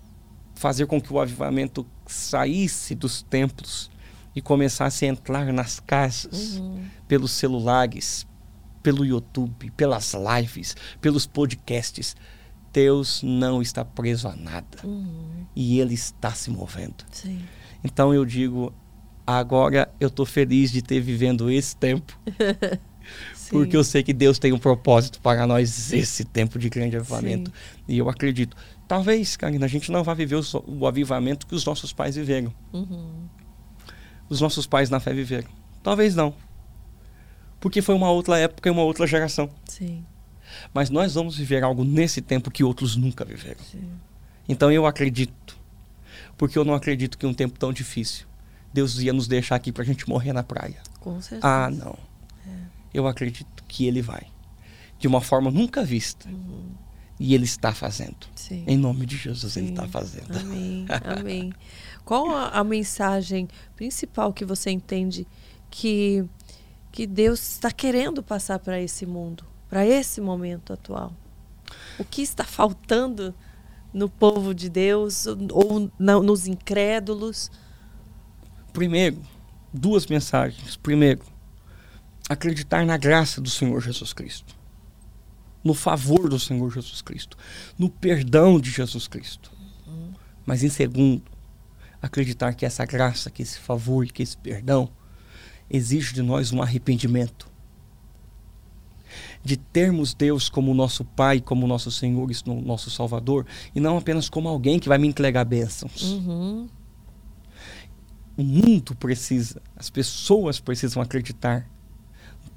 fazer 0.57 0.87
com 0.87 0.99
que 0.99 1.13
o 1.13 1.19
avivamento 1.19 1.85
saísse 2.05 2.95
dos 2.95 3.21
templos 3.21 3.89
e 4.35 4.41
começasse 4.41 5.05
a 5.05 5.07
entrar 5.07 5.51
nas 5.53 5.79
casas 5.79 6.57
uhum. 6.57 6.83
pelos 7.07 7.31
celulares, 7.31 8.27
pelo 8.83 9.05
YouTube, 9.05 9.71
pelas 9.71 10.13
lives, 10.13 10.75
pelos 10.99 11.25
podcasts. 11.25 12.15
Deus 12.73 13.21
não 13.23 13.61
está 13.61 13.83
preso 13.85 14.27
a 14.27 14.35
nada. 14.35 14.77
Uhum. 14.83 15.45
E 15.55 15.79
Ele 15.79 15.93
está 15.93 16.31
se 16.31 16.49
movendo. 16.49 17.05
Sim. 17.11 17.41
Então 17.83 18.13
eu 18.13 18.25
digo, 18.25 18.73
agora 19.25 19.91
eu 19.99 20.07
estou 20.07 20.25
feliz 20.25 20.71
de 20.71 20.81
ter 20.81 20.99
vivendo 20.99 21.49
esse 21.49 21.75
tempo. 21.75 22.19
porque 23.49 23.75
eu 23.75 23.83
sei 23.83 24.03
que 24.03 24.13
Deus 24.13 24.37
tem 24.37 24.53
um 24.53 24.59
propósito 24.59 25.19
para 25.21 25.47
nós 25.47 25.91
esse 25.93 26.23
tempo 26.25 26.59
de 26.59 26.69
grande 26.69 26.95
avivamento. 26.95 27.51
Sim. 27.51 27.83
E 27.87 27.97
eu 27.97 28.09
acredito. 28.09 28.55
Talvez, 28.87 29.35
Karina, 29.35 29.65
a 29.65 29.69
gente 29.69 29.91
não 29.91 30.03
vá 30.03 30.13
viver 30.13 30.35
o, 30.35 30.41
o 30.65 30.87
avivamento 30.87 31.45
que 31.45 31.55
os 31.55 31.65
nossos 31.65 31.91
pais 31.91 32.15
viveram. 32.15 32.53
Uhum. 32.71 33.27
Os 34.29 34.39
nossos 34.41 34.65
pais 34.65 34.89
na 34.89 34.99
fé 34.99 35.13
viveram. 35.13 35.49
Talvez 35.83 36.15
não. 36.15 36.33
Porque 37.59 37.81
foi 37.81 37.95
uma 37.95 38.09
outra 38.09 38.37
época 38.37 38.69
e 38.69 38.71
uma 38.71 38.83
outra 38.83 39.05
geração. 39.05 39.49
Sim. 39.65 40.05
Mas 40.73 40.89
nós 40.89 41.15
vamos 41.15 41.37
viver 41.37 41.63
algo 41.63 41.83
nesse 41.83 42.21
tempo 42.21 42.49
que 42.49 42.63
outros 42.63 42.95
nunca 42.95 43.25
viveram. 43.25 43.63
Sim. 43.63 43.89
Então 44.47 44.71
eu 44.71 44.85
acredito. 44.85 45.57
Porque 46.37 46.57
eu 46.57 46.63
não 46.63 46.73
acredito 46.73 47.17
que 47.17 47.25
um 47.25 47.33
tempo 47.33 47.57
tão 47.59 47.73
difícil 47.73 48.27
Deus 48.73 48.99
ia 48.99 49.11
nos 49.11 49.27
deixar 49.27 49.55
aqui 49.55 49.71
para 49.71 49.83
a 49.83 49.85
gente 49.85 50.07
morrer 50.07 50.33
na 50.33 50.43
praia. 50.43 50.81
Com 50.99 51.21
certeza. 51.21 51.47
Ah, 51.47 51.69
não. 51.69 51.97
É. 52.45 52.51
Eu 52.93 53.07
acredito 53.07 53.63
que 53.67 53.87
Ele 53.87 54.01
vai. 54.01 54.27
De 54.99 55.07
uma 55.07 55.21
forma 55.21 55.49
nunca 55.49 55.83
vista. 55.83 56.29
Uhum. 56.29 56.69
E 57.19 57.33
Ele 57.33 57.45
está 57.45 57.73
fazendo. 57.73 58.27
Sim. 58.35 58.63
Em 58.67 58.77
nome 58.77 59.05
de 59.05 59.17
Jesus, 59.17 59.53
Sim. 59.53 59.61
Ele 59.61 59.69
está 59.69 59.87
fazendo. 59.87 60.37
Amém. 60.37 60.85
Amém. 61.19 61.53
Qual 62.05 62.29
a, 62.29 62.49
a 62.49 62.63
mensagem 62.63 63.47
principal 63.75 64.31
que 64.31 64.45
você 64.45 64.69
entende 64.69 65.27
que, 65.69 66.23
que 66.91 67.07
Deus 67.07 67.53
está 67.53 67.71
querendo 67.71 68.21
passar 68.21 68.59
para 68.59 68.79
esse 68.79 69.05
mundo? 69.05 69.43
para 69.69 69.85
esse 69.85 70.21
momento 70.21 70.73
atual? 70.73 71.13
O 71.99 72.03
que 72.03 72.21
está 72.21 72.43
faltando 72.43 73.33
no 73.93 74.09
povo 74.09 74.53
de 74.53 74.69
Deus 74.69 75.25
ou 75.25 75.91
na, 75.99 76.19
nos 76.19 76.47
incrédulos? 76.47 77.51
Primeiro, 78.71 79.21
duas 79.73 80.07
mensagens. 80.07 80.75
Primeiro, 80.77 81.21
acreditar 82.29 82.85
na 82.85 82.97
graça 82.97 83.41
do 83.41 83.49
Senhor 83.49 83.81
Jesus 83.81 84.13
Cristo, 84.13 84.55
no 85.67 85.73
favor 85.73 86.29
do 86.29 86.39
Senhor 86.39 86.71
Jesus 86.71 87.01
Cristo, 87.01 87.37
no 87.77 87.89
perdão 87.89 88.57
de 88.57 88.71
Jesus 88.71 89.05
Cristo. 89.05 89.51
Uhum. 89.85 90.13
Mas 90.45 90.63
em 90.63 90.69
segundo, 90.69 91.23
acreditar 92.01 92.53
que 92.53 92.65
essa 92.65 92.85
graça, 92.85 93.29
que 93.29 93.43
esse 93.43 93.59
favor, 93.59 94.05
que 94.07 94.23
esse 94.23 94.37
perdão 94.37 94.89
exige 95.69 96.13
de 96.13 96.21
nós 96.21 96.53
um 96.53 96.61
arrependimento 96.61 97.51
de 99.43 99.57
termos 99.57 100.13
Deus 100.13 100.47
como 100.47 100.73
nosso 100.73 101.03
Pai, 101.03 101.41
como 101.41 101.67
nosso 101.67 101.91
Senhor 101.91 102.29
e 102.31 102.49
nosso 102.65 102.89
Salvador, 102.89 103.45
e 103.75 103.79
não 103.79 103.97
apenas 103.97 104.29
como 104.29 104.47
alguém 104.47 104.79
que 104.79 104.87
vai 104.87 104.97
me 104.97 105.07
entregar 105.07 105.43
bênçãos. 105.43 106.13
Uhum. 106.13 106.67
O 108.37 108.43
mundo 108.43 108.95
precisa, 108.95 109.61
as 109.75 109.89
pessoas 109.89 110.59
precisam 110.59 111.01
acreditar, 111.01 111.69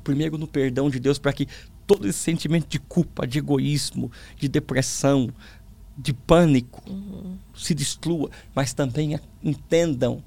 primeiro 0.04 0.36
no 0.36 0.46
perdão 0.46 0.90
de 0.90 1.00
Deus, 1.00 1.18
para 1.18 1.32
que 1.32 1.48
todo 1.90 2.06
esse 2.06 2.20
sentimento 2.20 2.68
de 2.68 2.78
culpa, 2.78 3.26
de 3.26 3.40
egoísmo, 3.40 4.12
de 4.38 4.48
depressão, 4.48 5.28
de 5.98 6.12
pânico 6.12 6.80
uhum. 6.88 7.36
se 7.52 7.74
destrua, 7.74 8.30
mas 8.54 8.72
também 8.72 9.18
entendam 9.42 10.22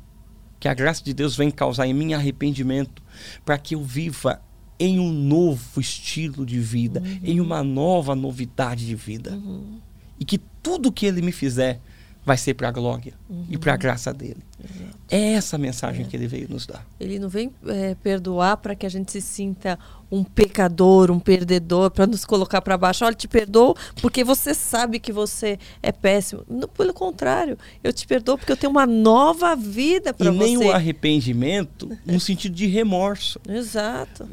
que 0.60 0.68
a 0.68 0.74
graça 0.74 1.02
de 1.02 1.14
Deus 1.14 1.38
vem 1.38 1.50
causar 1.50 1.88
em 1.88 1.94
mim 1.94 2.14
arrependimento, 2.14 3.02
para 3.46 3.58
que 3.58 3.76
eu 3.76 3.82
viva 3.82 4.42
em 4.78 5.00
um 5.00 5.10
novo 5.10 5.80
estilo 5.80 6.46
de 6.46 6.60
vida, 6.60 7.00
uhum. 7.00 7.20
em 7.24 7.40
uma 7.40 7.64
nova 7.64 8.14
novidade 8.14 8.86
de 8.86 8.96
vida. 8.96 9.32
Uhum. 9.32 9.80
E 10.20 10.26
que 10.26 10.42
tudo 10.62 10.92
que 10.92 11.06
ele 11.06 11.22
me 11.22 11.32
fizer 11.32 11.80
vai 12.26 12.38
ser 12.38 12.54
para 12.54 12.70
a 12.70 12.72
glória 12.72 13.14
uhum. 13.30 13.46
e 13.50 13.58
para 13.58 13.74
a 13.74 13.78
graça 13.78 14.14
dele. 14.14 14.38
Exato. 14.64 14.98
É 15.10 15.34
essa 15.34 15.58
a 15.58 15.60
mensagem 15.60 16.06
é. 16.06 16.08
que 16.08 16.16
ele 16.16 16.28
veio 16.28 16.48
nos 16.50 16.66
dar. 16.66 16.86
Ele 17.00 17.20
não 17.20 17.28
vem 17.28 17.52
é, 17.68 17.96
perdoar 17.96 18.58
para 18.58 18.76
que 18.76 18.86
a 18.86 18.90
gente 18.90 19.12
se 19.12 19.22
sinta 19.22 19.78
um 20.10 20.24
pecador, 20.24 21.12
um 21.12 21.20
perdedor, 21.20 21.92
para 21.92 22.08
nos 22.08 22.24
colocar 22.24 22.62
para 22.62 22.78
baixo. 22.78 23.04
Olha, 23.04 23.16
te 23.16 23.28
perdoo 23.28 23.76
porque 24.02 24.24
você 24.24 24.54
sabe 24.54 25.00
que 25.00 25.12
você 25.12 25.60
é 25.82 25.92
péssimo. 25.92 26.44
Não, 26.48 26.68
pelo 26.68 26.94
contrário, 26.94 27.58
eu 27.84 27.92
te 27.92 28.08
perdoo 28.08 28.38
porque 28.38 28.52
eu 28.52 28.58
tenho 28.58 28.72
uma 28.72 28.86
nova 28.86 29.56
vida 29.56 30.14
para 30.14 30.32
você. 30.32 30.38
E 30.38 30.58
nem 30.58 30.58
o 30.58 30.72
arrependimento 30.72 31.90
no 32.06 32.20
sentido 32.20 32.56
de 32.56 32.68
remorso. 32.68 33.40
Exato 33.48 34.28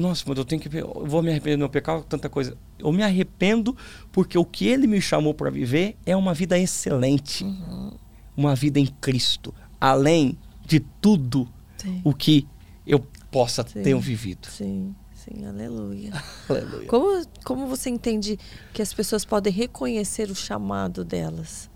nossa, 0.00 0.24
mas 0.26 0.38
eu 0.38 0.44
tenho 0.44 0.60
que 0.60 0.68
ver, 0.68 0.82
eu 0.82 1.04
vou 1.06 1.22
me 1.22 1.30
arrepender 1.30 1.56
do 1.56 1.60
meu 1.60 1.68
pecado, 1.68 2.04
tanta 2.08 2.28
coisa. 2.28 2.56
Eu 2.78 2.90
me 2.90 3.02
arrependo 3.02 3.76
porque 4.10 4.38
o 4.38 4.44
que 4.44 4.66
ele 4.66 4.86
me 4.86 5.00
chamou 5.00 5.34
para 5.34 5.50
viver 5.50 5.96
é 6.06 6.16
uma 6.16 6.32
vida 6.32 6.58
excelente. 6.58 7.44
Uhum. 7.44 7.92
Uma 8.36 8.54
vida 8.54 8.80
em 8.80 8.86
Cristo, 8.86 9.54
além 9.80 10.38
de 10.64 10.80
tudo 10.80 11.46
sim. 11.76 12.00
o 12.02 12.14
que 12.14 12.48
eu 12.86 13.00
possa 13.30 13.66
sim. 13.66 13.82
ter 13.82 13.96
vivido. 13.98 14.48
Sim. 14.48 14.94
Sim, 15.14 15.44
aleluia. 15.44 16.12
aleluia. 16.48 16.88
Como, 16.88 17.26
como 17.44 17.66
você 17.66 17.90
entende 17.90 18.38
que 18.72 18.80
as 18.80 18.94
pessoas 18.94 19.22
podem 19.22 19.52
reconhecer 19.52 20.30
o 20.30 20.34
chamado 20.34 21.04
delas 21.04 21.68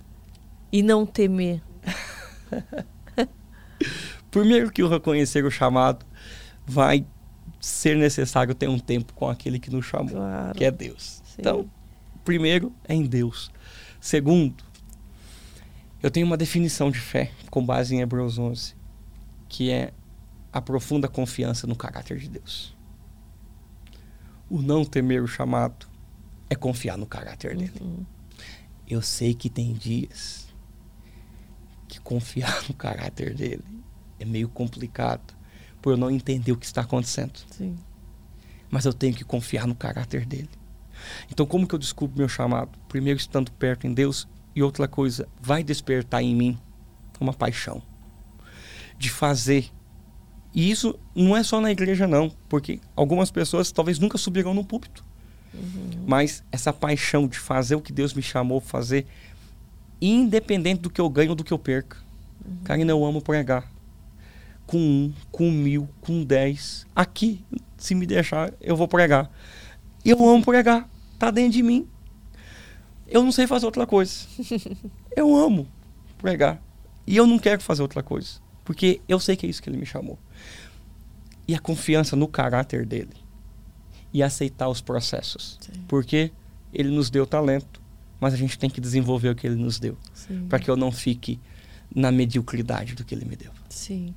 e 0.73 0.83
não 0.83 1.05
temer? 1.05 1.61
Primeiro 4.31 4.73
que 4.73 4.83
o 4.83 4.89
reconhecer 4.89 5.45
o 5.45 5.51
chamado 5.51 6.07
vai 6.67 7.05
ser 7.65 7.97
necessário 7.97 8.55
ter 8.55 8.69
um 8.69 8.79
tempo 8.79 9.15
com 9.15 9.27
aquele 9.27 9.59
que 9.59 9.71
nos 9.71 9.87
chamou, 9.87 10.11
claro. 10.11 10.55
que 10.55 10.65
é 10.65 10.71
Deus. 10.71 11.23
Sim. 11.25 11.37
Então, 11.39 11.71
primeiro 12.23 12.71
é 12.87 12.95
em 12.95 13.07
Deus. 13.07 13.51
Segundo, 13.99 14.63
eu 16.03 16.11
tenho 16.11 16.27
uma 16.27 16.37
definição 16.37 16.91
de 16.91 17.01
fé 17.01 17.33
com 17.51 17.65
base 17.65 17.95
em 17.95 18.01
Hebreus 18.01 18.39
11, 18.39 18.75
que 19.49 19.71
é 19.71 19.95
a 20.53 20.61
profunda 20.61 21.09
confiança 21.09 21.67
no 21.67 21.75
caráter 21.75 22.19
de 22.19 22.29
Deus. 22.29 22.77
O 24.51 24.61
não 24.61 24.85
temer 24.85 25.23
o 25.23 25.27
chamado 25.27 25.87
é 26.51 26.55
confiar 26.55 26.99
no 26.99 27.07
caráter 27.07 27.57
dele. 27.57 27.73
Uhum. 27.81 28.05
Eu 28.87 29.01
sei 29.01 29.33
que 29.33 29.49
tem 29.49 29.73
dias 29.73 30.47
que 31.89 31.99
confiar 31.99 32.63
no 32.69 32.75
caráter 32.75 33.33
dele 33.33 33.65
é 34.21 34.25
meio 34.27 34.51
complicado 34.51 35.35
por 35.85 35.93
eu 35.93 35.97
não 35.99 36.11
entender 36.11 36.51
o 36.51 36.57
que 36.57 36.65
está 36.65 36.81
acontecendo. 36.81 37.41
Sim. 37.51 37.77
Mas 38.71 38.87
eu 38.87 38.95
tenho 38.95 39.15
que 39.15 39.23
confiar 39.23 39.67
no 39.67 39.75
caráter 39.75 40.25
dele. 40.25 40.49
Então, 41.31 41.45
como 41.45 41.67
que 41.67 41.75
eu 41.75 41.79
descubro 41.79 42.17
meu 42.17 42.27
chamado? 42.27 42.71
Primeiro, 42.89 43.19
estando 43.19 43.53
perto 43.53 43.87
em 43.87 43.93
Deus, 43.93 44.27
e 44.57 44.63
outra 44.63 44.89
coisa, 44.89 45.29
vai 45.39 45.63
despertar 45.63 46.23
em 46.23 46.35
mim 46.35 46.59
uma 47.21 47.35
paixão 47.35 47.83
de 48.97 49.11
fazer. 49.11 49.71
E 50.55 50.71
isso 50.71 50.99
não 51.15 51.37
é 51.37 51.43
só 51.43 51.61
na 51.61 51.71
igreja, 51.71 52.09
não, 52.09 52.31
porque 52.49 52.81
algumas 52.97 53.31
pessoas 53.31 53.71
talvez 53.71 53.99
nunca 53.99 54.17
subirão 54.17 54.55
no 54.55 54.65
púlpito. 54.65 55.05
Uhum. 55.53 56.05
Mas 56.07 56.43
essa 56.51 56.73
paixão 56.73 57.29
de 57.29 57.39
fazer 57.39 57.75
o 57.75 57.83
que 57.83 57.93
Deus 57.93 58.15
me 58.15 58.23
chamou 58.23 58.57
a 58.57 58.63
fazer, 58.63 59.07
independente 60.01 60.81
do 60.81 60.89
que 60.89 61.01
eu 61.03 61.11
ganho 61.11 61.31
ou 61.31 61.37
do 61.37 61.45
que 61.45 61.53
eu 61.53 61.59
perca. 61.59 61.99
Uhum. 62.43 62.57
Karina, 62.65 62.91
eu 62.93 63.05
amo 63.05 63.21
pregar 63.21 63.74
com 64.67 64.79
um, 64.79 65.13
com 65.31 65.51
mil, 65.51 65.89
com 66.01 66.25
dez. 66.25 66.87
Aqui, 66.95 67.45
se 67.77 67.95
me 67.95 68.07
deixar, 68.07 68.53
eu 68.61 68.77
vou 68.77 68.89
pregar. 68.89 69.31
Eu 70.05 70.27
amo 70.29 70.45
pregar. 70.45 70.89
Tá 71.19 71.31
dentro 71.31 71.53
de 71.53 71.63
mim. 71.63 71.89
Eu 73.07 73.23
não 73.23 73.33
sei 73.33 73.47
fazer 73.47 73.67
outra 73.67 73.87
coisa. 73.87 74.27
eu 75.17 75.35
amo 75.37 75.69
pregar. 76.19 76.63
E 77.07 77.17
eu 77.17 77.27
não 77.27 77.39
quero 77.39 77.61
fazer 77.61 77.83
outra 77.83 78.03
coisa. 78.03 78.41
Porque 78.65 79.01
eu 79.09 79.21
sei 79.21 79.37
que 79.37 79.47
é 79.47 79.49
isso 79.49 79.63
que 79.63 79.69
ele 79.69 79.77
me 79.77 79.87
chamou. 79.87 80.19
E 81.47 81.55
a 81.55 81.59
confiança 81.59 82.17
no 82.17 82.27
caráter 82.27 82.87
dele. 82.87 83.15
E 84.13 84.23
aceitar 84.23 84.69
os 84.69 84.81
processos. 84.81 85.59
Sim. 85.61 85.85
Porque 85.87 86.33
ele 86.73 86.89
nos 86.89 87.11
deu 87.11 87.27
talento. 87.27 87.83
Mas 88.19 88.33
a 88.33 88.37
gente 88.37 88.59
tem 88.59 88.71
que 88.71 88.81
desenvolver 88.81 89.29
o 89.29 89.35
que 89.35 89.47
ele 89.47 89.57
nos 89.57 89.79
deu. 89.79 89.99
Para 90.49 90.59
que 90.59 90.71
eu 90.71 90.77
não 90.77 90.91
fique 90.91 91.39
na 91.95 92.11
mediocridade 92.11 92.95
do 92.95 93.05
que 93.05 93.15
ele 93.15 93.27
me 93.27 93.37
deu. 93.37 93.53
Sim 93.69 94.15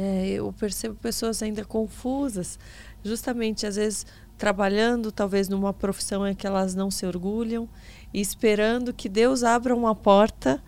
é, 0.00 0.28
eu 0.28 0.52
percebo 0.52 0.94
pessoas 0.94 1.42
ainda 1.42 1.64
confusas, 1.64 2.56
justamente 3.02 3.66
às 3.66 3.74
vezes 3.74 4.06
trabalhando 4.36 5.10
talvez 5.10 5.48
numa 5.48 5.72
profissão 5.74 6.24
em 6.24 6.36
que 6.36 6.46
elas 6.46 6.72
não 6.72 6.88
se 6.88 7.04
orgulham 7.04 7.68
e 8.14 8.20
esperando 8.20 8.94
que 8.94 9.08
Deus 9.08 9.42
abra 9.42 9.74
uma 9.74 9.96
porta, 9.96 10.62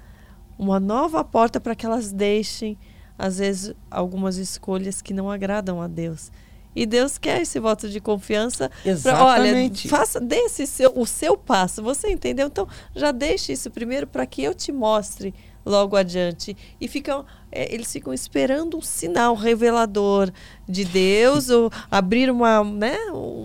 uma 0.59 0.81
nova 0.81 1.23
porta 1.23 1.61
para 1.61 1.77
que 1.77 1.87
elas 1.87 2.11
deixem 2.11 2.77
às 3.17 3.39
vezes 3.39 3.73
algumas 3.89 4.37
escolhas 4.37 5.01
que 5.01 5.15
não 5.15 5.31
agradam 5.31 5.81
a 5.81 5.87
Deus. 5.87 6.33
E 6.75 6.85
Deus 6.85 7.17
quer 7.17 7.43
esse 7.43 7.61
voto 7.61 7.89
de 7.89 8.01
confiança. 8.01 8.69
Exatamente. 8.85 9.87
Pra, 9.87 9.97
olha, 9.97 10.05
faça 10.07 10.21
desse 10.21 10.67
seu, 10.67 10.93
o 10.97 11.07
seu 11.07 11.37
passo. 11.37 11.83
Você 11.83 12.11
entendeu? 12.11 12.47
Então, 12.47 12.67
já 12.95 13.13
deixe 13.13 13.53
isso 13.53 13.71
primeiro 13.71 14.07
para 14.07 14.27
que 14.27 14.43
eu 14.43 14.55
te 14.55 14.73
mostre 14.73 15.35
logo 15.71 15.97
adiante. 15.97 16.57
E 16.81 16.89
ficam, 16.89 17.25
é, 17.51 17.73
eles 17.73 17.91
ficam 17.91 18.13
esperando 18.13 18.77
um 18.77 18.83
sinal 18.83 19.35
revelador 19.35 20.31
de 20.69 20.85
Deus, 20.85 21.49
ou 21.49 21.71
abrir 21.91 22.31
uma, 22.31 22.63
né, 22.65 22.97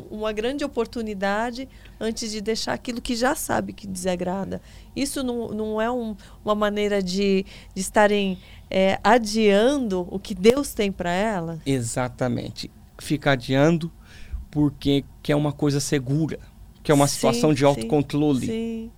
uma 0.09 0.33
grande 0.33 0.65
oportunidade 0.65 1.69
antes 1.99 2.31
de 2.31 2.41
deixar 2.41 2.73
aquilo 2.73 2.99
que 3.01 3.15
já 3.15 3.35
sabe 3.35 3.71
que 3.71 3.87
desagrada. 3.87 4.61
Isso 4.95 5.23
não, 5.23 5.49
não 5.49 5.81
é 5.81 5.89
um, 5.89 6.15
uma 6.43 6.55
maneira 6.55 7.01
de, 7.01 7.45
de 7.73 7.81
estarem 7.81 8.37
é, 8.69 8.99
adiando 9.03 10.07
o 10.09 10.19
que 10.19 10.33
Deus 10.33 10.73
tem 10.73 10.91
para 10.91 11.11
ela? 11.11 11.59
Exatamente. 11.65 12.69
Fica 12.97 13.31
adiando 13.31 13.91
porque 14.49 15.05
que 15.21 15.31
é 15.31 15.35
uma 15.35 15.51
coisa 15.51 15.79
segura, 15.79 16.39
que 16.81 16.91
é 16.91 16.95
uma 16.95 17.07
sim, 17.07 17.15
situação 17.15 17.53
de 17.53 17.63
autocontrole. 17.63 18.47
Sim 18.47 18.91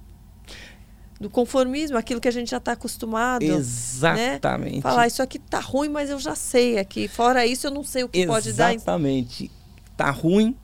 do 1.20 1.30
conformismo, 1.30 1.98
aquilo 1.98 2.22
que 2.22 2.28
a 2.28 2.32
gente 2.32 2.52
já 2.52 2.58
está 2.58 2.74
acostumado. 2.74 3.46
Né? 3.46 3.54
Exatamente. 3.54 4.76
Né? 4.76 4.82
Falar, 4.82 5.08
isso 5.08 5.22
aqui 5.22 5.40
tá 5.40 5.60
ruim, 5.60 5.90
mas 5.90 6.10
eu 6.10 6.20
já 6.20 6.36
sei 6.36 6.78
aqui. 6.78 7.08
Fora 7.08 7.46
isso, 7.46 7.68
eu 7.68 7.72
não 7.72 7.84
sei 7.84 8.04
o 8.04 8.10
que 8.10 8.20
Exatamente. 8.20 8.44
pode 8.44 8.58
dar. 8.58 8.74
Exatamente. 8.74 9.52
Tá 9.96 10.12
ruim, 10.12 10.56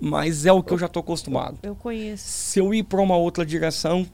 mas 0.00 0.46
é 0.46 0.52
o 0.52 0.62
que 0.62 0.72
eu, 0.72 0.78
já 0.78 0.86
estou 0.86 1.00
acostumado. 1.00 1.58
Eu 1.62 1.74
conheço. 1.74 2.24
Se 2.26 2.60
eu 2.60 2.72
ir 2.72 2.84
para 2.84 3.00
uma 3.00 3.16
outra 3.16 3.44
direção, 3.44 4.06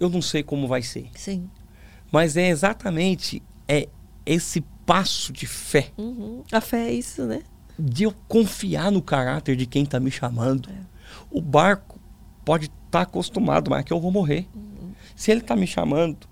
eu 0.00 0.08
não 0.08 0.22
sei 0.22 0.42
como 0.42 0.66
vai 0.66 0.82
ser. 0.82 1.10
Sim. 1.14 1.48
Mas 2.10 2.36
é 2.36 2.48
exatamente 2.48 3.42
é 3.68 3.88
esse 4.24 4.62
passo 4.86 5.32
de 5.32 5.46
fé. 5.46 5.90
Uhum. 5.98 6.42
A 6.50 6.60
fé 6.60 6.88
é 6.88 6.92
isso, 6.92 7.24
né? 7.24 7.42
De 7.78 8.04
eu 8.04 8.14
confiar 8.28 8.90
no 8.90 9.02
caráter 9.02 9.56
de 9.56 9.66
quem 9.66 9.82
está 9.82 10.00
me 10.00 10.10
chamando. 10.10 10.70
É. 10.70 10.74
O 11.30 11.42
barco 11.42 12.00
pode 12.44 12.66
estar 12.66 12.78
tá 12.90 13.00
acostumado, 13.00 13.70
mas 13.70 13.80
aqui 13.80 13.92
eu 13.92 14.00
vou 14.00 14.10
morrer. 14.10 14.46
Uhum. 14.54 14.75
Se 15.16 15.30
ele 15.30 15.40
está 15.40 15.56
me 15.56 15.66
chamando 15.66 16.28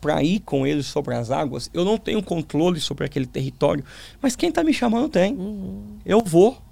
para 0.00 0.22
ir 0.22 0.40
com 0.40 0.66
ele 0.66 0.82
sobre 0.82 1.14
as 1.14 1.30
águas, 1.30 1.70
eu 1.72 1.84
não 1.84 1.96
tenho 1.96 2.22
controle 2.22 2.78
sobre 2.78 3.04
aquele 3.04 3.26
território, 3.26 3.82
mas 4.20 4.36
quem 4.36 4.50
está 4.50 4.62
me 4.62 4.72
chamando 4.72 5.08
tem. 5.08 5.34
Uhum. 5.34 5.98
Eu 6.04 6.20
vou. 6.20 6.62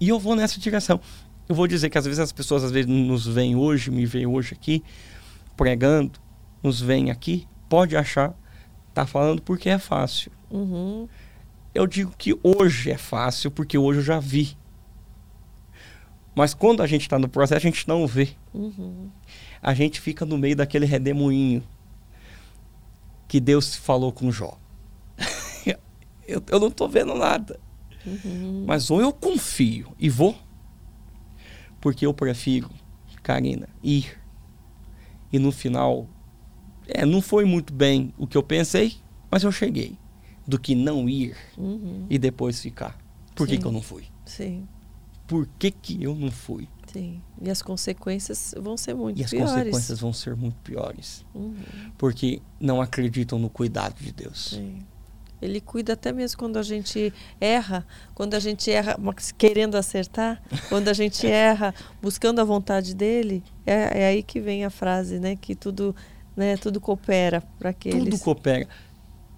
E 0.00 0.08
eu 0.08 0.18
vou 0.18 0.36
nessa 0.36 0.58
direção. 0.60 1.00
Eu 1.48 1.54
vou 1.54 1.66
dizer 1.66 1.90
que 1.90 1.98
às 1.98 2.04
vezes 2.04 2.20
as 2.20 2.32
pessoas 2.32 2.62
às 2.62 2.70
vezes 2.70 2.88
nos 2.88 3.26
veem 3.26 3.56
hoje, 3.56 3.90
me 3.90 4.06
veem 4.06 4.26
hoje 4.26 4.54
aqui, 4.54 4.82
pregando, 5.56 6.18
nos 6.62 6.80
veem 6.80 7.10
aqui, 7.10 7.46
pode 7.68 7.96
achar, 7.96 8.32
tá 8.94 9.04
falando 9.04 9.42
porque 9.42 9.68
é 9.68 9.78
fácil. 9.78 10.30
Uhum. 10.50 11.08
Eu 11.74 11.86
digo 11.86 12.14
que 12.16 12.38
hoje 12.42 12.92
é 12.92 12.96
fácil 12.96 13.50
porque 13.50 13.76
hoje 13.76 13.98
eu 13.98 14.04
já 14.04 14.20
vi. 14.20 14.56
Mas 16.34 16.54
quando 16.54 16.80
a 16.82 16.86
gente 16.86 17.02
está 17.02 17.18
no 17.18 17.28
processo, 17.28 17.66
a 17.66 17.70
gente 17.70 17.88
não 17.88 18.06
vê. 18.06 18.28
Uhum 18.54 19.10
a 19.62 19.74
gente 19.74 20.00
fica 20.00 20.24
no 20.24 20.38
meio 20.38 20.56
daquele 20.56 20.86
redemoinho 20.86 21.62
que 23.26 23.40
Deus 23.40 23.76
falou 23.76 24.12
com 24.12 24.30
Jó. 24.30 24.58
eu, 26.26 26.42
eu, 26.48 26.60
não 26.60 26.68
estou 26.68 26.88
vendo 26.88 27.14
nada. 27.14 27.60
Uhum. 28.06 28.64
Mas 28.66 28.90
ou 28.90 29.00
eu 29.00 29.12
confio 29.12 29.92
e 29.98 30.08
vou, 30.08 30.36
porque 31.80 32.06
eu 32.06 32.14
prefiro, 32.14 32.70
Karina, 33.22 33.68
ir. 33.82 34.18
E 35.30 35.38
no 35.38 35.52
final, 35.52 36.08
é, 36.86 37.04
não 37.04 37.20
foi 37.20 37.44
muito 37.44 37.72
bem 37.72 38.14
o 38.16 38.26
que 38.26 38.36
eu 38.36 38.42
pensei, 38.42 38.96
mas 39.30 39.42
eu 39.42 39.52
cheguei. 39.52 39.96
Do 40.46 40.58
que 40.58 40.74
não 40.74 41.06
ir 41.06 41.36
uhum. 41.58 42.06
e 42.08 42.18
depois 42.18 42.58
ficar. 42.62 42.96
Por 43.34 43.46
que, 43.46 43.58
que 43.58 43.66
eu 43.66 43.70
não 43.70 43.82
fui? 43.82 44.04
Sim. 44.24 44.66
Por 45.26 45.46
que, 45.58 45.70
que 45.70 46.02
eu 46.02 46.14
não 46.14 46.30
fui? 46.30 46.66
Sim. 46.92 47.20
E 47.40 47.50
as 47.50 47.62
consequências 47.62 48.54
vão 48.58 48.76
ser 48.76 48.94
muito 48.94 49.20
e 49.20 49.24
piores. 49.24 49.32
E 49.32 49.42
as 49.42 49.50
consequências 49.50 50.00
vão 50.00 50.12
ser 50.12 50.36
muito 50.36 50.56
piores. 50.62 51.24
Uhum. 51.34 51.54
Porque 51.96 52.40
não 52.60 52.80
acreditam 52.80 53.38
no 53.38 53.48
cuidado 53.48 53.96
de 54.00 54.12
Deus. 54.12 54.50
Sim. 54.50 54.78
Ele 55.40 55.60
cuida 55.60 55.92
até 55.92 56.12
mesmo 56.12 56.36
quando 56.36 56.56
a 56.56 56.62
gente 56.62 57.12
erra, 57.40 57.86
quando 58.14 58.34
a 58.34 58.40
gente 58.40 58.70
erra 58.70 58.98
querendo 59.36 59.76
acertar, 59.76 60.42
quando 60.68 60.88
a 60.88 60.92
gente 60.92 61.26
erra 61.26 61.72
buscando 62.02 62.40
a 62.40 62.44
vontade 62.44 62.94
dele, 62.94 63.42
é, 63.64 64.02
é, 64.02 64.06
aí 64.08 64.22
que 64.22 64.40
vem 64.40 64.64
a 64.64 64.70
frase, 64.70 65.20
né? 65.20 65.36
Que 65.36 65.54
tudo, 65.54 65.94
né, 66.36 66.56
tudo 66.56 66.80
coopera 66.80 67.42
para 67.58 67.72
que 67.72 67.90
Tudo 67.90 68.18
coopera. 68.18 68.66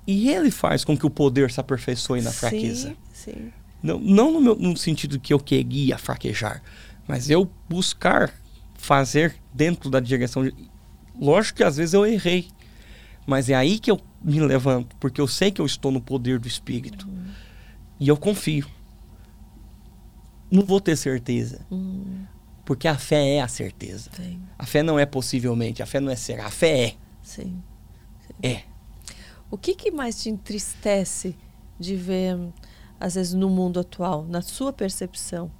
E 0.07 0.31
ele 0.31 0.51
faz 0.51 0.85
com 0.85 0.97
que 0.97 1.07
o 1.07 1.11
poder 1.11 1.51
se 1.51 1.61
aperfeiçoe 1.61 2.23
na 2.23 2.31
sim, 2.31 2.39
fraqueza. 2.39 2.97
Sim. 3.13 3.53
Não, 3.83 3.99
não 3.99 4.33
no, 4.33 4.41
meu, 4.41 4.57
no 4.57 4.77
sentido 4.77 5.19
que 5.21 5.33
eu 5.33 5.39
queria 5.39 5.97
fraquejar, 5.99 6.63
mas 7.11 7.29
eu 7.29 7.51
buscar 7.69 8.33
fazer 8.75 9.35
dentro 9.53 9.91
da 9.91 9.99
direção. 9.99 10.45
De... 10.45 10.55
Lógico 11.21 11.57
que 11.57 11.65
às 11.65 11.77
vezes 11.77 11.93
eu 11.93 12.07
errei, 12.07 12.49
mas 13.27 13.51
é 13.51 13.55
aí 13.55 13.81
que 13.81 13.91
eu 13.91 14.01
me 14.23 14.39
levanto, 14.39 14.95
porque 15.01 15.21
eu 15.21 15.27
sei 15.27 15.51
que 15.51 15.61
eu 15.61 15.67
estou 15.67 15.91
no 15.91 16.01
poder 16.01 16.39
do 16.39 16.47
Espírito. 16.47 17.09
Uhum. 17.09 17.27
E 17.99 18.07
eu 18.07 18.17
confio. 18.17 18.67
Não 20.51 20.63
vou 20.65 20.81
ter 20.81 20.97
certeza. 20.97 21.67
Uhum. 21.69 22.25
Porque 22.65 22.87
a 22.87 22.97
fé 22.97 23.37
é 23.37 23.41
a 23.41 23.49
certeza. 23.49 24.09
Sim. 24.15 24.41
A 24.57 24.65
fé 24.65 24.83
não 24.83 24.97
é 24.97 25.05
possivelmente, 25.05 25.83
a 25.83 25.87
fé 25.87 25.99
não 25.99 26.13
é 26.13 26.17
será, 26.17 26.47
a 26.47 26.51
fé 26.51 26.85
é. 26.85 26.95
Sim. 27.23 27.61
Sim. 28.21 28.35
É. 28.41 28.63
O 29.51 29.59
que, 29.59 29.75
que 29.75 29.91
mais 29.91 30.23
te 30.23 30.31
entristece 30.31 31.37
de 31.77 31.97
ver, 31.97 32.39
às 33.01 33.17
vezes, 33.17 33.35
no 33.35 33.51
mundo 33.51 33.81
atual, 33.81 34.25
na 34.25 34.43
sua 34.43 34.73
percepção? 34.73 35.51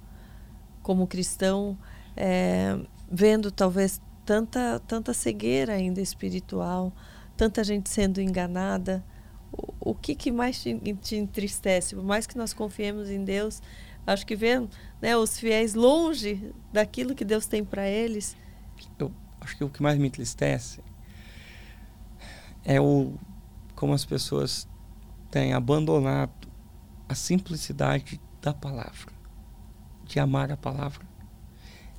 Como 0.81 1.07
cristão, 1.07 1.77
é, 2.15 2.77
vendo 3.09 3.51
talvez 3.51 4.01
tanta, 4.25 4.81
tanta 4.87 5.13
cegueira 5.13 5.73
ainda 5.73 6.01
espiritual, 6.01 6.93
tanta 7.35 7.63
gente 7.63 7.89
sendo 7.89 8.21
enganada. 8.21 9.03
O, 9.51 9.91
o 9.91 9.95
que, 9.95 10.15
que 10.15 10.31
mais 10.31 10.61
te, 10.61 10.77
te, 11.01 11.15
entristece? 11.15 11.95
Por 11.95 12.03
mais 12.03 12.25
que 12.25 12.37
nós 12.37 12.53
confiemos 12.53 13.09
em 13.09 13.23
Deus, 13.23 13.61
acho 14.05 14.25
que 14.25 14.35
vendo 14.35 14.69
né, 15.01 15.15
os 15.17 15.37
fiéis 15.37 15.73
longe 15.73 16.53
daquilo 16.71 17.15
que 17.15 17.25
Deus 17.25 17.45
tem 17.45 17.63
para 17.63 17.87
eles. 17.87 18.35
Eu 18.97 19.11
acho 19.39 19.57
que 19.57 19.63
o 19.63 19.69
que 19.69 19.81
mais 19.81 19.97
me 19.97 20.07
entristece 20.07 20.81
é 22.63 22.79
o 22.79 23.13
como 23.75 23.93
as 23.93 24.05
pessoas 24.05 24.67
têm 25.31 25.53
abandonado 25.53 26.47
a 27.09 27.15
simplicidade 27.15 28.21
da 28.39 28.53
palavra 28.53 29.10
de 30.11 30.19
amar 30.19 30.51
a 30.51 30.57
palavra 30.57 31.05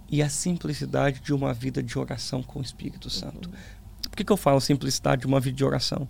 e 0.06 0.22
a 0.22 0.28
simplicidade 0.28 1.20
de 1.20 1.32
uma 1.32 1.54
vida 1.54 1.82
de 1.82 1.98
oração 1.98 2.42
com 2.42 2.58
o 2.58 2.62
Espírito 2.62 3.08
Santo. 3.08 3.48
Uhum. 3.48 3.54
Por 4.02 4.16
que, 4.16 4.24
que 4.24 4.32
eu 4.32 4.36
falo 4.36 4.60
simplicidade 4.60 5.22
de 5.22 5.26
uma 5.26 5.40
vida 5.40 5.56
de 5.56 5.64
oração? 5.64 6.06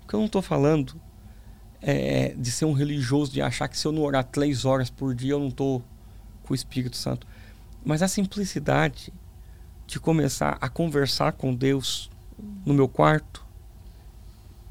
Porque 0.00 0.16
eu 0.16 0.18
não 0.18 0.26
estou 0.26 0.42
falando 0.42 1.00
é, 1.80 2.34
de 2.36 2.50
ser 2.50 2.64
um 2.64 2.72
religioso, 2.72 3.32
de 3.32 3.40
achar 3.40 3.68
que 3.68 3.78
se 3.78 3.86
eu 3.86 3.92
não 3.92 4.02
orar 4.02 4.24
três 4.24 4.64
horas 4.64 4.90
por 4.90 5.14
dia 5.14 5.32
eu 5.32 5.38
não 5.38 5.48
estou 5.48 5.84
com 6.42 6.52
o 6.52 6.56
Espírito 6.56 6.96
Santo. 6.96 7.24
Mas 7.84 8.02
a 8.02 8.08
simplicidade 8.08 9.12
de 9.86 10.00
começar 10.00 10.58
a 10.60 10.68
conversar 10.68 11.32
com 11.32 11.54
Deus 11.54 12.10
no 12.64 12.74
meu 12.74 12.88
quarto, 12.88 13.46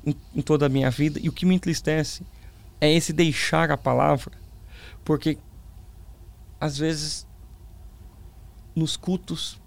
em, 0.06 0.14
em 0.35 0.41
toda 0.41 0.65
a 0.65 0.69
minha 0.69 0.91
vida. 0.91 1.18
E 1.23 1.30
o 1.30 1.31
que 1.31 1.45
me 1.45 1.56
entristece 1.56 2.26
é 2.81 2.91
esse 2.91 3.14
deixar 3.14 3.72
a 3.72 3.77
palavra, 3.77 4.34
porque 5.06 5.38
às 6.66 6.78
vezes, 6.78 7.28
nos 8.76 8.98
cultos, 8.98 9.62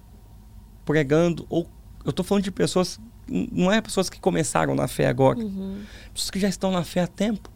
pregando, 0.85 1.47
ou 1.49 1.69
eu 2.05 2.11
estou 2.11 2.25
falando 2.25 2.45
de 2.45 2.51
pessoas, 2.51 3.01
não 3.27 3.71
é 3.71 3.81
pessoas 3.81 4.11
que 4.11 4.21
começaram 4.21 4.75
na 4.75 4.89
fé 4.89 5.07
agora, 5.07 5.39
uhum. 5.39 5.83
pessoas 6.13 6.31
que 6.31 6.41
já 6.41 6.49
estão 6.49 6.71
na 6.73 6.83
fé 6.83 7.03
há 7.03 7.07
tempo, 7.07 7.51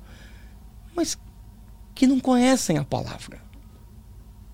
mas 0.95 1.19
que 1.95 2.07
não 2.07 2.21
conhecem 2.21 2.79
a 2.79 2.85
palavra, 2.85 3.41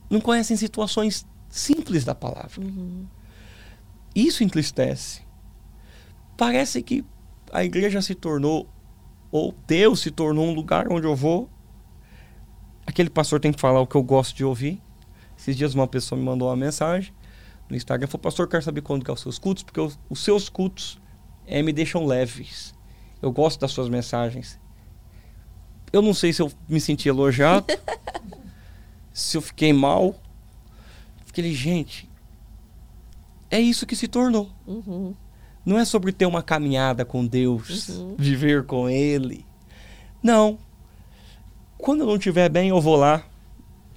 não 0.09 0.21
conhecem 0.21 0.57
situações 0.57 1.27
simples 1.51 2.05
da 2.05 2.15
palavra. 2.15 2.65
Uhum. 2.65 3.07
Isso 4.15 4.43
entristece. 4.43 5.23
Parece 6.37 6.83
que 6.83 7.05
a 7.53 7.65
igreja 7.65 8.01
se 8.01 8.15
tornou, 8.15 8.69
ou 9.31 9.55
Deus 9.67 10.01
se 10.01 10.11
tornou 10.11 10.47
um 10.47 10.55
lugar 10.55 10.91
onde 10.91 11.07
eu 11.07 11.15
vou 11.15 11.51
aquele 12.89 13.11
pastor 13.11 13.39
tem 13.39 13.53
que 13.53 13.61
falar 13.61 13.81
o 13.81 13.87
que 13.87 13.95
eu 13.95 14.03
gosto 14.03 14.35
de 14.35 14.45
ouvir. 14.45 14.81
Esses 15.37 15.55
dias 15.55 15.75
uma 15.75 15.87
pessoa 15.87 16.19
me 16.19 16.25
mandou 16.25 16.49
uma 16.49 16.57
mensagem 16.57 17.13
no 17.69 17.77
Instagram, 17.77 18.09
falou, 18.09 18.23
pastor, 18.23 18.49
quero 18.49 18.63
saber 18.63 18.81
quando 18.81 19.05
que 19.05 19.11
é 19.11 19.15
os 19.15 19.21
seus 19.21 19.39
cultos, 19.39 19.63
porque 19.63 19.79
os, 19.79 19.99
os 20.09 20.25
seus 20.25 20.49
cultos 20.49 20.99
é, 21.47 21.63
me 21.63 21.71
deixam 21.71 22.07
leves. 22.07 22.75
Eu 23.21 23.31
gosto 23.31 23.61
das 23.61 23.73
suas 23.73 23.91
mensagens. 23.91 24.59
Eu 25.93 26.01
não 26.01 26.15
sei 26.15 26.33
se 26.33 26.41
eu 26.41 26.51
me 26.67 26.81
senti 26.81 27.11
elogiado, 27.11 27.67
se 29.13 29.37
eu 29.37 29.43
fiquei 29.43 29.71
mal. 29.71 30.15
Fiquei, 31.27 31.53
gente, 31.53 32.09
é 33.51 33.61
isso 33.61 33.87
que 33.87 33.95
se 33.95 34.09
tornou. 34.09 34.51
Uhum. 34.67 35.15
Não 35.63 35.79
é 35.79 35.85
sobre 35.85 36.11
ter 36.11 36.25
uma 36.25 36.43
caminhada 36.43 37.05
com 37.05 37.27
Deus, 37.27 37.91
uhum. 37.91 38.17
viver 38.19 38.65
com 38.65 38.89
Ele. 38.89 39.45
Não 40.23 40.59
Quando 41.79 42.01
eu 42.01 42.07
não 42.07 42.17
estiver 42.17 42.49
bem, 42.49 42.69
eu 42.69 42.81
vou 42.81 42.97
lá, 42.97 43.25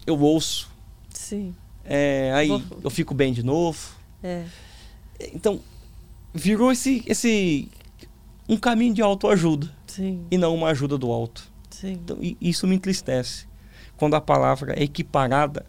eu 0.06 0.20
ouço. 0.20 0.70
Sim. 1.10 1.56
É, 1.84 2.32
aí 2.34 2.48
vou... 2.48 2.62
eu 2.84 2.90
fico 2.90 3.14
bem 3.14 3.34
de 3.34 3.44
novo. 3.44 3.80
É. 4.24 4.46
Então, 5.34 5.60
virou 6.34 6.72
esse, 6.72 7.04
esse 7.06 7.70
um 8.48 8.58
caminho 8.58 8.94
de 8.94 9.02
autoajuda. 9.02 9.70
Sim. 9.88 10.26
E 10.30 10.38
não 10.38 10.56
uma 10.56 10.70
ajuda 10.70 10.98
do 10.98 11.12
alto. 11.12 11.52
Sim. 11.70 11.94
Então, 11.94 12.18
isso 12.40 12.68
me 12.68 12.76
entristece. 12.76 13.48
Quando 13.98 14.16
a 14.16 14.22
palavra 14.22 14.74
é 14.74 14.84
equiparada 14.84 15.66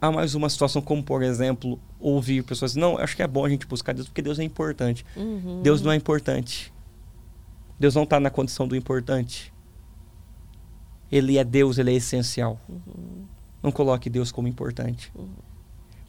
a 0.00 0.12
mais 0.12 0.34
uma 0.34 0.48
situação, 0.48 0.82
como 0.82 1.02
por 1.02 1.22
exemplo, 1.22 1.80
ouvir 1.98 2.42
pessoas 2.42 2.76
não, 2.76 2.98
acho 2.98 3.16
que 3.16 3.22
é 3.22 3.26
bom 3.26 3.44
a 3.44 3.48
gente 3.48 3.66
buscar 3.66 3.94
Deus 3.94 4.08
porque 4.08 4.22
Deus 4.22 4.38
é 4.38 4.44
importante. 4.44 5.04
Uhum. 5.16 5.62
Deus 5.62 5.80
não 5.80 5.92
é 5.92 5.96
importante. 5.96 6.72
Deus 7.78 7.94
não 7.94 8.04
está 8.04 8.18
na 8.20 8.30
condição 8.30 8.66
do 8.66 8.76
importante. 8.76 9.52
Ele 11.10 11.38
é 11.38 11.44
Deus, 11.44 11.78
ele 11.78 11.92
é 11.92 11.94
essencial. 11.94 12.60
Uhum. 12.68 13.24
Não 13.62 13.72
coloque 13.72 14.10
Deus 14.10 14.32
como 14.32 14.48
importante. 14.48 15.10
Uhum. 15.14 15.28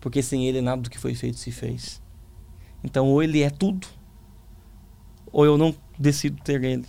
Porque 0.02 0.22
sem 0.22 0.48
ele 0.48 0.62
nada 0.62 0.82
do 0.82 0.90
que 0.90 0.98
foi 0.98 1.14
feito 1.16 1.38
se 1.38 1.52
fez. 1.52 2.02
Então, 2.84 3.08
ou 3.08 3.22
ele 3.22 3.42
é 3.42 3.50
tudo, 3.50 3.88
ou 5.32 5.46
eu 5.46 5.58
não 5.58 5.76
decido 5.98 6.42
ter 6.44 6.64
ele. 6.64 6.86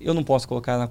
Eu 0.00 0.14
não 0.14 0.24
posso 0.24 0.48
colocar 0.48 0.78
na, 0.78 0.90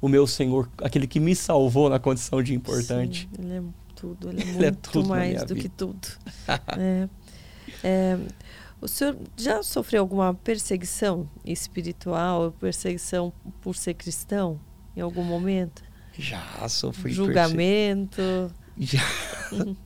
o 0.00 0.08
meu 0.08 0.26
Senhor, 0.26 0.68
aquele 0.78 1.06
que 1.06 1.18
me 1.18 1.34
salvou, 1.34 1.88
na 1.88 1.98
condição 1.98 2.42
de 2.42 2.54
importante. 2.54 3.28
Sim, 3.34 3.42
ele 3.42 3.54
é 3.54 3.62
tudo, 3.94 4.28
ele 4.28 4.40
é 4.40 4.42
ele 4.42 4.52
muito 4.52 4.64
é 4.64 4.70
tudo 4.70 5.08
mais 5.08 5.44
do 5.44 5.54
vida. 5.54 5.60
que 5.60 5.68
tudo. 5.68 6.08
é, 6.78 7.08
é, 7.82 8.18
o 8.80 8.88
senhor 8.88 9.16
já 9.36 9.62
sofreu 9.62 10.00
alguma 10.02 10.32
perseguição 10.32 11.28
espiritual, 11.44 12.52
perseguição 12.52 13.32
por 13.60 13.74
ser 13.76 13.94
cristão 13.94 14.58
em 14.96 15.00
algum 15.00 15.24
momento? 15.24 15.82
Já 16.18 16.68
sofri 16.68 17.12
julgamento. 17.12 18.52
Já, 18.78 19.00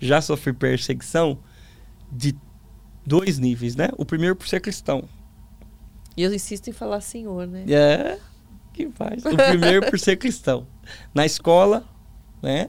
já 0.00 0.20
sofri 0.20 0.52
perseguição 0.52 1.38
de 2.10 2.36
dois 3.06 3.38
níveis, 3.38 3.76
né? 3.76 3.88
O 3.96 4.04
primeiro 4.04 4.36
por 4.36 4.46
ser 4.46 4.60
cristão. 4.60 5.08
E 6.16 6.22
eu 6.22 6.32
insisto 6.32 6.68
em 6.68 6.72
falar 6.72 7.00
senhor, 7.00 7.46
né? 7.46 7.64
É, 7.68 8.18
que 8.72 8.88
faz. 8.90 9.24
O 9.24 9.36
primeiro 9.36 9.88
por 9.88 9.98
ser 9.98 10.16
cristão. 10.16 10.66
Na 11.14 11.24
escola, 11.24 11.84
né? 12.42 12.68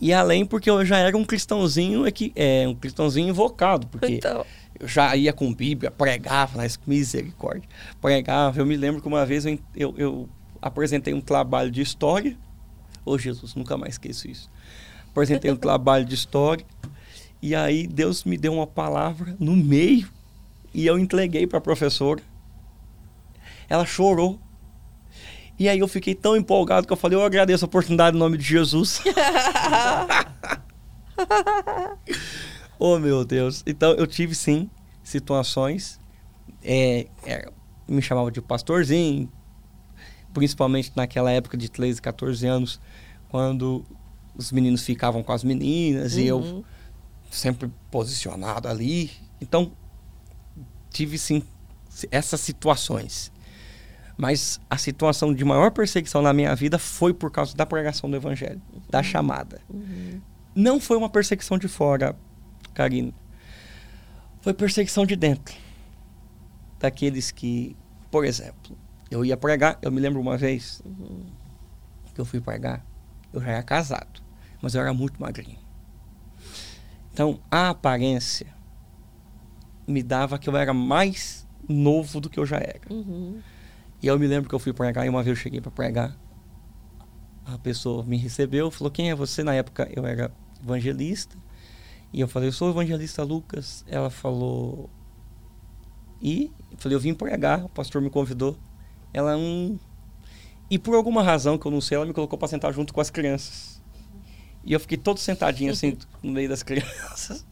E 0.00 0.12
além 0.12 0.44
porque 0.44 0.68
eu 0.68 0.84
já 0.84 0.98
era 0.98 1.16
um 1.16 1.24
cristãozinho, 1.24 2.06
é 2.06 2.10
que 2.10 2.32
é 2.34 2.66
um 2.66 2.74
cristãozinho 2.74 3.28
invocado, 3.28 3.86
porque 3.86 4.14
então... 4.14 4.44
eu 4.78 4.88
já 4.88 5.14
ia 5.16 5.32
com 5.32 5.54
Bíblia, 5.54 5.90
pregava, 5.90 6.56
mas 6.56 6.78
misericórdia, 6.86 7.68
pregava. 8.00 8.60
Eu 8.60 8.66
me 8.66 8.76
lembro 8.76 9.00
que 9.00 9.08
uma 9.08 9.24
vez 9.24 9.46
eu, 9.46 9.58
eu, 9.74 9.94
eu 9.96 10.28
apresentei 10.64 11.12
um 11.12 11.20
trabalho 11.20 11.70
de 11.70 11.82
história. 11.82 12.36
Ô 13.04 13.12
oh, 13.12 13.18
Jesus, 13.18 13.54
nunca 13.54 13.76
mais 13.76 13.94
esqueço 13.94 14.26
isso. 14.26 14.50
Apresentei 15.10 15.52
um 15.52 15.56
trabalho 15.56 16.06
de 16.06 16.14
história 16.14 16.64
e 17.42 17.54
aí 17.54 17.86
Deus 17.86 18.24
me 18.24 18.38
deu 18.38 18.54
uma 18.54 18.66
palavra 18.66 19.36
no 19.38 19.54
meio 19.54 20.08
e 20.72 20.86
eu 20.86 20.98
entreguei 20.98 21.46
para 21.46 21.58
a 21.58 21.60
professora. 21.60 22.22
Ela 23.68 23.84
chorou. 23.84 24.40
E 25.58 25.68
aí 25.68 25.78
eu 25.78 25.86
fiquei 25.86 26.14
tão 26.14 26.34
empolgado 26.34 26.86
que 26.86 26.92
eu 26.92 26.96
falei, 26.96 27.18
eu 27.18 27.22
agradeço 27.22 27.64
a 27.64 27.68
oportunidade 27.68 28.16
em 28.16 28.18
nome 28.18 28.38
de 28.38 28.44
Jesus. 28.44 29.02
oh 32.78 32.98
meu 32.98 33.22
Deus. 33.22 33.62
Então 33.66 33.92
eu 33.92 34.06
tive 34.06 34.34
sim 34.34 34.70
situações. 35.02 36.00
É, 36.62 37.06
é, 37.26 37.50
me 37.86 38.00
chamava 38.00 38.32
de 38.32 38.40
pastorzinho, 38.40 39.30
principalmente 40.34 40.92
naquela 40.94 41.30
época 41.30 41.56
de 41.56 41.70
13, 41.70 42.02
14 42.02 42.46
anos, 42.46 42.80
quando 43.30 43.84
os 44.36 44.52
meninos 44.52 44.84
ficavam 44.84 45.22
com 45.22 45.32
as 45.32 45.44
meninas 45.44 46.14
uhum. 46.14 46.20
e 46.20 46.26
eu 46.26 46.38
uhum. 46.38 46.64
sempre 47.30 47.70
posicionado 47.90 48.68
ali. 48.68 49.10
Então 49.40 49.72
tive 50.90 51.16
sim 51.16 51.42
essas 52.10 52.40
situações. 52.40 53.32
Mas 54.16 54.60
a 54.70 54.76
situação 54.76 55.34
de 55.34 55.44
maior 55.44 55.70
perseguição 55.70 56.22
na 56.22 56.32
minha 56.32 56.54
vida 56.54 56.78
foi 56.78 57.12
por 57.12 57.30
causa 57.30 57.56
da 57.56 57.66
pregação 57.66 58.10
do 58.10 58.16
evangelho, 58.16 58.60
uhum. 58.72 58.80
da 58.90 59.02
chamada. 59.02 59.60
Uhum. 59.68 60.20
Não 60.54 60.78
foi 60.78 60.96
uma 60.96 61.08
perseguição 61.08 61.58
de 61.58 61.66
fora, 61.66 62.14
Karina. 62.74 63.12
Foi 64.40 64.52
perseguição 64.52 65.04
de 65.04 65.16
dentro. 65.16 65.54
Daqueles 66.78 67.32
que, 67.32 67.74
por 68.10 68.24
exemplo, 68.24 68.76
eu 69.10 69.24
ia 69.24 69.36
pregar, 69.36 69.78
eu 69.82 69.90
me 69.90 70.00
lembro 70.00 70.20
uma 70.20 70.36
vez 70.36 70.82
uhum. 70.84 71.24
que 72.14 72.20
eu 72.20 72.24
fui 72.24 72.40
pregar, 72.40 72.84
eu 73.32 73.40
já 73.40 73.50
era 73.50 73.62
casado, 73.62 74.22
mas 74.60 74.74
eu 74.74 74.80
era 74.80 74.92
muito 74.92 75.20
magrinho. 75.20 75.58
Então, 77.12 77.38
a 77.50 77.68
aparência 77.68 78.52
me 79.86 80.02
dava 80.02 80.38
que 80.38 80.48
eu 80.48 80.56
era 80.56 80.74
mais 80.74 81.46
novo 81.68 82.20
do 82.20 82.28
que 82.28 82.38
eu 82.38 82.46
já 82.46 82.56
era. 82.56 82.80
Uhum. 82.90 83.40
E 84.02 84.06
eu 84.06 84.18
me 84.18 84.26
lembro 84.26 84.48
que 84.48 84.54
eu 84.54 84.58
fui 84.58 84.72
pregar 84.72 85.06
e 85.06 85.08
uma 85.08 85.22
vez 85.22 85.36
eu 85.36 85.42
cheguei 85.42 85.60
para 85.60 85.70
pregar. 85.70 86.16
A 87.46 87.58
pessoa 87.58 88.02
me 88.02 88.16
recebeu, 88.16 88.70
falou: 88.70 88.90
Quem 88.90 89.10
é 89.10 89.14
você? 89.14 89.42
Na 89.42 89.54
época 89.54 89.88
eu 89.94 90.06
era 90.06 90.30
evangelista. 90.62 91.36
E 92.12 92.20
eu 92.20 92.28
falei: 92.28 92.48
Eu 92.48 92.52
sou 92.52 92.68
o 92.68 92.70
evangelista 92.70 93.22
Lucas. 93.22 93.84
Ela 93.86 94.10
falou: 94.10 94.90
E? 96.20 96.50
Eu 96.70 96.78
falei: 96.78 96.96
Eu 96.96 97.00
vim 97.00 97.14
pregar. 97.14 97.64
O 97.64 97.68
pastor 97.68 98.02
me 98.02 98.10
convidou. 98.10 98.58
Ela, 99.14 99.36
um. 99.36 99.78
E 100.68 100.76
por 100.76 100.96
alguma 100.96 101.22
razão 101.22 101.56
que 101.56 101.64
eu 101.64 101.70
não 101.70 101.80
sei, 101.80 101.96
ela 101.96 102.04
me 102.04 102.12
colocou 102.12 102.36
para 102.36 102.48
sentar 102.48 102.72
junto 102.72 102.92
com 102.92 103.00
as 103.00 103.10
crianças. 103.10 103.80
E 104.64 104.72
eu 104.72 104.80
fiquei 104.80 104.98
todo 104.98 105.20
sentadinho 105.20 105.72
assim, 105.72 105.96
no 106.20 106.32
meio 106.32 106.48
das 106.48 106.64
crianças. 106.64 107.46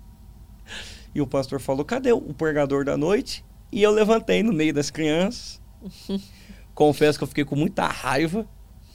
E 1.15 1.21
o 1.21 1.27
pastor 1.27 1.61
falou: 1.61 1.85
cadê 1.85 2.13
o 2.13 2.35
pregador 2.35 2.85
da 2.85 2.97
noite? 2.97 3.45
E 3.71 3.81
eu 3.81 3.93
levantei 3.93 4.43
no 4.43 4.53
meio 4.53 4.75
das 4.75 4.91
crianças. 4.91 5.63
Confesso 6.75 7.17
que 7.17 7.25
eu 7.25 7.29
fiquei 7.29 7.45
com 7.45 7.55
muita 7.55 7.87
raiva. 7.87 8.47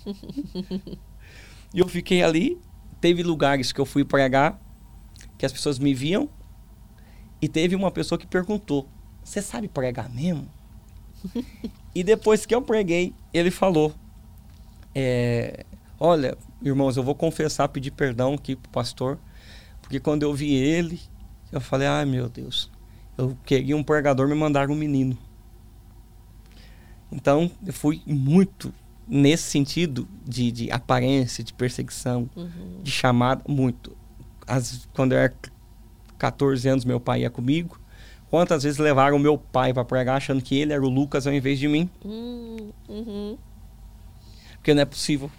e 1.73 1.79
eu 1.79 1.87
fiquei 1.87 2.21
ali. 2.21 2.59
Teve 2.99 3.23
lugares 3.23 3.71
que 3.71 3.79
eu 3.79 3.85
fui 3.85 4.03
pregar 4.03 4.59
que 5.37 5.45
as 5.45 5.53
pessoas 5.53 5.79
me 5.79 5.93
viam. 5.93 6.29
E 7.41 7.47
teve 7.47 7.75
uma 7.75 7.91
pessoa 7.91 8.19
que 8.19 8.27
perguntou: 8.27 8.89
Você 9.23 9.41
sabe 9.41 9.69
pregar 9.69 10.09
mesmo? 10.09 10.56
E 11.93 12.03
depois 12.03 12.45
que 12.45 12.53
eu 12.53 12.61
preguei, 12.61 13.13
ele 13.33 13.51
falou: 13.51 13.93
é, 14.93 15.65
Olha, 15.99 16.37
irmãos, 16.61 16.95
eu 16.95 17.03
vou 17.03 17.15
confessar, 17.15 17.67
pedir 17.69 17.91
perdão 17.91 18.35
aqui 18.35 18.55
pro 18.55 18.69
pastor, 18.69 19.17
porque 19.81 19.99
quando 19.99 20.23
eu 20.23 20.33
vi 20.33 20.53
ele, 20.53 20.99
eu 21.51 21.59
falei, 21.59 21.87
ai 21.87 22.05
meu 22.05 22.29
Deus, 22.29 22.69
eu 23.17 23.35
queria 23.43 23.75
um 23.75 23.83
pregador 23.83 24.27
me 24.27 24.35
mandar 24.35 24.69
um 24.69 24.75
menino. 24.75 25.17
Então, 27.11 27.49
eu 27.65 27.73
fui 27.73 28.01
muito 28.05 28.71
nesse 29.07 29.43
sentido 29.43 30.07
de, 30.23 30.51
de 30.51 30.71
aparência, 30.71 31.43
de 31.43 31.53
perseguição, 31.53 32.29
uhum. 32.35 32.81
de 32.83 32.91
chamada, 32.91 33.41
muito. 33.47 33.95
As, 34.45 34.87
quando 34.93 35.13
eu 35.13 35.17
era 35.17 35.33
14 36.19 36.67
anos, 36.67 36.85
meu 36.85 36.99
pai 36.99 37.21
ia 37.21 37.29
comigo. 37.29 37.79
Quantas 38.29 38.63
vezes 38.63 38.77
levaram 38.77 39.17
meu 39.17 39.37
pai 39.37 39.73
para 39.73 39.85
pregar 39.85 40.17
achando 40.17 40.41
que 40.41 40.57
ele 40.57 40.73
era 40.73 40.83
o 40.83 40.89
Lucas 40.89 41.25
ao 41.25 41.33
invés 41.33 41.57
de 41.59 41.67
mim? 41.67 41.89
Uhum. 42.03 42.71
uhum. 42.89 43.37
Porque 44.55 44.73
não 44.73 44.81
é 44.81 44.85
possível. 44.85 45.31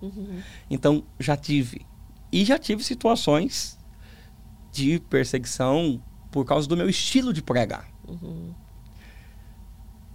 Uhum. 0.00 0.40
Então, 0.70 1.04
já 1.18 1.36
tive. 1.36 1.86
E 2.32 2.44
já 2.44 2.58
tive 2.58 2.82
situações 2.82 3.78
de 4.72 5.00
perseguição 5.00 6.02
por 6.30 6.44
causa 6.44 6.66
do 6.66 6.76
meu 6.76 6.88
estilo 6.88 7.32
de 7.32 7.42
pregar. 7.42 7.86
Uhum. 8.08 8.54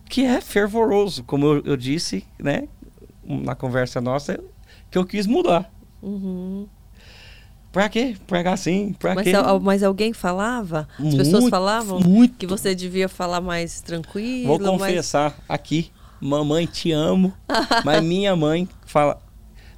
Que 0.09 0.23
é 0.23 0.41
fervoroso, 0.41 1.23
como 1.23 1.45
eu, 1.45 1.63
eu, 1.65 1.77
disse, 1.77 2.25
né, 2.39 2.67
na 3.23 3.53
conversa 3.53 3.99
nossa, 3.99 4.41
que 4.89 4.97
eu 4.97 5.05
quis 5.05 5.27
mudar. 5.27 5.71
Uhum. 6.01 6.67
Pra 7.75 7.89
quê? 7.89 8.15
Pregar 8.25 8.53
assim? 8.53 8.95
Pra 8.97 9.13
mas, 9.13 9.25
quê? 9.25 9.33
mas 9.61 9.83
alguém 9.83 10.13
falava? 10.13 10.87
As 10.93 11.03
muito, 11.03 11.17
pessoas 11.17 11.49
falavam 11.49 11.99
muito. 11.99 12.37
que 12.37 12.47
você 12.47 12.73
devia 12.73 13.09
falar 13.09 13.41
mais 13.41 13.81
tranquilo? 13.81 14.47
Vou 14.47 14.57
confessar 14.57 15.31
mais... 15.31 15.43
aqui, 15.49 15.91
mamãe, 16.21 16.65
te 16.65 16.93
amo, 16.93 17.33
mas 17.83 17.99
minha 18.01 18.33
mãe 18.33 18.65
fala, 18.85 19.21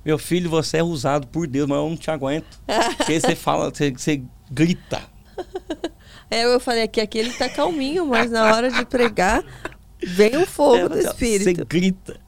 meu 0.06 0.19
filho, 0.19 0.48
você 0.48 0.78
é 0.78 0.84
usado 0.84 1.26
por 1.26 1.48
Deus, 1.48 1.68
mas 1.68 1.76
eu 1.76 1.90
não 1.90 1.98
te 1.98 2.11
aguento. 2.11 2.60
Porque 2.98 3.19
você 3.19 3.36
fala, 3.36 3.72
você, 3.72 3.90
você 3.90 4.22
grita. 4.52 5.02
É, 6.30 6.44
eu 6.44 6.60
falei 6.60 6.84
aqui, 6.84 6.99
aqui 6.99 7.18
ele 7.19 7.32
tá 7.32 7.48
calminho, 7.48 8.06
mas 8.06 8.30
na 8.30 8.53
hora 8.53 8.69
de 8.69 8.84
pregar, 8.84 9.45
vem 10.06 10.36
o 10.36 10.45
fogo 10.45 10.76
é, 10.76 10.90
do 10.90 10.99
espírito. 10.99 11.45
Você 11.45 11.53
grita. 11.53 12.19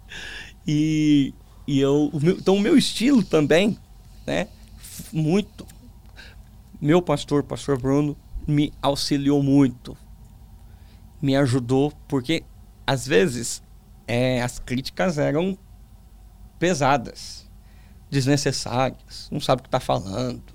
E, 0.65 1.33
e 1.67 1.81
eu, 1.81 2.09
o 2.13 2.17
meu, 2.17 2.37
então 2.37 2.55
o 2.55 2.61
meu 2.61 2.77
estilo 2.77 3.21
também, 3.21 3.77
né, 4.25 4.47
muito. 5.11 5.65
Meu 6.81 7.01
pastor, 7.01 7.43
pastor 7.43 7.77
Bruno, 7.79 8.15
me 8.47 8.73
auxiliou 8.81 9.43
muito. 9.43 9.97
Me 11.21 11.35
ajudou, 11.35 11.91
porque 12.07 12.43
às 12.87 13.05
vezes 13.05 13.61
é, 14.07 14.41
as 14.41 14.57
críticas 14.59 15.17
eram 15.17 15.57
pesadas, 16.57 17.47
desnecessárias, 18.09 19.29
não 19.31 19.39
sabe 19.39 19.59
o 19.59 19.63
que 19.63 19.67
está 19.67 19.79
falando. 19.79 20.53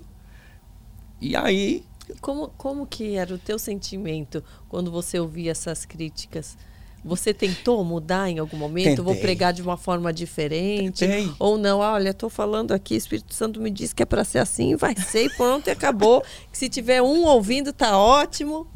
E 1.21 1.35
aí. 1.35 1.85
Como, 2.21 2.49
como 2.49 2.85
que 2.85 3.15
era 3.15 3.33
o 3.33 3.37
teu 3.37 3.57
sentimento 3.57 4.43
quando 4.67 4.91
você 4.91 5.19
ouvia 5.19 5.51
essas 5.51 5.85
críticas? 5.85 6.57
Você 7.05 7.35
tentou 7.35 7.83
mudar 7.85 8.31
em 8.31 8.39
algum 8.39 8.57
momento? 8.57 8.85
Tentei. 8.85 9.03
Vou 9.05 9.15
pregar 9.15 9.53
de 9.53 9.61
uma 9.61 9.77
forma 9.77 10.11
diferente? 10.11 11.05
Tentei. 11.05 11.31
Ou 11.37 11.55
não? 11.55 11.79
Ah, 11.83 11.93
olha, 11.93 12.09
estou 12.09 12.31
falando 12.31 12.71
aqui, 12.71 12.95
Espírito 12.95 13.31
Santo 13.31 13.61
me 13.61 13.69
disse 13.69 13.93
que 13.93 14.01
é 14.01 14.05
para 14.07 14.23
ser 14.23 14.39
assim, 14.39 14.75
vai 14.75 14.95
ser 14.95 15.25
e 15.25 15.29
pronto, 15.29 15.67
e 15.67 15.69
acabou. 15.69 16.23
Que 16.51 16.57
se 16.57 16.67
tiver 16.67 17.03
um 17.03 17.25
ouvindo, 17.25 17.71
tá 17.71 17.95
ótimo. 17.95 18.67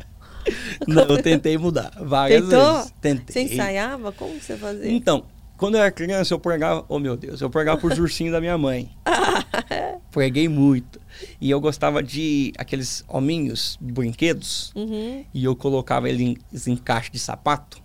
Não, 0.88 1.04
eu 1.04 1.22
tentei 1.24 1.58
mudar 1.58 1.92
várias 2.00 2.44
Tentou? 2.44 2.74
vezes. 2.76 2.94
Tentei. 3.02 3.48
Você 3.48 3.54
ensaiava? 3.54 4.12
Como 4.12 4.40
você 4.40 4.56
fazia? 4.56 4.92
Então, 4.92 5.26
quando 5.58 5.76
eu 5.76 5.82
era 5.82 5.92
criança, 5.92 6.32
eu 6.32 6.40
pregava, 6.40 6.86
oh 6.88 7.00
meu 7.00 7.18
Deus, 7.18 7.42
eu 7.42 7.50
pregava 7.50 7.82
por 7.82 7.92
ursinhos 7.92 8.32
da 8.32 8.40
minha 8.40 8.60
mãe. 8.60 8.92
Preguei 10.12 10.48
muito. 10.48 11.02
E 11.42 11.50
eu 11.50 11.60
gostava 11.60 12.04
de 12.04 12.54
aqueles 12.60 13.04
hominhos 13.08 13.76
brinquedos. 13.82 14.72
Uhum. 14.76 15.26
E 15.34 15.44
eu 15.44 15.56
colocava 15.56 16.08
eles 16.08 16.68
em 16.68 16.76
caixa 16.76 17.12
de 17.12 17.20
sapato, 17.20 17.82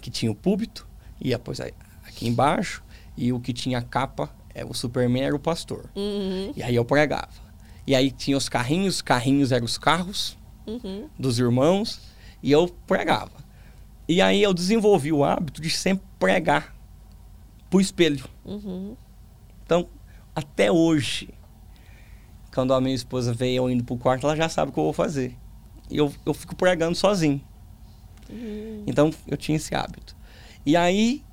que 0.00 0.10
tinha 0.10 0.30
o 0.30 0.34
púlpito, 0.34 0.86
e 1.20 1.28
depois 1.30 1.60
aqui 1.60 2.26
embaixo, 2.26 2.82
e 3.16 3.32
o 3.32 3.38
que 3.40 3.52
tinha 3.52 3.82
capa, 3.82 4.30
é 4.54 4.64
o 4.64 4.74
Superman 4.74 5.22
era 5.22 5.36
o 5.36 5.38
pastor. 5.38 5.90
Uhum. 5.94 6.52
E 6.56 6.62
aí 6.62 6.74
eu 6.74 6.84
pregava. 6.84 7.28
E 7.86 7.94
aí 7.94 8.10
tinha 8.10 8.36
os 8.36 8.48
carrinhos, 8.48 8.96
os 8.96 9.02
carrinhos 9.02 9.52
eram 9.52 9.64
os 9.64 9.78
carros 9.78 10.36
Uhum. 10.66 11.08
dos 11.18 11.38
irmãos, 11.38 12.00
e 12.42 12.52
eu 12.52 12.68
pregava. 12.86 13.32
E 14.08 14.20
aí 14.20 14.42
eu 14.42 14.52
desenvolvi 14.54 15.12
o 15.12 15.24
hábito 15.24 15.60
de 15.60 15.70
sempre 15.70 16.04
pregar 16.18 16.74
pro 17.68 17.80
espelho. 17.80 18.24
Uhum. 18.44 18.96
Então, 19.64 19.88
até 20.34 20.70
hoje, 20.70 21.30
quando 22.52 22.74
a 22.74 22.80
minha 22.80 22.94
esposa 22.94 23.32
vê 23.32 23.52
eu 23.52 23.70
indo 23.70 23.84
pro 23.84 23.96
quarto, 23.96 24.26
ela 24.26 24.36
já 24.36 24.48
sabe 24.48 24.70
o 24.70 24.74
que 24.74 24.78
eu 24.80 24.84
vou 24.84 24.92
fazer. 24.92 25.36
E 25.88 25.96
eu, 25.96 26.12
eu 26.24 26.34
fico 26.34 26.54
pregando 26.54 26.94
sozinho. 26.96 27.40
Uhum. 28.30 28.84
Então, 28.86 29.10
eu 29.26 29.36
tinha 29.36 29.56
esse 29.56 29.74
hábito. 29.74 30.16
E 30.64 30.76
aí, 30.76 31.24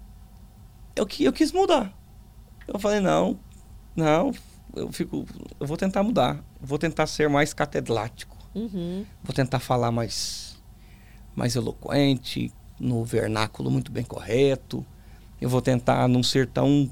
eu, 0.95 1.07
eu 1.19 1.33
quis 1.33 1.51
mudar. 1.51 1.93
Eu 2.67 2.79
falei, 2.79 2.99
não, 2.99 3.39
não, 3.95 4.33
eu 4.75 4.91
fico, 4.91 5.25
eu 5.59 5.67
vou 5.67 5.77
tentar 5.77 6.03
mudar. 6.03 6.35
Eu 6.61 6.67
vou 6.67 6.77
tentar 6.77 7.07
ser 7.07 7.29
mais 7.29 7.53
catedrático. 7.53 8.37
Uhum. 8.53 9.05
Vou 9.23 9.33
tentar 9.33 9.59
falar 9.59 9.91
mais, 9.91 10.57
mais 11.35 11.55
eloquente, 11.55 12.51
no 12.79 13.03
vernáculo 13.03 13.71
muito 13.71 13.91
bem 13.91 14.03
correto. 14.03 14.85
Eu 15.39 15.49
vou 15.49 15.61
tentar 15.61 16.07
não 16.07 16.23
ser 16.23 16.47
tão, 16.47 16.89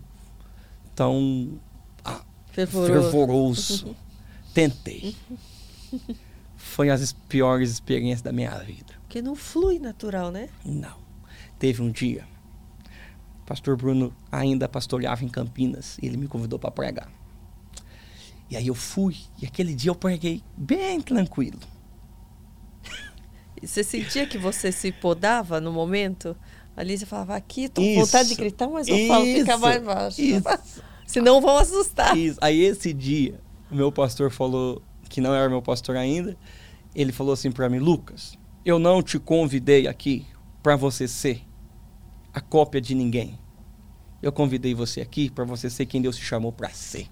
tão 0.95 1.59
ah, 2.03 2.21
Fervoroso. 2.51 2.93
fervoroso. 2.93 3.95
Tentei. 4.53 5.15
Foi 6.55 6.89
as 6.89 7.11
piores 7.11 7.71
experiências 7.71 8.21
da 8.21 8.31
minha 8.31 8.57
vida. 8.59 8.93
Porque 9.15 9.25
não 9.25 9.33
flui 9.33 9.79
natural, 9.79 10.29
né? 10.29 10.49
Não. 10.65 10.97
Teve 11.57 11.81
um 11.81 11.89
dia, 11.89 12.27
pastor 13.45 13.77
Bruno 13.77 14.13
ainda 14.29 14.67
pastoreava 14.67 15.23
em 15.23 15.29
Campinas 15.29 15.97
e 16.01 16.05
ele 16.05 16.17
me 16.17 16.27
convidou 16.27 16.59
para 16.59 16.69
pregar. 16.69 17.09
E 18.49 18.57
aí 18.57 18.67
eu 18.67 18.75
fui, 18.75 19.15
e 19.41 19.45
aquele 19.45 19.73
dia 19.73 19.89
eu 19.89 19.95
preguei 19.95 20.43
bem 20.57 20.99
tranquilo. 20.99 21.61
E 23.61 23.65
você 23.65 23.85
sentia 23.85 24.27
que 24.27 24.37
você 24.37 24.69
se 24.69 24.91
podava 24.91 25.61
no 25.61 25.71
momento? 25.71 26.35
Ali 26.75 26.97
você 26.97 27.05
falava, 27.05 27.37
aqui, 27.37 27.69
tô 27.69 27.81
com 27.81 27.87
Isso. 27.87 28.01
vontade 28.01 28.27
de 28.27 28.35
gritar, 28.35 28.67
mas 28.67 28.85
eu 28.85 29.07
falo, 29.07 29.23
fica 29.23 29.57
mais 29.57 29.81
baixo. 29.81 30.19
Isso. 30.19 30.43
Senão 31.07 31.39
vão 31.39 31.55
assustar. 31.55 32.17
Isso. 32.17 32.37
Aí 32.41 32.61
esse 32.61 32.91
dia, 32.91 33.39
o 33.71 33.75
meu 33.75 33.93
pastor 33.93 34.29
falou, 34.29 34.81
que 35.07 35.21
não 35.21 35.33
era 35.33 35.47
meu 35.47 35.61
pastor 35.61 35.95
ainda, 35.95 36.35
ele 36.93 37.13
falou 37.13 37.31
assim 37.31 37.49
para 37.49 37.69
mim, 37.69 37.79
Lucas, 37.79 38.37
eu 38.65 38.79
não 38.79 39.03
te 39.03 39.19
convidei 39.19 39.87
aqui 39.87 40.25
para 40.63 40.75
você 40.75 41.07
ser 41.07 41.43
a 42.33 42.41
cópia 42.41 42.81
de 42.81 42.95
ninguém. 42.95 43.39
Eu 44.21 44.31
convidei 44.31 44.73
você 44.73 45.01
aqui 45.01 45.29
para 45.29 45.45
você 45.45 45.69
ser 45.69 45.85
quem 45.85 46.01
Deus 46.01 46.17
te 46.17 46.23
chamou 46.25 46.51
para 46.51 46.69
ser. 46.71 47.07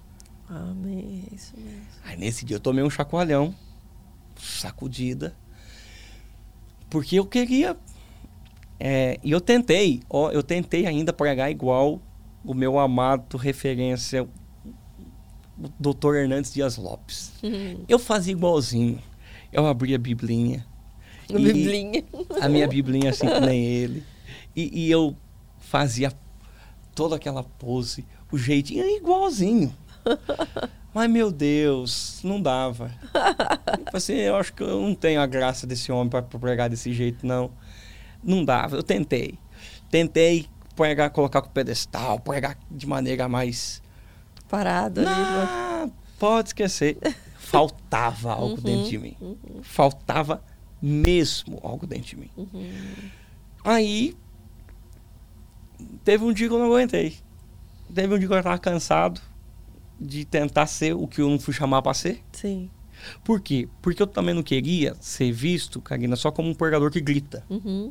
Amém, 0.48 1.24
é 1.30 1.34
isso 1.34 1.54
mesmo. 1.56 1.86
Aí 2.04 2.16
nesse 2.18 2.44
dia 2.44 2.56
eu 2.56 2.60
tomei 2.60 2.82
um 2.82 2.90
chacoalhão, 2.90 3.54
sacudida, 4.36 5.34
porque 6.90 7.16
eu 7.18 7.24
queria. 7.24 7.76
é, 8.80 9.18
e 9.22 9.30
eu 9.30 9.40
tentei, 9.40 10.02
ó, 10.10 10.30
eu 10.30 10.42
tentei 10.42 10.86
ainda 10.86 11.12
pregar 11.12 11.50
igual 11.50 12.02
o 12.44 12.52
meu 12.52 12.78
amado 12.78 13.36
referência, 13.36 14.24
o 14.24 15.68
Dr. 15.78 16.16
Hernandes 16.16 16.52
Dias 16.52 16.76
Lopes. 16.76 17.32
Uhum. 17.42 17.84
Eu 17.88 17.98
fazia 17.98 18.32
igualzinho. 18.32 19.00
Eu 19.52 19.66
abria 19.66 19.96
a 19.96 19.98
biblinha. 19.98 20.66
E- 21.28 21.38
Biblinha. 21.38 22.04
A 22.40 22.48
minha 22.48 22.66
biblinha 22.68 23.10
assim 23.10 23.26
que 23.26 23.40
nem 23.40 23.64
ele. 23.64 24.02
E, 24.54 24.86
e 24.86 24.90
eu 24.90 25.16
fazia 25.58 26.12
toda 26.94 27.16
aquela 27.16 27.42
pose, 27.42 28.04
o 28.30 28.38
jeitinho 28.38 28.84
igualzinho. 28.86 29.74
Mas, 30.92 31.10
meu 31.10 31.32
Deus, 31.32 32.20
não 32.22 32.40
dava. 32.40 32.90
Eu 33.92 33.96
assim, 33.96 34.12
eu 34.12 34.36
acho 34.36 34.52
que 34.52 34.62
eu 34.62 34.80
não 34.80 34.94
tenho 34.94 35.20
a 35.20 35.26
graça 35.26 35.66
desse 35.66 35.90
homem 35.90 36.08
para 36.08 36.22
pregar 36.22 36.68
desse 36.70 36.92
jeito, 36.92 37.26
não. 37.26 37.50
Não 38.22 38.44
dava. 38.44 38.76
Eu 38.76 38.82
tentei. 38.82 39.36
Tentei 39.90 40.46
pregar, 40.76 41.10
colocar 41.10 41.42
com 41.42 41.48
pedestal, 41.50 42.20
pregar 42.20 42.56
de 42.70 42.86
maneira 42.86 43.28
mais... 43.28 43.82
Parado 44.48 45.00
ali. 45.00 45.08
né? 45.08 45.46
Não, 45.82 45.92
pode 46.18 46.50
esquecer. 46.50 46.96
Faltava 47.38 48.32
algo 48.32 48.54
Uhum, 48.54 48.60
dentro 48.62 48.88
de 48.90 48.98
mim. 48.98 49.16
uhum. 49.20 49.36
Faltava 49.62 50.42
mesmo 50.84 51.58
algo 51.62 51.86
dentro 51.86 52.08
de 52.08 52.16
mim. 52.16 52.30
Uhum. 52.36 52.70
Aí, 53.64 54.14
teve 56.04 56.22
um 56.22 56.32
dia 56.32 56.46
que 56.46 56.52
eu 56.52 56.58
não 56.58 56.66
aguentei. 56.66 57.16
Teve 57.94 58.14
um 58.14 58.18
dia 58.18 58.28
que 58.28 58.34
eu 58.34 58.38
estava 58.38 58.58
cansado 58.58 59.18
de 59.98 60.26
tentar 60.26 60.66
ser 60.66 60.94
o 60.94 61.08
que 61.08 61.22
eu 61.22 61.30
não 61.30 61.38
fui 61.38 61.54
chamar 61.54 61.80
para 61.80 61.94
ser. 61.94 62.22
Sim. 62.32 62.68
Por 63.24 63.40
quê? 63.40 63.66
Porque 63.80 64.02
eu 64.02 64.06
também 64.06 64.34
não 64.34 64.42
queria 64.42 64.94
ser 65.00 65.32
visto, 65.32 65.80
Karina, 65.80 66.16
só 66.16 66.30
como 66.30 66.50
um 66.50 66.54
pregador 66.54 66.90
que 66.90 67.00
grita. 67.00 67.42
Uhum. 67.48 67.90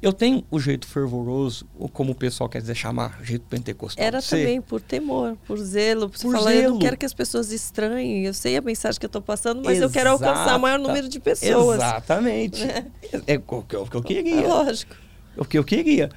Eu 0.00 0.12
tenho 0.12 0.44
o 0.48 0.60
jeito 0.60 0.86
fervoroso, 0.86 1.66
ou 1.76 1.88
como 1.88 2.12
o 2.12 2.14
pessoal 2.14 2.48
quer 2.48 2.60
dizer 2.60 2.76
chamar, 2.76 3.18
jeito 3.24 3.44
pentecostal. 3.48 4.04
Era 4.04 4.22
também 4.22 4.60
por 4.60 4.80
temor, 4.80 5.36
por 5.44 5.58
zelo. 5.58 6.08
Por 6.08 6.20
Por 6.20 6.32
falar, 6.32 6.54
eu 6.54 6.62
não 6.62 6.68
zelo. 6.68 6.78
quero 6.78 6.96
que 6.96 7.04
as 7.04 7.12
pessoas 7.12 7.50
estranhem. 7.50 8.24
Eu 8.24 8.32
sei 8.32 8.56
a 8.56 8.60
mensagem 8.60 9.00
que 9.00 9.04
eu 9.06 9.08
estou 9.08 9.20
passando, 9.20 9.60
mas 9.64 9.80
eu 9.80 9.90
quero 9.90 10.10
alcançar 10.10 10.42
Exata- 10.42 10.56
o 10.56 10.60
maior 10.60 10.78
número 10.78 11.08
de 11.08 11.18
pessoas. 11.18 11.76
Exatamente. 11.78 12.64
Né? 12.64 12.86
É 13.26 13.36
o 13.38 13.62
que 13.64 13.74
eu, 13.74 13.82
o 13.82 13.86
que 13.90 13.96
eu 13.96 14.00
É 14.00 14.04
queria. 14.04 14.46
lógico. 14.46 14.94
o 15.36 15.44
que 15.44 15.58
eu 15.58 15.64
queria. 15.64 16.10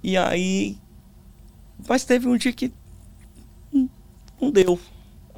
E 0.00 0.16
aí. 0.16 0.78
Mas 1.88 2.04
teve 2.04 2.28
um 2.28 2.36
dia 2.36 2.52
que. 2.52 2.72
Não, 3.72 3.90
não 4.40 4.50
deu. 4.52 4.78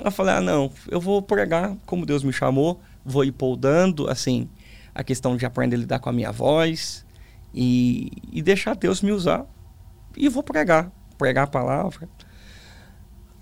Eu 0.04 0.10
falei, 0.10 0.34
ah, 0.34 0.40
não, 0.42 0.70
eu 0.90 1.00
vou 1.00 1.22
pregar 1.22 1.74
como 1.86 2.04
Deus 2.04 2.22
me 2.22 2.32
chamou, 2.32 2.78
vou 3.04 3.24
ir 3.24 3.32
poldando, 3.32 4.10
assim, 4.10 4.48
a 4.94 5.02
questão 5.04 5.34
de 5.36 5.46
aprender 5.46 5.76
a 5.76 5.78
lidar 5.78 5.98
com 6.00 6.10
a 6.10 6.12
minha 6.12 6.32
voz 6.32 7.03
e, 7.54 8.10
e 8.32 8.42
deixar 8.42 8.74
Deus 8.74 9.00
me 9.00 9.12
usar. 9.12 9.46
E 10.16 10.28
vou 10.28 10.42
pregar, 10.42 10.90
pregar 11.16 11.44
a 11.44 11.46
palavra. 11.48 12.08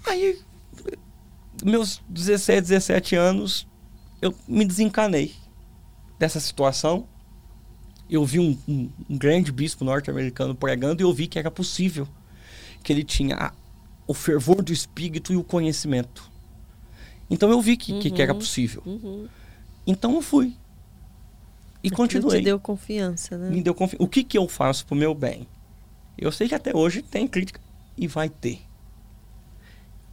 Aí, 0.07 0.39
meus 1.65 2.01
16, 2.09 2.63
17 2.69 3.17
anos, 3.17 3.67
eu 4.21 4.35
me 4.47 4.65
desencanei 4.65 5.35
dessa 6.19 6.39
situação 6.41 7.07
eu 8.11 8.27
vi 8.27 8.39
um, 8.39 8.59
um- 8.69 8.91
um 9.09 9.17
grande 9.17 9.51
bispo 9.51 9.87
norte-americano 9.87 10.55
pregando 10.55 11.01
e 11.01 11.05
eu 11.05 11.15
vi 11.15 11.27
que 11.27 11.39
era 11.39 11.51
possível. 11.51 12.07
Que 12.83 12.93
ele 12.93 13.03
tinha 13.05 13.35
a- 13.37 13.53
o 14.07 14.13
fervor 14.13 14.61
do 14.63 14.71
espírito 14.71 15.33
e 15.33 15.37
o 15.37 15.43
conhecimento. 15.43 16.31
Então 17.31 17.49
eu 17.51 17.59
vi 17.63 17.75
que, 17.75 17.99
que, 18.01 18.11
que 18.11 18.21
era 18.21 18.35
Uhum. 18.35 18.39
possível. 18.39 18.83
Uhum. 18.85 19.27
Então 19.87 20.13
eu 20.15 20.21
fui. 20.21 20.55
E 21.83 21.89
Aquilo 21.89 21.97
continuei. 21.97 22.39
te 22.41 22.45
deu 22.45 22.61
confiança, 22.61 23.37
né? 23.37 23.51
Me 23.51 23.61
deu 23.63 23.75
confi- 23.75 23.97
O 23.99 24.07
que, 24.07 24.23
que 24.23 24.39
eu 24.39 24.49
faço 24.49 24.87
pro 24.87 24.95
meu 24.95 25.15
bem? 25.15 25.47
Eu 26.17 26.31
sei 26.31 26.49
que 26.49 26.55
até 26.55 26.75
hoje 26.77 27.03
tem 27.03 27.27
crítica 27.27 27.61
e 27.97 28.07
vai 28.07 28.29
ter. 28.29 28.61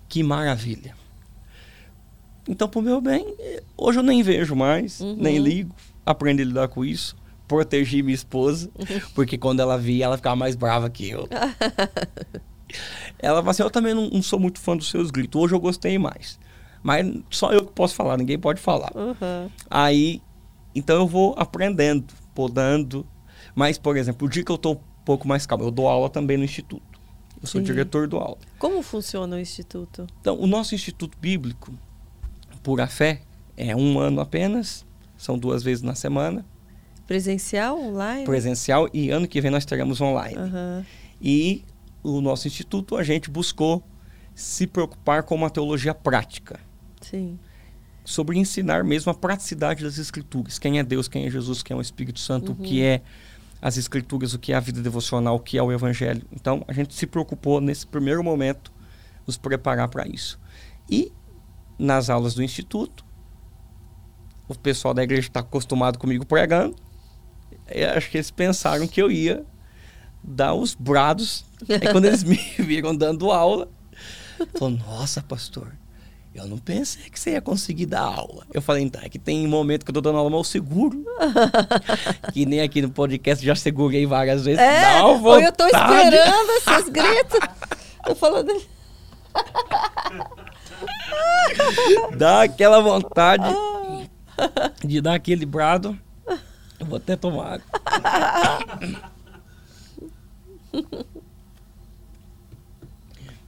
Que 0.08 0.24
maravilha. 0.24 0.96
Então, 2.48 2.68
pro 2.68 2.82
meu 2.82 3.00
bem, 3.00 3.36
hoje 3.78 4.00
eu 4.00 4.04
nem 4.04 4.24
vejo 4.24 4.56
mais, 4.56 5.00
Uhum. 5.02 5.16
nem 5.20 5.38
ligo, 5.38 5.76
aprendi 6.04 6.42
a 6.42 6.46
lidar 6.46 6.68
com 6.70 6.84
isso, 6.84 7.16
protegi 7.48 8.02
minha 8.02 8.16
esposa, 8.16 8.72
porque 9.14 9.38
quando 9.38 9.60
ela 9.60 9.78
via, 9.78 10.06
ela 10.06 10.18
ficava 10.18 10.36
mais 10.36 10.56
brava 10.56 10.90
que 10.90 11.08
eu. 11.08 11.28
ela 13.20 13.38
falou 13.40 13.52
assim: 13.52 13.62
Eu 13.64 13.70
também 13.70 13.94
não, 13.94 14.10
não 14.10 14.22
sou 14.24 14.40
muito 14.40 14.60
fã 14.60 14.76
dos 14.76 14.90
seus 14.90 15.12
gritos, 15.12 15.40
hoje 15.40 15.54
eu 15.54 15.60
gostei 15.60 16.00
mais. 16.00 16.40
Mas 16.82 17.06
só 17.30 17.52
eu 17.52 17.66
que 17.66 17.74
posso 17.74 17.94
falar, 17.94 18.18
ninguém 18.18 18.40
pode 18.40 18.60
falar. 18.60 18.92
Uhum. 18.96 19.50
Aí, 19.70 20.22
então 20.80 20.96
eu 20.98 21.08
vou 21.08 21.36
aprendendo, 21.38 22.14
podando. 22.34 23.06
Mas, 23.54 23.78
por 23.78 23.98
exemplo, 23.98 24.28
o 24.28 24.30
dia 24.30 24.44
que 24.44 24.52
eu 24.52 24.58
tô 24.58 24.72
um 24.72 24.80
pouco 25.04 25.28
mais 25.28 25.46
calmo, 25.46 25.66
eu 25.66 25.72
dou 25.72 25.88
aula 25.88 26.10
também 26.10 26.38
no 26.38 26.44
instituto. 26.44 27.00
Eu 27.42 27.48
sou 27.48 27.62
Sim. 27.62 27.66
diretor 27.66 28.08
do 28.08 28.18
aula. 28.18 28.38
Como 28.58 28.82
funciona 28.82 29.36
o 29.36 29.40
Instituto? 29.40 30.08
Então, 30.20 30.38
o 30.40 30.46
nosso 30.46 30.76
Instituto 30.76 31.18
Bíblico, 31.20 31.74
por 32.62 32.82
a 32.82 32.88
fé, 32.88 33.22
é 33.56 33.76
um 33.76 33.98
ano 34.00 34.20
apenas, 34.20 34.86
são 35.18 35.38
duas 35.38 35.64
vezes 35.64 35.82
na 35.82 35.96
semana, 35.96 36.46
Presencial, 37.08 37.80
online? 37.80 38.24
presencial, 38.24 38.88
e 38.94 39.10
ano 39.10 39.28
que 39.28 39.42
vem 39.42 39.50
nós 39.50 39.66
teremos 39.66 40.00
online. 40.00 40.38
Aham. 40.38 40.86
E 41.20 41.66
o 42.04 42.22
nosso 42.22 42.48
instituto, 42.48 42.96
a 42.96 43.04
gente 43.04 43.30
buscou 43.30 43.84
se 44.36 44.68
preocupar 44.68 45.24
com 45.24 45.36
uma 45.36 45.50
teologia 45.50 45.94
prática, 45.94 46.60
Sim. 47.02 47.40
Sobre 48.04 48.38
ensinar 48.38 48.84
mesmo 48.84 49.12
a 49.12 49.16
praticidade 49.16 49.84
das 49.84 49.98
escrituras. 49.98 50.58
Quem 50.58 50.80
é 50.80 50.84
Deus, 50.84 51.08
quem 51.08 51.26
é 51.26 51.30
Jesus, 51.30 51.62
quem 51.62 51.76
é 51.76 51.78
o 51.78 51.82
Espírito 51.82 52.20
Santo, 52.20 52.54
o 52.54 52.56
que 52.56 52.82
é 52.82 53.02
as 53.62 53.78
escrituras, 53.78 54.34
o 54.34 54.40
que 54.40 54.54
é 54.54 54.56
a 54.56 54.60
vida 54.60 54.82
devocional, 54.82 55.36
o 55.36 55.40
que 55.40 55.58
é 55.58 55.64
o 55.64 55.72
evangelho. 55.72 56.26
Então, 56.32 56.64
a 56.68 56.74
gente 56.74 56.94
se 56.94 57.06
preocupou 57.06 57.60
nesse 57.60 57.86
primeiro 57.86 58.24
momento 58.24 58.72
nos 59.28 59.38
preparar 59.38 59.90
para 59.90 60.08
isso. 60.08 60.40
E 60.90 61.12
nas 61.78 62.10
aulas 62.10 62.34
do 62.34 62.42
instituto, 62.42 63.06
o 64.48 64.56
pessoal 64.56 64.94
da 64.94 65.04
igreja 65.04 65.28
está 65.28 65.42
acostumado 65.42 66.00
comigo 66.00 66.26
pregando. 66.26 66.76
Eu 67.68 67.92
acho 67.92 68.10
que 68.10 68.18
eles 68.18 68.32
pensaram 68.32 68.88
que 68.88 69.02
eu 69.02 69.12
ia 69.12 69.46
dar 70.24 70.54
os 70.54 70.74
brados. 70.74 71.46
Aí 71.70 71.92
quando 71.92 72.06
eles 72.06 72.24
me 72.24 72.38
viram 72.58 72.96
dando 72.96 73.32
aula, 73.32 73.70
falaram, 74.58 74.78
nossa, 74.78 75.22
pastor, 75.22 75.74
eu 76.34 76.48
não 76.48 76.58
pensei 76.58 77.10
que 77.10 77.20
você 77.20 77.32
ia 77.32 77.42
conseguir 77.42 77.88
dar 77.88 78.02
aula. 78.02 78.46
Eu 78.54 78.62
falei, 78.62 78.84
então, 78.84 79.02
é 79.04 79.10
que 79.10 79.18
tem 79.18 79.48
momento 79.48 79.84
que 79.84 79.90
eu 79.90 79.94
tô 79.94 80.02
dando 80.02 80.18
aula, 80.18 80.30
mas 80.30 80.40
eu 80.40 80.44
seguro. 80.44 81.04
que 82.32 82.46
nem 82.46 82.62
aqui 82.62 82.82
no 82.82 82.92
podcast 82.92 83.46
já 83.46 83.56
segurei 83.56 84.06
várias 84.06 84.46
vezes. 84.46 84.60
É, 84.60 84.82
Dá 84.82 85.08
uma 85.08 85.42
eu 85.42 85.52
tô 85.52 85.66
esperando 85.66 86.52
esses 86.58 86.90
gritos. 86.90 87.40
Tô 88.06 88.16
falando. 88.16 88.62
Dá 92.16 92.44
aquela 92.44 92.80
vontade 92.80 93.54
de 94.84 95.02
dar 95.02 95.16
aquele 95.16 95.46
brado. 95.46 95.98
Eu 96.80 96.86
vou 96.86 96.98
até 96.98 97.16
tomar 97.16 97.60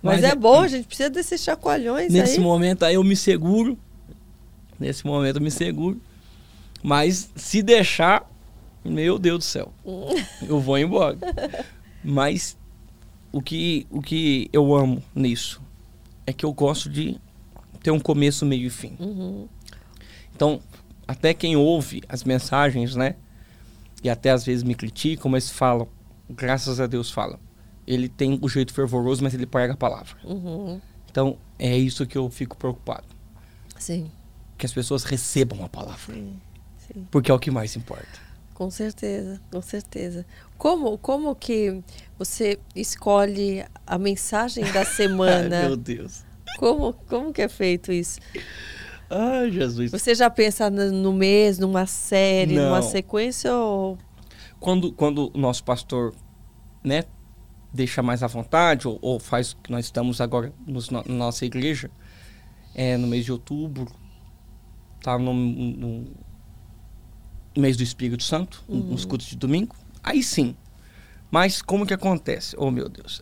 água. 0.10 0.22
Mas, 0.22 0.24
é 0.24 0.36
bom, 0.36 0.62
a 0.62 0.68
gente 0.68 0.88
precisa 0.88 1.10
desses 1.10 1.42
chacoalhões 1.42 2.12
Nesse 2.12 2.38
aí. 2.38 2.44
momento 2.44 2.84
aí 2.84 2.96
eu 2.96 3.04
me 3.04 3.16
seguro. 3.16 3.78
Nesse 4.80 5.06
momento 5.06 5.38
eu 5.38 5.42
me 5.42 5.52
seguro. 5.52 6.02
Mas 6.84 7.30
se 7.36 7.62
deixar, 7.62 8.30
meu 8.84 9.20
Deus 9.20 9.40
do 9.40 9.44
céu, 9.44 9.74
eu 10.48 10.60
vou 10.60 10.78
embora. 10.78 11.18
Mas 12.04 12.58
o 13.32 13.42
que, 13.42 13.86
o 13.90 14.02
que 14.02 14.50
eu 14.52 14.76
amo 14.76 15.04
nisso 15.14 15.62
é 16.26 16.34
que 16.34 16.46
eu 16.46 16.54
gosto 16.54 16.90
de 16.90 17.20
ter 17.82 17.92
um 17.92 18.00
começo, 18.00 18.46
meio 18.46 18.68
e 18.68 18.70
fim. 18.70 18.96
Uhum. 19.00 19.48
Então, 20.36 20.60
até 21.08 21.34
quem 21.34 21.56
ouve 21.56 22.02
as 22.08 22.24
mensagens, 22.24 22.96
né? 22.96 23.16
E 24.04 24.10
até 24.10 24.32
às 24.32 24.44
vezes 24.44 24.64
me 24.64 24.74
criticam, 24.74 25.30
mas 25.30 25.50
falam, 25.50 25.88
graças 26.30 26.80
a 26.80 26.88
Deus 26.88 27.12
falam. 27.12 27.40
Ele 27.88 28.08
tem 28.08 28.38
o 28.42 28.48
jeito 28.50 28.74
fervoroso, 28.74 29.24
mas 29.24 29.34
ele 29.34 29.46
prega 29.46 29.74
a 29.74 29.78
palavra. 29.78 30.16
Uhum. 30.24 30.80
Então, 31.10 31.38
é 31.60 31.76
isso 31.78 32.06
que 32.06 32.18
eu 32.18 32.30
fico 32.30 32.56
preocupado. 32.56 33.06
Sim, 33.78 34.12
Que 34.58 34.66
as 34.66 34.72
pessoas 34.74 35.04
recebam 35.04 35.64
a 35.66 35.70
palavra. 35.70 36.14
sim, 36.14 36.40
sim. 36.78 37.08
Porque 37.12 37.32
é 37.32 37.34
o 37.34 37.40
que 37.40 37.50
mais 37.52 37.76
importa. 37.76 38.20
Com 38.54 38.70
certeza, 38.70 39.42
com 39.52 39.62
certeza. 39.62 40.24
Como, 40.58 40.96
como 41.00 41.36
que 41.36 41.82
você 42.18 42.60
escolhe 42.76 43.66
a 43.88 43.98
mensagem 43.98 44.64
da 44.72 44.86
semana? 44.86 45.64
meu 45.64 45.76
Deus. 45.76 46.24
como, 46.60 46.94
como 47.10 47.34
que 47.34 47.42
é 47.42 47.50
feito 47.50 47.92
isso? 47.92 48.20
Ai, 49.10 49.50
Jesus. 49.52 49.92
Você 49.92 50.14
já 50.16 50.30
pensa 50.30 50.70
no 50.70 51.12
mês, 51.12 51.58
numa 51.58 51.86
série, 51.88 52.56
numa 52.56 52.80
Não. 52.80 52.82
sequência 52.84 53.54
ou... 53.54 53.98
Quando, 54.60 54.94
quando 54.94 55.32
o 55.34 55.38
nosso 55.40 55.64
pastor, 55.64 56.14
né, 56.84 57.04
deixa 57.74 58.02
mais 58.02 58.22
à 58.24 58.28
vontade, 58.28 58.88
ou, 58.88 58.98
ou 59.02 59.20
faz 59.20 59.52
o 59.54 59.58
que 59.58 59.72
nós 59.72 59.86
estamos 59.86 60.20
agora 60.22 60.54
nos, 60.68 60.90
na 60.90 61.04
nossa 61.04 61.46
igreja, 61.46 61.90
é, 62.76 62.98
no 62.98 63.08
mês 63.08 63.26
de 63.26 63.32
outubro, 63.32 63.88
tá 65.02 65.18
no, 65.18 65.34
no 65.34 66.06
mês 67.58 67.76
do 67.78 67.84
Espírito 67.84 68.24
Santo, 68.24 68.64
Uhum. 68.68 68.80
nos 68.80 69.06
cultos 69.06 69.28
de 69.28 69.36
domingo, 69.38 69.76
aí 70.04 70.22
sim. 70.24 70.56
Mas 71.30 71.62
como 71.62 71.86
que 71.86 71.94
acontece? 71.94 72.56
Oh, 72.58 72.70
meu 72.72 72.90
Deus. 72.90 73.22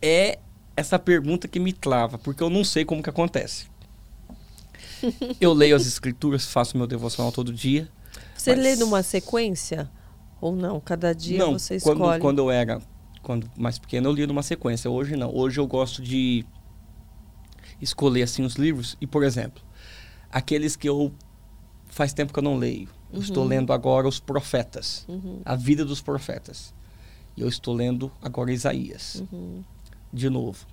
É 0.00 0.38
essa 0.76 0.96
pergunta 0.98 1.48
que 1.48 1.58
me 1.58 1.72
trava, 1.72 2.18
porque 2.18 2.40
eu 2.42 2.48
não 2.48 2.62
sei 2.62 2.84
como 2.84 3.02
que 3.02 3.10
acontece. 3.10 3.66
Eu 5.40 5.52
leio 5.52 5.76
as 5.76 5.86
escrituras, 5.86 6.46
faço 6.46 6.76
meu 6.76 6.86
devocional 6.86 7.30
todo 7.32 7.52
dia, 7.52 7.88
Você 8.36 8.54
Mas- 8.54 8.64
lê 8.64 8.76
numa 8.76 9.02
sequência? 9.02 9.90
Ou 10.40 10.54
não? 10.54 10.78
Cada 10.80 11.12
dia 11.12 11.38
não, 11.38 11.52
você 11.58 11.76
escolhe? 11.76 11.98
quando, 11.98 12.20
quando 12.20 12.38
eu 12.38 12.50
era 12.50 12.80
quando 13.28 13.50
mais 13.58 13.78
pequeno, 13.78 14.08
eu 14.08 14.12
lia 14.14 14.26
numa 14.26 14.42
sequência. 14.42 14.90
Hoje 14.90 15.14
não. 15.14 15.30
Hoje 15.36 15.60
eu 15.60 15.66
gosto 15.66 16.00
de 16.00 16.46
escolher 17.78 18.22
assim 18.22 18.42
os 18.42 18.54
livros. 18.54 18.96
E, 19.02 19.06
por 19.06 19.22
exemplo, 19.22 19.62
aqueles 20.32 20.76
que 20.76 20.88
eu 20.88 21.12
faz 21.86 22.14
tempo 22.14 22.32
que 22.32 22.38
eu 22.38 22.42
não 22.42 22.56
leio. 22.56 22.88
Eu 23.12 23.20
estou 23.20 23.42
Uhum. 23.42 23.48
lendo 23.50 23.72
agora 23.74 24.08
os 24.08 24.18
profetas. 24.18 25.04
Uhum, 25.06 25.40
A 25.44 25.54
vida 25.54 25.84
dos 25.84 26.00
profetas. 26.00 26.72
E 27.36 27.42
eu 27.42 27.48
estou 27.48 27.74
lendo 27.74 28.10
agora 28.22 28.50
Isaías. 28.50 29.22
uhum. 29.30 29.62
De 30.10 30.30
novo. 30.30 30.66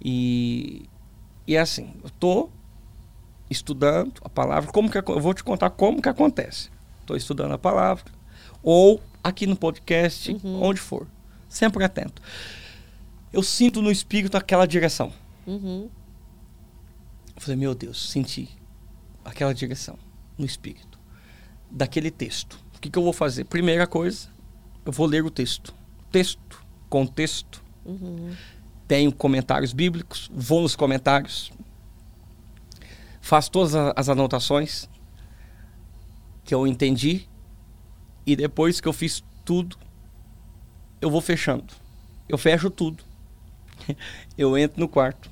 E, 0.00 0.88
e 1.44 1.56
é 1.56 1.58
assim, 1.60 1.92
eu 2.02 2.06
estou 2.06 2.52
estudando 3.50 4.12
a 4.22 4.28
palavra. 4.28 4.70
Como 4.70 4.88
que, 4.88 4.98
eu 4.98 5.20
vou 5.20 5.34
te 5.34 5.42
contar 5.42 5.70
como 5.70 6.00
que 6.00 6.08
acontece. 6.08 6.70
Estou 7.00 7.16
estudando 7.16 7.52
a 7.52 7.58
palavra. 7.58 8.04
Ou 8.62 9.00
aqui 9.24 9.44
no 9.44 9.56
podcast, 9.56 10.32
Uhum. 10.44 10.62
onde 10.62 10.80
for. 10.80 11.06
Sempre 11.56 11.82
atento. 11.82 12.20
Eu 13.32 13.42
sinto 13.42 13.80
no 13.80 13.90
espírito 13.90 14.36
aquela 14.36 14.66
direção. 14.66 15.10
Uhum. 15.46 15.88
Eu 17.34 17.40
falei, 17.40 17.56
meu 17.56 17.74
Deus, 17.74 18.10
senti 18.10 18.50
aquela 19.24 19.54
direção 19.54 19.98
no 20.36 20.44
espírito. 20.44 20.98
Daquele 21.70 22.10
texto. 22.10 22.60
O 22.74 22.78
que, 22.78 22.90
que 22.90 22.98
eu 22.98 23.02
vou 23.02 23.12
fazer? 23.14 23.44
Primeira 23.44 23.86
coisa, 23.86 24.28
eu 24.84 24.92
vou 24.92 25.06
ler 25.06 25.24
o 25.24 25.30
texto. 25.30 25.74
Texto, 26.12 26.62
contexto. 26.90 27.64
Uhum. 27.86 28.36
Tenho 28.86 29.10
comentários 29.10 29.72
bíblicos, 29.72 30.30
vou 30.34 30.60
nos 30.60 30.76
comentários. 30.76 31.50
Faço 33.22 33.50
todas 33.50 33.74
as 33.74 34.10
anotações 34.10 34.90
que 36.44 36.54
eu 36.54 36.66
entendi. 36.66 37.26
E 38.26 38.36
depois 38.36 38.78
que 38.78 38.86
eu 38.86 38.92
fiz 38.92 39.24
tudo, 39.42 39.85
eu 41.06 41.10
vou 41.10 41.20
fechando. 41.20 41.72
Eu 42.28 42.36
fecho 42.36 42.68
tudo. 42.68 43.04
Eu 44.36 44.58
entro 44.58 44.80
no 44.80 44.88
quarto. 44.88 45.30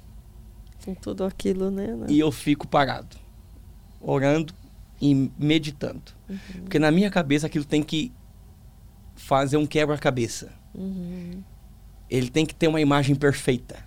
Com 0.84 0.94
tudo 0.94 1.24
aquilo, 1.24 1.70
né? 1.70 1.86
né? 1.86 2.06
e 2.10 2.18
eu 2.18 2.30
fico 2.30 2.68
parado, 2.68 3.16
orando 4.01 4.52
e 5.01 5.30
meditando. 5.38 6.02
Porque 6.60 6.78
na 6.78 6.90
minha 6.90 7.10
cabeça 7.10 7.46
aquilo 7.46 7.64
tem 7.64 7.82
que 7.82 8.12
fazer 9.14 9.56
um 9.56 9.66
quebra-cabeça. 9.66 10.52
Uhum. 10.74 11.42
Ele 12.10 12.28
tem 12.28 12.44
que 12.44 12.55
ter 12.55 12.68
uma 12.68 12.82
imagem 12.82 13.14
perfeita. 13.14 13.78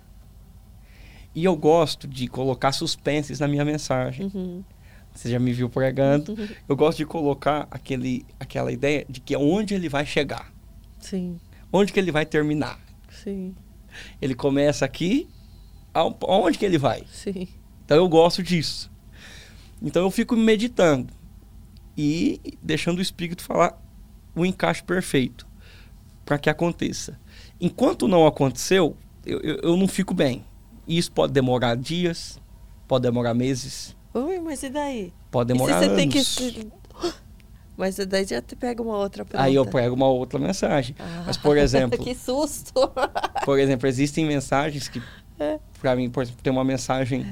E 1.32 1.44
eu 1.44 1.54
gosto 1.54 2.08
de 2.08 2.26
colocar 2.26 2.72
suspenses 2.72 3.38
na 3.38 3.46
minha 3.46 3.64
mensagem. 3.64 4.28
Uhum. 4.34 4.64
Você 5.14 5.30
já 5.30 5.38
me 5.38 5.52
viu 5.52 5.70
pregando. 5.70 6.36
Eu 6.68 6.74
gosto 6.74 6.98
de 6.98 7.06
colocar 7.06 7.68
aquele, 7.70 8.26
aquela 8.40 8.72
ideia 8.72 9.06
de 9.08 9.20
que 9.20 9.36
onde 9.36 9.72
ele 9.72 9.88
vai 9.88 10.04
chegar, 10.04 10.52
Sim, 10.98 11.38
onde 11.72 11.92
que 11.92 11.98
ele 12.00 12.12
vai 12.12 12.24
terminar. 12.26 12.78
sim, 13.10 13.54
Ele 14.22 14.34
começa 14.34 14.84
aqui, 14.84 15.28
ao- 15.92 16.16
aonde 16.22 16.58
que 16.58 16.64
ele 16.64 16.78
vai? 16.78 17.04
sim. 17.10 17.48
Então 17.84 17.96
eu 17.96 18.08
gosto 18.08 18.42
disso. 18.42 18.90
Então 19.80 20.02
eu 20.02 20.10
fico 20.10 20.36
meditando 20.36 21.12
e 21.96 22.40
deixando 22.62 22.98
o 22.98 23.02
espírito 23.02 23.42
falar 23.42 23.80
o 24.34 24.44
encaixe 24.44 24.82
perfeito 24.82 25.46
para 26.24 26.38
que 26.38 26.50
aconteça. 26.50 27.18
Enquanto 27.60 28.06
não 28.06 28.26
aconteceu, 28.26 28.96
eu, 29.24 29.40
eu, 29.40 29.56
eu 29.62 29.76
não 29.76 29.88
fico 29.88 30.12
bem. 30.14 30.44
Isso 30.86 31.10
pode 31.10 31.32
demorar 31.32 31.76
dias, 31.76 32.38
pode 32.86 33.02
demorar 33.02 33.34
meses, 33.34 33.96
Ui, 34.14 34.38
mas 34.40 34.62
e 34.62 34.68
daí? 34.70 35.12
pode 35.30 35.52
E 35.52 35.54
se 35.54 35.58
demorar 35.58 35.78
você 35.80 35.84
anos. 35.86 35.96
tem 35.96 36.08
que. 36.08 36.68
Mas 37.78 37.94
daí 37.94 38.26
já 38.26 38.42
te 38.42 38.56
pega 38.56 38.82
uma 38.82 38.96
outra 38.96 39.24
pergunta. 39.24 39.44
Aí 39.44 39.54
eu 39.54 39.64
prego 39.64 39.94
uma 39.94 40.08
outra 40.08 40.36
mensagem. 40.36 40.96
Ah, 40.98 41.22
Mas 41.24 41.36
por 41.36 41.56
exemplo, 41.56 41.96
que 42.02 42.12
susto! 42.12 42.74
por 43.46 43.56
exemplo, 43.56 43.88
existem 43.88 44.26
mensagens 44.26 44.88
que 44.88 45.00
É. 45.38 45.60
para 45.80 45.94
mim, 45.94 46.10
por 46.10 46.24
exemplo, 46.24 46.42
tem 46.42 46.52
uma 46.52 46.64
mensagem 46.64 47.24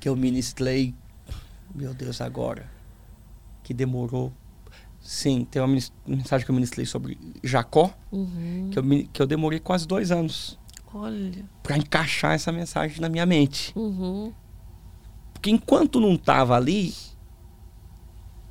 que 0.00 0.08
eu 0.08 0.16
ministrei, 0.16 0.94
meu 1.74 1.92
Deus, 1.92 2.22
agora, 2.22 2.66
que 3.62 3.74
demorou 3.74 4.32
Sim, 5.00 5.46
tem 5.50 5.62
uma 5.62 5.78
mensagem 6.06 6.44
que 6.44 6.50
eu 6.50 6.54
ministrei 6.54 6.84
sobre 6.84 7.18
Jacó, 7.42 7.94
uhum. 8.12 8.68
que, 8.70 8.78
eu, 8.78 8.84
que 9.12 9.22
eu 9.22 9.26
demorei 9.26 9.58
quase 9.58 9.86
dois 9.86 10.10
anos. 10.10 10.58
Olha. 10.92 11.44
Para 11.62 11.78
encaixar 11.78 12.34
essa 12.34 12.52
mensagem 12.52 13.00
na 13.00 13.08
minha 13.08 13.24
mente. 13.24 13.72
Uhum. 13.74 14.32
Porque 15.32 15.50
enquanto 15.50 15.98
não 16.00 16.14
estava 16.14 16.56
ali, 16.56 16.94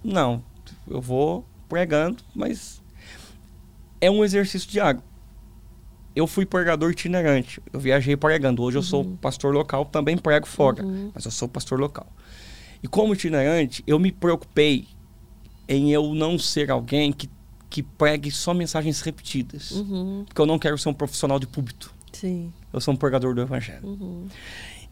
não, 0.08 0.42
eu 0.88 1.02
vou 1.02 1.46
pregando, 1.68 2.24
mas 2.34 2.82
é 4.00 4.10
um 4.10 4.24
exercício 4.24 4.70
diário. 4.70 5.04
Eu 6.16 6.26
fui 6.26 6.46
pregador 6.46 6.92
itinerante, 6.92 7.62
eu 7.72 7.80
viajei 7.80 8.16
pregando. 8.16 8.64
Hoje 8.64 8.78
uhum. 8.78 8.84
eu 8.84 8.88
sou 8.88 9.04
uhum. 9.04 9.18
pastor 9.18 9.54
local, 9.54 9.86
também 9.86 10.18
prego 10.18 10.48
fora, 10.48 10.84
uhum. 10.84 11.12
mas 11.14 11.26
eu 11.26 11.32
sou 11.32 11.48
pastor 11.48 11.80
local. 11.80 12.08
E 12.82 12.88
como 12.88 13.14
itinerante, 13.14 13.84
eu 13.86 14.00
me 14.00 14.12
preocupei 14.12 14.88
em 15.68 15.92
eu 15.92 16.14
não 16.14 16.40
ser 16.40 16.72
alguém 16.72 17.12
que, 17.12 17.30
que 17.70 17.84
pregue 17.84 18.32
só 18.32 18.54
mensagens 18.54 19.02
repetidas. 19.02 19.72
Uhum. 19.72 20.24
Porque 20.26 20.40
eu 20.40 20.46
não 20.46 20.58
quero 20.58 20.78
ser 20.78 20.88
um 20.90 20.94
profissional 20.94 21.38
de 21.38 21.46
púlpito. 21.46 21.94
Sim. 22.14 22.52
Eu 22.72 22.80
sou 22.80 22.94
um 22.94 22.98
pregador 22.98 23.36
do 23.36 23.42
evangelho. 23.42 23.86
Uhum. 23.86 24.28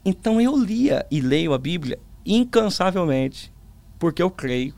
Então 0.03 0.39
eu 0.41 0.55
lia 0.57 1.05
e 1.09 1.21
leio 1.21 1.53
a 1.53 1.57
Bíblia 1.57 1.97
incansavelmente, 2.25 3.51
porque 3.97 4.21
eu 4.21 4.29
creio 4.29 4.75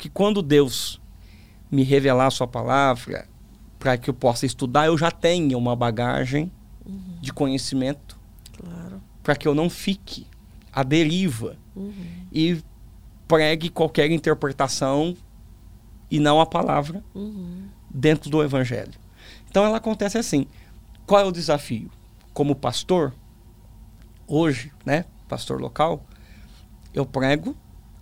que 0.00 0.08
quando 0.08 0.40
Deus 0.40 0.98
me 1.70 1.82
revelar 1.82 2.26
a 2.26 2.30
sua 2.30 2.46
palavra, 2.46 3.28
para 3.78 3.98
que 3.98 4.08
eu 4.08 4.14
possa 4.14 4.46
estudar, 4.46 4.86
eu 4.86 4.96
já 4.96 5.10
tenha 5.10 5.56
uma 5.56 5.76
bagagem 5.76 6.50
uhum. 6.84 7.18
de 7.20 7.32
conhecimento. 7.32 8.18
Claro. 8.56 9.00
Para 9.22 9.36
que 9.36 9.46
eu 9.46 9.54
não 9.54 9.68
fique 9.68 10.26
à 10.72 10.82
deriva 10.82 11.56
uhum. 11.76 11.92
e 12.32 12.62
pregue 13.28 13.68
qualquer 13.68 14.10
interpretação 14.10 15.14
e 16.10 16.18
não 16.18 16.40
a 16.40 16.46
palavra 16.46 17.04
uhum. 17.14 17.68
dentro 17.88 18.30
do 18.30 18.42
evangelho. 18.42 18.98
Então 19.50 19.64
ela 19.64 19.76
acontece 19.76 20.16
assim. 20.16 20.46
Qual 21.06 21.20
é 21.20 21.24
o 21.24 21.32
desafio? 21.32 21.90
Como 22.32 22.54
pastor, 22.54 23.12
hoje, 24.26 24.72
né, 24.84 25.04
pastor 25.28 25.60
local, 25.60 26.04
eu 26.94 27.04
prego 27.04 27.54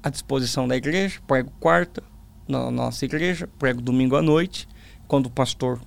à 0.02 0.10
disposição 0.10 0.66
da 0.66 0.76
igreja, 0.76 1.20
prego 1.26 1.50
quarta 1.58 2.02
na 2.46 2.70
nossa 2.70 3.04
igreja, 3.04 3.48
prego 3.58 3.80
domingo 3.80 4.16
à 4.16 4.22
noite. 4.22 4.68
Quando 5.06 5.26
o 5.26 5.30
pastor 5.30 5.80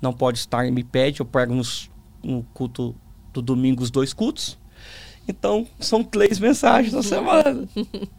não 0.00 0.12
pode 0.12 0.38
estar 0.38 0.66
e 0.66 0.70
me 0.70 0.84
pede, 0.84 1.20
eu 1.20 1.26
prego 1.26 1.54
nos, 1.54 1.90
no 2.22 2.42
culto 2.54 2.94
do 3.32 3.42
domingo 3.42 3.82
os 3.82 3.90
dois 3.90 4.12
cultos. 4.12 4.58
Então, 5.26 5.66
são 5.78 6.02
três 6.02 6.38
mensagens 6.38 6.92
na 6.92 7.02
semana. 7.02 7.68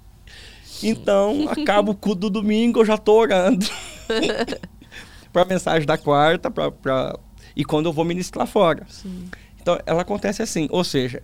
Então, 0.82 1.50
acaba 1.50 1.92
o 1.92 1.96
culto 1.96 2.22
do 2.22 2.30
domingo, 2.30 2.80
eu 2.80 2.86
já 2.86 2.96
estou 2.96 3.20
orando. 3.20 3.66
para 5.32 5.42
a 5.42 5.46
mensagem 5.46 5.86
da 5.86 5.98
quarta, 5.98 6.50
pra, 6.50 6.72
pra... 6.72 7.20
e 7.56 7.66
quando 7.66 7.88
eu 7.88 7.94
vou 7.94 8.06
ministrar 8.06 8.48
fora. 8.48 8.86
Sim. 8.88 9.30
Então, 9.62 9.78
ela 9.86 10.02
acontece 10.04 10.42
assim. 10.42 10.68
Ou 10.72 10.84
seja, 10.84 11.22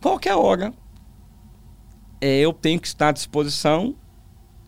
qualquer 0.00 0.34
hora, 0.34 0.72
é, 2.20 2.40
eu 2.40 2.52
tenho 2.52 2.80
que 2.80 2.86
estar 2.86 3.08
à 3.08 3.12
disposição 3.12 3.94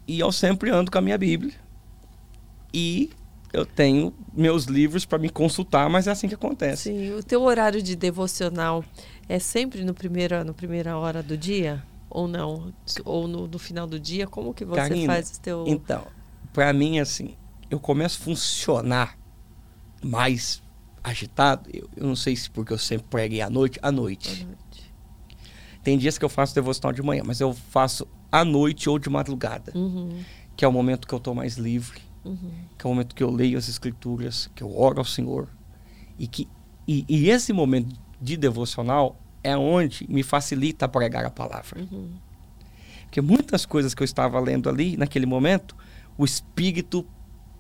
e 0.07 0.21
eu 0.21 0.33
sempre 0.33 0.71
ando 0.71 0.91
com 0.91 0.99
a 0.99 1.01
minha 1.01 1.19
Bíblia. 1.19 1.55
E 2.73 3.11
eu 3.53 3.67
tenho 3.67 4.15
meus 4.33 4.65
livros 4.65 5.05
para 5.05 5.19
me 5.19 5.29
consultar, 5.29 5.89
mas 5.91 6.07
é 6.07 6.11
assim 6.11 6.29
que 6.29 6.35
acontece. 6.35 6.85
Sim, 6.85 7.13
o 7.13 7.23
teu 7.23 7.43
horário 7.43 7.83
de 7.83 7.95
devocional 7.95 8.85
é 9.29 9.39
sempre 9.39 9.85
no 9.85 9.93
primeira, 9.93 10.43
no 10.43 10.55
primeira 10.55 10.97
hora 10.97 11.23
do 11.23 11.37
dia? 11.37 11.83
ou 12.13 12.29
não? 12.29 12.73
Ou 13.05 13.27
no, 13.27 13.49
no 13.49 13.59
final 13.59 13.87
do 13.87 13.99
dia? 13.99 14.27
Como 14.27 14.53
que 14.53 14.65
você 14.65 14.89
Karina, 14.89 15.13
faz 15.13 15.31
o 15.31 15.41
teu... 15.41 15.65
Então, 15.67 16.07
para 16.53 16.73
mim, 16.73 16.99
assim, 16.99 17.35
eu 17.71 17.81
começo 17.81 18.21
a 18.21 18.25
funcionar 18.25 19.19
mais 20.03 20.63
agitado, 21.03 21.71
eu, 21.73 21.89
eu, 21.97 22.07
não 22.07 22.15
sei 22.15 22.37
se 22.37 22.51
porque 22.51 22.73
eu 22.73 22.79
sempre 22.79 23.07
preguei 23.09 23.41
à 23.41 23.49
noite, 23.49 23.79
à 23.83 23.91
noite. 23.91 24.43
À 24.43 24.47
noite. 24.47 24.63
Tem 25.83 25.99
dias 25.99 26.17
que 26.17 26.25
eu 26.25 26.29
faço 26.29 26.55
devocional 26.55 26.93
de 26.93 27.03
manhã, 27.03 27.23
mas 27.25 27.41
eu 27.41 27.53
faço 27.53 28.07
à 28.31 28.45
noite 28.45 28.89
ou 28.89 28.99
de 28.99 29.11
madrugada, 29.11 29.73
uhum. 29.75 30.23
que 30.57 30.65
é 30.65 30.69
o 30.69 30.73
momento 30.73 31.07
que 31.07 31.15
eu 31.15 31.19
estou 31.19 31.35
mais 31.35 31.57
livre, 31.57 32.01
uhum. 32.25 32.37
que 32.79 32.87
é 32.87 32.89
o 32.89 32.93
momento 32.93 33.15
que 33.15 33.23
eu 33.23 33.31
leio 33.31 33.59
as 33.59 33.69
escrituras, 33.69 34.51
que 34.55 34.63
eu 34.63 34.79
oro 34.79 34.99
ao 34.99 35.05
Senhor. 35.05 35.49
E, 36.19 36.27
que, 36.27 36.49
e, 36.87 37.05
e 37.09 37.31
esse 37.31 37.53
momento 37.53 37.95
de 38.21 38.37
devocional 38.37 39.17
é 39.43 39.57
onde 39.57 40.07
me 40.09 40.23
facilita 40.23 40.89
pregar 40.89 41.25
a 41.25 41.31
palavra. 41.31 41.81
Uhum. 41.81 42.11
Porque 43.05 43.21
muitas 43.21 43.67
coisas 43.67 43.93
que 43.93 44.03
eu 44.03 44.07
estava 44.07 44.41
lendo 44.41 44.69
ali, 44.71 44.97
naquele 44.97 45.27
momento, 45.27 45.77
o 46.17 46.25
Espírito 46.25 47.05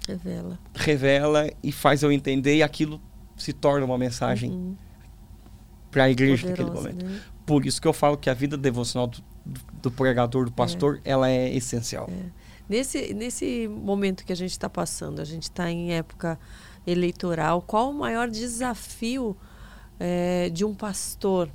revela, 0.08 0.58
revela 0.74 1.50
e 1.62 1.70
faz 1.70 2.02
eu 2.02 2.10
entender 2.10 2.56
e 2.56 2.62
aquilo 2.62 3.00
se 3.36 3.52
torna 3.52 3.84
uma 3.84 3.98
mensagem 3.98 4.50
uhum. 4.50 4.76
para 5.90 6.04
a 6.04 6.10
igreja 6.10 6.48
Poderosa, 6.48 6.72
naquele 6.72 6.80
momento. 6.80 7.04
Né? 7.04 7.20
Por 7.44 7.66
isso 7.66 7.80
que 7.80 7.88
eu 7.88 7.92
falo 7.92 8.16
que 8.16 8.30
a 8.30 8.34
vida 8.34 8.56
devocional 8.56 9.06
do, 9.06 9.22
do, 9.44 9.60
do 9.82 9.90
pregador, 9.90 10.44
do 10.44 10.52
pastor, 10.52 11.00
é. 11.04 11.10
ela 11.10 11.30
é 11.30 11.54
essencial. 11.54 12.08
É. 12.10 12.42
Nesse, 12.68 13.12
nesse 13.12 13.68
momento 13.68 14.24
que 14.24 14.32
a 14.32 14.36
gente 14.36 14.52
está 14.52 14.68
passando, 14.68 15.20
a 15.20 15.24
gente 15.24 15.44
está 15.44 15.70
em 15.70 15.92
época 15.92 16.38
eleitoral, 16.86 17.62
qual 17.62 17.90
o 17.90 17.94
maior 17.94 18.28
desafio 18.28 19.36
é, 19.98 20.48
de 20.50 20.64
um 20.64 20.74
pastor 20.74 21.50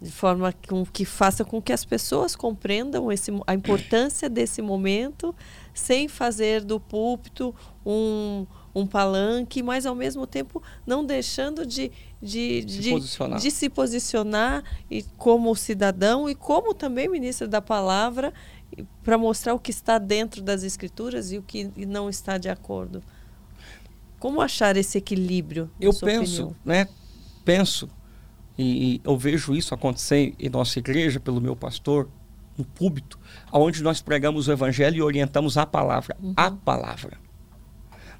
de 0.00 0.10
forma 0.10 0.52
com, 0.68 0.84
que 0.84 1.04
faça 1.04 1.44
com 1.44 1.60
que 1.60 1.72
as 1.72 1.84
pessoas 1.84 2.36
compreendam 2.36 3.10
esse, 3.10 3.30
a 3.46 3.54
importância 3.54 4.28
desse 4.28 4.60
momento, 4.60 5.34
sem 5.72 6.06
fazer 6.06 6.62
do 6.62 6.78
púlpito 6.78 7.54
um, 7.84 8.46
um 8.76 8.86
palanque, 8.86 9.62
mas 9.62 9.86
ao 9.86 9.94
mesmo 9.94 10.26
tempo 10.26 10.62
não 10.86 11.04
deixando 11.04 11.64
de, 11.64 11.90
de, 12.20 12.62
se, 12.68 12.80
de, 12.80 12.90
posicionar. 12.90 13.38
de 13.40 13.50
se 13.50 13.70
posicionar 13.70 14.64
e 14.90 15.02
como 15.16 15.54
cidadão 15.56 16.28
e 16.28 16.34
como 16.34 16.74
também 16.74 17.08
ministro 17.08 17.48
da 17.48 17.62
palavra 17.62 18.32
para 19.02 19.16
mostrar 19.16 19.54
o 19.54 19.58
que 19.58 19.70
está 19.70 19.98
dentro 19.98 20.42
das 20.42 20.62
escrituras 20.62 21.32
e 21.32 21.38
o 21.38 21.42
que 21.42 21.70
não 21.86 22.10
está 22.10 22.36
de 22.36 22.48
acordo. 22.48 23.02
Como 24.18 24.40
achar 24.40 24.76
esse 24.76 24.98
equilíbrio? 24.98 25.70
Eu 25.80 25.94
penso, 25.94 26.48
opinião? 26.48 26.56
né? 26.64 26.88
Penso 27.44 27.88
e, 28.58 29.00
eu 29.04 29.16
vejo 29.16 29.54
isso 29.54 29.74
acontecer 29.74 30.34
em 30.38 30.48
nossa 30.48 30.78
igreja, 30.78 31.20
pelo 31.20 31.40
meu 31.40 31.54
pastor, 31.54 32.08
no 32.56 32.64
púlpito, 32.64 33.18
onde 33.52 33.82
nós 33.82 34.00
pregamos 34.00 34.48
o 34.48 34.52
evangelho 34.52 34.96
e 34.96 35.02
orientamos 35.02 35.58
a 35.58 35.66
palavra. 35.66 36.16
Uhum. 36.22 36.32
A 36.36 36.50
palavra. 36.50 37.18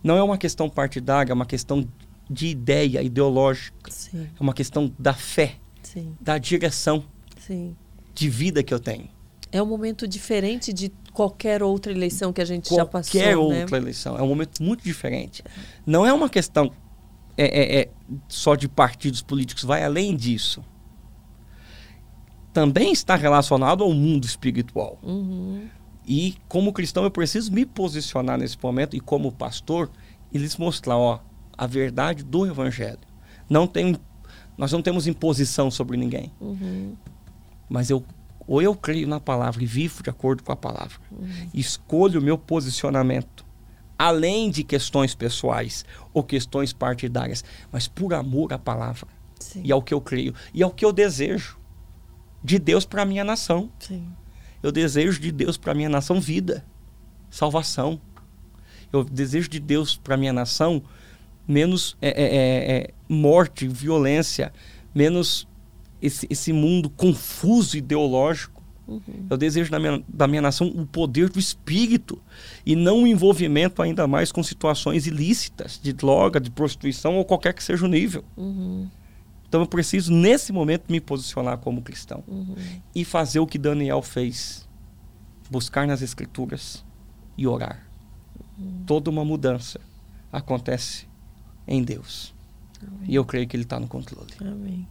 Não 0.06 0.16
é 0.16 0.22
uma 0.22 0.38
questão 0.38 0.70
partidária, 0.70 1.32
é 1.32 1.34
uma 1.34 1.44
questão 1.44 1.84
de 2.30 2.46
ideia 2.46 3.02
ideológica. 3.02 3.90
Sim. 3.90 4.28
É 4.38 4.40
uma 4.40 4.54
questão 4.54 4.92
da 4.96 5.12
fé, 5.12 5.56
Sim. 5.82 6.16
da 6.20 6.38
direção 6.38 7.04
Sim. 7.40 7.76
de 8.14 8.28
vida 8.28 8.62
que 8.62 8.72
eu 8.72 8.78
tenho. 8.78 9.08
É 9.50 9.60
um 9.60 9.66
momento 9.66 10.06
diferente 10.06 10.72
de 10.72 10.92
qualquer 11.12 11.60
outra 11.60 11.90
eleição 11.90 12.32
que 12.32 12.40
a 12.40 12.44
gente 12.44 12.68
qualquer 12.68 12.84
já 12.84 12.86
passou. 12.86 13.20
Qualquer 13.20 13.36
né? 13.36 13.62
outra 13.62 13.76
eleição. 13.78 14.16
É 14.16 14.22
um 14.22 14.28
momento 14.28 14.62
muito 14.62 14.84
diferente. 14.84 15.42
Não 15.84 16.06
é 16.06 16.12
uma 16.12 16.28
questão 16.28 16.70
é, 17.36 17.44
é, 17.44 17.80
é, 17.80 17.88
só 18.28 18.54
de 18.54 18.68
partidos 18.68 19.22
políticos, 19.22 19.64
vai 19.64 19.82
além 19.82 20.14
disso. 20.14 20.64
Também 22.52 22.92
está 22.92 23.16
relacionado 23.16 23.82
ao 23.82 23.92
mundo 23.92 24.24
espiritual. 24.24 25.00
Uhum. 25.02 25.68
E 26.06 26.36
como 26.48 26.72
cristão 26.72 27.04
eu 27.04 27.10
preciso 27.10 27.52
me 27.52 27.66
posicionar 27.66 28.38
nesse 28.38 28.56
momento 28.62 28.96
e 28.96 29.00
como 29.00 29.32
pastor 29.32 29.90
e 30.32 30.38
lhes 30.38 30.56
mostrar, 30.56 30.96
ó, 30.96 31.20
a 31.56 31.66
verdade 31.66 32.22
do 32.22 32.46
evangelho. 32.46 32.98
Não 33.48 33.66
tem, 33.66 33.96
nós 34.56 34.70
não 34.72 34.82
temos 34.82 35.06
imposição 35.06 35.70
sobre 35.70 35.96
ninguém. 35.96 36.32
Uhum. 36.40 36.94
Mas 37.68 37.90
eu 37.90 38.04
ou 38.48 38.62
eu 38.62 38.76
creio 38.76 39.08
na 39.08 39.18
palavra 39.18 39.60
e 39.60 39.66
vivo 39.66 40.04
de 40.04 40.10
acordo 40.10 40.44
com 40.44 40.52
a 40.52 40.56
palavra. 40.56 40.96
Uhum. 41.10 41.50
Escolho 41.52 42.20
o 42.20 42.22
meu 42.22 42.38
posicionamento 42.38 43.44
além 43.98 44.50
de 44.50 44.62
questões 44.62 45.14
pessoais 45.14 45.84
ou 46.12 46.22
questões 46.22 46.72
partidárias, 46.72 47.44
mas 47.72 47.88
por 47.88 48.12
amor 48.14 48.52
à 48.52 48.58
palavra. 48.58 49.08
Sim. 49.38 49.62
E 49.64 49.72
ao 49.72 49.82
que 49.82 49.92
eu 49.92 50.00
creio. 50.00 50.34
E 50.52 50.62
ao 50.62 50.70
que 50.70 50.84
eu 50.84 50.92
desejo 50.92 51.58
de 52.42 52.58
Deus 52.58 52.84
para 52.84 53.02
a 53.02 53.04
minha 53.04 53.24
nação. 53.24 53.70
Sim. 53.78 54.06
Eu 54.62 54.72
desejo 54.72 55.20
de 55.20 55.30
Deus 55.30 55.56
para 55.56 55.72
a 55.72 55.74
minha 55.74 55.88
nação 55.88 56.20
vida, 56.20 56.64
salvação. 57.30 58.00
Eu 58.92 59.04
desejo 59.04 59.48
de 59.48 59.60
Deus 59.60 59.96
para 59.96 60.14
a 60.14 60.18
minha 60.18 60.32
nação 60.32 60.82
menos 61.46 61.96
é, 62.00 62.08
é, 62.08 62.24
é, 62.24 62.76
é, 62.76 62.90
morte, 63.08 63.68
violência, 63.68 64.52
menos 64.94 65.46
esse, 66.02 66.26
esse 66.28 66.52
mundo 66.52 66.90
confuso 66.90 67.76
ideológico 67.76 68.56
Uhum. 68.86 69.26
Eu 69.28 69.36
desejo 69.36 69.70
da 69.70 69.78
minha, 69.78 70.02
da 70.08 70.26
minha 70.28 70.40
nação 70.42 70.68
o 70.68 70.86
poder 70.86 71.28
do 71.28 71.38
espírito 71.38 72.20
e 72.64 72.76
não 72.76 73.02
o 73.02 73.06
envolvimento 73.06 73.82
ainda 73.82 74.06
mais 74.06 74.30
com 74.30 74.42
situações 74.42 75.06
ilícitas, 75.06 75.80
de 75.82 75.92
droga, 75.92 76.40
de 76.40 76.50
prostituição 76.50 77.16
ou 77.16 77.24
qualquer 77.24 77.52
que 77.52 77.64
seja 77.64 77.84
o 77.84 77.88
nível. 77.88 78.24
Uhum. 78.36 78.88
Então 79.48 79.60
eu 79.60 79.66
preciso, 79.66 80.12
nesse 80.12 80.52
momento, 80.52 80.90
me 80.90 81.00
posicionar 81.00 81.58
como 81.58 81.82
cristão 81.82 82.22
uhum. 82.26 82.54
e 82.94 83.04
fazer 83.04 83.38
o 83.38 83.46
que 83.46 83.58
Daniel 83.58 84.02
fez: 84.02 84.68
buscar 85.50 85.86
nas 85.86 86.02
escrituras 86.02 86.84
e 87.36 87.46
orar. 87.46 87.86
Hum. 88.58 88.82
Toda 88.86 89.10
uma 89.10 89.24
mudança 89.24 89.80
acontece 90.32 91.06
em 91.66 91.82
Deus. 91.82 92.34
Amém. 92.82 93.10
E 93.10 93.14
eu 93.14 93.24
creio 93.24 93.46
que 93.46 93.56
Ele 93.56 93.62
está 93.62 93.78
no 93.78 93.86
controle. 93.86 94.32
Amém. 94.40 94.86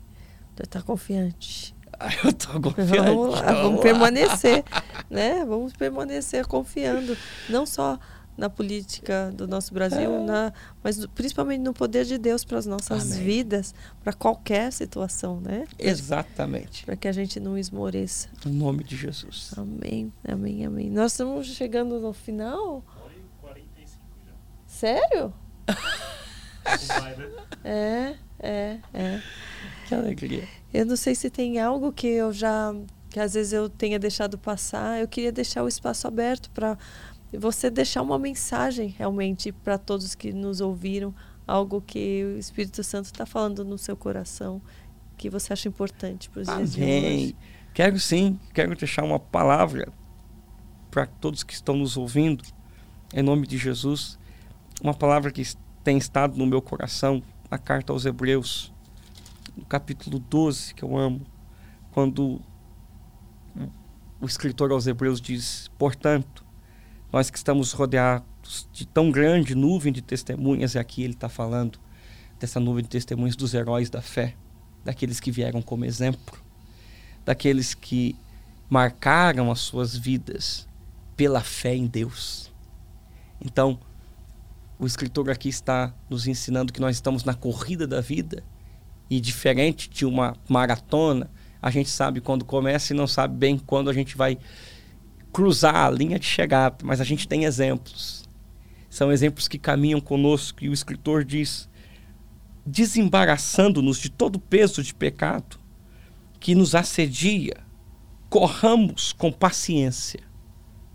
Você 0.56 0.64
está 0.64 0.82
confiante. 0.82 1.76
Eu 2.23 2.30
estou 2.30 2.60
confiante. 2.61 2.98
Vamos 2.98 3.34
lá, 3.34 3.41
vamos, 3.41 3.61
vamos 3.61 3.82
permanecer, 3.82 4.64
né? 5.10 5.45
Vamos 5.45 5.73
permanecer 5.73 6.45
confiando, 6.45 7.18
não 7.49 7.65
só 7.65 7.99
na 8.38 8.49
política 8.49 9.32
do 9.34 9.48
nosso 9.48 9.74
Brasil, 9.74 10.14
é. 10.14 10.26
na, 10.26 10.53
mas 10.84 11.06
principalmente 11.07 11.62
no 11.62 11.74
poder 11.74 12.06
de 12.06 12.18
Deus 12.18 12.44
para 12.44 12.57
as 12.57 12.66
nossas 12.66 13.12
Amém. 13.12 13.24
vidas, 13.24 13.74
para 14.03 14.14
qualquer 14.14 14.72
situação, 14.72 15.40
né? 15.40 15.66
Exatamente. 15.80 16.86
Para 16.86 16.95
que 16.95 17.07
a 17.07 17.12
gente 17.12 17.40
não 17.40 17.57
esmoreça. 17.57 18.28
Em 18.45 18.52
nome 18.52 18.84
de 18.84 18.95
Jesus. 18.95 19.52
Amém, 19.57 20.12
amém, 20.28 20.66
amém. 20.66 20.90
Nós 20.90 21.14
estamos 21.14 21.48
chegando 21.48 21.99
no 21.99 22.14
final. 22.14 22.84
Sério? 24.68 25.34
é, 27.64 28.16
é, 28.40 28.80
é. 28.94 29.22
Que 29.88 29.95
alegria. 29.95 30.48
Eu 30.74 30.86
não 30.86 30.98
sei 30.98 31.16
se 31.16 31.30
tem 31.30 31.60
algo 31.60 31.94
que 31.94 32.07
eu 32.07 32.34
já 32.34 32.76
que 33.16 33.20
às 33.22 33.34
vezes 33.34 33.53
eu 33.53 33.70
tenha 33.70 33.98
deixado 33.98 34.38
passar. 34.38 34.99
Eu 34.99 35.07
queria 35.07 35.32
deixar 35.32 35.64
o 35.64 35.70
espaço 35.70 36.06
aberto 36.06 36.52
para 36.52 36.78
você 37.34 37.69
deixar 37.69 38.02
uma 38.02 38.18
mensagem 38.18 38.88
realmente 38.97 39.52
para 39.52 39.77
todos 39.77 40.15
que 40.15 40.31
nos 40.31 40.61
ouviram, 40.61 41.14
algo 41.47 41.81
que 41.81 42.23
o 42.23 42.38
Espírito 42.38 42.84
Santo 42.84 43.06
está 43.06 43.26
falando 43.26 43.64
no 43.64 43.77
seu 43.77 43.95
coração, 43.95 44.61
que 45.18 45.30
você 45.30 45.53
acha 45.53 45.68
importante 45.68 46.30
para 46.30 46.41
os 46.41 46.47
dias 46.47 46.73
de 46.73 46.84
hoje. 46.84 47.35
Quero 47.73 47.99
sim, 47.99 48.39
quero 48.53 48.76
deixar 48.76 49.03
uma 49.03 49.19
palavra 49.19 49.91
para 50.89 51.06
todos 51.06 51.43
que 51.43 51.53
estão 51.53 51.76
nos 51.76 51.97
ouvindo, 51.97 52.43
em 53.14 53.22
nome 53.22 53.45
de 53.45 53.57
Jesus, 53.57 54.18
uma 54.81 54.93
palavra 54.93 55.31
que 55.31 55.43
tem 55.84 55.97
estado 55.97 56.38
no 56.38 56.45
meu 56.45 56.61
coração, 56.61 57.22
a 57.52 57.57
carta 57.57 57.91
aos 57.91 58.06
Hebreus, 58.06 58.73
no 59.57 59.65
capítulo 59.65 60.19
12, 60.19 60.73
que 60.73 60.84
eu 60.84 60.97
amo, 60.97 61.22
quando 61.91 62.41
o 64.22 64.26
escritor 64.26 64.72
aos 64.72 64.88
Hebreus 64.88 65.19
diz: 65.19 65.69
Portanto, 65.77 66.44
nós 67.16 67.30
que 67.30 67.38
estamos 67.38 67.72
rodeados 67.72 68.68
de 68.74 68.86
tão 68.86 69.10
grande 69.10 69.56
nuvem 69.56 69.94
de 69.94 70.02
testemunhas, 70.02 70.76
e 70.76 70.80
aqui 70.80 71.02
ele 71.02 71.14
está 71.14 71.30
falando 71.30 71.80
dessa 72.38 72.60
nuvem 72.60 72.84
de 72.84 72.90
testemunhas 72.90 73.38
dos 73.38 73.54
heróis 73.54 73.90
da 73.90 74.02
fé, 74.02 74.36
daqueles 74.84 75.22
que 75.22 75.32
vieram 75.32 75.62
como 75.62 75.86
exemplo, 75.86 76.38
daqueles 77.24 77.74
que 77.74 78.18
marcaram 78.70 79.50
as 79.50 79.62
suas 79.62 79.96
vidas 79.96 80.68
pela 81.16 81.40
fé 81.40 81.74
em 81.74 81.88
Deus. 81.88 82.52
Então, 83.40 83.80
o 84.78 84.86
escritor 84.86 85.30
aqui 85.30 85.48
está 85.48 85.94
nos 86.10 86.28
ensinando 86.28 86.74
que 86.74 86.82
nós 86.82 86.98
estamos 86.98 87.24
na 87.24 87.34
corrida 87.34 87.88
da 87.88 88.02
vida 88.02 88.44
e 89.10 89.22
diferente 89.22 89.90
de 89.90 90.06
uma 90.06 90.36
maratona, 90.50 91.32
a 91.62 91.72
gente 91.72 91.90
sabe 91.90 92.20
quando 92.20 92.44
começa 92.44 92.92
e 92.92 92.96
não 92.96 93.08
sabe 93.08 93.38
bem 93.38 93.58
quando 93.58 93.90
a 93.90 93.94
gente 93.94 94.18
vai 94.18 94.38
cruzar 95.36 95.76
a 95.76 95.91
linha 95.91 96.18
de 96.18 96.26
chegada, 96.26 96.78
mas 96.82 97.02
a 97.02 97.03
gente 97.03 97.28
tem 97.28 97.44
exemplos. 97.44 98.24
São 98.90 99.12
exemplos 99.12 99.49
que 99.49 99.60
caminham 99.60 99.99
conosco 99.99 100.64
e 100.64 100.70
o 100.70 100.74
escritor 100.74 101.26
diz: 101.26 101.68
desembaraçando-nos 102.66 103.99
de 103.99 104.10
todo 104.10 104.38
o 104.38 104.40
peso 104.40 104.82
de 104.82 104.95
pecado 104.95 105.60
que 106.40 106.56
nos 106.56 106.74
assedia, 106.74 107.57
corramos 108.30 109.12
com 109.12 109.30
paciência 109.30 110.22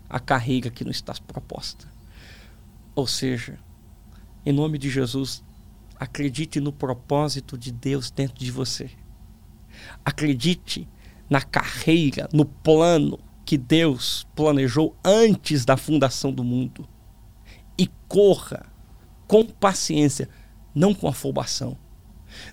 a 0.09 0.19
carreira 0.19 0.71
que 0.71 0.83
nos 0.83 0.95
está 0.95 1.13
proposta. 1.27 1.87
Ou 2.95 3.05
seja, 3.05 3.59
em 4.43 4.51
nome 4.51 4.79
de 4.79 4.89
Jesus, 4.89 5.43
Acredite 6.01 6.59
no 6.59 6.73
propósito 6.73 7.55
de 7.55 7.71
Deus 7.71 8.09
dentro 8.09 8.39
de 8.39 8.49
você. 8.49 8.89
Acredite 10.03 10.89
na 11.29 11.43
carreira, 11.43 12.27
no 12.33 12.43
plano 12.43 13.19
que 13.51 13.57
Deus 13.57 14.25
planejou 14.33 14.95
antes 15.03 15.65
da 15.65 15.75
fundação 15.75 16.31
do 16.31 16.41
mundo. 16.41 16.87
E 17.77 17.85
corra 18.07 18.65
com 19.27 19.45
paciência, 19.45 20.29
não 20.73 20.93
com 20.93 21.05
afobação. 21.05 21.77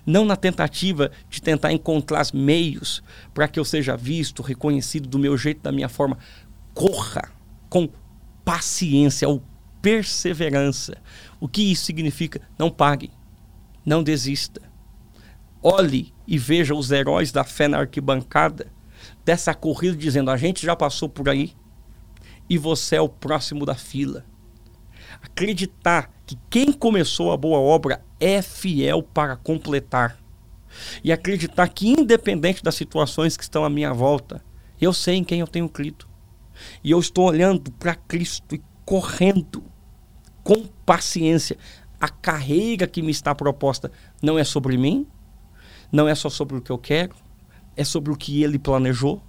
Não 0.05 0.25
na 0.25 0.35
tentativa 0.35 1.09
de 1.29 1.41
tentar 1.41 1.71
encontrar 1.71 2.25
meios 2.33 3.01
para 3.33 3.47
que 3.47 3.57
eu 3.57 3.63
seja 3.63 3.95
visto, 3.95 4.43
reconhecido 4.43 5.07
do 5.07 5.17
meu 5.17 5.37
jeito, 5.37 5.61
da 5.61 5.71
minha 5.71 5.87
forma. 5.87 6.17
Corra 6.73 7.31
com 7.69 7.87
paciência 8.43 9.29
ou 9.29 9.41
perseverança. 9.81 10.97
O 11.39 11.47
que 11.47 11.61
isso 11.61 11.85
significa? 11.85 12.41
Não 12.57 12.69
pague 12.69 13.09
não 13.85 14.03
desista. 14.03 14.61
Olhe 15.63 16.13
e 16.27 16.37
veja 16.37 16.75
os 16.75 16.91
heróis 16.91 17.31
da 17.31 17.45
fé 17.45 17.69
na 17.69 17.77
arquibancada 17.77 18.67
dessa 19.23 19.53
corrida 19.53 19.95
dizendo: 19.95 20.31
a 20.31 20.37
gente 20.37 20.65
já 20.65 20.75
passou 20.75 21.09
por 21.09 21.29
aí 21.29 21.53
e 22.49 22.57
você 22.57 22.95
é 22.95 23.01
o 23.01 23.09
próximo 23.09 23.65
da 23.65 23.75
fila. 23.75 24.25
Acreditar 25.21 26.11
que 26.25 26.37
quem 26.49 26.71
começou 26.71 27.31
a 27.31 27.37
boa 27.37 27.59
obra 27.59 28.03
é 28.19 28.41
fiel 28.41 29.03
para 29.03 29.35
completar. 29.35 30.17
E 31.03 31.11
acreditar 31.11 31.67
que, 31.67 31.89
independente 31.89 32.63
das 32.63 32.75
situações 32.75 33.35
que 33.35 33.43
estão 33.43 33.65
à 33.65 33.69
minha 33.69 33.93
volta, 33.93 34.43
eu 34.79 34.93
sei 34.93 35.15
em 35.15 35.23
quem 35.23 35.39
eu 35.39 35.47
tenho 35.47 35.67
crido. 35.67 36.05
E 36.83 36.91
eu 36.91 36.99
estou 36.99 37.27
olhando 37.27 37.71
para 37.71 37.95
Cristo 37.95 38.55
e 38.55 38.61
correndo 38.85 39.63
com 40.43 40.65
paciência, 40.85 41.57
a 41.99 42.09
carreira 42.09 42.87
que 42.87 43.01
me 43.01 43.11
está 43.11 43.35
proposta 43.35 43.91
não 44.21 44.39
é 44.39 44.43
sobre 44.43 44.77
mim, 44.77 45.05
não 45.91 46.07
é 46.07 46.15
só 46.15 46.29
sobre 46.29 46.57
o 46.57 46.61
que 46.61 46.71
eu 46.71 46.77
quero, 46.77 47.15
é 47.79 47.83
sobre 47.85 48.11
o 48.11 48.17
que 48.17 48.43
ele 48.43 48.59
planejou 48.59 49.23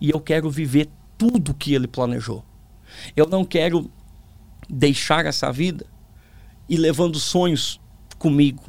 e 0.00 0.08
eu 0.08 0.18
quero 0.18 0.48
viver 0.48 0.88
tudo 1.18 1.52
o 1.52 1.54
que 1.54 1.74
ele 1.74 1.86
planejou. 1.86 2.42
Eu 3.14 3.26
não 3.26 3.44
quero 3.44 3.90
deixar 4.66 5.26
essa 5.26 5.52
vida 5.52 5.84
e 6.66 6.78
levando 6.78 7.18
sonhos 7.18 7.78
comigo. 8.18 8.64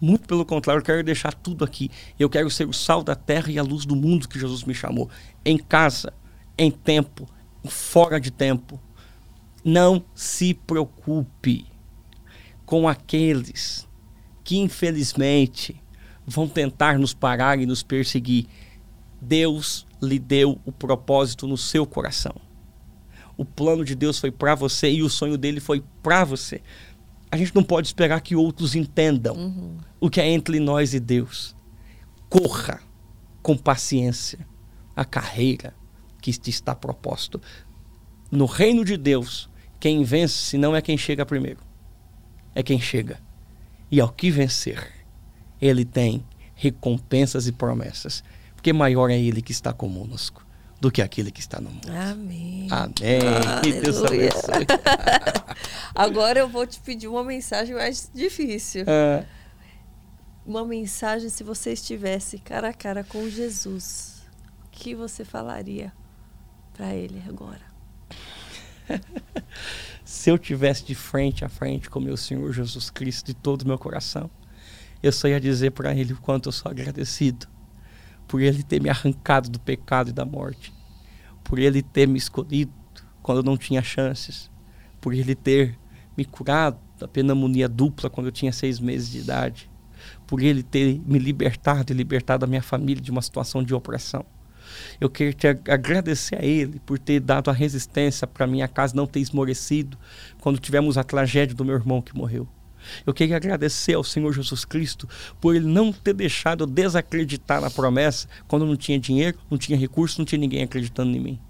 Muito 0.00 0.26
pelo 0.26 0.46
contrário, 0.46 0.80
eu 0.80 0.84
quero 0.84 1.04
deixar 1.04 1.34
tudo 1.34 1.66
aqui. 1.66 1.90
Eu 2.18 2.30
quero 2.30 2.48
ser 2.48 2.66
o 2.66 2.72
sal 2.72 3.04
da 3.04 3.14
terra 3.14 3.50
e 3.52 3.58
a 3.58 3.62
luz 3.62 3.84
do 3.84 3.94
mundo 3.94 4.26
que 4.26 4.40
Jesus 4.40 4.64
me 4.64 4.74
chamou. 4.74 5.10
Em 5.44 5.58
casa, 5.58 6.10
em 6.56 6.70
tempo, 6.70 7.28
fora 7.66 8.18
de 8.18 8.30
tempo. 8.30 8.80
Não 9.62 10.02
se 10.14 10.54
preocupe 10.54 11.66
com 12.64 12.88
aqueles 12.88 13.86
que 14.42 14.56
infelizmente 14.56 15.81
vão 16.26 16.48
tentar 16.48 16.98
nos 16.98 17.14
parar 17.14 17.58
e 17.58 17.66
nos 17.66 17.82
perseguir. 17.82 18.46
Deus 19.20 19.86
lhe 20.02 20.18
deu 20.18 20.60
o 20.64 20.72
propósito 20.72 21.46
no 21.46 21.56
seu 21.56 21.86
coração. 21.86 22.34
O 23.36 23.44
plano 23.44 23.84
de 23.84 23.94
Deus 23.94 24.18
foi 24.18 24.30
para 24.30 24.54
você 24.54 24.90
e 24.90 25.02
o 25.02 25.08
sonho 25.08 25.38
dele 25.38 25.60
foi 25.60 25.82
para 26.02 26.24
você. 26.24 26.60
A 27.30 27.36
gente 27.36 27.54
não 27.54 27.62
pode 27.62 27.86
esperar 27.86 28.20
que 28.20 28.36
outros 28.36 28.74
entendam 28.74 29.34
uhum. 29.36 29.78
o 30.00 30.10
que 30.10 30.20
é 30.20 30.28
entre 30.28 30.60
nós 30.60 30.92
e 30.92 31.00
Deus. 31.00 31.56
Corra 32.28 32.80
com 33.42 33.56
paciência 33.56 34.46
a 34.94 35.04
carreira 35.04 35.74
que 36.20 36.32
te 36.32 36.50
está 36.50 36.74
proposto. 36.74 37.40
No 38.30 38.44
reino 38.44 38.84
de 38.84 38.96
Deus, 38.96 39.48
quem 39.80 40.04
vence 40.04 40.58
não 40.58 40.76
é 40.76 40.82
quem 40.82 40.98
chega 40.98 41.24
primeiro 41.24 41.72
é 42.54 42.62
quem 42.62 42.80
chega. 42.80 43.20
E 43.90 44.00
ao 44.00 44.10
que 44.10 44.30
vencer, 44.30 44.90
ele 45.62 45.84
tem 45.84 46.24
recompensas 46.56 47.46
e 47.46 47.52
promessas. 47.52 48.24
Porque 48.56 48.72
maior 48.72 49.10
é 49.10 49.18
ele 49.18 49.40
que 49.40 49.52
está 49.52 49.72
conosco 49.72 50.44
do 50.80 50.90
que 50.90 51.00
aquele 51.00 51.30
que 51.30 51.38
está 51.38 51.60
no 51.60 51.70
mundo. 51.70 51.88
Amém. 51.88 52.66
Amém. 52.68 53.80
Deus 53.80 54.02
abençoe. 54.02 54.66
Agora 55.94 56.40
eu 56.40 56.48
vou 56.48 56.66
te 56.66 56.80
pedir 56.80 57.06
uma 57.06 57.22
mensagem 57.22 57.76
mais 57.76 58.10
difícil. 58.12 58.84
É. 58.88 59.24
Uma 60.44 60.64
mensagem 60.64 61.28
se 61.28 61.44
você 61.44 61.72
estivesse 61.72 62.38
cara 62.38 62.70
a 62.70 62.72
cara 62.72 63.04
com 63.04 63.28
Jesus. 63.28 64.22
O 64.66 64.70
que 64.72 64.92
você 64.96 65.24
falaria 65.24 65.92
para 66.74 66.92
ele 66.92 67.22
agora? 67.28 67.62
se 70.04 70.28
eu 70.28 70.36
tivesse 70.36 70.84
de 70.84 70.96
frente 70.96 71.44
a 71.44 71.48
frente 71.48 71.88
com 71.88 72.00
meu 72.00 72.16
Senhor 72.16 72.52
Jesus 72.52 72.90
Cristo 72.90 73.26
de 73.26 73.34
todo 73.34 73.62
o 73.62 73.68
meu 73.68 73.78
coração, 73.78 74.28
eu 75.02 75.12
só 75.12 75.28
ia 75.28 75.40
dizer 75.40 75.72
para 75.72 75.94
Ele 75.94 76.12
o 76.12 76.16
quanto 76.16 76.48
eu 76.48 76.52
sou 76.52 76.70
agradecido 76.70 77.46
por 78.28 78.40
Ele 78.40 78.62
ter 78.62 78.80
me 78.80 78.88
arrancado 78.88 79.50
do 79.50 79.60
pecado 79.60 80.10
e 80.10 80.12
da 80.12 80.24
morte, 80.24 80.72
por 81.44 81.58
Ele 81.58 81.82
ter 81.82 82.08
me 82.08 82.16
escolhido 82.16 82.72
quando 83.22 83.38
eu 83.38 83.44
não 83.44 83.56
tinha 83.56 83.82
chances, 83.82 84.50
por 85.00 85.12
Ele 85.12 85.34
ter 85.34 85.78
me 86.16 86.24
curado 86.24 86.78
da 86.98 87.06
pneumonia 87.06 87.68
dupla 87.68 88.08
quando 88.08 88.28
eu 88.28 88.32
tinha 88.32 88.52
seis 88.52 88.80
meses 88.80 89.10
de 89.10 89.18
idade, 89.18 89.70
por 90.26 90.42
Ele 90.42 90.62
ter 90.62 91.00
me 91.04 91.18
libertado 91.18 91.92
e 91.92 91.94
libertado 91.94 92.44
a 92.44 92.48
minha 92.48 92.62
família 92.62 93.02
de 93.02 93.10
uma 93.10 93.20
situação 93.20 93.62
de 93.62 93.74
opressão, 93.74 94.24
Eu 95.00 95.10
quero 95.10 95.34
te 95.34 95.46
agradecer 95.46 96.36
a 96.36 96.44
Ele 96.44 96.80
por 96.86 96.98
ter 96.98 97.20
dado 97.20 97.50
a 97.50 97.52
resistência 97.52 98.26
para 98.26 98.46
minha 98.46 98.68
casa 98.68 98.96
não 98.96 99.06
ter 99.06 99.20
esmorecido 99.20 99.98
quando 100.40 100.58
tivemos 100.58 100.96
a 100.96 101.04
tragédia 101.04 101.54
do 101.54 101.64
meu 101.64 101.74
irmão 101.74 102.00
que 102.00 102.16
morreu. 102.16 102.48
Eu 103.06 103.14
queria 103.14 103.36
agradecer 103.36 103.94
ao 103.94 104.04
Senhor 104.04 104.32
Jesus 104.32 104.64
Cristo 104.64 105.08
por 105.40 105.54
Ele 105.54 105.66
não 105.66 105.92
ter 105.92 106.14
deixado 106.14 106.64
eu 106.64 106.66
desacreditar 106.66 107.60
na 107.60 107.70
promessa 107.70 108.28
quando 108.46 108.66
não 108.66 108.76
tinha 108.76 108.98
dinheiro, 108.98 109.38
não 109.50 109.58
tinha 109.58 109.78
recurso, 109.78 110.18
não 110.18 110.24
tinha 110.24 110.38
ninguém 110.38 110.62
acreditando 110.62 111.16
em 111.16 111.20
mim. 111.20 111.40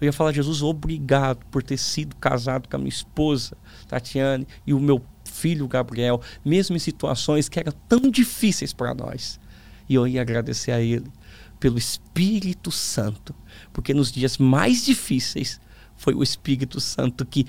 Eu 0.00 0.06
ia 0.06 0.12
falar, 0.12 0.32
Jesus, 0.32 0.62
obrigado 0.62 1.44
por 1.46 1.62
ter 1.62 1.76
sido 1.76 2.16
casado 2.16 2.68
com 2.68 2.76
a 2.76 2.78
minha 2.78 2.88
esposa, 2.88 3.56
Tatiane, 3.86 4.46
e 4.66 4.74
o 4.74 4.80
meu 4.80 5.02
filho 5.24 5.68
Gabriel, 5.68 6.20
mesmo 6.44 6.76
em 6.76 6.80
situações 6.80 7.48
que 7.48 7.60
eram 7.60 7.72
tão 7.88 8.10
difíceis 8.10 8.72
para 8.72 8.94
nós. 8.94 9.38
E 9.88 9.94
eu 9.94 10.06
ia 10.06 10.20
agradecer 10.20 10.72
a 10.72 10.80
Ele 10.80 11.06
pelo 11.60 11.78
Espírito 11.78 12.70
Santo, 12.70 13.34
porque 13.72 13.94
nos 13.94 14.12
dias 14.12 14.38
mais 14.38 14.84
difíceis 14.84 15.60
foi 15.96 16.14
o 16.14 16.22
Espírito 16.22 16.80
Santo 16.80 17.24
que 17.26 17.46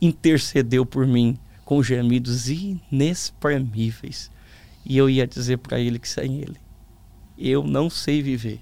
intercedeu 0.00 0.84
por 0.84 1.06
mim 1.06 1.38
com 1.72 1.82
gemidos 1.82 2.50
inexprimíveis. 2.50 4.30
E 4.84 4.98
eu 4.98 5.08
ia 5.08 5.26
dizer 5.26 5.56
para 5.58 5.80
ele 5.80 5.98
que 5.98 6.08
sem 6.08 6.40
ele 6.40 6.60
eu 7.38 7.64
não 7.64 7.88
sei 7.88 8.22
viver, 8.22 8.60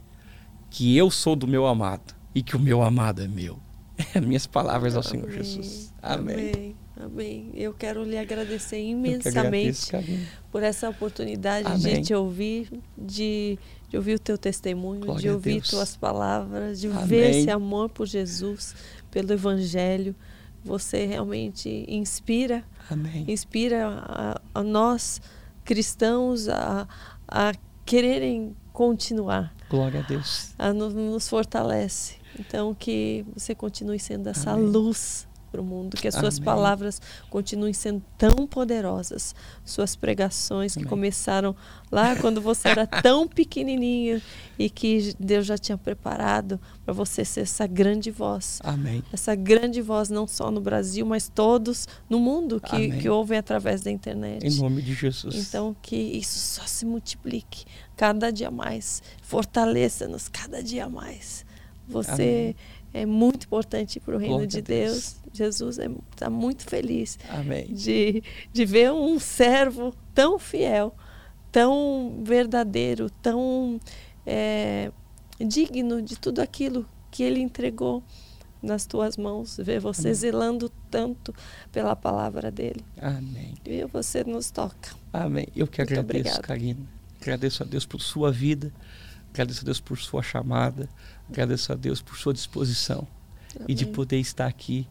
que 0.70 0.96
eu 0.96 1.10
sou 1.10 1.34
do 1.34 1.46
meu 1.46 1.66
amado 1.66 2.14
e 2.34 2.42
que 2.42 2.56
o 2.56 2.60
meu 2.60 2.82
amado 2.82 3.22
é 3.22 3.28
meu. 3.28 3.58
É 4.14 4.18
minhas 4.20 4.46
palavras 4.46 4.96
ao 4.96 5.02
Senhor 5.02 5.30
Jesus. 5.30 5.92
Amém. 6.00 6.52
Amém. 6.54 6.76
Amém. 6.96 7.50
Eu 7.52 7.74
quero 7.74 8.02
lhe 8.02 8.16
agradecer 8.16 8.80
imensamente 8.80 9.94
agradeço, 9.94 10.28
por 10.50 10.62
essa 10.62 10.88
oportunidade 10.88 11.66
Amém. 11.66 12.00
de 12.00 12.06
te 12.06 12.14
ouvir, 12.14 12.70
de, 12.96 13.58
de 13.90 13.96
ouvir 13.98 14.14
o 14.14 14.18
teu 14.18 14.38
testemunho, 14.38 15.00
Glória 15.00 15.20
de 15.20 15.28
ouvir 15.28 15.62
tuas 15.62 15.96
palavras, 15.96 16.80
de 16.80 16.86
Amém. 16.86 17.04
ver 17.04 17.30
esse 17.30 17.50
amor 17.50 17.90
por 17.90 18.06
Jesus, 18.06 18.74
pelo 19.10 19.32
Evangelho. 19.34 20.14
Você 20.64 21.04
realmente 21.04 21.84
inspira, 21.86 22.64
inspira 23.28 23.88
a, 23.88 24.40
a, 24.54 24.62
nós 24.62 25.20
cristãos 25.64 26.48
a, 26.48 26.86
a 27.28 27.52
quererem 27.84 28.56
continuar. 28.72 29.54
Glória 29.68 30.00
a 30.00 30.02
Deus. 30.02 30.54
A, 30.58 30.72
nos, 30.72 30.94
nos 30.94 31.28
fortalece. 31.28 32.16
Então 32.38 32.74
que 32.74 33.24
você 33.34 33.54
continue 33.54 33.98
sendo 33.98 34.28
essa 34.28 34.54
luz 34.54 35.26
para 35.50 35.60
o 35.60 35.64
mundo, 35.64 35.96
que 35.96 36.08
as 36.08 36.14
suas 36.14 36.36
Amém. 36.36 36.44
palavras 36.44 37.00
continuem 37.28 37.72
sendo 37.72 38.02
tão 38.16 38.46
poderosas, 38.46 39.34
suas 39.64 39.96
pregações 39.96 40.76
Amém. 40.76 40.84
que 40.84 40.88
começaram 40.88 41.54
lá 41.90 42.16
quando 42.16 42.40
você 42.40 42.68
era 42.68 42.86
tão 43.02 43.26
pequenininho 43.26 44.22
e 44.58 44.70
que 44.70 45.14
Deus 45.18 45.46
já 45.46 45.58
tinha 45.58 45.76
preparado 45.76 46.60
para 46.84 46.94
você 46.94 47.24
ser 47.24 47.40
essa 47.40 47.66
grande 47.66 48.10
voz. 48.10 48.60
Amém. 48.62 49.02
Essa 49.12 49.34
grande 49.34 49.82
voz 49.82 50.08
não 50.08 50.26
só 50.26 50.50
no 50.50 50.60
Brasil, 50.60 51.04
mas 51.04 51.28
todos 51.28 51.88
no 52.08 52.18
mundo 52.18 52.60
que, 52.60 52.90
que 52.98 53.08
ouvem 53.08 53.38
através 53.38 53.82
da 53.82 53.90
internet. 53.90 54.46
Em 54.46 54.56
nome 54.56 54.82
de 54.82 54.94
Jesus. 54.94 55.34
Então 55.34 55.74
que 55.82 55.96
isso 55.96 56.38
só 56.38 56.66
se 56.66 56.86
multiplique 56.86 57.64
cada 57.96 58.30
dia 58.30 58.50
mais, 58.50 59.02
fortaleça-nos 59.22 60.28
cada 60.28 60.62
dia 60.62 60.88
mais. 60.88 61.44
Você 61.88 62.54
Amém 62.54 62.79
é 62.92 63.06
muito 63.06 63.46
importante 63.46 64.00
para 64.00 64.16
o 64.16 64.18
reino 64.18 64.34
Glória 64.34 64.48
de 64.48 64.62
Deus. 64.62 64.92
Deus. 64.92 65.20
Jesus 65.32 65.78
está 65.78 66.26
é, 66.26 66.28
muito 66.28 66.64
feliz 66.64 67.18
Amém. 67.28 67.66
De, 67.66 68.22
de 68.52 68.64
ver 68.64 68.92
um 68.92 69.18
servo 69.18 69.94
tão 70.14 70.38
fiel, 70.38 70.94
tão 71.52 72.20
verdadeiro, 72.24 73.08
tão 73.22 73.80
é, 74.26 74.90
digno 75.38 76.02
de 76.02 76.18
tudo 76.18 76.40
aquilo 76.40 76.86
que 77.10 77.22
ele 77.22 77.40
entregou 77.40 78.02
nas 78.62 78.84
tuas 78.84 79.16
mãos, 79.16 79.56
ver 79.56 79.80
você 79.80 80.08
Amém. 80.08 80.14
zelando 80.14 80.68
tanto 80.90 81.34
pela 81.72 81.96
palavra 81.96 82.50
dele. 82.50 82.84
Amém. 83.00 83.54
E 83.64 83.84
você 83.86 84.22
nos 84.22 84.50
toca. 84.50 84.90
Amém. 85.12 85.46
Eu 85.56 85.66
que 85.66 85.80
Muito 85.80 85.92
agradeço, 85.92 86.20
obrigado. 86.20 86.42
Karina. 86.42 86.86
Agradeço 87.20 87.62
a 87.62 87.66
Deus 87.66 87.86
por 87.86 88.00
sua 88.00 88.30
vida. 88.30 88.72
Agradeço 89.32 89.62
a 89.62 89.64
Deus 89.64 89.80
por 89.80 89.98
sua 89.98 90.22
chamada. 90.22 90.88
Agradeço 91.30 91.72
a 91.72 91.76
Deus 91.76 92.02
por 92.02 92.16
sua 92.16 92.32
disposição 92.32 93.06
Amém. 93.54 93.66
e 93.68 93.74
de 93.74 93.86
poder 93.86 94.18
estar 94.18 94.46
aqui. 94.46 94.86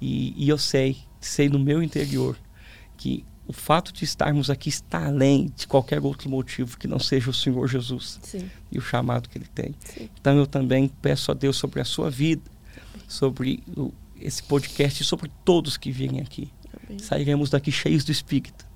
E, 0.00 0.34
e, 0.36 0.48
eu 0.48 0.58
sei, 0.58 0.98
sei 1.20 1.48
no 1.48 1.58
meu 1.58 1.82
interior, 1.82 2.36
que 2.96 3.24
o 3.46 3.52
fato 3.52 3.92
de 3.92 4.04
estarmos 4.04 4.50
aqui 4.50 4.68
está 4.68 5.06
além 5.06 5.50
de 5.56 5.66
qualquer 5.66 6.02
outro 6.02 6.28
motivo 6.28 6.76
que 6.76 6.88
não 6.88 6.98
seja 6.98 7.30
o 7.30 7.34
Senhor 7.34 7.66
Jesus 7.68 8.18
Sim. 8.22 8.50
e 8.70 8.78
o 8.78 8.82
chamado 8.82 9.28
que 9.28 9.38
Ele 9.38 9.46
tem. 9.54 9.74
Sim. 9.80 10.10
Então 10.20 10.36
eu 10.36 10.46
também 10.46 10.88
peço 11.00 11.30
a 11.30 11.34
Deus 11.34 11.56
sobre 11.56 11.80
a 11.80 11.84
sua 11.84 12.10
vida, 12.10 12.50
sobre 13.06 13.62
o, 13.76 13.92
esse 14.20 14.42
podcast 14.42 15.02
e 15.02 15.06
sobre 15.06 15.30
todos 15.44 15.76
que 15.76 15.92
virem 15.92 16.20
aqui. 16.20 16.50
Amém. 16.84 16.98
Sairemos 16.98 17.50
daqui 17.50 17.70
cheios 17.70 18.04
do 18.04 18.10
Espírito. 18.10 18.66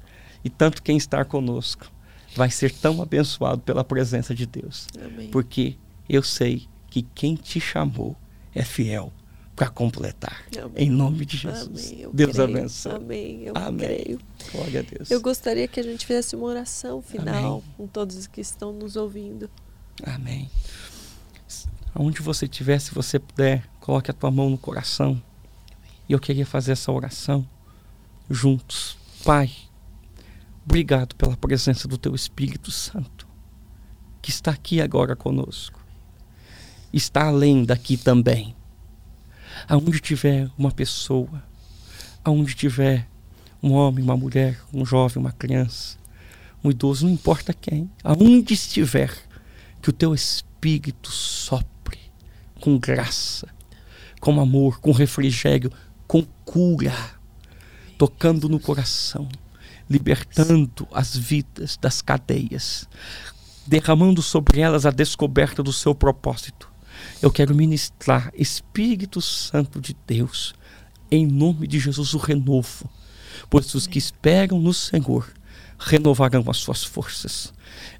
E 0.45 0.49
tanto 0.49 0.82
quem 0.82 0.97
está 0.97 1.24
conosco 1.24 1.91
vai 2.35 2.51
ser 2.51 2.73
tão 2.73 3.03
abençoado 3.03 3.61
pela 3.62 3.85
presença 3.85 4.35
de 4.35 4.47
Deus. 4.47 4.87
Porque 5.32 5.77
eu 6.09 6.23
sei 6.23 6.66
que 6.91 7.03
quem 7.03 7.35
te 7.35 7.61
chamou 7.61 8.17
é 8.55 8.62
fiel 8.62 9.12
para 9.57 9.69
completar. 9.69 10.45
Amém. 10.57 10.73
Em 10.77 10.91
nome 10.91 11.25
de 11.25 11.37
Jesus. 11.37 11.93
Amém. 11.93 12.09
Deus 12.12 12.33
creio. 12.33 12.49
abençoe. 12.49 12.93
Amém. 12.93 13.43
Eu 13.45 13.53
Amém. 13.57 13.87
creio. 13.87 14.21
Glória 14.53 14.81
a 14.81 14.83
Deus. 14.83 15.11
Eu 15.11 15.21
gostaria 15.21 15.69
que 15.69 15.79
a 15.79 15.83
gente 15.83 16.07
fizesse 16.07 16.35
uma 16.35 16.47
oração 16.47 17.01
final 17.01 17.62
Amém. 17.62 17.75
com 17.77 17.87
todos 17.87 18.27
que 18.27 18.41
estão 18.41 18.73
nos 18.73 18.97
ouvindo. 18.97 19.49
Amém. 20.03 20.51
Onde 21.95 22.23
você 22.23 22.47
estiver, 22.47 22.79
se 22.79 22.93
você 22.93 23.19
puder, 23.19 23.67
coloque 23.81 24.11
a 24.11 24.15
tua 24.15 24.31
mão 24.31 24.51
no 24.51 24.59
coração. 24.59 25.21
E 26.09 26.12
eu 26.12 26.19
queria 26.19 26.47
fazer 26.47 26.73
essa 26.73 26.91
oração 26.91 27.47
juntos. 28.29 28.97
Pai, 29.25 29.51
Obrigado 30.71 31.17
pela 31.17 31.37
presença 31.37 31.89
do 31.89 31.99
Teu 31.99 32.15
Espírito 32.15 32.71
Santo, 32.71 33.27
que 34.23 34.31
está 34.31 34.53
aqui 34.53 34.81
agora 34.81 35.17
conosco. 35.17 35.80
Está 36.93 37.27
além 37.27 37.65
daqui 37.65 37.97
também. 37.97 38.55
Aonde 39.69 40.01
tiver 40.01 40.51
uma 40.57 40.71
pessoa, 40.71 41.43
aonde 42.25 42.55
tiver 42.55 43.09
um 43.62 43.73
homem, 43.73 44.03
uma 44.03 44.17
mulher, 44.17 44.61
um 44.73 44.85
jovem, 44.85 45.21
uma 45.21 45.33
criança, 45.33 45.99
um 46.62 46.71
idoso, 46.71 47.07
não 47.07 47.12
importa 47.12 47.53
quem, 47.53 47.91
aonde 48.03 48.55
estiver, 48.55 49.12
que 49.83 49.91
o 49.91 49.93
Teu 49.93 50.15
Espírito 50.15 51.11
sopre 51.11 51.99
com 52.61 52.79
graça, 52.79 53.49
com 54.21 54.41
amor, 54.41 54.81
com 54.81 54.93
refrigério, 54.93 55.73
com 56.07 56.25
cura, 56.45 56.95
tocando 57.99 58.49
no 58.49 58.59
coração 58.59 59.29
libertando 59.91 60.87
as 60.93 61.17
vidas 61.17 61.77
das 61.77 62.01
cadeias, 62.01 62.89
derramando 63.67 64.23
sobre 64.23 64.61
elas 64.61 64.87
a 64.87 64.93
descoberta 64.93 65.65
do 65.65 65.73
seu 65.73 65.93
propósito. 65.97 66.69
Eu 67.22 67.30
quero 67.30 67.55
ministrar, 67.55 68.32
Espírito 68.34 69.20
Santo 69.20 69.78
de 69.78 69.94
Deus, 70.06 70.55
em 71.10 71.26
nome 71.26 71.66
de 71.66 71.78
Jesus, 71.78 72.14
o 72.14 72.18
renovo, 72.18 72.88
pois 73.51 73.74
os 73.74 73.86
que 73.86 73.98
esperam 73.98 74.59
no 74.59 74.72
Senhor 74.72 75.30
renovarão 75.78 76.44
as 76.48 76.56
suas 76.56 76.82
forças. 76.82 77.52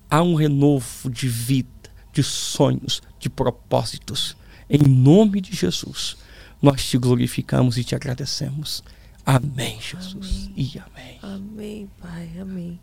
Há 0.09 0.22
um 0.22 0.34
renovo 0.34 1.10
de 1.10 1.28
vida, 1.28 1.68
de 2.14 2.22
sonhos, 2.22 3.02
de 3.18 3.28
propósitos. 3.28 4.34
Em 4.70 4.78
nome 4.78 5.42
de 5.42 5.55
Jesus, 5.55 6.16
nós 6.62 6.82
te 6.88 6.97
glorificamos 6.97 7.76
e 7.76 7.84
te 7.84 7.94
agradecemos. 7.94 8.82
Amém, 9.26 9.78
Jesus. 9.82 10.48
Amém. 10.48 10.55
E 10.56 10.78
amém. 10.78 11.18
Amém, 11.22 11.90
Pai. 12.01 12.30
Amém. 12.40 12.80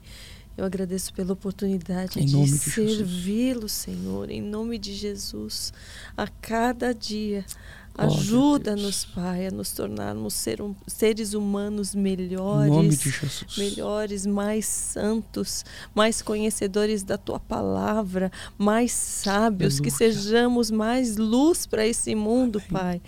Eu 0.58 0.66
agradeço 0.66 1.14
pela 1.14 1.34
oportunidade 1.34 2.20
de 2.20 2.48
servi-lo, 2.48 3.70
Senhor, 3.70 4.32
em 4.32 4.42
nome 4.42 4.80
de 4.80 4.92
Jesus, 4.92 5.72
a 6.18 6.28
cada 6.28 6.96
dia. 6.96 7.46
Ajuda-nos, 7.96 9.06
Pai, 9.06 9.48
a 9.48 9.52
nos 9.52 9.72
tornarmos 9.72 10.34
ser 10.34 10.62
um, 10.62 10.76
seres 10.88 11.34
humanos 11.34 11.96
melhores, 11.96 13.58
melhores, 13.58 14.26
mais 14.26 14.66
santos, 14.66 15.66
mais 15.96 16.22
conhecedores 16.22 17.02
da 17.04 17.18
tua 17.18 17.40
palavra, 17.40 18.32
mais 18.58 18.92
sábios, 18.92 19.76
Aleluia. 19.76 19.84
que 19.84 19.98
sejamos 19.98 20.70
mais 20.70 21.18
luz 21.18 21.66
para 21.66 21.88
esse 21.88 22.14
mundo, 22.14 22.60
Amém. 22.60 22.70
Pai 22.72 23.02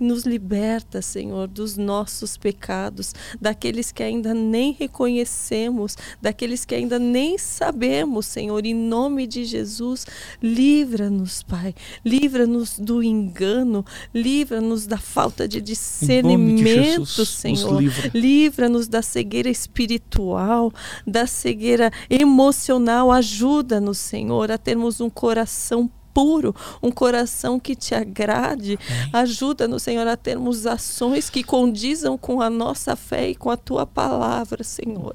nos 0.00 0.24
liberta, 0.24 1.02
Senhor, 1.02 1.46
dos 1.46 1.76
nossos 1.76 2.36
pecados, 2.36 3.14
daqueles 3.40 3.92
que 3.92 4.02
ainda 4.02 4.32
nem 4.34 4.72
reconhecemos, 4.72 5.96
daqueles 6.20 6.64
que 6.64 6.74
ainda 6.74 6.98
nem 6.98 7.36
sabemos, 7.38 8.26
Senhor, 8.26 8.64
em 8.64 8.74
nome 8.74 9.26
de 9.26 9.44
Jesus, 9.44 10.06
livra-nos, 10.42 11.42
Pai, 11.42 11.74
livra-nos 12.04 12.78
do 12.78 13.02
engano, 13.02 13.84
livra-nos 14.14 14.86
da 14.86 14.98
falta 14.98 15.46
de 15.46 15.60
discernimento, 15.60 16.64
de 16.64 16.74
Jesus, 16.74 17.28
Senhor, 17.28 17.82
livra-nos 18.14 18.88
da 18.88 19.02
cegueira 19.02 19.50
espiritual, 19.50 20.72
da 21.06 21.26
cegueira 21.26 21.92
emocional, 22.08 23.12
ajuda-nos, 23.12 23.98
Senhor, 23.98 24.50
a 24.50 24.58
termos 24.58 25.00
um 25.00 25.10
coração 25.10 25.90
puro, 26.12 26.54
um 26.82 26.90
coração 26.90 27.58
que 27.58 27.74
te 27.74 27.94
agrade. 27.94 28.78
Ajuda-nos, 29.12 29.82
Senhor, 29.82 30.06
a 30.06 30.16
termos 30.16 30.66
ações 30.66 31.30
que 31.30 31.42
condizam 31.42 32.16
com 32.18 32.40
a 32.40 32.50
nossa 32.50 32.96
fé 32.96 33.30
e 33.30 33.34
com 33.34 33.50
a 33.50 33.56
tua 33.56 33.86
palavra, 33.86 34.62
Senhor. 34.64 35.14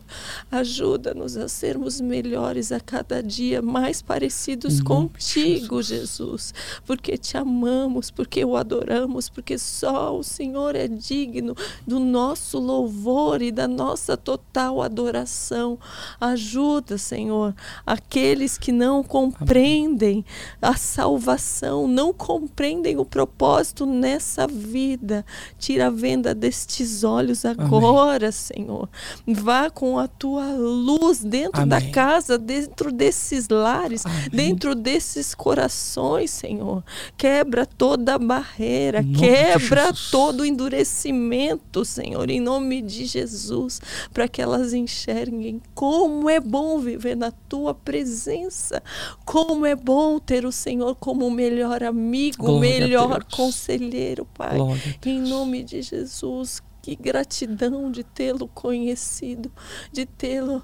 Ajuda-nos 0.52 1.38
a 1.38 1.48
sermos 1.48 2.00
melhores 2.02 2.72
a 2.72 2.80
cada 2.80 3.22
dia, 3.22 3.62
mais 3.62 4.02
parecidos 4.02 4.82
contigo, 4.82 5.82
Jesus. 5.82 6.54
Porque 6.86 7.18
te 7.18 7.38
amamos, 7.38 8.12
porque 8.12 8.44
o 8.44 8.56
adoramos, 8.56 9.30
porque 9.30 9.58
só 9.58 10.18
o 10.18 10.24
Senhor 10.24 10.76
é 10.76 10.88
digno 10.88 11.56
do 11.86 12.00
nosso 12.00 12.60
louvor 12.60 13.42
e 13.42 13.52
da 13.52 13.68
nossa 13.68 14.18
total 14.18 14.82
adoração. 14.82 15.78
Ajuda, 16.20 16.98
Senhor, 16.98 17.56
aqueles 17.86 18.58
que 18.58 18.72
não 18.72 19.04
compreendem 19.04 20.26
a 20.62 20.76
salvação, 20.86 21.88
não 21.88 22.14
compreendem 22.14 22.98
o 22.98 23.04
propósito 23.04 23.86
nessa 23.86 24.48
vida. 24.48 25.26
Tira 25.58 25.88
a 25.88 25.90
venda 25.90 26.34
destes 26.34 27.04
olhos 27.04 27.44
agora, 27.44 28.28
Amém. 28.28 28.32
Senhor. 28.32 28.90
Vá 29.28 29.70
com 29.70 29.98
a 29.98 30.08
tua 30.08 30.54
luz 30.54 31.24
dentro 31.24 31.62
Amém. 31.62 31.68
da 31.68 31.92
casa, 31.92 32.38
dentro 32.38 32.92
desses 32.92 33.50
lares, 33.50 34.06
Amém. 34.06 34.30
dentro 34.32 34.76
desses 34.76 35.34
corações, 35.34 36.32
Senhor. 36.32 36.84
Quebra 37.18 37.66
toda 37.66 38.20
barreira, 38.20 39.04
quebra 39.04 39.92
todo 40.12 40.42
o 40.42 40.46
endurecimento, 40.46 41.84
Senhor, 41.84 42.30
em 42.30 42.40
nome 42.40 42.82
de 42.82 43.06
Jesus, 43.06 43.82
para 44.14 44.28
que 44.28 44.42
elas 44.42 44.72
enxerguem 44.72 45.62
como 45.74 46.30
é 46.30 46.40
bom 46.40 46.80
viver 46.80 47.18
na 47.18 47.32
tua 47.32 47.74
presença, 47.74 48.84
como 49.26 49.66
é 49.66 49.76
bom 49.76 50.20
ter 50.20 50.46
o 50.46 50.52
Senhor 50.52 50.75
como 51.00 51.28
o 51.28 51.32
melhor 51.32 51.84
amigo, 51.84 52.52
o 52.52 52.60
melhor 52.60 53.24
conselheiro, 53.26 54.26
Pai. 54.34 54.58
Em 55.06 55.20
nome 55.22 55.64
de 55.64 55.82
Jesus, 55.82 56.62
que 56.82 56.96
gratidão 56.96 57.92
de 57.92 58.04
tê-lo 58.04 58.48
conhecido, 58.48 59.52
de 59.92 60.06
tê-lo 60.06 60.64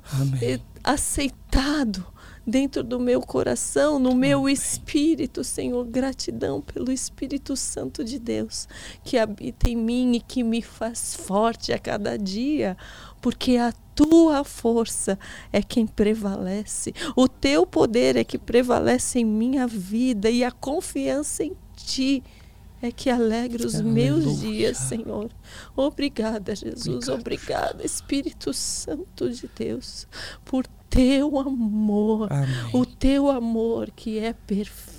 aceitado 0.84 2.06
dentro 2.46 2.84
do 2.84 3.00
meu 3.00 3.22
coração, 3.22 4.00
no 4.00 4.16
meu 4.16 4.50
espírito, 4.50 5.44
Senhor. 5.44 5.86
Gratidão 5.86 6.62
pelo 6.62 6.92
Espírito 6.92 7.56
Santo 7.56 8.04
de 8.04 8.20
Deus 8.20 8.68
que 9.04 9.18
habita 9.18 9.70
em 9.70 9.76
mim 9.76 10.14
e 10.14 10.20
que 10.20 10.44
me 10.44 10.62
faz 10.62 11.16
forte 11.16 11.72
a 11.74 11.80
cada 11.80 12.18
dia, 12.18 12.78
porque 13.22 13.58
a 13.58 13.72
tua 13.96 14.44
força 14.44 15.18
é 15.54 15.62
quem 15.62 15.86
prevalece. 15.86 16.94
O 17.16 17.28
teu 17.28 17.66
poder 17.66 18.16
é 18.16 18.24
que 18.24 18.38
prevalece 18.38 19.20
em 19.20 19.26
minha 19.26 19.68
vida 19.68 20.30
e 20.30 20.44
a 20.44 20.52
confiança 20.52 21.44
em 21.44 21.56
ti 21.76 22.24
é 22.82 22.92
que 22.92 23.10
alegra 23.10 23.66
os 23.66 23.76
Aleluia. 23.76 23.94
meus 23.94 24.40
dias, 24.42 24.78
Senhor. 24.78 25.30
Obrigada, 25.76 26.56
Jesus. 26.56 27.08
Obrigada, 27.08 27.86
Espírito 27.86 28.54
Santo 28.54 29.30
de 29.30 29.48
Deus, 29.56 30.08
por 30.44 30.66
teu 30.90 31.40
amor, 31.40 32.28
Amém. 32.34 32.48
o 32.74 32.86
teu 32.86 33.30
amor 33.30 33.92
que 33.96 34.20
é 34.20 34.34
perfeito, 34.34 34.91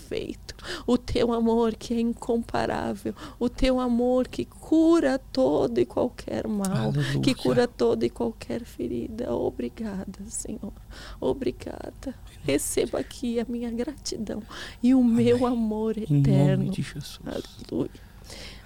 o 0.87 0.97
teu 0.99 1.33
amor 1.33 1.75
que 1.75 1.95
é 1.95 2.01
incomparável, 2.01 3.15
o 3.39 3.49
teu 3.49 3.81
amor 3.81 4.29
que 4.29 4.45
cura 4.45 5.19
todo 5.19 5.79
e 5.79 5.85
qualquer 5.87 6.47
mal, 6.47 6.89
Aleluia. 6.89 7.21
que 7.21 7.35
cura 7.35 7.67
toda 7.67 8.07
e 8.07 8.11
qualquer 8.11 8.65
ferida. 8.65 9.35
Obrigada, 9.35 10.21
Senhor. 10.29 10.73
Obrigada. 11.21 12.15
Receba 12.45 12.99
aqui 12.99 13.39
a 13.41 13.47
minha 13.49 13.71
gratidão 13.71 14.43
e 14.83 14.95
o 14.95 15.01
Amém. 15.01 15.25
meu 15.25 15.47
amor 15.47 15.97
eterno. 15.97 16.19
Em 16.29 16.57
nome 16.57 16.71
de 16.71 16.83
Jesus. 16.83 17.21
Aleluia. 17.25 18.12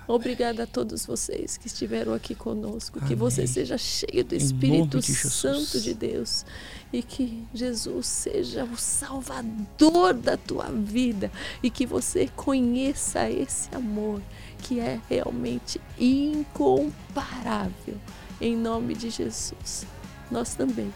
Obrigada 0.08 0.62
a 0.62 0.66
todos 0.66 1.04
vocês 1.04 1.56
que 1.56 1.66
estiveram 1.66 2.14
aqui 2.14 2.34
conosco. 2.34 2.98
Amém. 2.98 3.08
Que 3.08 3.14
você 3.16 3.46
seja 3.46 3.76
cheio 3.76 4.24
do 4.24 4.34
Espírito 4.36 5.00
de 5.00 5.14
Santo 5.14 5.80
de 5.80 5.94
Deus. 5.94 6.46
E 6.92 7.02
que 7.02 7.44
Jesus 7.52 8.06
seja 8.06 8.64
o 8.64 8.76
Salvador 8.76 10.14
da 10.14 10.36
tua 10.36 10.70
vida. 10.70 11.30
E 11.62 11.70
que 11.70 11.84
você 11.84 12.28
conheça 12.36 13.28
esse 13.28 13.74
amor 13.74 14.22
que 14.58 14.78
é 14.78 15.00
realmente 15.08 15.80
incomparável. 15.98 17.96
Em 18.40 18.56
nome 18.56 18.94
de 18.94 19.10
Jesus. 19.10 19.86
Nós 20.30 20.54
também 20.54 20.92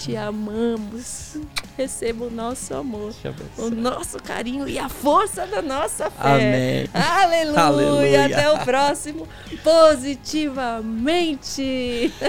te 0.00 0.16
amamos. 0.16 1.36
Receba 1.76 2.24
o 2.24 2.30
nosso 2.30 2.74
amor, 2.74 3.12
o 3.58 3.68
nosso 3.70 4.18
carinho 4.22 4.66
e 4.66 4.78
a 4.78 4.88
força 4.88 5.46
da 5.46 5.60
nossa 5.60 6.10
fé. 6.10 6.16
Amém. 6.18 6.88
Aleluia. 6.94 7.60
Aleluia. 7.60 8.24
Até 8.26 8.50
o 8.50 8.58
próximo. 8.64 9.28
Positivamente. 9.62 12.10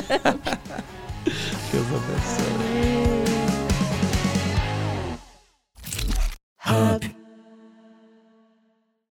Deus 1.72 1.88
abençoe. 1.88 2.52
Amém. 6.64 7.20